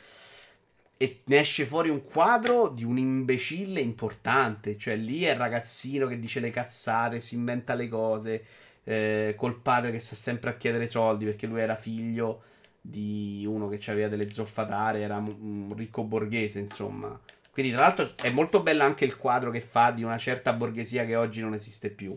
E 0.98 1.22
ne 1.24 1.38
esce 1.38 1.64
fuori 1.64 1.88
un 1.88 2.04
quadro 2.04 2.68
di 2.68 2.84
un 2.84 2.98
imbecille 2.98 3.80
importante. 3.80 4.76
Cioè, 4.76 4.94
lì 4.96 5.22
è 5.22 5.30
il 5.30 5.38
ragazzino 5.38 6.06
che 6.06 6.20
dice 6.20 6.40
le 6.40 6.50
cazzate, 6.50 7.18
si 7.18 7.34
inventa 7.34 7.72
le 7.72 7.88
cose 7.88 8.44
eh, 8.84 9.34
col 9.36 9.60
padre 9.60 9.90
che 9.90 9.98
sta 9.98 10.14
sempre 10.14 10.50
a 10.50 10.56
chiedere 10.56 10.86
soldi 10.86 11.24
perché 11.24 11.46
lui 11.46 11.60
era 11.60 11.74
figlio 11.74 12.42
di 12.80 13.44
uno 13.48 13.68
che 13.68 13.80
aveva 13.90 14.08
delle 14.08 14.30
zoffatare, 14.30 15.00
era 15.00 15.16
un 15.16 15.72
ricco 15.74 16.02
borghese, 16.04 16.60
insomma. 16.60 17.18
Quindi, 17.50 17.72
tra 17.72 17.82
l'altro, 17.82 18.12
è 18.16 18.30
molto 18.30 18.62
bello 18.62 18.82
anche 18.82 19.04
il 19.04 19.16
quadro 19.16 19.50
che 19.50 19.60
fa 19.60 19.90
di 19.90 20.02
una 20.02 20.18
certa 20.18 20.52
borghesia 20.52 21.06
che 21.06 21.16
oggi 21.16 21.40
non 21.40 21.54
esiste 21.54 21.88
più. 21.88 22.10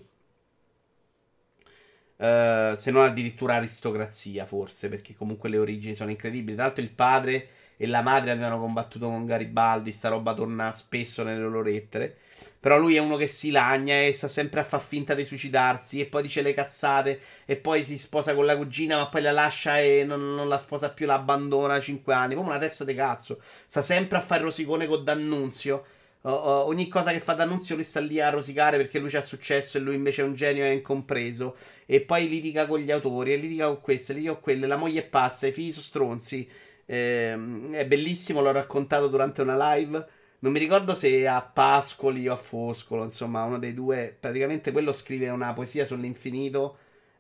Uh, 2.18 2.76
se 2.76 2.90
non 2.90 3.06
addirittura 3.06 3.56
aristocrazia, 3.56 4.46
forse, 4.46 4.90
perché 4.90 5.16
comunque 5.16 5.50
le 5.50 5.60
origini 5.60 5.96
sono 5.96 6.10
incredibili. 6.10 6.56
Tra 6.56 6.66
l'altro, 6.66 6.84
il 6.84 6.90
padre 6.90 7.50
e 7.78 7.86
la 7.86 8.02
madre 8.02 8.32
avevano 8.32 8.60
combattuto 8.60 9.06
con 9.06 9.26
Garibaldi. 9.26 9.92
Sta 9.92 10.10
roba 10.10 10.34
torna 10.34 10.72
spesso 10.72 11.24
nelle 11.24 11.40
loro 11.40 11.62
lettere. 11.62 12.18
Però 12.60 12.78
lui 12.78 12.96
è 12.96 13.00
uno 13.00 13.16
che 13.16 13.28
si 13.28 13.52
lagna 13.52 14.02
e 14.02 14.14
sta 14.14 14.28
sempre 14.28 14.60
a 14.60 14.64
far 14.64 14.82
finta 14.82 15.14
di 15.14 15.24
suicidarsi. 15.24 16.02
E 16.02 16.08
poi 16.08 16.24
dice 16.24 16.42
le 16.42 16.56
cazzate. 16.56 17.20
E 17.46 17.56
poi 17.56 17.84
si 17.84 17.98
sposa 18.00 18.34
con 18.34 18.46
la 18.46 18.58
cugina, 18.58 18.98
ma 18.98 19.08
poi 19.08 19.22
la 19.22 19.32
lascia 19.32 19.80
e 19.80 20.04
non, 20.04 20.34
non 20.34 20.48
la 20.48 20.58
sposa 20.58 20.90
più, 20.90 21.06
la 21.06 21.14
abbandona 21.14 21.76
a 21.76 21.80
5 21.80 22.14
anni. 22.14 22.34
Come 22.34 22.50
una 22.50 22.58
testa 22.58 22.84
di 22.84 22.96
cazzo. 22.96 23.40
Sta 23.68 23.84
sempre 23.84 24.18
a 24.18 24.22
fare 24.22 24.42
rosicone 24.42 24.88
con 24.88 25.04
D'Annunzio. 25.04 25.86
Uh, 26.20 26.30
uh, 26.30 26.68
ogni 26.68 26.88
cosa 26.88 27.12
che 27.12 27.20
fa 27.20 27.36
D'Annunzio 27.36 27.76
lui 27.76 27.84
sta 27.84 28.00
lì 28.00 28.20
a 28.20 28.30
rosicare 28.30 28.76
perché 28.76 28.98
lui 28.98 29.10
c'ha 29.10 29.22
successo 29.22 29.78
e 29.78 29.82
lui 29.82 29.94
invece 29.96 30.24
è 30.24 30.26
un 30.26 30.34
genio 30.34 30.64
e 30.64 30.70
è 30.70 30.74
incompreso. 30.74 31.56
E 31.86 32.02
poi 32.02 32.28
litiga 32.28 32.66
con 32.66 32.80
gli 32.80 32.92
autori, 32.92 33.34
e 33.34 33.38
litiga 33.38 33.68
con 33.68 33.82
questo, 33.82 34.12
e 34.12 34.16
litiga 34.16 34.34
con 34.34 34.42
quelle. 34.42 34.66
La 34.66 34.78
moglie 34.78 35.02
è 35.02 35.06
pazza, 35.06 35.46
i 35.46 35.52
figli 35.52 35.72
sono 35.72 35.84
stronzi. 35.84 36.50
Eh, 36.88 37.38
è 37.72 37.86
bellissimo, 37.86 38.42
l'ho 38.42 38.52
raccontato 38.52 39.08
durante 39.08 39.42
una 39.44 39.76
live. 39.76 40.08
Non 40.40 40.52
mi 40.52 40.60
ricordo 40.60 40.94
se 40.96 41.28
a 41.28 41.42
Pascoli 41.42 42.28
o 42.28 42.34
a 42.34 42.36
Foscolo, 42.38 43.04
insomma, 43.04 43.44
uno 43.44 43.60
dei 43.60 43.74
due. 43.74 44.16
Praticamente 44.20 44.72
quello 44.72 44.92
scrive 44.92 45.30
una 45.30 45.54
poesia 45.54 45.86
sull'infinito. 45.86 46.78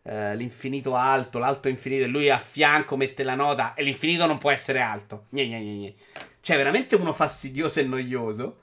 eh, 0.07 0.35
l'infinito 0.35 0.95
alto, 0.95 1.37
l'alto 1.37 1.67
infinito, 1.67 2.05
e 2.05 2.07
lui 2.07 2.29
a 2.29 2.37
fianco 2.37 2.95
mette 2.95 3.23
la 3.23 3.35
nota 3.35 3.73
e 3.73 3.83
l'infinito 3.83 4.25
non 4.25 4.37
può 4.37 4.51
essere 4.51 4.79
alto. 4.79 5.25
Gne, 5.29 5.47
gne, 5.47 5.59
gne. 5.59 5.95
Cioè, 6.41 6.55
veramente 6.55 6.95
uno 6.95 7.13
fastidioso 7.13 7.79
e 7.79 7.83
noioso. 7.83 8.61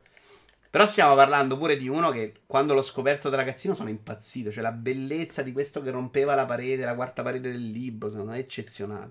Però 0.70 0.86
stiamo 0.86 1.14
parlando 1.14 1.56
pure 1.56 1.76
di 1.76 1.86
uno 1.86 2.10
che 2.10 2.32
quando 2.46 2.74
l'ho 2.74 2.82
scoperto 2.82 3.28
da 3.28 3.36
ragazzino 3.36 3.74
sono 3.74 3.90
impazzito. 3.90 4.50
Cioè, 4.50 4.62
la 4.62 4.72
bellezza 4.72 5.42
di 5.42 5.52
questo 5.52 5.82
che 5.82 5.90
rompeva 5.90 6.34
la 6.34 6.46
parete, 6.46 6.84
la 6.84 6.94
quarta 6.94 7.22
parete 7.22 7.50
del 7.50 7.68
libro, 7.70 8.08
secondo 8.08 8.32
me 8.32 8.38
è 8.38 8.40
eccezionale. 8.40 9.10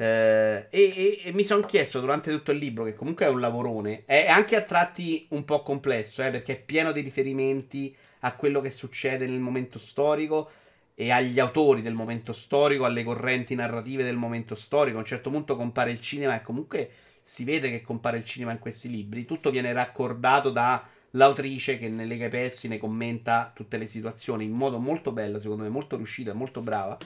Eh, 0.00 0.68
e, 0.70 1.20
e- 1.24 1.32
mi 1.32 1.42
sono 1.42 1.62
chiesto 1.62 1.98
durante 1.98 2.30
tutto 2.30 2.52
il 2.52 2.58
libro, 2.58 2.84
che 2.84 2.94
comunque 2.94 3.26
è 3.26 3.28
un 3.28 3.40
lavorone, 3.40 4.04
è 4.06 4.28
anche 4.28 4.54
a 4.54 4.62
tratti 4.62 5.26
un 5.30 5.44
po' 5.44 5.62
complesso, 5.62 6.22
eh, 6.22 6.30
perché 6.30 6.52
è 6.52 6.60
pieno 6.60 6.92
di 6.92 7.00
riferimenti 7.00 7.94
a 8.20 8.36
quello 8.36 8.60
che 8.60 8.70
succede 8.70 9.26
nel 9.26 9.40
momento 9.40 9.76
storico 9.76 10.50
e 10.94 11.10
agli 11.10 11.40
autori 11.40 11.82
del 11.82 11.94
momento 11.94 12.32
storico, 12.32 12.84
alle 12.84 13.02
correnti 13.02 13.56
narrative 13.56 14.04
del 14.04 14.14
momento 14.14 14.54
storico. 14.54 14.98
A 14.98 15.00
un 15.00 15.06
certo 15.06 15.30
punto 15.30 15.56
compare 15.56 15.90
il 15.90 16.00
cinema 16.00 16.36
e 16.36 16.42
comunque 16.42 16.90
si 17.20 17.42
vede 17.42 17.68
che 17.68 17.82
compare 17.82 18.18
il 18.18 18.24
cinema 18.24 18.52
in 18.52 18.60
questi 18.60 18.88
libri. 18.88 19.24
Tutto 19.24 19.50
viene 19.50 19.72
raccordato 19.72 20.50
dall'autrice 20.50 21.76
che 21.76 21.88
ne 21.88 22.04
lega 22.04 22.28
pezzi, 22.28 22.68
ne 22.68 22.78
commenta 22.78 23.50
tutte 23.52 23.76
le 23.76 23.88
situazioni 23.88 24.44
in 24.44 24.52
modo 24.52 24.78
molto 24.78 25.10
bello, 25.10 25.40
secondo 25.40 25.64
me, 25.64 25.68
molto 25.68 25.96
riuscito 25.96 26.30
e 26.30 26.34
molto 26.34 26.60
brava. 26.60 26.96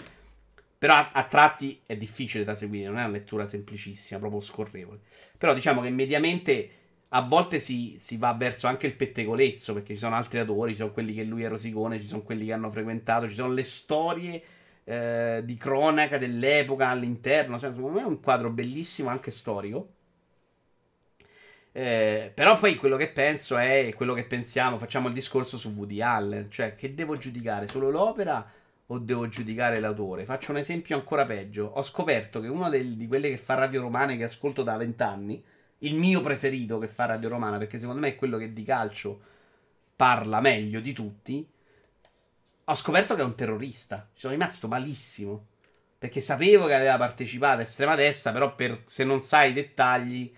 Però 0.82 0.94
a, 0.94 1.10
a 1.12 1.22
tratti 1.22 1.80
è 1.86 1.96
difficile 1.96 2.42
da 2.42 2.56
seguire, 2.56 2.88
non 2.88 2.98
è 2.98 3.04
una 3.04 3.12
lettura 3.12 3.46
semplicissima, 3.46 4.18
proprio 4.18 4.40
scorrevole. 4.40 4.98
Però 5.38 5.54
diciamo 5.54 5.80
che 5.80 5.90
mediamente 5.90 6.70
a 7.10 7.20
volte 7.20 7.60
si, 7.60 7.98
si 8.00 8.16
va 8.16 8.32
verso 8.32 8.66
anche 8.66 8.88
il 8.88 8.96
pettegolezzo, 8.96 9.74
perché 9.74 9.94
ci 9.94 10.00
sono 10.00 10.16
altri 10.16 10.40
autori, 10.40 10.72
ci 10.72 10.78
sono 10.78 10.90
quelli 10.90 11.14
che 11.14 11.22
lui 11.22 11.44
è 11.44 11.48
rosicone, 11.48 12.00
ci 12.00 12.06
sono 12.08 12.22
quelli 12.22 12.46
che 12.46 12.52
hanno 12.52 12.68
frequentato, 12.68 13.28
ci 13.28 13.36
sono 13.36 13.52
le 13.52 13.62
storie 13.62 14.42
eh, 14.82 15.42
di 15.44 15.56
cronaca 15.56 16.18
dell'epoca 16.18 16.88
all'interno. 16.88 17.60
Cioè, 17.60 17.70
secondo 17.72 17.98
me 17.98 18.02
è 18.02 18.08
un 18.08 18.18
quadro 18.18 18.50
bellissimo, 18.50 19.08
anche 19.08 19.30
storico. 19.30 19.88
Eh, 21.70 22.32
però 22.34 22.58
poi 22.58 22.74
quello 22.74 22.96
che 22.96 23.08
penso 23.08 23.56
è 23.56 23.92
quello 23.94 24.14
che 24.14 24.24
pensiamo, 24.24 24.78
facciamo 24.78 25.06
il 25.06 25.14
discorso 25.14 25.56
su 25.56 25.74
Woody 25.76 26.00
Allen, 26.00 26.50
cioè 26.50 26.74
che 26.74 26.92
devo 26.92 27.16
giudicare 27.16 27.68
solo 27.68 27.88
l'opera 27.88 28.60
o 28.86 28.98
devo 28.98 29.28
giudicare 29.28 29.80
l'autore? 29.80 30.24
Faccio 30.24 30.50
un 30.52 30.58
esempio 30.58 30.96
ancora 30.96 31.24
peggio. 31.24 31.66
Ho 31.74 31.82
scoperto 31.82 32.40
che 32.40 32.48
uno 32.48 32.68
del- 32.68 32.96
di 32.96 33.06
quelle 33.06 33.30
che 33.30 33.38
fa 33.38 33.54
Radio 33.54 33.82
Romana 33.82 34.14
che 34.16 34.24
ascolto 34.24 34.62
da 34.62 34.76
vent'anni, 34.76 35.42
il 35.78 35.94
mio 35.94 36.20
preferito 36.20 36.78
che 36.78 36.88
fa 36.88 37.06
Radio 37.06 37.28
Romana, 37.28 37.58
perché 37.58 37.78
secondo 37.78 38.00
me 38.00 38.08
è 38.08 38.16
quello 38.16 38.38
che 38.38 38.52
di 38.52 38.64
calcio 38.64 39.20
parla 39.96 40.40
meglio 40.40 40.80
di 40.80 40.92
tutti, 40.92 41.48
ho 42.64 42.74
scoperto 42.74 43.14
che 43.14 43.20
è 43.20 43.24
un 43.24 43.34
terrorista. 43.34 44.08
Ci 44.14 44.20
sono 44.20 44.32
rimasto 44.32 44.68
malissimo. 44.68 45.46
Perché 45.98 46.20
sapevo 46.20 46.66
che 46.66 46.74
aveva 46.74 46.96
partecipato 46.96 47.60
a 47.60 47.62
estrema 47.62 47.94
destra, 47.94 48.32
però 48.32 48.54
per, 48.54 48.82
se 48.86 49.04
non 49.04 49.20
sai 49.20 49.50
i 49.50 49.52
dettagli... 49.52 50.32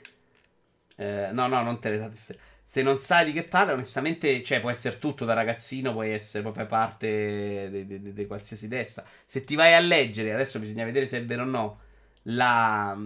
eh, 0.96 1.28
no, 1.32 1.46
no, 1.46 1.62
non 1.62 1.78
te 1.80 1.90
le 1.90 1.98
date. 1.98 2.38
Se 2.66 2.82
non 2.82 2.98
sai 2.98 3.26
di 3.26 3.32
che 3.32 3.44
parla, 3.44 3.72
onestamente, 3.74 4.42
cioè, 4.42 4.60
può 4.60 4.70
essere 4.70 4.98
tutto 4.98 5.24
da 5.24 5.34
ragazzino, 5.34 5.92
puoi 5.92 6.10
essere, 6.10 6.50
fare 6.50 6.66
parte 6.66 7.86
di, 7.86 8.26
qualsiasi 8.26 8.68
destra. 8.68 9.04
Se 9.26 9.42
ti 9.42 9.54
vai 9.54 9.74
a 9.74 9.80
leggere, 9.80 10.32
adesso 10.32 10.58
bisogna 10.58 10.84
vedere 10.84 11.06
se 11.06 11.18
è 11.18 11.24
vero 11.24 11.42
o 11.42 11.46
no, 11.46 11.80
la, 12.24 12.98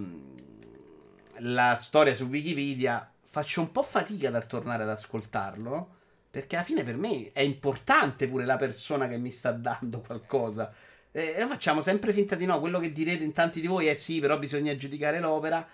la 1.39 1.75
storia 1.75 2.15
su 2.15 2.25
Wikipedia, 2.25 3.11
faccio 3.21 3.61
un 3.61 3.71
po' 3.71 3.83
fatica 3.83 4.35
a 4.35 4.41
tornare 4.41 4.83
ad 4.83 4.89
ascoltarlo? 4.89 5.97
Perché 6.31 6.55
alla 6.55 6.65
fine 6.65 6.83
per 6.83 6.95
me 6.95 7.31
è 7.33 7.41
importante 7.41 8.27
pure 8.27 8.45
la 8.45 8.57
persona 8.57 9.07
che 9.07 9.17
mi 9.17 9.31
sta 9.31 9.51
dando 9.51 10.01
qualcosa. 10.01 10.71
E 11.11 11.45
facciamo 11.47 11.81
sempre 11.81 12.13
finta 12.13 12.35
di 12.35 12.45
no. 12.45 12.59
Quello 12.59 12.79
che 12.79 12.91
direte 12.91 13.23
in 13.23 13.33
tanti 13.33 13.61
di 13.61 13.67
voi 13.67 13.87
è 13.87 13.95
sì, 13.95 14.19
però 14.19 14.37
bisogna 14.37 14.75
giudicare 14.75 15.19
l'opera. 15.19 15.67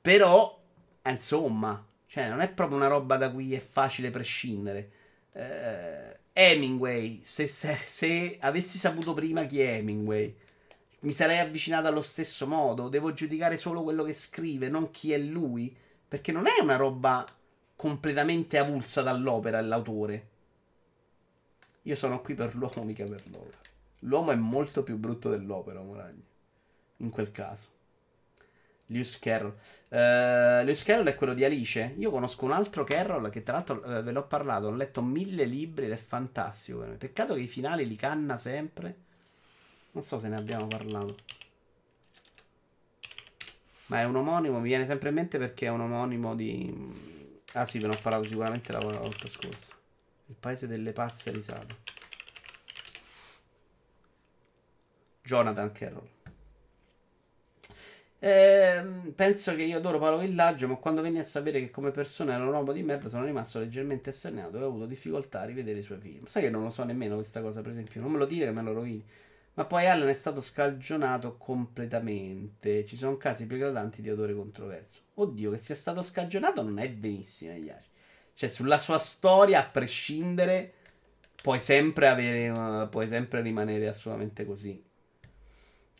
Però, 0.00 0.60
insomma, 1.04 1.84
cioè, 2.14 2.28
non 2.28 2.42
è 2.42 2.48
proprio 2.48 2.76
una 2.76 2.86
roba 2.86 3.16
da 3.16 3.28
cui 3.28 3.54
è 3.54 3.58
facile 3.58 4.12
prescindere. 4.12 4.90
Eh, 5.32 6.16
Hemingway, 6.32 7.18
se, 7.24 7.48
se- 7.48 7.74
se 7.84 8.36
avessi 8.38 8.78
saputo 8.78 9.14
prima 9.14 9.46
chi 9.46 9.60
è 9.60 9.78
Hemingway, 9.78 10.32
mi 11.00 11.10
sarei 11.10 11.40
avvicinato 11.40 11.88
allo 11.88 12.02
stesso 12.02 12.46
modo. 12.46 12.88
Devo 12.88 13.12
giudicare 13.12 13.56
solo 13.56 13.82
quello 13.82 14.04
che 14.04 14.14
scrive, 14.14 14.68
non 14.68 14.92
chi 14.92 15.10
è 15.10 15.18
lui. 15.18 15.76
Perché 16.06 16.30
non 16.30 16.46
è 16.46 16.62
una 16.62 16.76
roba 16.76 17.26
completamente 17.74 18.58
avulsa 18.58 19.02
dall'opera 19.02 19.60
l'autore. 19.60 20.28
Io 21.82 21.96
sono 21.96 22.20
qui 22.20 22.34
per 22.34 22.54
l'uomo, 22.54 22.84
mica 22.84 23.04
per 23.06 23.24
l'opera. 23.28 23.58
L'uomo 24.00 24.30
è 24.30 24.36
molto 24.36 24.84
più 24.84 24.96
brutto 24.98 25.30
dell'opera, 25.30 25.82
Moragni. 25.82 26.24
In 26.98 27.10
quel 27.10 27.32
caso. 27.32 27.66
Lewis 28.94 29.18
Carroll. 29.18 29.56
Eh, 29.88 30.62
Lewis 30.64 30.84
Carroll 30.84 31.08
è 31.08 31.16
quello 31.16 31.34
di 31.34 31.44
Alice. 31.44 31.94
Io 31.98 32.10
conosco 32.10 32.44
un 32.44 32.52
altro 32.52 32.84
Carroll 32.84 33.28
che 33.30 33.42
tra 33.42 33.54
l'altro 33.54 33.82
eh, 33.82 34.02
ve 34.02 34.12
l'ho 34.12 34.26
parlato. 34.26 34.68
Ho 34.68 34.70
letto 34.70 35.02
mille 35.02 35.44
libri 35.44 35.86
ed 35.86 35.90
è 35.90 35.96
fantastico. 35.96 36.78
Peccato 36.96 37.34
che 37.34 37.40
i 37.40 37.48
finali 37.48 37.86
li 37.86 37.96
canna 37.96 38.36
sempre. 38.36 39.02
Non 39.90 40.04
so 40.04 40.18
se 40.18 40.28
ne 40.28 40.36
abbiamo 40.36 40.68
parlato. 40.68 41.16
Ma 43.86 44.00
è 44.00 44.04
un 44.04 44.16
omonimo. 44.16 44.60
Mi 44.60 44.68
viene 44.68 44.86
sempre 44.86 45.08
in 45.08 45.16
mente 45.16 45.38
perché 45.38 45.66
è 45.66 45.70
un 45.70 45.80
omonimo 45.80 46.34
di. 46.34 47.42
Ah 47.54 47.66
sì, 47.66 47.78
ve 47.78 47.88
ne 47.88 47.94
ho 47.94 47.98
parlato 48.00 48.24
sicuramente 48.24 48.72
la 48.72 48.78
volta 48.78 49.28
scorsa. 49.28 49.74
Il 50.26 50.36
paese 50.38 50.66
delle 50.66 50.92
pazze 50.92 51.30
risate. 51.32 51.76
Jonathan 55.22 55.72
Carroll. 55.72 56.13
Ehm, 58.26 59.12
penso 59.14 59.54
che 59.54 59.64
io 59.64 59.76
adoro 59.76 59.98
Paolo 59.98 60.16
Villaggio, 60.16 60.66
ma 60.66 60.76
quando 60.76 61.02
venni 61.02 61.18
a 61.18 61.22
sapere 61.22 61.60
che 61.60 61.70
come 61.70 61.90
persona 61.90 62.32
era 62.32 62.44
un 62.44 62.54
uomo 62.54 62.72
di 62.72 62.82
merda, 62.82 63.06
sono 63.10 63.26
rimasto 63.26 63.58
leggermente 63.58 64.08
esternato 64.08 64.56
e 64.56 64.62
ho 64.62 64.66
avuto 64.66 64.86
difficoltà 64.86 65.40
a 65.40 65.44
rivedere 65.44 65.80
i 65.80 65.82
suoi 65.82 65.98
film. 65.98 66.24
Sai 66.24 66.44
che 66.44 66.48
non 66.48 66.62
lo 66.62 66.70
so 66.70 66.84
nemmeno 66.84 67.16
questa 67.16 67.42
cosa, 67.42 67.60
per 67.60 67.72
esempio, 67.72 68.00
non 68.00 68.10
me 68.12 68.16
lo 68.16 68.24
dire 68.24 68.46
che 68.46 68.50
me 68.52 68.62
lo 68.62 68.72
rovini. 68.72 69.04
Ma 69.54 69.66
poi 69.66 69.86
Allen 69.86 70.08
è 70.08 70.14
stato 70.14 70.40
scagionato 70.40 71.36
completamente. 71.36 72.86
Ci 72.86 72.96
sono 72.96 73.18
casi 73.18 73.46
più 73.46 73.56
eclatanti 73.56 74.00
di 74.00 74.08
autore 74.08 74.34
controverso. 74.34 75.00
Oddio, 75.16 75.50
che 75.50 75.58
sia 75.58 75.74
stato 75.74 76.02
scagionato 76.02 76.62
non 76.62 76.78
è 76.78 76.88
benissimo, 76.88 77.54
Iaci. 77.54 77.88
Cioè, 78.32 78.48
sulla 78.48 78.78
sua 78.78 78.96
storia, 78.96 79.60
a 79.60 79.68
prescindere, 79.68 80.72
puoi 81.42 81.60
sempre 81.60 82.08
avere. 82.08 82.48
uh, 82.48 82.88
puoi 82.88 83.06
sempre 83.06 83.42
rimanere 83.42 83.86
assolutamente 83.86 84.46
così. 84.46 84.82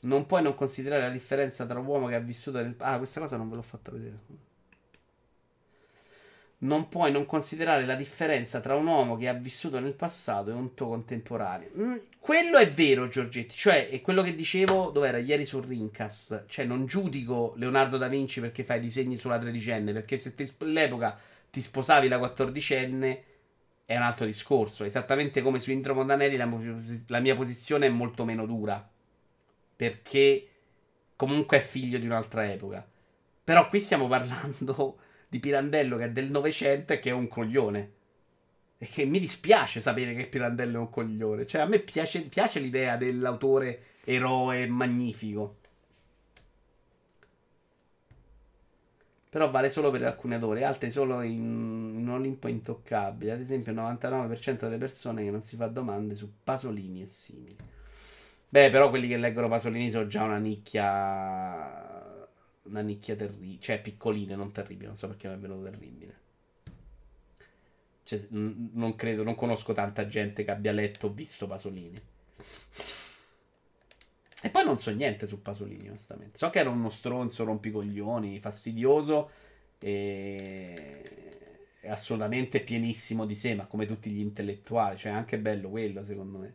Non 0.05 0.27
puoi 0.27 0.43
non 0.43 0.55
considerare 0.55 1.03
la 1.03 1.11
differenza 1.11 1.65
tra 1.67 1.79
uomo 1.79 2.09
che 2.09 2.15
ha 2.15 2.21
vissuto 2.21 2.61
nel... 2.61 2.75
Ah, 2.79 2.99
questa 2.99 3.21
cosa 3.21 3.37
non 3.37 3.49
ve 3.49 3.57
l'ho 3.57 3.63
fatta 3.63 3.91
vedere. 3.91 4.19
Non 6.59 6.89
puoi 6.89 7.11
non 7.11 7.27
considerare 7.27 7.87
la 7.87 7.95
differenza 7.95 8.61
tra 8.61 8.75
un 8.75 8.87
uomo 8.87 9.17
che 9.17 9.29
ha 9.29 9.33
vissuto 9.33 9.79
nel 9.81 9.95
passato 9.95 10.51
e 10.51 10.55
un 10.55 10.75
tuo 10.75 10.89
contemporaneo. 10.89 11.71
Mm, 11.79 11.97
quello 12.19 12.59
è 12.59 12.71
vero, 12.71 13.09
Giorgetti. 13.09 13.55
Cioè, 13.55 13.89
è 13.89 14.01
quello 14.03 14.23
che 14.23 14.35
dicevo, 14.35 14.91
dov'era 14.91 15.19
ieri 15.19 15.47
su 15.47 15.61
Rincast. 15.61 16.45
Cioè, 16.49 16.67
non 16.67 16.85
giudico 16.87 17.55
Leonardo 17.57 17.97
da 17.97 18.09
Vinci 18.09 18.41
perché 18.41 18.63
fai 18.63 18.81
disegni 18.81 19.17
sulla 19.17 19.39
tredicenne. 19.39 19.93
Perché 19.93 20.19
se 20.19 20.35
te- 20.35 20.53
all'epoca 20.59 21.19
ti 21.51 21.63
sposavi 21.63 22.09
la 22.09 22.19
quattordicenne 22.19 23.25
è 23.87 23.97
un 23.97 24.03
altro 24.03 24.27
discorso. 24.27 24.85
Esattamente 24.85 25.41
come 25.41 25.61
su 25.61 25.71
Indro 25.71 25.95
Montanelli, 25.95 26.37
la, 26.37 26.49
la 27.09 27.21
mia 27.21 27.35
posizione 27.35 27.87
è 27.87 27.91
molto 27.91 28.25
meno 28.25 28.47
dura 28.47 28.87
perché 29.77 30.49
comunque 31.17 31.59
è 31.59 31.61
figlio 31.61 31.99
di 31.99 32.07
un'altra 32.07 32.51
epoca. 32.51 32.87
Però 33.45 33.69
qui 33.69 33.81
stiamo 33.81 34.09
parlando 34.09 34.99
di 35.29 35.39
Pirandello 35.39 35.97
che 35.97 36.05
è 36.05 36.11
del 36.11 36.31
Novecento 36.31 36.93
e 36.93 36.99
che 36.99 37.11
è 37.11 37.13
un 37.13 37.29
coglione. 37.29 37.93
E 38.79 38.87
che 38.87 39.05
mi 39.05 39.19
dispiace 39.19 39.81
sapere 39.81 40.15
che 40.15 40.27
Pirandello 40.27 40.77
è 40.77 40.81
un 40.81 40.91
coglione. 40.91 41.47
Cioè, 41.47 41.61
a 41.61 41.67
me 41.67 41.79
piace, 41.79 42.23
piace 42.23 42.61
l'idea 42.61 42.97
dell'autore 42.97 43.83
eroe 44.05 44.67
magnifico. 44.67 45.57
Però 49.31 49.51
vale 49.51 49.69
solo 49.69 49.91
per 49.91 50.05
alcuni 50.05 50.35
autori, 50.35 50.63
altri 50.63 50.91
solo 50.91 51.21
in 51.23 51.97
un 51.97 52.09
Olimpo 52.09 52.47
intoccabile. 52.47 53.33
Ad 53.33 53.41
esempio, 53.41 53.73
il 53.73 53.79
99% 53.79 54.61
delle 54.61 54.79
persone 54.79 55.25
che 55.25 55.31
non 55.31 55.43
si 55.43 55.57
fa 55.57 55.67
domande 55.67 56.15
su 56.15 56.31
Pasolini 56.45 57.03
e 57.03 57.07
simili. 57.07 57.57
Beh, 58.55 58.71
però 58.71 58.89
quelli 58.89 59.09
che 59.09 59.17
leggono 59.17 59.49
Pasolini 59.49 59.91
sono 59.91 60.07
già 60.07 60.23
una 60.23 60.39
nicchia. 60.39 62.29
Una 62.63 62.81
nicchia 62.83 63.17
terribile. 63.17 63.59
Cioè, 63.61 63.81
piccoline, 63.81 64.37
non 64.37 64.53
terribile. 64.53 64.87
Non 64.87 64.97
so 64.97 65.09
perché 65.09 65.27
mi 65.29 65.35
è 65.35 65.39
venuto 65.39 65.65
terribile. 65.65 66.15
Cioè, 68.05 68.29
n- 68.31 68.71
non 68.75 68.95
credo, 68.97 69.23
non 69.25 69.35
conosco 69.35 69.73
tanta 69.73 70.07
gente 70.07 70.45
che 70.45 70.51
abbia 70.53 70.73
letto 70.73 71.09
o 71.09 71.13
visto 71.13 71.47
Pasolini. 71.47 72.01
E 74.43 74.51
poi 74.51 74.65
non 74.65 74.79
so 74.79 74.91
niente 74.93 75.27
su 75.27 75.41
Pasolini, 75.41 75.89
onestamente. 75.89 76.37
So 76.37 76.51
che 76.51 76.59
era 76.59 76.69
uno 76.71 76.91
stronzo, 76.91 77.45
rompicoglioni, 77.45 78.39
fastidioso 78.41 79.31
e... 79.79 81.03
assolutamente 81.87 82.61
pienissimo 82.61 83.25
di 83.27 83.37
sé, 83.37 83.55
ma 83.55 83.67
come 83.67 83.87
tutti 83.87 84.11
gli 84.11 84.21
intellettuali. 84.21 84.99
Cioè, 84.99 85.13
è 85.13 85.15
anche 85.15 85.39
bello 85.39 85.71
quello, 85.71 86.03
secondo 86.03 86.39
me. 86.39 86.55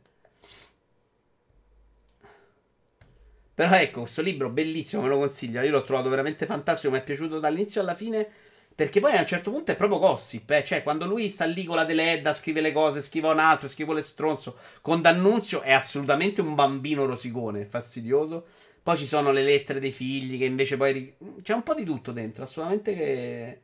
Però 3.59 3.75
ecco, 3.75 3.99
questo 3.99 4.21
libro 4.21 4.49
bellissimo, 4.49 5.01
me 5.01 5.09
lo 5.09 5.17
consiglio. 5.17 5.59
Io 5.59 5.71
l'ho 5.71 5.83
trovato 5.83 6.07
veramente 6.07 6.45
fantastico, 6.45 6.93
mi 6.93 6.99
è 6.99 7.03
piaciuto 7.03 7.41
dall'inizio 7.41 7.81
alla 7.81 7.93
fine. 7.93 8.25
Perché 8.73 9.01
poi 9.01 9.17
a 9.17 9.19
un 9.19 9.25
certo 9.25 9.51
punto 9.51 9.73
è 9.73 9.75
proprio 9.75 9.99
gossip, 9.99 10.49
eh? 10.51 10.63
cioè 10.63 10.81
quando 10.81 11.05
lui 11.05 11.27
sta 11.27 11.43
lì 11.43 11.65
con 11.65 11.75
la 11.75 11.83
Deledda, 11.83 12.31
scrive 12.31 12.61
le 12.61 12.71
cose, 12.71 13.01
scrive 13.01 13.27
un 13.27 13.37
altro, 13.37 13.67
scrive 13.67 13.93
le 13.95 14.01
stronzo, 14.01 14.55
con 14.79 15.01
D'Annunzio 15.01 15.59
è 15.59 15.73
assolutamente 15.73 16.39
un 16.39 16.55
bambino 16.55 17.05
rosicone, 17.05 17.65
fastidioso. 17.65 18.45
Poi 18.81 18.95
ci 18.95 19.05
sono 19.05 19.33
le 19.33 19.43
lettere 19.43 19.81
dei 19.81 19.91
figli 19.91 20.37
che 20.37 20.45
invece 20.45 20.77
poi... 20.77 21.13
C'è 21.41 21.53
un 21.53 21.63
po' 21.63 21.75
di 21.75 21.83
tutto 21.83 22.13
dentro, 22.13 22.43
assolutamente 22.43 22.95
che... 22.95 23.61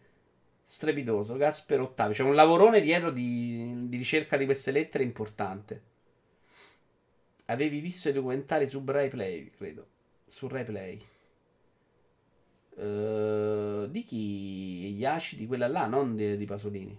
strepitoso. 0.62 1.38
Gasper 1.38 1.80
Ottavio, 1.80 2.14
c'è 2.14 2.24
un 2.24 2.36
lavorone 2.36 2.82
dietro 2.82 3.12
di, 3.12 3.88
di 3.88 3.96
ricerca 3.96 4.36
di 4.36 4.44
queste 4.44 4.72
lettere 4.72 5.06
importante. 5.06 5.95
Avevi 7.46 7.80
visto 7.80 8.10
i 8.10 8.14
documentari 8.14 8.68
su 8.68 8.84
Rai 8.86 9.10
Play, 9.10 9.50
credo. 9.52 9.88
Su 10.28 10.48
Rai 10.48 10.64
Play. 10.66 11.02
Eh, 12.78 13.88
di 13.90 14.04
chi? 14.04 14.94
Gli 14.94 15.06
acidi, 15.06 15.48
quella 15.48 15.68
là, 15.68 15.86
non 15.88 16.16
di, 16.16 16.38
di 16.38 16.46
Pasolini. 16.46 16.98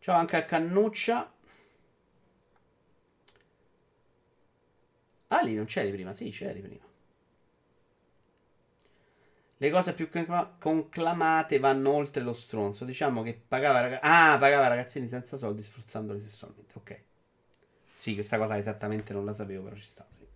Ciao 0.00 0.16
anche 0.16 0.36
a 0.36 0.44
Cannuccia. 0.44 1.32
Ah, 5.28 5.40
lì 5.42 5.54
non 5.56 5.64
c'eri 5.64 5.90
prima? 5.90 6.12
Sì, 6.12 6.30
c'eri 6.30 6.60
prima. 6.60 6.84
Le 9.56 9.70
cose 9.70 9.94
più 9.94 10.10
concla- 10.10 10.56
conclamate 10.58 11.58
vanno 11.58 11.90
oltre 11.92 12.22
lo 12.22 12.34
stronzo. 12.34 12.84
Diciamo 12.84 13.22
che 13.22 13.32
pagava, 13.32 13.80
raga- 13.80 14.00
ah, 14.02 14.36
pagava 14.38 14.66
ragazzini 14.66 15.08
senza 15.08 15.36
soldi 15.38 15.62
sfruttandoli 15.62 16.20
sessualmente. 16.20 16.72
Ok. 16.76 17.02
Sì, 18.02 18.14
questa 18.14 18.36
cosa 18.36 18.58
esattamente 18.58 19.12
non 19.12 19.24
la 19.24 19.32
sapevo, 19.32 19.62
però 19.62 19.76
ci 19.76 19.84
sta. 19.84 20.04
Sì. 20.10 20.26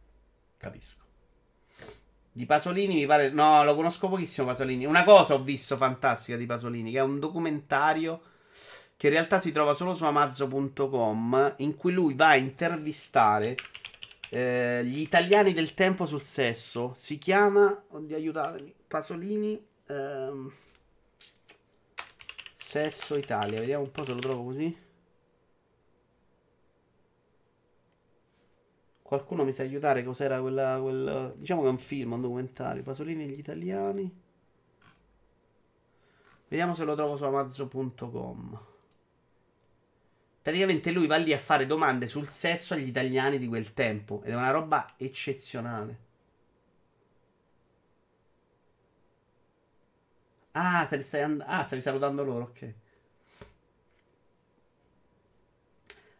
Capisco. 0.56 1.02
Di 2.30 2.46
Pasolini 2.46 2.94
mi 2.94 3.06
pare. 3.06 3.30
No, 3.30 3.64
lo 3.64 3.74
conosco 3.74 4.08
pochissimo 4.08 4.46
Pasolini. 4.46 4.86
Una 4.86 5.02
cosa 5.02 5.34
ho 5.34 5.42
visto 5.42 5.76
fantastica 5.76 6.38
di 6.38 6.46
Pasolini, 6.46 6.92
che 6.92 6.98
è 6.98 7.02
un 7.02 7.18
documentario 7.18 8.20
che 8.96 9.08
in 9.08 9.14
realtà 9.14 9.40
si 9.40 9.50
trova 9.50 9.74
solo 9.74 9.94
su 9.94 10.04
Amazon.com, 10.04 11.54
in 11.56 11.74
cui 11.74 11.92
lui 11.92 12.14
va 12.14 12.28
a 12.28 12.36
intervistare 12.36 13.56
eh, 14.28 14.84
gli 14.84 15.00
italiani 15.00 15.52
del 15.52 15.74
tempo 15.74 16.06
sul 16.06 16.22
sesso. 16.22 16.92
Si 16.94 17.18
chiama. 17.18 17.82
Oddio, 17.88 18.14
aiutatemi. 18.14 18.72
Pasolini. 18.86 19.60
ehm, 19.88 20.52
sesso 22.56 23.16
Italia. 23.16 23.58
Vediamo 23.58 23.82
un 23.82 23.90
po' 23.90 24.04
se 24.04 24.12
lo 24.12 24.20
trovo 24.20 24.44
così. 24.44 24.85
Qualcuno 29.06 29.44
mi 29.44 29.52
sa 29.52 29.62
aiutare? 29.62 30.02
Cos'era 30.02 30.40
quella, 30.40 30.80
quel. 30.80 31.34
Diciamo 31.36 31.60
che 31.62 31.68
è 31.68 31.70
un 31.70 31.78
film, 31.78 32.12
un 32.14 32.22
documentario. 32.22 32.82
Pasolini 32.82 33.22
e 33.22 33.28
gli 33.28 33.38
italiani. 33.38 34.12
Vediamo 36.48 36.74
se 36.74 36.82
lo 36.84 36.96
trovo 36.96 37.14
su 37.14 37.22
Amazon.com. 37.24 38.60
Praticamente 40.42 40.90
lui 40.90 41.06
va 41.06 41.16
lì 41.18 41.32
a 41.32 41.38
fare 41.38 41.66
domande 41.66 42.08
sul 42.08 42.26
sesso 42.26 42.74
agli 42.74 42.88
italiani 42.88 43.38
di 43.38 43.46
quel 43.46 43.72
tempo. 43.74 44.22
Ed 44.24 44.32
è 44.32 44.36
una 44.36 44.50
roba 44.50 44.94
eccezionale. 44.96 45.98
Ah, 50.54 50.86
te 50.90 50.96
li 50.96 51.02
stai 51.04 51.22
and- 51.22 51.44
ah, 51.46 51.64
stavi 51.64 51.82
salutando 51.82 52.24
loro, 52.24 52.44
ok. 52.46 52.74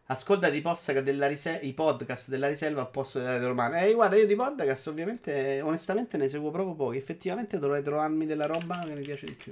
Ascolta 0.09 0.47
i 0.47 0.61
podcast 0.61 1.01
della, 1.01 1.27
riserva 1.27 2.81
al 2.81 2.89
posto 2.89 3.19
della 3.19 3.45
romana. 3.45 3.79
Eh, 3.81 3.93
guarda, 3.93 4.15
io 4.15 4.25
di 4.25 4.35
podcast 4.35 4.87
ovviamente, 4.87 5.59
onestamente 5.61 6.17
ne 6.17 6.29
seguo 6.29 6.49
proprio 6.49 6.75
pochi. 6.75 6.95
Effettivamente 6.95 7.59
dovrei 7.59 7.83
trovarmi 7.83 8.25
della 8.25 8.45
roba 8.45 8.83
che 8.85 8.93
mi 8.93 9.01
piace 9.01 9.25
di 9.25 9.33
più. 9.33 9.51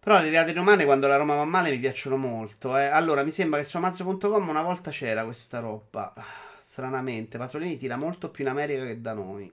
Però 0.00 0.20
le 0.20 0.30
rate 0.30 0.52
romane 0.52 0.84
quando 0.84 1.06
la 1.06 1.16
Roma 1.16 1.34
va 1.34 1.44
male 1.44 1.70
mi 1.70 1.78
piacciono 1.78 2.16
molto. 2.16 2.76
Eh. 2.76 2.84
Allora, 2.84 3.22
mi 3.22 3.30
sembra 3.30 3.58
che 3.58 3.64
su 3.64 3.78
Amazon.com 3.78 4.48
una 4.48 4.62
volta 4.62 4.90
c'era 4.90 5.24
questa 5.24 5.60
roba. 5.60 6.12
Stranamente, 6.58 7.38
Pasolini 7.38 7.78
tira 7.78 7.96
molto 7.96 8.30
più 8.30 8.44
in 8.44 8.50
America 8.50 8.84
che 8.84 9.00
da 9.00 9.14
noi. 9.14 9.50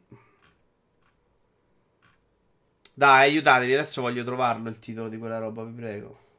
Dai, 2.94 3.30
aiutatevi, 3.30 3.74
adesso 3.74 4.02
voglio 4.02 4.24
trovarlo 4.24 4.70
il 4.70 4.80
titolo 4.80 5.08
di 5.08 5.18
quella 5.18 5.38
roba, 5.38 5.64
vi 5.64 5.72
prego. 5.74 6.31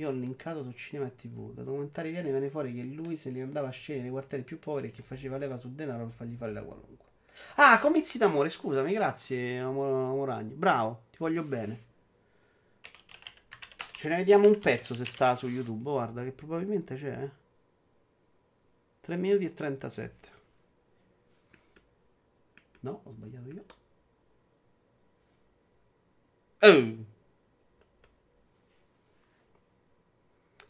Io 0.00 0.08
ho 0.08 0.12
linkato 0.12 0.62
su 0.62 0.72
cinema 0.72 1.08
e 1.08 1.14
tv. 1.14 1.52
Da 1.52 1.62
documentari 1.62 2.10
viene 2.10 2.30
viene 2.30 2.48
fuori 2.48 2.72
che 2.74 2.82
lui 2.82 3.16
se 3.18 3.28
li 3.30 3.40
andava 3.40 3.68
a 3.68 3.70
scegliere 3.70 4.04
nei 4.04 4.10
quartieri 4.12 4.44
più 4.44 4.58
poveri 4.58 4.88
e 4.88 4.90
che 4.92 5.02
faceva 5.02 5.36
leva 5.36 5.56
sul 5.58 5.72
denaro 5.72 6.04
per 6.04 6.12
fargli 6.14 6.36
fare 6.36 6.52
da 6.52 6.62
qualunque. 6.62 7.06
Ah, 7.56 7.78
comizi 7.78 8.16
d'amore, 8.18 8.48
scusami, 8.48 8.92
grazie 8.94 9.58
Amo- 9.58 10.14
Moragno. 10.14 10.54
Bravo, 10.54 11.02
ti 11.10 11.18
voglio 11.18 11.42
bene. 11.42 11.88
Ce 13.92 14.08
ne 14.08 14.16
vediamo 14.16 14.48
un 14.48 14.58
pezzo 14.58 14.94
se 14.94 15.04
sta 15.04 15.34
su 15.34 15.46
YouTube, 15.48 15.82
guarda 15.90 16.24
che 16.24 16.32
probabilmente 16.32 16.94
c'è. 16.96 17.22
eh. 17.22 17.30
3 19.02 19.16
minuti 19.16 19.44
e 19.44 19.52
37. 19.52 20.28
No, 22.80 23.02
ho 23.04 23.10
sbagliato 23.12 23.50
io. 23.50 23.64
Oh. 26.62 27.04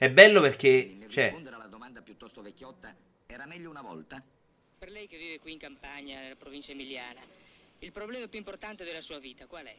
È 0.00 0.08
bello 0.08 0.40
perché, 0.40 0.96
cioè, 1.10 1.24
rispondere 1.24 1.56
alla 1.56 1.66
domanda 1.66 2.00
piuttosto 2.00 2.40
vecchiotta, 2.40 2.96
era 3.26 3.44
meglio 3.44 3.68
una 3.68 3.82
volta? 3.82 4.18
Per 4.78 4.90
lei 4.90 5.06
che 5.06 5.18
vive 5.18 5.38
qui 5.40 5.52
in 5.52 5.58
campagna, 5.58 6.20
nella 6.20 6.36
provincia 6.36 6.72
emiliana, 6.72 7.20
il 7.80 7.92
problema 7.92 8.26
più 8.26 8.38
importante 8.38 8.84
della 8.84 9.02
sua 9.02 9.18
vita 9.18 9.44
qual 9.44 9.66
è? 9.66 9.76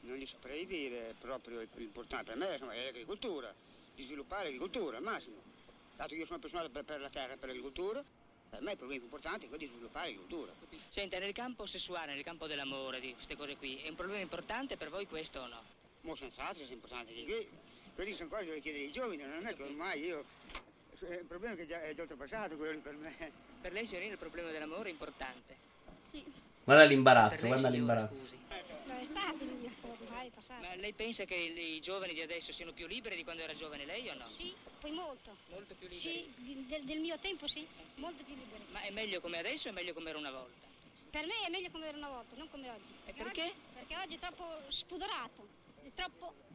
Non 0.00 0.16
gli 0.16 0.24
saprei 0.24 0.64
dire 0.64 1.14
proprio 1.20 1.60
il 1.60 1.68
più 1.68 1.84
importante 1.84 2.32
per 2.32 2.36
me 2.36 2.52
insomma, 2.52 2.72
è 2.72 2.84
l'agricoltura, 2.84 3.52
di 3.94 4.06
sviluppare 4.06 4.44
l'agricoltura 4.44 4.96
al 4.96 5.02
massimo. 5.02 5.36
Dato 5.94 6.14
che 6.14 6.20
io 6.20 6.24
sono 6.24 6.38
personale 6.38 6.70
per, 6.70 6.84
per 6.84 6.98
la 6.98 7.10
terra 7.10 7.34
e 7.34 7.36
per 7.36 7.48
l'agricoltura, 7.48 8.02
per 8.48 8.62
me 8.62 8.70
il 8.70 8.78
problema 8.78 9.02
più 9.02 9.10
importante 9.10 9.44
è 9.44 9.48
quello 9.50 9.64
di 9.64 9.70
sviluppare 9.70 10.06
l'agricoltura. 10.06 10.52
Senta, 10.88 11.18
nel 11.18 11.34
campo 11.34 11.66
sessuale, 11.66 12.14
nel 12.14 12.24
campo 12.24 12.46
dell'amore, 12.46 13.00
di 13.00 13.12
queste 13.12 13.36
cose 13.36 13.54
qui, 13.58 13.82
è 13.82 13.88
un 13.90 13.96
problema 13.96 14.22
importante 14.22 14.78
per 14.78 14.88
voi 14.88 15.06
questo 15.06 15.40
o 15.40 15.46
no? 15.46 15.62
Ma 16.00 16.16
senz'altro 16.16 16.64
è 16.64 16.72
importante 16.72 17.12
che 17.12 17.48
quelli 17.98 18.14
sono 18.14 18.28
cose 18.28 18.44
che 18.44 18.60
chiedere 18.60 18.84
ai 18.84 18.92
giovani, 18.92 19.16
non 19.16 19.44
è 19.44 19.56
che 19.56 19.62
ormai 19.64 20.00
io... 20.04 20.24
È 21.00 21.18
un 21.18 21.26
problema 21.26 21.56
che 21.56 21.66
già, 21.66 21.82
è 21.82 21.92
già 21.96 22.02
oltrepassato 22.02 22.56
quello 22.56 22.70
lì 22.70 22.78
per 22.78 22.94
me. 22.94 23.32
Per 23.60 23.72
lei, 23.72 23.86
signorina, 23.88 24.12
il 24.12 24.18
problema 24.18 24.52
dell'amore 24.52 24.88
è 24.88 24.92
importante. 24.92 25.56
Sì, 26.10 26.24
guarda 26.62 26.84
l'imbarazzo, 26.84 27.46
guarda 27.46 27.56
signora, 27.56 27.76
l'imbarazzo. 27.76 28.24
scusi. 28.24 28.38
lo 28.86 28.94
è 28.94 29.04
stato, 29.04 29.44
ormai 29.82 30.28
è 30.28 30.30
passato. 30.30 30.64
Ma 30.64 30.74
lei 30.76 30.92
pensa 30.92 31.24
che 31.24 31.34
i 31.34 31.74
i 31.74 31.80
giovani 31.80 32.14
di 32.14 32.22
adesso 32.22 32.52
siano 32.52 32.72
più 32.72 32.86
liberi 32.86 33.16
di 33.16 33.24
quando 33.24 33.42
era 33.42 33.54
giovane 33.54 33.84
lei 33.84 34.08
o 34.08 34.14
no? 34.14 34.30
Sì, 34.30 34.54
poi 34.80 34.92
molto. 34.92 35.36
Molto 35.48 35.74
più 35.74 35.88
liberi? 35.88 36.32
Sì, 36.36 36.64
del, 36.68 36.84
del 36.84 37.00
mio 37.00 37.18
tempo 37.18 37.48
sì, 37.48 37.66
molto 37.96 38.22
più 38.22 38.36
liberi. 38.36 38.64
Ma 38.70 38.82
è 38.82 38.90
meglio 38.90 39.20
come 39.20 39.38
adesso 39.38 39.66
o 39.66 39.70
è 39.70 39.74
meglio 39.74 39.92
come 39.92 40.10
era 40.10 40.18
una 40.18 40.30
volta? 40.30 40.66
Per 41.10 41.26
me 41.26 41.46
è 41.46 41.50
meglio 41.50 41.70
come 41.70 41.86
era 41.88 41.96
una 41.96 42.10
volta, 42.10 42.36
non 42.36 42.48
come 42.48 42.70
oggi. 42.70 42.94
E 43.06 43.12
perché? 43.12 43.42
Oggi- 43.42 43.54
perché 43.74 43.96
oggi 43.96 44.14
è 44.14 44.18
troppo 44.18 44.60
spudorato, 44.68 45.48
è 45.82 45.90
troppo... 45.96 46.46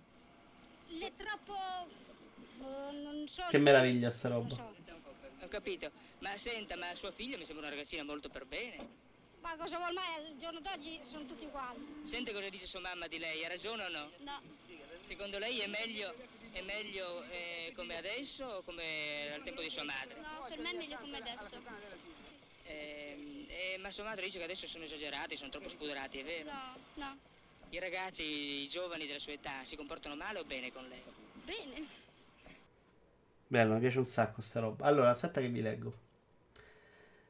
è 1.01 1.11
troppo... 1.15 1.53
eh, 1.55 2.91
non 2.91 3.27
so... 3.27 3.43
Che 3.49 3.57
meraviglia 3.57 4.09
sta 4.09 4.29
roba. 4.29 4.53
so. 4.55 4.73
Ho 5.41 5.47
capito. 5.47 5.91
Ma 6.19 6.37
senta, 6.37 6.75
ma 6.77 6.93
sua 6.95 7.11
figlia 7.11 7.37
mi 7.37 7.45
sembra 7.45 7.65
una 7.67 7.75
ragazzina 7.75 8.03
molto 8.03 8.29
per 8.29 8.45
bene. 8.45 8.87
Ma 9.41 9.57
cosa 9.57 9.77
vuol 9.77 9.91
mai? 9.91 10.13
Al 10.15 10.37
giorno 10.37 10.61
d'oggi 10.61 11.01
sono 11.03 11.25
tutti 11.25 11.43
uguali. 11.45 12.03
Sente 12.05 12.31
cosa 12.31 12.47
dice 12.47 12.65
sua 12.65 12.79
mamma 12.79 13.07
di 13.07 13.17
lei, 13.17 13.43
ha 13.43 13.49
ragione 13.49 13.83
o 13.83 13.89
no? 13.89 14.09
No, 14.19 14.41
Secondo 15.05 15.37
lei 15.37 15.59
è 15.59 15.67
meglio, 15.67 16.13
è 16.53 16.61
meglio 16.61 17.23
eh, 17.23 17.73
come 17.75 17.97
adesso 17.97 18.45
o 18.45 18.61
come 18.63 19.33
al 19.33 19.43
tempo 19.43 19.61
di 19.61 19.69
sua 19.69 19.83
madre? 19.83 20.15
no, 20.15 20.45
per 20.47 20.59
me 20.59 20.69
è 20.71 20.75
meglio 20.75 20.97
come 20.97 21.17
adesso. 21.17 21.61
Ehm, 22.65 23.45
eh, 23.49 23.77
ma 23.79 23.91
sua 23.91 24.05
madre 24.05 24.23
dice 24.25 24.37
che 24.37 24.45
adesso 24.45 24.65
sono 24.67 24.85
esagerati, 24.85 25.35
sono 25.35 25.49
troppo 25.49 25.67
spudorati, 25.67 26.19
è 26.19 26.23
vero? 26.23 26.49
No, 26.49 26.77
no. 26.93 27.17
I 27.73 27.79
ragazzi, 27.79 28.21
i 28.21 28.67
giovani 28.69 29.07
della 29.07 29.17
sua 29.17 29.31
età 29.31 29.63
si 29.63 29.75
comportano 29.75 30.15
male 30.15 30.37
o 30.37 30.43
bene 30.43 30.71
con 30.71 30.87
lei? 30.87 31.01
Bene. 31.43 31.87
Bello, 33.47 33.73
mi 33.73 33.79
piace 33.79 33.97
un 33.97 34.05
sacco 34.05 34.41
sta 34.41 34.59
roba. 34.59 34.85
Allora, 34.85 35.09
aspetta 35.09 35.41
che 35.41 35.47
vi 35.47 35.59
leggo. 35.59 35.91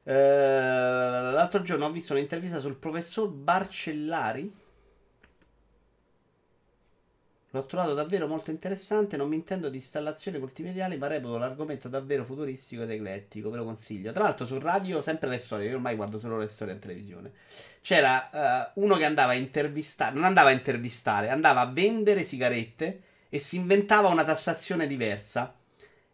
Eh, 0.04 0.12
l'altro 0.14 1.62
giorno 1.62 1.86
ho 1.86 1.92
visto 1.92 2.12
un'intervista 2.12 2.60
sul 2.60 2.76
professor 2.76 3.30
Barcellari. 3.30 4.54
L'ho 7.54 7.68
trovato 7.68 7.94
davvero 7.94 8.28
molto 8.28 8.50
interessante. 8.50 9.16
Non 9.16 9.30
mi 9.30 9.36
intendo 9.36 9.70
di 9.70 9.78
installazioni 9.78 10.40
multimediali, 10.40 10.98
ma 10.98 11.06
reputo 11.06 11.38
l'argomento 11.38 11.88
davvero 11.88 12.26
futuristico 12.26 12.82
ed 12.82 12.90
eclettico. 12.90 13.52
Ve 13.52 13.58
lo 13.58 13.64
consiglio. 13.64 14.12
Tra 14.12 14.24
l'altro, 14.24 14.44
su 14.44 14.58
radio, 14.58 15.02
sempre 15.02 15.30
le 15.30 15.38
storie. 15.38 15.70
Io 15.70 15.76
ormai 15.76 15.96
guardo 15.96 16.18
solo 16.18 16.40
le 16.40 16.48
storie 16.48 16.74
in 16.74 16.80
televisione. 16.80 17.32
C'era 17.82 18.72
eh, 18.72 18.72
uno 18.82 18.98
che 18.98 19.06
andava 19.06 19.34
a 19.34 19.36
intervistare, 19.36 20.16
non 20.16 20.24
andava 20.24 20.50
a 20.50 20.54
intervistare, 20.54 21.30
andava 21.30 21.62
a 21.62 21.68
vendere 21.68 22.24
sigarette 22.24 23.02
e 23.30 23.38
si 23.38 23.58
inventava 23.58 24.08
una 24.08 24.26
tassazione 24.26 24.88
diversa. 24.88 25.54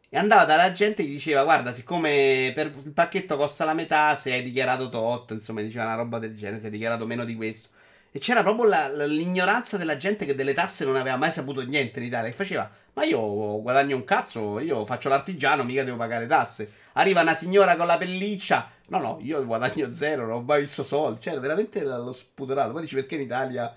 E 0.10 0.18
andava 0.18 0.44
dalla 0.44 0.74
gente 0.74 1.04
e 1.04 1.06
gli 1.06 1.12
diceva: 1.12 1.44
Guarda, 1.44 1.72
siccome 1.72 2.52
per 2.54 2.74
il 2.84 2.92
pacchetto 2.92 3.38
costa 3.38 3.64
la 3.64 3.74
metà, 3.74 4.14
se 4.18 4.34
hai 4.34 4.44
dichiarato 4.44 4.90
tot, 4.90 5.32
insomma, 5.32 5.62
diceva 5.62 5.86
una 5.86 5.96
roba 5.96 6.20
del 6.20 6.36
genere, 6.36 6.60
se 6.60 6.66
hai 6.66 6.72
dichiarato 6.74 7.06
meno 7.06 7.24
di 7.24 7.36
questo. 7.36 7.70
E 8.12 8.18
c'era 8.20 8.42
proprio 8.42 8.66
la- 8.66 9.06
l'ignoranza 9.06 9.78
della 9.78 9.96
gente 9.98 10.26
che 10.26 10.34
delle 10.34 10.54
tasse 10.54 10.84
non 10.84 10.96
aveva 10.96 11.16
mai 11.16 11.32
saputo 11.32 11.62
niente 11.62 12.00
in 12.00 12.06
Italia. 12.06 12.30
E 12.30 12.34
faceva: 12.34 12.70
Ma 12.94 13.04
io 13.04 13.62
guadagno 13.62 13.96
un 13.96 14.04
cazzo, 14.04 14.60
io 14.60 14.86
faccio 14.86 15.10
l'artigiano, 15.10 15.64
mica 15.64 15.84
devo 15.84 15.98
pagare 15.98 16.26
tasse. 16.28 16.70
Arriva 16.94 17.22
una 17.22 17.36
signora 17.36 17.76
con 17.76 17.86
la 17.86 17.98
pelliccia. 17.98 18.72
No, 18.88 18.98
no, 19.00 19.20
io 19.22 19.46
guadagno 19.46 19.94
zero, 19.94 20.26
non 20.26 20.38
ho 20.38 20.42
mai 20.42 20.62
visto 20.62 20.82
soldi. 20.84 21.22
Cioè, 21.22 21.40
veramente 21.40 21.84
lo 21.84 22.12
sputerato. 22.12 22.72
Poi 22.72 22.82
dici 22.82 22.96
perché 22.96 23.16
in 23.16 23.22
Italia 23.22 23.76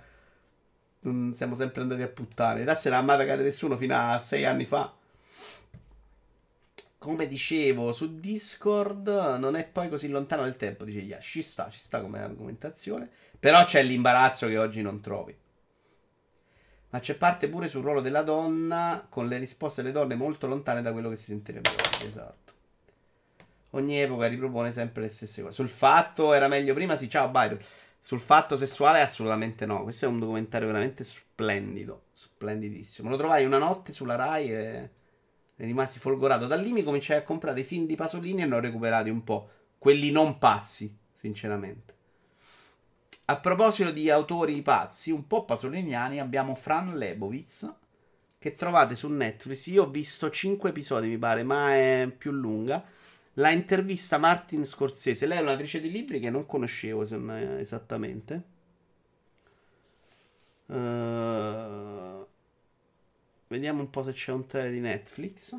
non 1.01 1.35
siamo 1.37 1.55
sempre 1.55 1.83
andati 1.83 2.03
a 2.03 2.09
puttane. 2.09 2.61
Le 2.61 2.65
tasse 2.65 2.89
non 2.89 2.99
ha 2.99 3.03
mai 3.03 3.19
pagate 3.19 3.43
nessuno 3.43 3.77
fino 3.77 3.95
a 3.97 4.19
sei 4.21 4.45
anni 4.47 4.65
fa. 4.65 4.95
Come 6.99 7.27
dicevo 7.27 7.93
su 7.93 8.21
Discord, 8.21 9.09
non 9.39 9.57
è 9.57 9.65
poi 9.65 9.89
così 9.89 10.09
lontano 10.09 10.43
nel 10.43 10.57
tempo. 10.57 10.85
Dice 10.85 11.01
Yash, 11.01 11.25
ci 11.25 11.43
sta, 11.43 11.69
ci 11.69 11.79
sta 11.81 12.01
come 12.01 12.23
argomentazione. 12.23 13.11
Però 13.43 13.65
c'è 13.65 13.83
l'imbarazzo 13.83 14.47
che 14.47 14.57
oggi 14.57 14.83
non 14.83 15.01
trovi. 15.01 15.37
Ma 16.91 17.01
c'è 17.01 17.17
parte 17.17 17.49
pure 17.49 17.67
sul 17.67 17.83
ruolo 17.83 18.01
della 18.01 18.23
donna, 18.23 19.05
con 19.09 19.27
le 19.27 19.37
risposte 19.39 19.83
delle 19.83 19.93
donne 19.93 20.15
molto 20.15 20.47
lontane 20.47 20.81
da 20.81 20.93
quello 20.93 21.09
che 21.09 21.17
si 21.17 21.25
sentirebbe 21.25 21.71
oggi. 21.71 22.07
Esatto. 22.07 22.53
Ogni 23.71 24.01
epoca 24.01 24.29
ripropone 24.29 24.71
sempre 24.71 25.03
le 25.03 25.09
stesse 25.09 25.43
cose. 25.43 25.55
Sul 25.55 25.69
fatto 25.69 26.35
era 26.35 26.47
meglio 26.47 26.73
prima, 26.73 26.97
sì, 26.97 27.09
ciao 27.09 27.31
Byron. 27.31 27.59
Sul 28.01 28.21
fatto 28.21 28.57
sessuale 28.57 29.01
assolutamente 29.01 29.67
no. 29.67 29.83
Questo 29.83 30.05
è 30.05 30.09
un 30.09 30.21
documentario 30.21 30.69
veramente 30.69 31.03
splendido, 31.03 32.03
splendidissimo. 32.13 33.11
Lo 33.11 33.17
trovai 33.17 33.45
una 33.45 33.59
notte 33.59 33.93
sulla 33.93 34.15
Rai 34.15 34.53
e 34.53 34.91
ne 35.57 35.67
rimasi 35.67 35.99
folgorato. 35.99 36.47
Da 36.47 36.55
lì 36.55 36.71
mi 36.71 36.85
cominciai 36.85 37.19
a 37.19 37.25
comprare 37.25 37.59
i 37.59 37.65
film 37.65 37.87
di 37.87 37.97
Pasolini 37.97 38.43
e 38.43 38.47
ne 38.47 38.55
ho 38.55 38.61
recuperati 38.61 39.11
un 39.11 39.25
po'. 39.25 39.49
Quelli 39.79 40.13
non 40.13 40.39
pazzi, 40.39 40.97
sinceramente. 41.13 41.92
A 43.27 43.37
proposito 43.39 43.91
di 43.91 44.11
autori 44.11 44.61
pazzi, 44.63 45.11
un 45.11 45.27
po' 45.27 45.45
pasoliniani, 45.45 46.19
abbiamo 46.19 46.55
Fran 46.55 46.97
Lebowitz, 46.97 47.73
che 48.39 48.57
trovate 48.57 48.97
su 48.97 49.09
Netflix. 49.09 49.67
Io 49.67 49.85
ho 49.85 49.91
visto 49.91 50.29
5 50.29 50.71
episodi, 50.71 51.07
mi 51.07 51.19
pare, 51.19 51.45
ma 51.45 51.73
è 51.75 52.13
più 52.17 52.33
lunga. 52.33 52.85
La 53.35 53.51
intervista 53.51 54.19
Martin 54.19 54.65
Scorsese. 54.65 55.27
Lei 55.27 55.39
è 55.39 55.41
un'autrice 55.41 55.81
di 55.81 55.91
libri 55.91 56.19
che 56.19 56.31
non 56.31 56.45
conoscevo 56.47 57.05
se 57.05 57.17
non 57.17 57.31
è 57.31 57.59
esattamente. 57.61 58.43
Eh, 60.67 62.27
vediamo 63.47 63.81
un 63.81 63.91
po' 63.91 64.03
se 64.03 64.13
c'è 64.13 64.33
un 64.33 64.45
trailer 64.45 64.73
di 64.73 64.81
Netflix. 64.81 65.57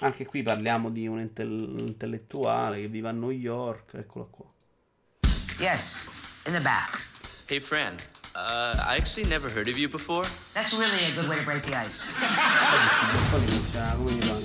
Anche 0.00 0.26
qui 0.26 0.42
parliamo 0.42 0.90
di 0.90 1.06
un 1.06 1.20
intel- 1.20 1.76
intellettuale 1.78 2.80
che 2.80 2.88
vive 2.88 3.08
a 3.08 3.12
New 3.12 3.30
York. 3.30 3.94
Eccolo 3.94 4.28
qua. 4.30 4.44
Yes, 5.58 6.15
in 6.46 6.52
the 6.52 6.60
back. 6.60 7.00
Hey, 7.48 7.58
Fran. 7.58 7.96
Uh, 8.34 8.74
I 8.86 8.96
actually 8.96 9.24
never 9.26 9.48
heard 9.48 9.68
of 9.68 9.78
you 9.78 9.88
before. 9.88 10.24
That's 10.54 10.74
really 10.74 11.04
a 11.10 11.14
good 11.14 11.28
way 11.28 11.36
to 11.36 11.42
break 11.42 11.62
the 11.64 11.74
ice. 11.74 12.04
Poi 13.30 13.40
inizia 13.40 13.94
come 13.96 14.12
mi 14.12 14.18
pare. 14.20 14.42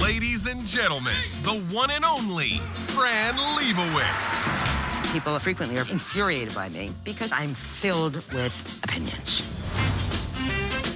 Ladies 0.00 0.46
and 0.46 0.64
gentlemen, 0.64 1.14
the 1.42 1.54
one 1.74 1.90
and 1.90 2.04
only 2.04 2.60
Fran 2.94 3.34
Lebowitz. 3.56 5.12
People 5.12 5.38
frequently 5.38 5.78
are 5.78 5.86
infuriated 5.90 6.54
by 6.54 6.68
me 6.68 6.90
because 7.04 7.32
I'm 7.32 7.54
filled 7.54 8.16
with 8.32 8.54
opinions. 8.84 9.42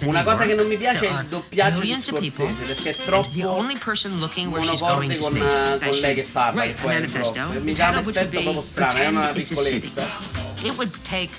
Una 0.02 0.22
cosa 0.22 0.44
che 0.46 0.54
non 0.54 0.66
mi 0.68 0.76
piace 0.76 0.98
è 0.98 1.00
There 1.00 1.10
il 1.10 1.16
are 1.16 1.28
doppiaggio 1.28 1.80
di 1.80 1.86
millions 1.86 2.08
of 2.08 2.20
people, 2.20 2.46
Scorsese 2.46 2.74
perché 2.74 2.90
è 2.90 2.94
The 2.96 3.04
troppo 3.06 3.48
only 3.50 3.78
person 3.78 4.20
looking 4.20 4.52
where 4.52 4.62
she's 4.64 4.80
going 4.80 5.10
monocorde 5.10 5.14
is 5.14 5.20
con, 5.24 5.32
me. 5.32 5.78
con 5.80 5.98
lei 6.00 6.14
che 6.14 6.22
parla, 6.30 6.60
write 6.62 6.74
che 6.74 6.82
poi 6.82 6.90
è 6.92 6.94
il 6.96 7.00
manifesto. 7.00 7.32
prof. 7.32 7.62
Mi 7.62 7.72
dà 7.72 7.88
un 7.88 7.94
would 7.96 8.16
effetto 8.16 8.28
be 8.30 8.42
proprio 8.42 8.62
strano, 8.62 8.94
è 8.94 9.06
una 9.06 9.30
it's 9.30 9.50
a 9.52 9.56
city. 9.56 9.80
piccolezza. 9.80 10.45
It 10.64 10.76
would 10.78 10.92
take 11.04 11.30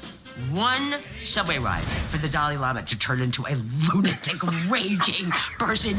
one 0.51 0.95
subway 1.23 1.57
ride 1.57 1.83
for 2.09 2.17
the 2.17 2.29
Dalai 2.29 2.57
Lama 2.57 2.83
to 2.83 2.97
turn 2.97 3.21
into 3.21 3.43
a 3.47 3.55
lunatic, 3.91 4.41
raging 4.69 5.31
person. 5.57 5.97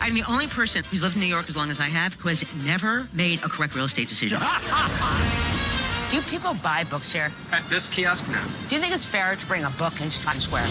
I'm 0.00 0.14
the 0.14 0.24
only 0.28 0.46
person 0.46 0.84
who's 0.84 1.02
lived 1.02 1.14
in 1.14 1.22
New 1.22 1.26
York 1.26 1.48
as 1.48 1.56
long 1.56 1.70
as 1.70 1.80
I 1.80 1.86
have 1.86 2.14
who 2.14 2.28
has 2.28 2.44
never 2.64 3.08
made 3.12 3.42
a 3.42 3.48
correct 3.48 3.74
real 3.74 3.86
estate 3.86 4.08
decision. 4.08 4.40
Do 6.10 6.20
people 6.22 6.54
buy 6.54 6.84
books 6.84 7.10
here? 7.10 7.32
At 7.50 7.68
this 7.70 7.88
kiosk 7.88 8.28
now. 8.28 8.44
Do 8.68 8.76
you 8.76 8.80
think 8.80 8.92
it's 8.92 9.06
fair 9.06 9.34
to 9.34 9.46
bring 9.46 9.64
a 9.64 9.70
book 9.70 10.00
into 10.00 10.20
Times 10.22 10.44
Square? 10.44 10.68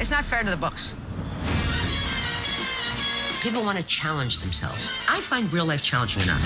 It's 0.00 0.10
not 0.10 0.24
fair 0.24 0.42
to 0.42 0.50
the 0.50 0.56
books. 0.56 0.94
People 3.42 3.62
want 3.62 3.76
to 3.76 3.84
challenge 3.84 4.40
themselves. 4.40 4.90
I 5.08 5.20
find 5.20 5.52
real 5.52 5.66
life 5.66 5.82
challenging 5.82 6.22
enough. 6.22 6.40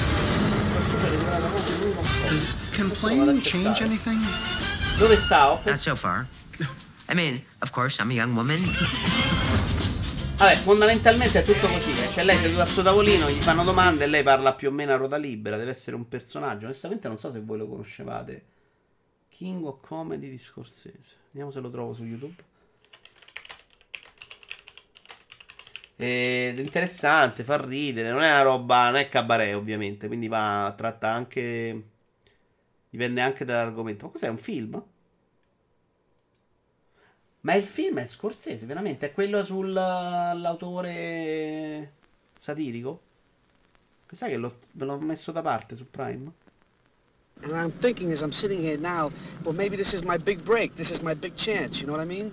Does 2.29 2.55
complaining 2.77 3.41
change 3.41 3.83
anything? 3.83 4.21
Dove 4.99 5.17
sta? 5.17 5.61
Not 5.65 5.77
so 5.77 5.97
far. 5.97 6.27
I 7.09 7.15
mean, 7.15 7.43
of 7.61 7.71
course, 7.71 8.01
I'm 8.03 8.11
a 8.11 8.15
young 8.15 8.35
woman. 8.35 8.61
Vabbè, 10.37 10.55
fondamentalmente 10.57 11.41
è 11.41 11.45
tutto 11.45 11.67
così. 11.69 11.91
eh. 11.91 12.09
C'è 12.13 12.25
lei 12.25 12.37
seduta 12.37 12.63
a 12.63 12.67
sto 12.67 12.83
tavolino, 12.83 13.31
gli 13.31 13.41
fanno 13.41 13.65
domande 13.65 14.05
e 14.05 14.07
lei 14.09 14.23
parla 14.23 14.53
più 14.55 14.69
o 14.69 14.71
meno 14.71 14.93
a 14.93 14.97
ruota 14.97 15.17
libera. 15.17 15.57
Deve 15.57 15.71
essere 15.71 15.97
un 15.97 16.07
personaggio. 16.07 16.67
Onestamente 16.67 17.09
non 17.09 17.17
so 17.17 17.31
se 17.31 17.41
voi 17.41 17.59
lo 17.59 17.67
conoscevate. 17.67 18.45
King 19.31 19.65
of 19.65 19.81
Comedy 19.81 20.29
di 20.29 20.39
Scorsese. 20.39 21.15
Vediamo 21.31 21.51
se 21.51 21.61
lo 21.61 21.71
trovo 21.71 21.93
su 21.95 22.05
YouTube. 22.05 22.45
Ed 25.97 26.59
è 26.59 26.61
interessante, 26.61 27.43
fa 27.43 27.57
ridere. 27.57 28.11
Non 28.11 28.23
è 28.23 28.29
una 28.29 28.43
roba, 28.43 28.85
non 28.85 28.97
è 28.97 29.09
cabaret 29.09 29.55
ovviamente. 29.55 30.07
Quindi 30.09 30.29
va, 30.29 30.75
tratta 30.77 31.09
anche... 31.11 31.83
Dipende 32.91 33.21
anche 33.21 33.45
dall'argomento. 33.45 34.07
Ma 34.07 34.13
cos'è, 34.13 34.29
un 34.29 34.39
film? 34.39 34.83
Ma 37.41 37.55
il 37.55 37.63
film 37.63 37.99
è 37.99 38.07
Scorsese, 38.07 38.65
veramente? 38.67 39.07
È 39.07 39.13
quello 39.13 39.45
sull'autore 39.45 41.93
satirico? 42.41 43.01
Che 44.07 44.17
sai 44.17 44.31
che 44.31 44.37
l'ho, 44.37 44.59
me 44.73 44.85
l'ho 44.85 44.99
messo 44.99 45.31
da 45.33 45.43
parte 45.43 45.77
su 45.77 45.89
Prime? 45.91 46.33
And 47.43 47.53
I'm 47.53 47.71
thinking 47.79 48.11
as 48.11 48.23
I'm 48.23 48.33
sitting 48.33 48.61
here 48.61 48.77
now, 48.77 49.13
well, 49.45 49.55
maybe 49.55 49.77
this 49.77 49.93
is 49.93 50.03
my 50.03 50.17
big 50.17 50.43
break. 50.43 50.75
This 50.75 50.91
is 50.91 51.01
my 51.01 51.15
big 51.15 51.37
chance. 51.37 51.81
You 51.81 51.87
know 51.87 51.93
what 51.93 52.03
I 52.03 52.07
mean? 52.07 52.33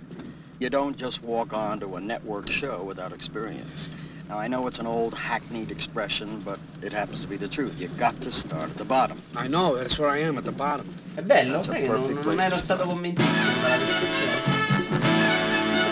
You 0.58 0.68
don't 0.68 0.96
just 0.96 1.22
walk 1.22 1.52
onto 1.52 1.94
a 1.96 2.00
network 2.00 2.50
show 2.50 2.82
without 2.82 3.12
experience. 3.12 3.88
Now, 4.28 4.38
I 4.40 4.48
know 4.48 4.66
it's 4.66 4.80
an 4.80 4.88
old 4.88 5.14
hackneyed 5.14 5.70
expression, 5.70 6.40
but 6.40 6.58
it 6.82 6.92
happens 6.92 7.20
to 7.20 7.28
be 7.28 7.36
the 7.36 7.46
truth. 7.46 7.78
You've 7.78 7.96
got 7.96 8.20
to 8.22 8.32
start 8.32 8.70
at 8.70 8.76
the 8.76 8.84
bottom. 8.84 9.22
I 9.36 9.46
know. 9.46 9.76
That's 9.76 10.00
where 10.00 10.08
I 10.08 10.18
am 10.18 10.36
at 10.36 10.44
the 10.44 10.50
bottom. 10.50 10.92
Eh 11.16 11.20
è 11.20 11.24
bello, 11.24 11.52
That's 11.52 11.68
a 11.68 11.72
sai 11.72 11.82
che 11.82 11.86
non, 11.86 11.96
perfect 12.00 12.24
non 12.24 12.34
place 12.34 12.46
ero 12.46 12.56
stato 12.56 12.84
convintissimo 12.86 13.62
dalla 13.62 13.76
descrizione. 13.76 14.32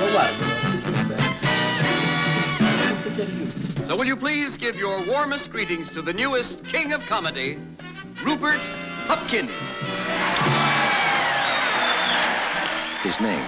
Lo 0.01 0.11
guardo, 0.11 0.45
lo 0.45 1.05
bene. 1.05 1.23
Molto 2.89 3.11
Jerry 3.11 3.33
Lewis. 3.33 3.87
So 3.87 3.95
will 3.95 4.07
you 4.07 4.17
please 4.17 4.57
give 4.57 4.77
your 4.77 5.01
warmest 5.07 5.51
greetings 5.53 5.89
to 5.91 6.03
the 6.03 6.13
newest 6.13 6.65
king 6.65 6.93
of 6.93 7.07
comedy, 7.07 7.57
Rupert 8.25 8.61
Pupkin. 9.07 9.49
His 13.03 13.21
name 13.21 13.45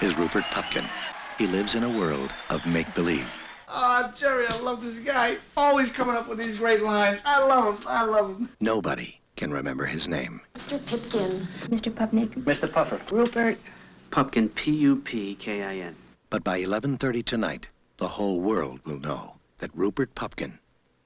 is 0.00 0.16
Rupert 0.16 0.44
Pupkin. 0.50 0.88
He 1.36 1.46
lives 1.46 1.74
in 1.74 1.84
a 1.84 1.90
world 1.90 2.32
of 2.48 2.64
make 2.64 2.94
believe. 2.94 3.28
Oh, 3.72 4.10
Jerry, 4.16 4.48
I 4.48 4.58
love 4.58 4.82
this 4.82 4.96
guy. 4.98 5.36
Always 5.56 5.92
coming 5.92 6.16
up 6.16 6.28
with 6.28 6.38
these 6.38 6.58
great 6.58 6.82
lines. 6.82 7.20
I 7.24 7.44
love 7.44 7.78
him. 7.78 7.86
I 7.86 8.02
love 8.04 8.36
him. 8.36 8.48
Nobody 8.58 9.20
can 9.36 9.52
remember 9.52 9.86
his 9.86 10.08
name. 10.08 10.40
Mr. 10.56 10.84
Pipkin. 10.86 11.46
Mr. 11.68 11.92
Pupnik. 11.92 12.30
Mr. 12.44 12.70
Puffer. 12.70 13.00
Rupert. 13.14 13.58
Pupkin, 14.10 14.48
P 14.48 14.72
U 14.72 14.96
P 14.96 15.36
K 15.36 15.62
I 15.62 15.76
N. 15.76 15.94
But 16.30 16.42
by 16.42 16.60
11:30 16.60 17.24
tonight, 17.24 17.68
the 17.98 18.08
whole 18.08 18.40
world 18.40 18.80
will 18.84 18.98
know 18.98 19.34
that 19.58 19.70
Rupert 19.72 20.16
Pupkin 20.16 20.58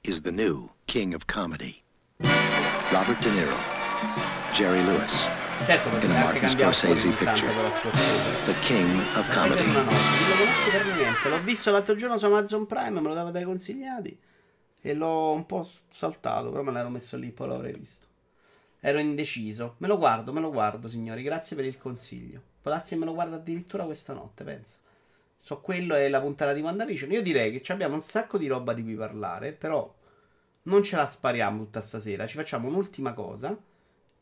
is 0.03 0.23
the 0.23 0.33
new 0.33 0.71
king 0.87 1.13
of 1.13 1.27
comedy. 1.27 1.83
Robert 2.21 3.21
De 3.21 3.29
Niro, 3.29 4.55
Jerry 4.55 4.83
Lewis, 4.85 5.27
Certo, 5.65 5.89
in 6.05 6.13
Martin 6.13 6.49
Scorsese 6.49 7.09
picture, 7.11 7.53
con 7.53 7.63
la 7.63 7.71
Scorsese. 7.71 8.45
the 8.45 8.55
king 8.61 9.01
of 9.17 9.33
comedy. 9.33 9.65
non 9.65 9.85
lo 9.85 9.91
conosco 10.37 10.71
per 10.71 10.87
niente. 10.95 11.29
L'ho 11.29 11.43
visto 11.43 11.71
l'altro 11.71 11.95
giorno 11.97 12.19
su 12.19 12.27
Amazon 12.27 12.67
Prime, 12.67 13.01
me 13.01 13.09
lo 13.09 13.15
dava 13.15 13.31
dai 13.31 13.45
consigliati 13.45 14.19
e 14.83 14.95
l'ho 14.95 15.33
un 15.33 15.47
po' 15.47 15.67
saltato, 15.91 16.51
però 16.51 16.63
me 16.63 16.73
l'ero 16.73 16.91
messo 16.91 17.17
lì, 17.17 17.31
poi 17.31 17.49
l'avrei 17.49 17.73
visto. 17.73 18.07
Ero 18.81 18.99
indeciso. 18.99 19.77
Me 19.79 19.89
lo 19.89 19.97
guardo, 19.97 20.33
me 20.33 20.41
lo 20.41 20.51
guardo, 20.51 20.89
signori. 20.89 21.23
Grazie 21.23 21.57
per 21.57 21.65
il 21.65 21.79
consiglio. 21.79 22.43
Grazie, 22.63 22.99
me 22.99 23.07
lo 23.07 23.15
guardo 23.15 23.37
addirittura 23.37 23.85
questa 23.85 24.13
notte, 24.13 24.45
penso. 24.45 24.79
So, 25.41 25.61
quello 25.61 25.95
è 25.95 26.09
la 26.09 26.21
puntata 26.21 26.53
di 26.53 26.61
WandaVision. 26.61 27.11
Io 27.13 27.23
direi 27.23 27.59
che 27.59 27.73
abbiamo 27.73 27.95
un 27.95 28.03
sacco 28.03 28.37
di 28.37 28.47
roba 28.47 28.75
di 28.75 28.83
cui 28.83 28.95
parlare, 28.95 29.53
però 29.53 29.91
non 30.65 30.83
ce 30.83 30.97
la 30.97 31.09
spariamo 31.09 31.65
tutta 31.65 31.81
stasera. 31.81 32.27
Ci 32.27 32.37
facciamo 32.37 32.69
un'ultima 32.69 33.15
cosa, 33.15 33.57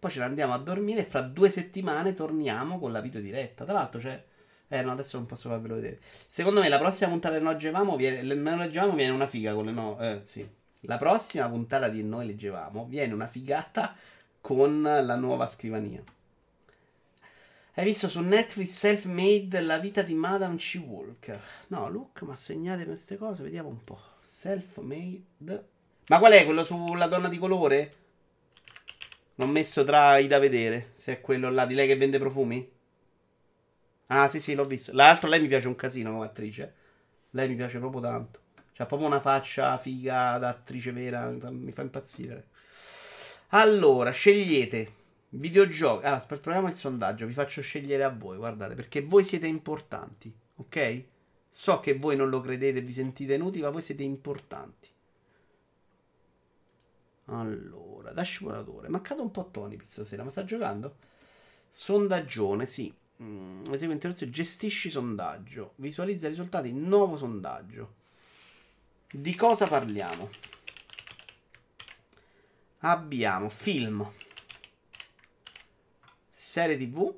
poi 0.02 0.10
ce 0.10 0.18
ne 0.18 0.24
andiamo 0.24 0.52
a 0.52 0.58
dormire 0.58 1.02
e 1.02 1.04
fra 1.04 1.20
due 1.20 1.48
settimane 1.48 2.12
torniamo 2.12 2.80
con 2.80 2.90
la 2.90 3.00
video 3.00 3.20
diretta. 3.20 3.62
Tra 3.64 3.74
l'altro 3.74 4.00
c'è 4.00 4.20
Eh 4.66 4.82
no, 4.82 4.90
adesso 4.90 5.16
non 5.16 5.26
posso 5.26 5.48
farvelo 5.48 5.76
vedere. 5.76 6.00
Secondo 6.26 6.58
me 6.58 6.68
la 6.68 6.78
prossima 6.78 7.08
puntata 7.08 7.38
di 7.38 7.44
Noi 7.44 7.52
Leggevamo 7.52 7.94
viene, 7.94 8.20
Noi 8.34 8.58
Leggevamo 8.58 8.94
viene 8.94 9.12
una 9.12 9.28
figa 9.28 9.54
con 9.54 9.66
le 9.66 9.70
no... 9.70 10.00
Eh, 10.00 10.22
sì. 10.24 10.44
La 10.86 10.98
prossima 10.98 11.48
puntata 11.48 11.88
di 11.88 12.02
Noi 12.02 12.26
Leggevamo 12.26 12.84
viene 12.86 13.14
una 13.14 13.28
figata 13.28 13.94
con 14.40 14.82
la 14.82 15.14
nuova 15.14 15.46
scrivania. 15.46 16.02
Hai 17.74 17.84
visto 17.84 18.08
su 18.08 18.22
Netflix 18.22 18.70
Self-Made 18.70 19.60
la 19.60 19.78
vita 19.78 20.02
di 20.02 20.14
Madame 20.14 20.56
C. 20.56 20.82
Walker? 20.84 21.40
No, 21.68 21.88
Luke, 21.88 22.24
ma 22.24 22.34
segnate 22.34 22.84
queste 22.84 23.16
cose, 23.16 23.44
vediamo 23.44 23.68
un 23.68 23.78
po'. 23.78 24.00
Self-Made. 24.20 25.68
Ma 26.08 26.18
qual 26.18 26.32
è 26.32 26.44
quello 26.44 26.64
sulla 26.64 27.06
donna 27.06 27.28
di 27.28 27.38
colore? 27.38 28.00
L'ho 29.36 29.46
messo 29.46 29.84
tra 29.84 30.18
i 30.18 30.26
da 30.26 30.38
vedere. 30.38 30.90
Se 30.94 31.12
è 31.12 31.20
quello 31.20 31.50
là 31.50 31.66
di 31.66 31.74
lei 31.74 31.86
che 31.86 31.96
vende 31.96 32.18
profumi? 32.18 32.70
Ah, 34.06 34.28
sì, 34.28 34.40
sì, 34.40 34.54
l'ho 34.54 34.64
visto. 34.64 34.92
L'altro, 34.92 35.28
lei 35.28 35.40
mi 35.40 35.48
piace 35.48 35.68
un 35.68 35.74
casino 35.74 36.12
come 36.12 36.26
attrice. 36.26 36.74
Lei 37.30 37.48
mi 37.48 37.56
piace 37.56 37.78
proprio 37.78 38.02
tanto. 38.02 38.40
C'ha 38.74 38.86
proprio 38.86 39.08
una 39.08 39.20
faccia 39.20 39.78
figa 39.78 40.38
da 40.38 40.48
attrice 40.48 40.92
vera. 40.92 41.30
Mi 41.30 41.40
fa, 41.40 41.50
mi 41.50 41.72
fa 41.72 41.82
impazzire. 41.82 42.48
Allora, 43.48 44.10
scegliete. 44.10 45.00
Videogiochi. 45.30 46.04
Allora, 46.04 46.24
proviamo 46.26 46.68
il 46.68 46.74
sondaggio. 46.74 47.26
Vi 47.26 47.32
faccio 47.32 47.62
scegliere 47.62 48.04
a 48.04 48.10
voi, 48.10 48.36
guardate, 48.36 48.74
perché 48.74 49.00
voi 49.00 49.24
siete 49.24 49.46
importanti, 49.46 50.34
ok? 50.56 51.04
So 51.48 51.80
che 51.80 51.96
voi 51.96 52.16
non 52.16 52.28
lo 52.28 52.40
credete 52.40 52.78
e 52.78 52.82
vi 52.82 52.92
sentite 52.92 53.34
inutili, 53.34 53.62
ma 53.62 53.70
voi 53.70 53.82
siete 53.82 54.02
importanti. 54.02 54.88
Allora, 57.26 57.91
dashboardore. 58.10 58.88
Mancato 58.88 59.22
un 59.22 59.30
po' 59.30 59.48
Tony 59.50 59.76
questa 59.76 60.04
sera, 60.04 60.24
ma 60.24 60.30
sta 60.30 60.44
giocando? 60.44 60.96
Sondaggione, 61.70 62.66
sì. 62.66 62.92
Mm, 63.22 63.62
esegui 63.70 63.92
interruzione, 63.92 64.32
gestisci 64.32 64.90
sondaggio. 64.90 65.74
Visualizza 65.76 66.26
i 66.26 66.30
risultati, 66.30 66.72
nuovo 66.72 67.16
sondaggio. 67.16 67.94
Di 69.10 69.34
cosa 69.34 69.66
parliamo? 69.66 70.30
Abbiamo 72.78 73.48
film, 73.48 74.10
serie 76.30 76.76
tv. 76.76 77.14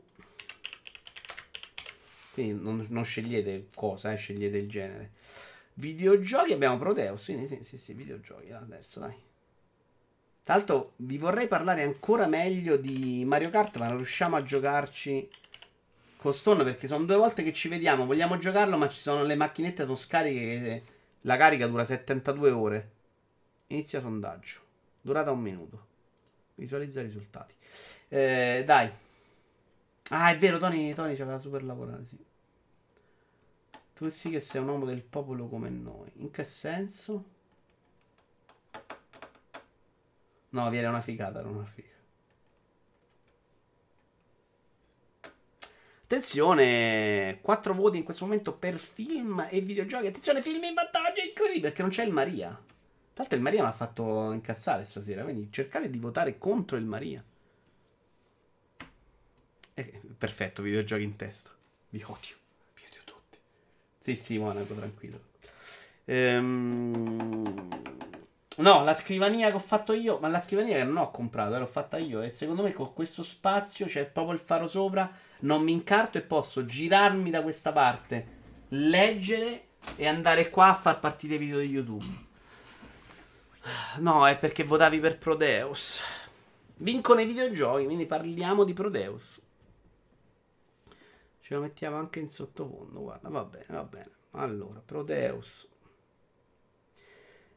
Quindi 2.33 2.63
non, 2.63 2.85
non 2.91 3.05
scegliete 3.05 3.69
cosa, 3.75 4.13
eh, 4.13 4.17
scegliete 4.17 4.59
il 4.59 4.69
genere. 4.69 5.13
Videogiochi 5.75 6.53
abbiamo 6.53 6.79
Proteus. 6.79 7.25
Quindi 7.25 7.47
sì, 7.47 7.63
sì, 7.63 7.79
sì, 7.79 7.95
videogiochi. 7.95 8.49
La 8.49 8.65
terza, 8.69 9.01
dai. 9.01 9.15
Tra 10.45 10.57
l'altro 10.57 10.93
vi 10.97 11.17
vorrei 11.17 11.49
parlare 11.49 11.83
ancora 11.83 12.27
meglio 12.27 12.77
di 12.77 13.25
Mario 13.25 13.49
Kart, 13.49 13.79
ma 13.79 13.89
non 13.89 13.97
riusciamo 13.97 14.37
a 14.37 14.43
giocarci 14.43 15.27
con 16.19 16.35
Stone 16.35 16.65
perché 16.65 16.87
sono 16.87 17.07
due 17.07 17.17
volte 17.17 17.43
che 17.43 17.53
ci 17.55 17.69
vediamo, 17.69 18.05
vogliamo 18.05 18.37
giocarlo, 18.37 18.77
ma 18.77 18.89
ci 18.91 19.01
sono 19.01 19.25
le 19.25 19.37
macchinette 19.37 19.85
sono 19.85 19.95
scariche 19.95 20.41
che 20.41 20.85
la 21.23 21.39
carica 21.39 21.67
dura 21.67 21.85
72 21.85 22.51
ore. 22.51 22.91
Inizia 23.69 24.01
sondaggio. 24.01 24.61
Durata 25.01 25.31
un 25.31 25.41
minuto. 25.41 25.87
Visualizza 26.57 27.01
i 27.01 27.05
risultati. 27.05 27.55
Eh, 28.09 28.65
dai. 28.67 28.91
Ah, 30.11 30.31
è 30.31 30.37
vero, 30.37 30.59
Tony, 30.59 30.93
Tony 30.93 31.15
ci 31.15 31.23
aveva 31.23 31.39
super 31.39 31.65
lavorare, 31.65 32.05
sì. 32.05 32.19
Tu 33.95 34.09
sì 34.11 34.29
che 34.29 34.41
sei 34.41 34.61
un 34.61 34.69
uomo 34.69 34.85
del 34.85 35.03
popolo 35.03 35.49
come 35.49 35.71
noi. 35.71 36.11
In 36.17 36.31
che 36.31 36.45
senso? 36.45 37.33
No, 40.55 40.71
viene 40.71 40.87
una 40.87 41.01
figata, 41.01 41.43
non 41.43 41.57
una 41.57 41.65
figa. 41.65 41.89
Attenzione, 46.05 47.41
4 47.41 47.75
voti 47.75 47.99
in 47.99 48.05
questo 48.05 48.25
momento 48.25 48.53
per 48.53 48.79
film 48.79 49.49
e 49.51 49.61
videogiochi. 49.61 50.07
Attenzione, 50.07 50.43
film 50.43 50.63
in 50.63 50.75
vantaggio, 50.75 51.23
incredibile, 51.27 51.69
perché 51.69 51.83
non 51.83 51.91
c'è 51.91 52.05
il 52.05 52.13
Maria. 52.13 52.57
L'altro 53.15 53.37
il 53.37 53.43
Maria 53.43 53.63
mi 53.63 53.69
ha 53.69 53.73
fatto 53.73 54.31
incazzare 54.31 54.85
stasera, 54.85 55.25
quindi 55.25 55.49
cercate 55.51 55.91
di 55.91 55.99
votare 55.99 56.39
contro 56.39 56.77
il 56.77 56.85
Maria. 56.85 57.25
Eh, 59.75 60.01
perfetto, 60.17 60.63
videogiochi 60.63 61.03
in 61.03 61.17
testa. 61.17 61.51
Vi 61.89 62.01
odio. 62.05 62.37
Vi 62.75 62.83
odio 62.87 63.01
tutti. 63.05 63.39
Sì, 64.03 64.15
sì, 64.15 64.39
Monaco, 64.39 64.75
tranquillo. 64.75 65.21
Ehm... 66.05 67.95
No, 68.57 68.85
la 68.85 68.95
scrivania 68.95 69.49
che 69.49 69.57
ho 69.57 69.61
fatto 69.61 69.93
io, 69.93 70.19
ma 70.19 70.29
la 70.29 70.41
scrivania 70.41 70.77
che 70.77 70.85
non 70.85 70.99
ho 70.99 71.11
comprato, 71.11 71.57
eh, 71.57 71.59
l'ho 71.59 71.67
fatta 71.67 71.97
io. 71.99 72.21
E 72.21 72.31
secondo 72.31 72.63
me 72.63 72.73
con 72.73 72.93
questo 72.93 73.25
spazio 73.25 73.87
c'è 73.87 74.07
proprio 74.07 74.35
il 74.35 74.41
faro 74.41 74.69
sopra. 74.69 75.11
Non 75.41 75.63
mi 75.63 75.73
incarto 75.73 76.19
e 76.19 76.23
posso 76.23 76.65
girarmi 76.65 77.31
da 77.31 77.43
questa 77.43 77.73
parte, 77.73 78.27
leggere 78.69 79.69
e 79.97 80.07
andare 80.07 80.51
qua 80.51 80.69
a 80.69 80.75
far 80.75 81.01
partire 81.01 81.35
i 81.35 81.39
video 81.39 81.59
di 81.59 81.67
YouTube. 81.67 82.23
No, 83.99 84.27
è 84.27 84.39
perché 84.39 84.63
votavi 84.63 85.01
per 85.01 85.19
Prodeus. 85.19 86.01
Vincono 86.77 87.21
i 87.21 87.27
videogiochi, 87.27 87.85
quindi 87.85 88.07
parliamo 88.07 88.65
di 88.65 88.73
Prodeus. 88.73 89.43
Ce 91.41 91.55
lo 91.55 91.61
mettiamo 91.61 91.97
anche 91.97 92.21
in 92.21 92.29
sottofondo, 92.29 93.01
guarda, 93.01 93.29
va 93.29 93.45
bene, 93.45 93.67
va 93.69 93.85
bene. 93.85 94.11
Allora, 94.33 94.81
Prodeus. 94.85 95.69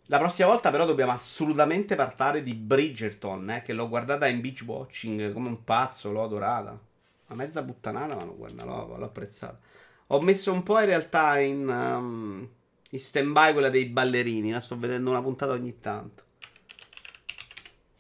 La 0.10 0.20
prossima 0.20 0.48
volta 0.48 0.72
però 0.72 0.86
dobbiamo 0.86 1.12
assolutamente 1.12 1.96
parlare 1.96 2.42
di 2.42 2.54
Bridgerton, 2.54 3.50
eh, 3.50 3.62
che 3.62 3.74
l'ho 3.74 3.90
guardata 3.90 4.28
in 4.28 4.40
beach 4.40 4.64
watching 4.66 5.34
come 5.34 5.50
un 5.50 5.64
pazzo, 5.64 6.12
l'ho 6.12 6.24
adorata. 6.24 6.80
Una 7.28 7.44
mezza 7.44 7.62
puttanata, 7.62 8.16
ma 8.16 8.24
guarda, 8.24 8.64
l'ho, 8.64 8.96
l'ho 8.98 9.06
apprezzata. 9.06 9.60
Ho 10.08 10.22
messo 10.22 10.54
un 10.54 10.64
po' 10.64 10.80
in 10.80 10.86
realtà 10.86 11.40
in, 11.40 11.68
um, 11.68 12.50
in 12.90 13.00
stand-by 13.00 13.52
quella 13.52 13.70
dei 13.70 13.86
ballerini, 13.86 14.52
la 14.52 14.62
sto 14.62 14.78
vedendo 14.78 15.10
una 15.10 15.22
puntata 15.22 15.52
ogni 15.52 15.78
tanto. 15.82 16.24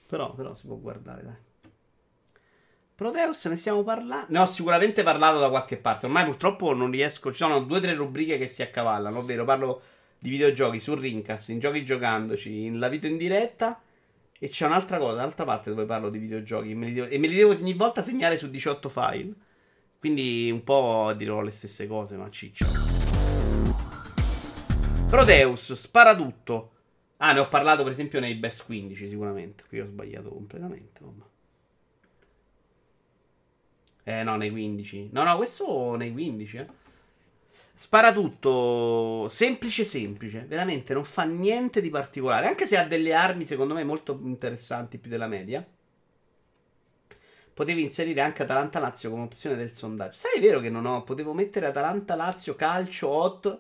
Però, 0.07 0.33
però 0.33 0.53
si 0.53 0.65
può 0.65 0.77
guardare, 0.77 1.23
dai. 1.23 1.45
Proteus 2.95 3.45
ne 3.45 3.57
stiamo 3.57 3.83
parlando? 3.83 4.27
Ne 4.29 4.39
ho 4.39 4.45
sicuramente 4.45 5.03
parlato 5.03 5.39
da 5.39 5.49
qualche 5.49 5.75
parte. 5.75 6.05
Ormai 6.05 6.23
purtroppo 6.23 6.73
non 6.73 6.89
riesco. 6.89 7.31
Ci 7.31 7.37
sono 7.37 7.59
due 7.59 7.77
o 7.77 7.81
tre 7.81 7.93
rubriche 7.93 8.37
che 8.37 8.47
si 8.47 8.61
accavallano, 8.61 9.19
ovvero 9.19 9.43
parlo 9.43 9.81
di 10.19 10.29
videogiochi 10.29 10.79
su 10.79 10.95
Rincast, 10.95 11.49
in 11.49 11.59
giochi 11.59 11.83
giocandoci, 11.83 12.65
in 12.65 12.79
la 12.79 12.89
video 12.89 13.09
in 13.09 13.17
diretta. 13.17 13.81
E 14.39 14.49
c'è 14.49 14.65
un'altra 14.67 14.99
cosa, 14.99 15.15
un'altra 15.15 15.45
parte 15.45 15.71
dove 15.71 15.85
parlo 15.85 16.09
di 16.09 16.19
videogiochi. 16.19 16.75
Me 16.75 16.91
devo, 16.91 17.07
e 17.07 17.17
me 17.17 17.27
li 17.27 17.35
devo 17.35 17.51
ogni 17.51 17.73
volta 17.73 18.01
segnare 18.01 18.37
su 18.37 18.49
18 18.49 18.89
file. 18.89 19.33
Quindi 19.99 20.49
un 20.51 20.63
po' 20.63 21.13
dirò 21.17 21.41
le 21.41 21.51
stesse 21.51 21.87
cose, 21.87 22.17
ma 22.17 22.29
ciccio. 22.29 22.65
Proteus, 25.09 25.73
spara 25.73 26.15
tutto. 26.15 26.71
Ah, 27.17 27.33
ne 27.33 27.39
ho 27.39 27.47
parlato 27.47 27.81
per 27.81 27.91
esempio 27.91 28.19
nei 28.19 28.35
best 28.35 28.65
15 28.65 29.09
sicuramente. 29.09 29.63
Qui 29.67 29.79
ho 29.79 29.85
sbagliato 29.85 30.29
completamente. 30.29 30.99
Vabbè. 31.01 31.23
Eh 34.03 34.23
no, 34.23 34.35
nei 34.35 34.51
15. 34.51 35.09
No, 35.11 35.23
no, 35.23 35.35
questo 35.37 35.95
nei 35.95 36.11
15, 36.11 36.57
eh. 36.57 36.67
Spara 37.79 38.11
tutto 38.11 39.27
semplice 39.29 39.83
semplice, 39.83 40.45
veramente 40.47 40.95
non 40.95 41.05
fa 41.05 41.25
niente 41.25 41.79
di 41.79 41.91
particolare, 41.91 42.47
anche 42.47 42.65
se 42.65 42.75
ha 42.75 42.87
delle 42.87 43.13
armi 43.13 43.45
secondo 43.45 43.75
me 43.75 43.83
molto 43.83 44.19
interessanti 44.23 44.97
più 44.97 45.11
della 45.11 45.27
media. 45.27 45.63
Potevi 47.53 47.83
inserire 47.83 48.21
anche 48.21 48.41
Atalanta 48.41 48.79
Lazio 48.79 49.11
come 49.11 49.21
opzione 49.21 49.55
del 49.55 49.73
sondaggio. 49.73 50.17
Sai, 50.17 50.37
è 50.37 50.41
vero 50.41 50.59
che 50.59 50.71
non 50.71 50.87
ho, 50.87 51.03
potevo 51.03 51.33
mettere 51.33 51.67
Atalanta 51.67 52.15
Lazio 52.15 52.55
calcio 52.55 53.09
hot 53.09 53.59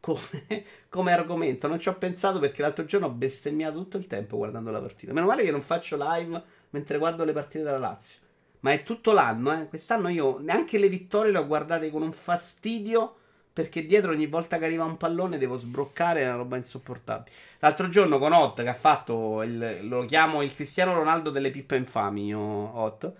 come, 0.00 0.20
come 0.90 1.12
argomento. 1.14 1.66
Non 1.66 1.80
ci 1.80 1.88
ho 1.88 1.96
pensato 1.96 2.38
perché 2.38 2.60
l'altro 2.60 2.84
giorno 2.84 3.06
ho 3.06 3.12
bestemmiato 3.12 3.78
tutto 3.78 3.96
il 3.96 4.06
tempo 4.06 4.36
guardando 4.36 4.70
la 4.70 4.82
partita. 4.82 5.14
Meno 5.14 5.24
male 5.24 5.42
che 5.42 5.50
non 5.50 5.62
faccio 5.62 5.96
live 5.98 6.42
mentre 6.68 6.98
guardo 6.98 7.24
le 7.24 7.32
partite 7.32 7.64
della 7.64 7.78
Lazio. 7.78 8.18
Ma 8.60 8.72
è 8.72 8.82
tutto 8.82 9.12
l'anno, 9.12 9.58
eh. 9.58 9.66
Quest'anno 9.66 10.08
io 10.08 10.40
neanche 10.40 10.76
le 10.76 10.90
vittorie 10.90 11.32
le 11.32 11.38
ho 11.38 11.46
guardate 11.46 11.90
con 11.90 12.02
un 12.02 12.12
fastidio 12.12 13.16
perché 13.56 13.86
dietro 13.86 14.10
ogni 14.12 14.26
volta 14.26 14.58
che 14.58 14.66
arriva 14.66 14.84
un 14.84 14.98
pallone 14.98 15.38
devo 15.38 15.56
sbroccare, 15.56 16.20
è 16.20 16.26
una 16.26 16.36
roba 16.36 16.58
insopportabile. 16.58 17.34
L'altro 17.60 17.88
giorno 17.88 18.18
con 18.18 18.32
Hot 18.32 18.62
che 18.62 18.68
ha 18.68 18.74
fatto, 18.74 19.40
il, 19.44 19.78
lo 19.88 20.04
chiamo 20.04 20.42
il 20.42 20.54
Cristiano 20.54 20.92
Ronaldo 20.92 21.30
delle 21.30 21.50
pippe 21.50 21.74
infami, 21.74 22.26
io, 22.26 22.38
Hot, 22.38 23.12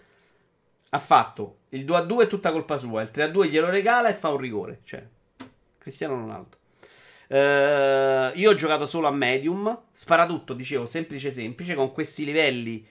ha 0.91 0.99
fatto 0.99 1.61
il 1.71 1.87
2-2 1.87 2.21
è 2.25 2.27
tutta 2.27 2.53
colpa 2.53 2.77
sua, 2.77 3.01
il 3.01 3.11
3-2 3.15 3.49
glielo 3.49 3.71
regala 3.71 4.11
e 4.11 4.13
fa 4.13 4.29
un 4.29 4.37
rigore, 4.37 4.81
cioè 4.85 5.03
Cristiano 5.79 6.17
Ronaldo. 6.17 6.57
Uh, 7.29 8.39
io 8.39 8.51
ho 8.51 8.55
giocato 8.55 8.85
solo 8.85 9.07
a 9.07 9.13
medium, 9.13 9.85
spara 9.91 10.27
tutto, 10.27 10.53
dicevo, 10.53 10.85
semplice 10.85 11.31
semplice, 11.31 11.75
con 11.75 11.93
questi 11.93 12.27
livelli 12.27 12.87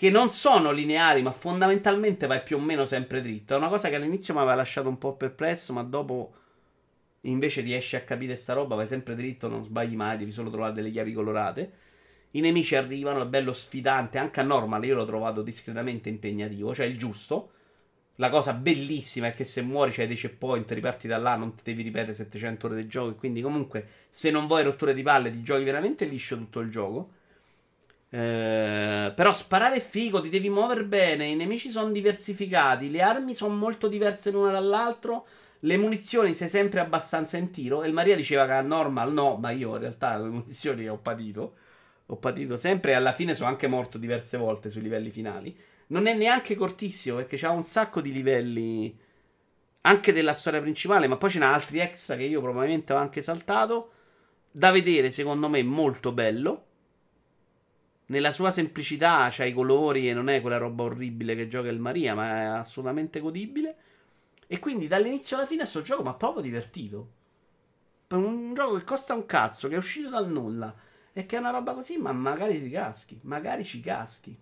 che 0.00 0.08
non 0.08 0.30
sono 0.30 0.70
lineari, 0.70 1.20
ma 1.20 1.30
fondamentalmente 1.30 2.26
vai 2.26 2.42
più 2.42 2.56
o 2.56 2.58
meno 2.58 2.86
sempre 2.86 3.20
dritto. 3.20 3.52
È 3.52 3.58
una 3.58 3.68
cosa 3.68 3.90
che 3.90 3.96
all'inizio 3.96 4.32
mi 4.32 4.40
aveva 4.40 4.54
lasciato 4.54 4.88
un 4.88 4.96
po' 4.96 5.14
perplesso, 5.14 5.74
ma 5.74 5.82
dopo 5.82 6.32
invece 7.20 7.60
riesci 7.60 7.96
a 7.96 8.00
capire 8.00 8.34
sta 8.34 8.54
roba, 8.54 8.76
vai 8.76 8.86
sempre 8.86 9.14
dritto, 9.14 9.46
non 9.46 9.62
sbagli 9.62 9.96
mai, 9.96 10.16
devi 10.16 10.32
solo 10.32 10.48
trovare 10.48 10.72
delle 10.72 10.90
chiavi 10.90 11.12
colorate. 11.12 11.72
I 12.30 12.40
nemici 12.40 12.76
arrivano, 12.76 13.20
è 13.20 13.26
bello 13.26 13.52
sfidante, 13.52 14.16
anche 14.16 14.40
a 14.40 14.42
normal 14.42 14.82
io 14.86 14.94
l'ho 14.94 15.04
trovato 15.04 15.42
discretamente 15.42 16.08
impegnativo, 16.08 16.74
cioè 16.74 16.86
il 16.86 16.96
giusto. 16.96 17.50
La 18.14 18.30
cosa 18.30 18.54
bellissima 18.54 19.26
è 19.26 19.34
che 19.34 19.44
se 19.44 19.60
muori 19.60 19.92
c'hai 19.92 20.06
dei 20.06 20.16
checkpoint, 20.16 20.70
riparti 20.70 21.08
da 21.08 21.18
là, 21.18 21.36
non 21.36 21.54
ti 21.54 21.60
devi 21.62 21.82
ripetere 21.82 22.14
700 22.14 22.68
ore 22.68 22.76
di 22.76 22.86
gioco. 22.86 23.16
Quindi, 23.16 23.42
comunque, 23.42 23.86
se 24.08 24.30
non 24.30 24.46
vuoi 24.46 24.64
rotture 24.64 24.94
di 24.94 25.02
palle, 25.02 25.30
ti 25.30 25.42
giochi 25.42 25.64
veramente 25.64 26.06
liscio 26.06 26.38
tutto 26.38 26.60
il 26.60 26.70
gioco. 26.70 27.18
Eh, 28.12 29.12
però 29.14 29.32
sparare 29.32 29.76
è 29.76 29.80
figo, 29.80 30.20
ti 30.20 30.28
devi 30.28 30.50
muovere 30.50 30.84
bene. 30.84 31.26
I 31.26 31.36
nemici 31.36 31.70
sono 31.70 31.90
diversificati, 31.90 32.90
le 32.90 33.02
armi 33.02 33.34
sono 33.34 33.54
molto 33.54 33.88
diverse 33.88 34.30
l'una 34.30 34.50
dall'altro. 34.50 35.26
Le 35.60 35.76
munizioni 35.76 36.34
sei 36.34 36.48
sempre 36.48 36.80
abbastanza 36.80 37.36
in 37.36 37.50
tiro. 37.50 37.82
E 37.82 37.86
il 37.88 37.92
Maria 37.92 38.16
diceva 38.16 38.46
che 38.46 38.52
a 38.52 38.62
normal 38.62 39.12
no, 39.12 39.36
ma 39.36 39.50
io 39.50 39.74
in 39.74 39.80
realtà 39.80 40.18
le 40.18 40.28
munizioni 40.28 40.88
ho 40.88 40.98
patito. 40.98 41.54
Ho 42.06 42.16
patito 42.16 42.56
sempre 42.56 42.92
e 42.92 42.94
alla 42.94 43.12
fine 43.12 43.34
sono 43.34 43.48
anche 43.48 43.68
morto 43.68 43.96
diverse 43.96 44.36
volte 44.36 44.70
sui 44.70 44.82
livelli 44.82 45.10
finali. 45.10 45.56
Non 45.88 46.06
è 46.06 46.14
neanche 46.14 46.56
cortissimo 46.56 47.16
perché 47.16 47.36
c'ha 47.36 47.50
un 47.50 47.62
sacco 47.62 48.00
di 48.00 48.12
livelli 48.12 48.96
anche 49.82 50.12
della 50.12 50.34
storia 50.34 50.60
principale, 50.60 51.06
ma 51.06 51.16
poi 51.16 51.30
ce 51.30 51.38
n'ha 51.38 51.52
altri 51.52 51.78
extra 51.78 52.16
che 52.16 52.24
io 52.24 52.40
probabilmente 52.40 52.92
ho 52.92 52.96
anche 52.96 53.22
saltato. 53.22 53.92
Da 54.50 54.70
vedere, 54.72 55.10
secondo 55.10 55.48
me, 55.48 55.62
molto 55.62 56.12
bello. 56.12 56.64
Nella 58.10 58.32
sua 58.32 58.50
semplicità 58.50 59.28
c'ha 59.30 59.44
i 59.44 59.52
colori 59.52 60.08
e 60.08 60.14
non 60.14 60.28
è 60.28 60.40
quella 60.40 60.56
roba 60.56 60.82
orribile 60.82 61.36
che 61.36 61.46
gioca 61.46 61.68
il 61.68 61.78
Maria, 61.78 62.14
ma 62.14 62.40
è 62.40 62.44
assolutamente 62.44 63.20
godibile. 63.20 63.76
E 64.48 64.58
quindi 64.58 64.88
dall'inizio 64.88 65.36
alla 65.36 65.46
fine 65.46 65.64
sto 65.64 65.82
gioco 65.82 66.02
mi 66.02 66.08
ha 66.08 66.14
proprio 66.14 66.42
divertito. 66.42 67.12
Per 68.08 68.18
un 68.18 68.52
gioco 68.52 68.76
che 68.76 68.84
costa 68.84 69.14
un 69.14 69.26
cazzo, 69.26 69.68
che 69.68 69.76
è 69.76 69.78
uscito 69.78 70.08
dal 70.08 70.28
nulla 70.28 70.74
e 71.12 71.24
che 71.24 71.36
è 71.36 71.38
una 71.38 71.50
roba 71.50 71.72
così, 71.72 71.98
ma 71.98 72.10
magari 72.10 72.58
ci 72.58 72.68
caschi. 72.68 73.20
Magari 73.22 73.64
ci 73.64 73.78
caschi. 73.78 74.36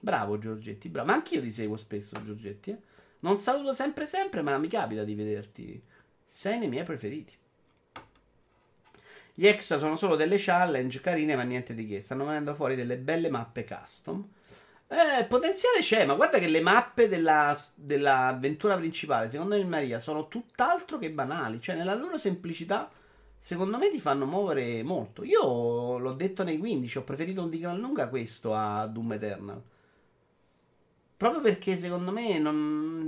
Bravo 0.00 0.38
Giorgetti, 0.38 0.88
bravo. 0.88 1.08
Ma 1.08 1.14
anch'io 1.14 1.42
ti 1.42 1.50
seguo 1.50 1.76
spesso, 1.76 2.24
Giorgetti. 2.24 2.70
Eh? 2.70 2.78
Non 3.20 3.36
saluto 3.36 3.74
sempre 3.74 4.06
sempre, 4.06 4.40
ma 4.40 4.56
mi 4.56 4.68
capita 4.68 5.04
di 5.04 5.14
vederti. 5.14 5.82
Sei 6.24 6.58
nei 6.58 6.68
miei 6.68 6.84
preferiti. 6.84 7.34
Gli 9.38 9.46
extra 9.46 9.76
sono 9.76 9.96
solo 9.96 10.16
delle 10.16 10.36
challenge 10.38 11.02
carine, 11.02 11.36
ma 11.36 11.42
niente 11.42 11.74
di 11.74 11.86
che. 11.86 12.00
Stanno 12.00 12.24
venendo 12.24 12.54
fuori 12.54 12.74
delle 12.74 12.96
belle 12.96 13.28
mappe 13.28 13.66
custom. 13.66 14.26
Eh, 14.88 15.24
potenziale 15.24 15.80
c'è, 15.80 16.06
ma 16.06 16.14
guarda 16.14 16.38
che 16.38 16.48
le 16.48 16.60
mappe 16.62 17.06
della, 17.06 17.54
dell'avventura 17.74 18.76
principale, 18.76 19.28
secondo 19.28 19.56
me 19.56 19.64
Maria, 19.64 19.98
sono 20.00 20.28
tutt'altro 20.28 20.96
che 20.96 21.10
banali. 21.10 21.60
Cioè, 21.60 21.76
nella 21.76 21.94
loro 21.94 22.16
semplicità, 22.16 22.90
secondo 23.38 23.76
me 23.76 23.90
ti 23.90 24.00
fanno 24.00 24.24
muovere 24.24 24.82
molto. 24.82 25.22
Io 25.22 25.98
l'ho 25.98 26.12
detto 26.14 26.42
nei 26.42 26.56
15, 26.56 26.96
ho 26.96 27.04
preferito 27.04 27.42
un 27.42 27.50
di 27.50 27.58
gran 27.58 27.78
lunga 27.78 28.08
questo 28.08 28.54
a 28.54 28.86
Doom 28.86 29.12
Eternal. 29.12 29.62
Proprio 31.14 31.42
perché 31.42 31.76
secondo 31.76 32.10
me 32.10 32.38
non... 32.38 33.05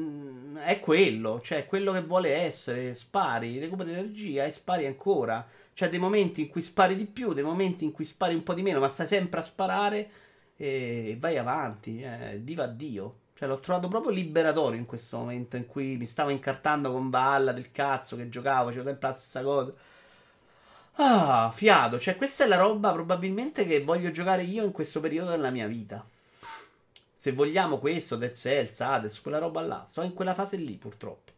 è 0.63 0.81
quello, 0.81 1.41
cioè 1.41 1.67
quello 1.67 1.93
che 1.93 2.03
vuole 2.03 2.35
essere. 2.35 2.95
Spari, 2.95 3.59
recuperi 3.59 3.93
energia 3.93 4.45
e 4.45 4.51
spari 4.51 4.87
ancora. 4.87 5.47
C'è 5.75 5.89
dei 5.89 5.99
momenti 5.99 6.43
in 6.43 6.49
cui 6.49 6.61
spari 6.63 6.97
di 6.97 7.07
più, 7.07 7.33
dei 7.33 7.45
momenti 7.45 7.85
in 7.85 7.93
cui 7.93 8.05
spari 8.05 8.35
un 8.35 8.43
po' 8.43 8.55
di 8.55 8.63
meno, 8.63 8.81
ma 8.81 8.89
stai 8.89 9.07
sempre 9.07 9.41
a 9.41 9.43
sparare 9.43 10.11
e 10.57 11.17
vai 11.19 11.39
avanti. 11.39 12.03
Eh, 12.03 12.39
viva 12.43 12.67
Dio. 12.67 13.21
Cioè, 13.35 13.49
l'ho 13.49 13.61
trovato 13.61 13.87
proprio 13.89 14.11
liberatorio 14.11 14.79
in 14.79 14.87
questo 14.87 15.19
momento 15.19 15.57
in 15.57 15.67
cui 15.67 15.97
mi 15.97 16.07
stavo 16.07 16.31
incartando 16.31 16.91
con 16.91 17.09
Balla 17.09 17.53
del 17.53 17.71
cazzo 17.71 18.17
che 18.17 18.29
giocavo, 18.29 18.69
facevo 18.69 18.85
sempre 18.85 19.09
la 19.09 19.15
stessa 19.15 19.43
cosa. 19.43 19.73
Ah, 20.95 21.51
fiado. 21.55 21.99
Cioè, 22.01 22.17
questa 22.17 22.45
è 22.45 22.49
la 22.49 22.57
roba 22.57 22.93
probabilmente 22.93 23.65
che 23.65 23.85
voglio 23.85 24.11
giocare 24.11 24.43
io 24.43 24.65
in 24.65 24.73
questo 24.73 25.01
periodo 25.01 25.31
della 25.31 25.51
mia 25.51 25.69
vita. 25.69 26.05
Se 27.21 27.33
vogliamo 27.33 27.79
questo, 27.79 28.15
Dead 28.15 28.33
Cells, 28.33 28.79
Hades, 28.79 29.21
quella 29.21 29.39
roba 29.39 29.61
là. 29.63 29.83
Sto 29.85 30.03
in 30.03 30.15
quella 30.15 30.35
fase 30.35 30.57
lì, 30.57 30.77
purtroppo. 30.77 31.33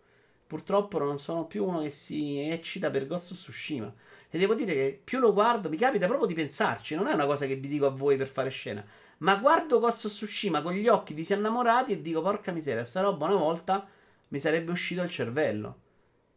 Purtroppo 0.47 0.99
non 0.99 1.19
sono 1.19 1.47
più 1.47 1.65
uno 1.65 1.81
che 1.81 1.89
si 1.89 2.39
eccita 2.39 2.91
per 2.91 3.07
Ghost 3.07 3.33
of 3.33 3.39
Tsushima. 3.39 3.91
E 4.29 4.39
devo 4.39 4.55
dire 4.55 4.75
che 4.75 5.01
più 5.03 5.21
lo 5.21 5.33
guardo, 5.33 5.71
mi 5.71 5.79
capita 5.79 6.05
proprio 6.05 6.27
di 6.27 6.35
pensarci. 6.35 6.95
Non 6.95 7.07
è 7.07 7.15
una 7.15 7.25
cosa 7.25 7.47
che 7.47 7.57
vi 7.57 7.67
dico 7.67 7.87
a 7.87 7.91
voi 7.91 8.19
per 8.19 8.29
fare 8.29 8.51
scena. 8.51 8.85
Ma 9.21 9.37
guardo 9.37 9.81
Ghost 9.81 10.05
of 10.05 10.13
Tsushima 10.13 10.61
con 10.61 10.75
gli 10.75 10.87
occhi 10.87 11.15
disinnamorati 11.15 11.93
e 11.93 12.03
dico, 12.03 12.21
porca 12.21 12.53
miseria, 12.53 12.85
sta 12.85 13.01
roba 13.01 13.25
una 13.25 13.37
volta 13.37 13.89
mi 14.29 14.39
sarebbe 14.39 14.73
uscito 14.73 15.01
il 15.03 15.09
cervello. 15.09 15.81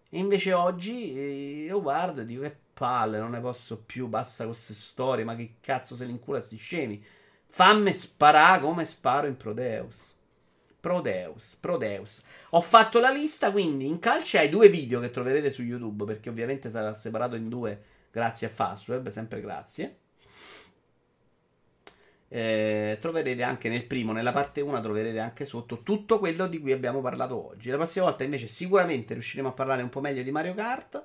E 0.09 0.19
invece 0.19 0.53
oggi 0.53 1.17
eh, 1.17 1.65
io 1.65 1.81
guardo 1.81 2.21
e 2.21 2.25
dico, 2.25 2.43
che 2.43 2.55
palle, 2.73 3.19
non 3.19 3.31
ne 3.31 3.41
posso 3.41 3.83
più, 3.83 4.07
basta 4.07 4.45
con 4.45 4.53
queste 4.53 4.73
storie, 4.73 5.25
ma 5.25 5.35
che 5.35 5.55
cazzo 5.59 5.97
se 5.97 6.05
li 6.05 6.11
incula 6.11 6.39
sti 6.39 6.55
scemi. 6.55 7.05
Fammi 7.55 7.93
sparare 7.93 8.61
come 8.61 8.83
sparo 8.83 9.27
in 9.27 9.37
Prodeus. 9.37 10.17
Prodeus, 10.79 11.55
Prodeus. 11.57 12.23
Ho 12.49 12.61
fatto 12.61 12.99
la 12.99 13.11
lista, 13.11 13.51
quindi 13.51 13.85
in 13.85 13.99
calce 13.99 14.39
hai 14.39 14.49
due 14.49 14.69
video 14.69 14.99
che 14.99 15.11
troverete 15.11 15.51
su 15.51 15.61
YouTube, 15.61 16.03
perché 16.03 16.29
ovviamente 16.29 16.71
sarà 16.71 16.95
separato 16.95 17.35
in 17.35 17.49
due 17.49 17.79
grazie 18.09 18.47
a 18.47 18.49
Fastweb, 18.49 19.07
sempre 19.09 19.39
grazie. 19.39 19.97
Eh, 22.27 22.97
troverete 22.99 23.43
anche 23.43 23.69
nel 23.69 23.85
primo, 23.85 24.13
nella 24.13 24.31
parte 24.31 24.61
1 24.61 24.81
troverete 24.81 25.19
anche 25.19 25.45
sotto 25.45 25.83
tutto 25.83 26.17
quello 26.17 26.47
di 26.47 26.59
cui 26.59 26.71
abbiamo 26.71 27.01
parlato 27.01 27.49
oggi. 27.49 27.69
La 27.69 27.77
prossima 27.77 28.05
volta 28.05 28.23
invece 28.23 28.47
sicuramente 28.47 29.13
riusciremo 29.13 29.49
a 29.49 29.53
parlare 29.53 29.83
un 29.83 29.89
po' 29.89 30.01
meglio 30.01 30.23
di 30.23 30.31
Mario 30.31 30.55
Kart 30.55 31.03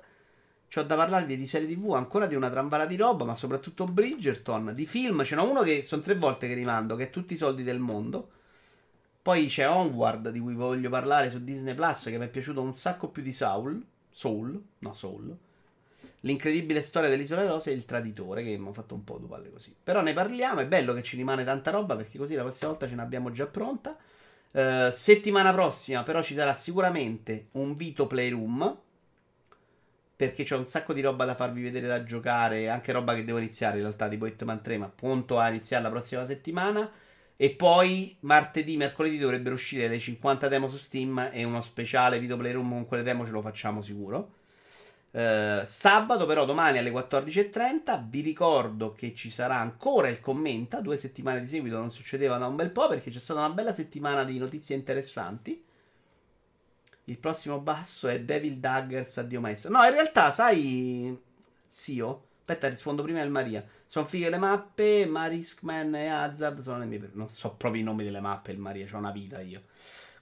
C'ho 0.71 0.83
da 0.83 0.95
parlarvi 0.95 1.35
di 1.35 1.47
serie 1.47 1.67
TV, 1.67 1.93
ancora 1.93 2.27
di 2.27 2.35
una 2.35 2.49
tramvara 2.49 2.85
di 2.85 2.95
roba, 2.95 3.25
ma 3.25 3.33
soprattutto 3.33 3.85
Bridgerton. 3.85 4.73
Di 4.75 4.85
film, 4.85 5.23
ce 5.23 5.35
n'è 5.35 5.41
uno 5.41 5.63
che 5.63 5.81
sono 5.81 6.03
tre 6.03 6.13
volte 6.13 6.47
che 6.47 6.53
rimando, 6.53 6.95
che 6.95 7.05
è 7.05 7.09
Tutti 7.09 7.33
i 7.33 7.37
soldi 7.37 7.63
del 7.63 7.79
mondo. 7.79 8.29
Poi 9.21 9.47
c'è 9.47 9.67
Onward, 9.67 10.29
di 10.29 10.39
cui 10.39 10.53
voglio 10.53 10.89
parlare 10.89 11.31
su 11.31 11.43
Disney 11.43 11.73
Plus, 11.73 12.03
che 12.03 12.19
mi 12.19 12.25
è 12.25 12.29
piaciuto 12.29 12.61
un 12.61 12.75
sacco 12.75 13.07
più 13.09 13.23
di 13.23 13.33
Soul. 13.33 13.83
Soul, 14.11 14.61
no, 14.79 14.93
Soul. 14.93 15.35
L'incredibile 16.21 16.83
storia 16.83 17.09
dell'Isola 17.09 17.47
Rose 17.47 17.71
e 17.71 17.73
il 17.73 17.85
traditore, 17.85 18.43
che 18.43 18.55
mi 18.55 18.67
ha 18.67 18.73
fatto 18.73 18.93
un 18.93 19.03
po' 19.03 19.17
due 19.17 19.49
così. 19.51 19.75
Però 19.83 20.01
ne 20.01 20.13
parliamo, 20.13 20.59
è 20.59 20.67
bello 20.67 20.93
che 20.93 21.01
ci 21.01 21.15
rimane 21.15 21.43
tanta 21.43 21.71
roba, 21.71 21.95
perché 21.95 22.19
così 22.19 22.35
la 22.35 22.43
prossima 22.43 22.69
volta 22.69 22.87
ce 22.87 22.93
l'abbiamo 22.93 23.31
già 23.31 23.47
pronta. 23.47 23.97
Uh, 24.51 24.91
settimana 24.91 25.51
prossima, 25.51 26.03
però, 26.03 26.21
ci 26.21 26.35
sarà 26.35 26.55
sicuramente 26.55 27.47
un 27.53 27.75
Vito 27.75 28.05
Playroom 28.05 28.87
perché 30.19 30.43
c'ho 30.43 30.57
un 30.57 30.65
sacco 30.65 30.91
di 30.91 30.99
roba 30.99 31.23
da 31.23 31.33
farvi 31.33 31.61
vedere 31.61 31.87
da 31.87 32.03
giocare, 32.03 32.67
anche 32.67 32.91
roba 32.91 33.15
che 33.15 33.23
devo 33.23 33.37
iniziare 33.37 33.77
in 33.77 33.83
realtà, 33.83 34.09
tipo 34.09 34.25
Hitman 34.25 34.61
3, 34.61 34.77
ma 34.77 34.91
pronto 34.93 35.39
a 35.39 35.47
iniziare 35.47 35.81
la 35.81 35.89
prossima 35.89 36.25
settimana. 36.25 36.91
E 37.37 37.51
poi 37.51 38.17
martedì, 38.19 38.75
mercoledì 38.75 39.17
dovrebbero 39.17 39.55
uscire 39.55 39.87
le 39.87 39.97
50 39.97 40.49
demo 40.49 40.67
su 40.67 40.75
Steam 40.75 41.29
e 41.31 41.45
uno 41.45 41.61
speciale 41.61 42.19
video 42.19 42.35
playroom 42.35 42.69
con 42.69 42.85
quelle 42.85 43.03
demo 43.03 43.25
ce 43.25 43.31
lo 43.31 43.39
facciamo 43.39 43.81
sicuro. 43.81 44.33
Uh, 45.11 45.61
sabato 45.63 46.25
però 46.25 46.43
domani 46.43 46.79
alle 46.79 46.91
14.30 46.91 48.03
vi 48.09 48.19
ricordo 48.19 48.91
che 48.91 49.15
ci 49.15 49.29
sarà 49.29 49.55
ancora 49.55 50.09
il 50.09 50.19
commenta, 50.19 50.81
due 50.81 50.97
settimane 50.97 51.39
di 51.39 51.47
seguito 51.47 51.77
non 51.77 51.91
succedeva 51.91 52.37
da 52.37 52.45
un 52.45 52.57
bel 52.57 52.71
po' 52.71 52.89
perché 52.89 53.09
c'è 53.09 53.19
stata 53.19 53.39
una 53.39 53.53
bella 53.53 53.71
settimana 53.71 54.25
di 54.25 54.37
notizie 54.37 54.75
interessanti. 54.75 55.63
Il 57.09 57.17
prossimo 57.17 57.59
basso 57.59 58.07
è 58.07 58.21
Devil 58.21 58.57
Daggers 58.57 59.17
Addio 59.17 59.41
Maestro. 59.41 59.71
No, 59.71 59.83
in 59.83 59.89
realtà, 59.89 60.29
sai, 60.29 61.19
Zio. 61.65 62.27
Aspetta, 62.41 62.69
rispondo 62.69 63.01
prima 63.01 63.19
al 63.19 63.31
Maria. 63.31 63.65
Sono 63.87 64.05
fighe 64.05 64.29
le 64.29 64.37
mappe, 64.37 65.07
Mariskman 65.07 65.95
e 65.95 66.07
Hazard 66.07 66.59
sono 66.59 66.77
le 66.77 66.85
mie... 66.85 67.09
Non 67.13 67.27
so 67.27 67.55
proprio 67.55 67.81
i 67.81 67.83
nomi 67.83 68.03
delle 68.03 68.19
mappe, 68.19 68.51
il 68.51 68.59
Maria, 68.59 68.85
c'ho 68.85 68.97
una 68.97 69.09
vita 69.09 69.39
io. 69.39 69.63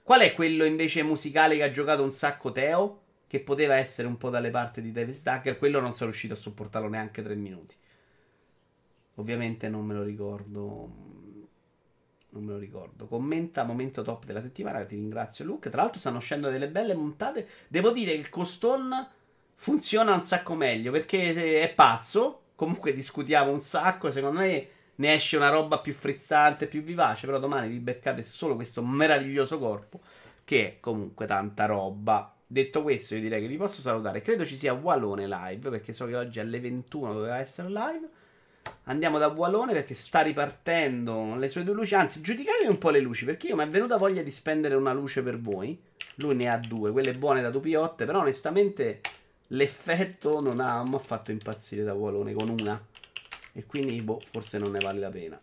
Qual 0.02 0.20
è 0.20 0.32
quello 0.32 0.64
invece 0.64 1.02
musicale 1.02 1.56
che 1.56 1.62
ha 1.62 1.70
giocato 1.70 2.02
un 2.02 2.10
sacco 2.10 2.52
Teo? 2.52 3.02
Che 3.26 3.40
poteva 3.40 3.74
essere 3.74 4.08
un 4.08 4.16
po' 4.16 4.30
dalle 4.30 4.48
parti 4.48 4.80
di 4.80 4.90
David 4.90 5.20
Dagger. 5.22 5.58
Quello 5.58 5.80
non 5.80 5.92
sono 5.92 6.08
riuscito 6.08 6.32
a 6.32 6.38
sopportarlo 6.38 6.88
neanche 6.88 7.22
tre 7.22 7.34
minuti. 7.34 7.76
Ovviamente 9.16 9.68
non 9.68 9.84
me 9.84 9.92
lo 9.92 10.02
ricordo 10.02 10.90
non 12.30 12.44
me 12.44 12.52
lo 12.52 12.58
ricordo. 12.58 13.06
Commenta 13.06 13.64
momento 13.64 14.02
top 14.02 14.24
della 14.24 14.42
settimana. 14.42 14.84
Ti 14.84 14.94
ringrazio, 14.94 15.44
Luke. 15.44 15.70
Tra 15.70 15.82
l'altro, 15.82 15.98
stanno 15.98 16.18
uscendo 16.18 16.50
delle 16.50 16.68
belle 16.68 16.94
montate. 16.94 17.48
Devo 17.68 17.90
dire 17.90 18.12
che 18.12 18.18
il 18.18 18.28
Coston 18.28 19.06
funziona 19.54 20.14
un 20.14 20.22
sacco 20.22 20.54
meglio 20.54 20.92
perché 20.92 21.62
è 21.62 21.72
pazzo. 21.72 22.42
Comunque, 22.54 22.92
discutiamo 22.92 23.50
un 23.50 23.60
sacco. 23.60 24.10
Secondo 24.10 24.40
me 24.40 24.68
ne 24.96 25.14
esce 25.14 25.36
una 25.36 25.48
roba 25.48 25.78
più 25.78 25.94
frizzante, 25.94 26.66
più 26.66 26.82
vivace. 26.82 27.26
Però 27.26 27.38
domani 27.38 27.68
vi 27.68 27.78
beccate 27.78 28.22
solo 28.24 28.54
questo 28.54 28.82
meraviglioso 28.82 29.58
corpo. 29.58 30.00
Che 30.44 30.66
è 30.66 30.80
comunque 30.80 31.26
tanta 31.26 31.64
roba. 31.64 32.34
Detto 32.46 32.82
questo, 32.82 33.14
io 33.14 33.20
direi 33.20 33.40
che 33.42 33.48
vi 33.48 33.56
posso 33.56 33.80
salutare. 33.80 34.22
Credo 34.22 34.46
ci 34.46 34.56
sia 34.56 34.72
Wallone 34.72 35.26
live 35.26 35.70
perché 35.70 35.92
so 35.92 36.06
che 36.06 36.16
oggi 36.16 36.40
alle 36.40 36.60
21 36.60 37.12
doveva 37.12 37.38
essere 37.38 37.68
live. 37.68 38.08
Andiamo 38.84 39.18
da 39.18 39.30
Bualone 39.30 39.72
perché 39.72 39.94
sta 39.94 40.20
ripartendo 40.20 41.34
le 41.36 41.48
sue 41.48 41.64
due 41.64 41.74
luci. 41.74 41.94
Anzi, 41.94 42.20
giudicate 42.20 42.66
un 42.66 42.78
po' 42.78 42.90
le 42.90 43.00
luci 43.00 43.24
perché 43.24 43.48
io 43.48 43.56
mi 43.56 43.64
è 43.64 43.68
venuta 43.68 43.96
voglia 43.96 44.22
di 44.22 44.30
spendere 44.30 44.74
una 44.74 44.92
luce 44.92 45.22
per 45.22 45.38
voi. 45.38 45.78
Lui 46.16 46.34
ne 46.34 46.50
ha 46.50 46.58
due, 46.58 46.90
quelle 46.90 47.14
buone 47.14 47.42
da 47.42 47.50
dopiotte. 47.50 48.06
Però 48.06 48.20
onestamente 48.20 49.00
l'effetto 49.48 50.40
non, 50.40 50.60
ha, 50.60 50.84
fatto 50.98 51.30
impazzire 51.30 51.82
da 51.82 51.94
Bualone 51.94 52.32
con 52.32 52.48
una. 52.48 52.82
E 53.52 53.66
quindi 53.66 54.00
boh, 54.00 54.22
forse 54.30 54.58
non 54.58 54.70
ne 54.70 54.78
vale 54.78 55.00
la 55.00 55.10
pena. 55.10 55.40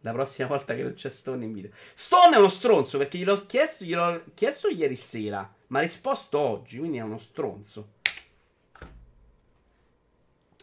La 0.00 0.12
prossima 0.12 0.48
volta 0.48 0.74
che 0.74 0.94
c'è 0.94 1.08
Stone 1.08 1.44
in 1.44 1.52
video. 1.52 1.70
Stone 1.94 2.36
è 2.36 2.38
uno 2.38 2.48
stronzo 2.48 2.98
perché 2.98 3.18
gliel'ho 3.18 3.46
chiesto, 3.46 3.84
gliel'ho 3.84 4.22
chiesto 4.34 4.68
ieri 4.68 4.96
sera, 4.96 5.50
ma 5.68 5.78
ha 5.78 5.82
risposto 5.82 6.38
oggi, 6.38 6.78
quindi 6.78 6.98
è 6.98 7.02
uno 7.02 7.18
stronzo. 7.18 7.94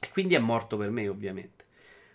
E 0.03 0.09
quindi 0.11 0.35
è 0.35 0.39
morto 0.39 0.75
per 0.75 0.89
me, 0.89 1.07
ovviamente. 1.07 1.63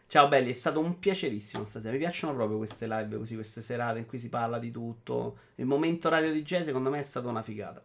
Ciao 0.08 0.28
belli, 0.28 0.52
è 0.52 0.54
stato 0.54 0.80
un 0.80 0.98
piacerissimo 0.98 1.64
stasera. 1.64 1.92
Mi 1.92 1.98
piacciono 1.98 2.34
proprio 2.34 2.58
queste 2.58 2.86
live 2.86 3.16
così, 3.16 3.34
queste 3.34 3.62
serate 3.62 3.98
in 3.98 4.06
cui 4.06 4.18
si 4.18 4.28
parla 4.28 4.58
di 4.58 4.70
tutto. 4.70 5.38
Il 5.56 5.66
momento 5.66 6.08
radio 6.08 6.32
di 6.32 6.42
jazz 6.42 6.64
secondo 6.64 6.90
me 6.90 7.00
è 7.00 7.02
stata 7.02 7.28
una 7.28 7.42
figata. 7.42 7.82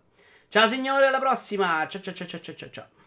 Ciao 0.50 0.68
signore, 0.68 1.08
alla 1.08 1.20
prossima. 1.20 1.86
Ciao 1.88 2.02
ciao 2.02 2.14
ciao 2.14 2.28
ciao 2.28 2.54
ciao 2.54 2.70
ciao. 2.70 3.03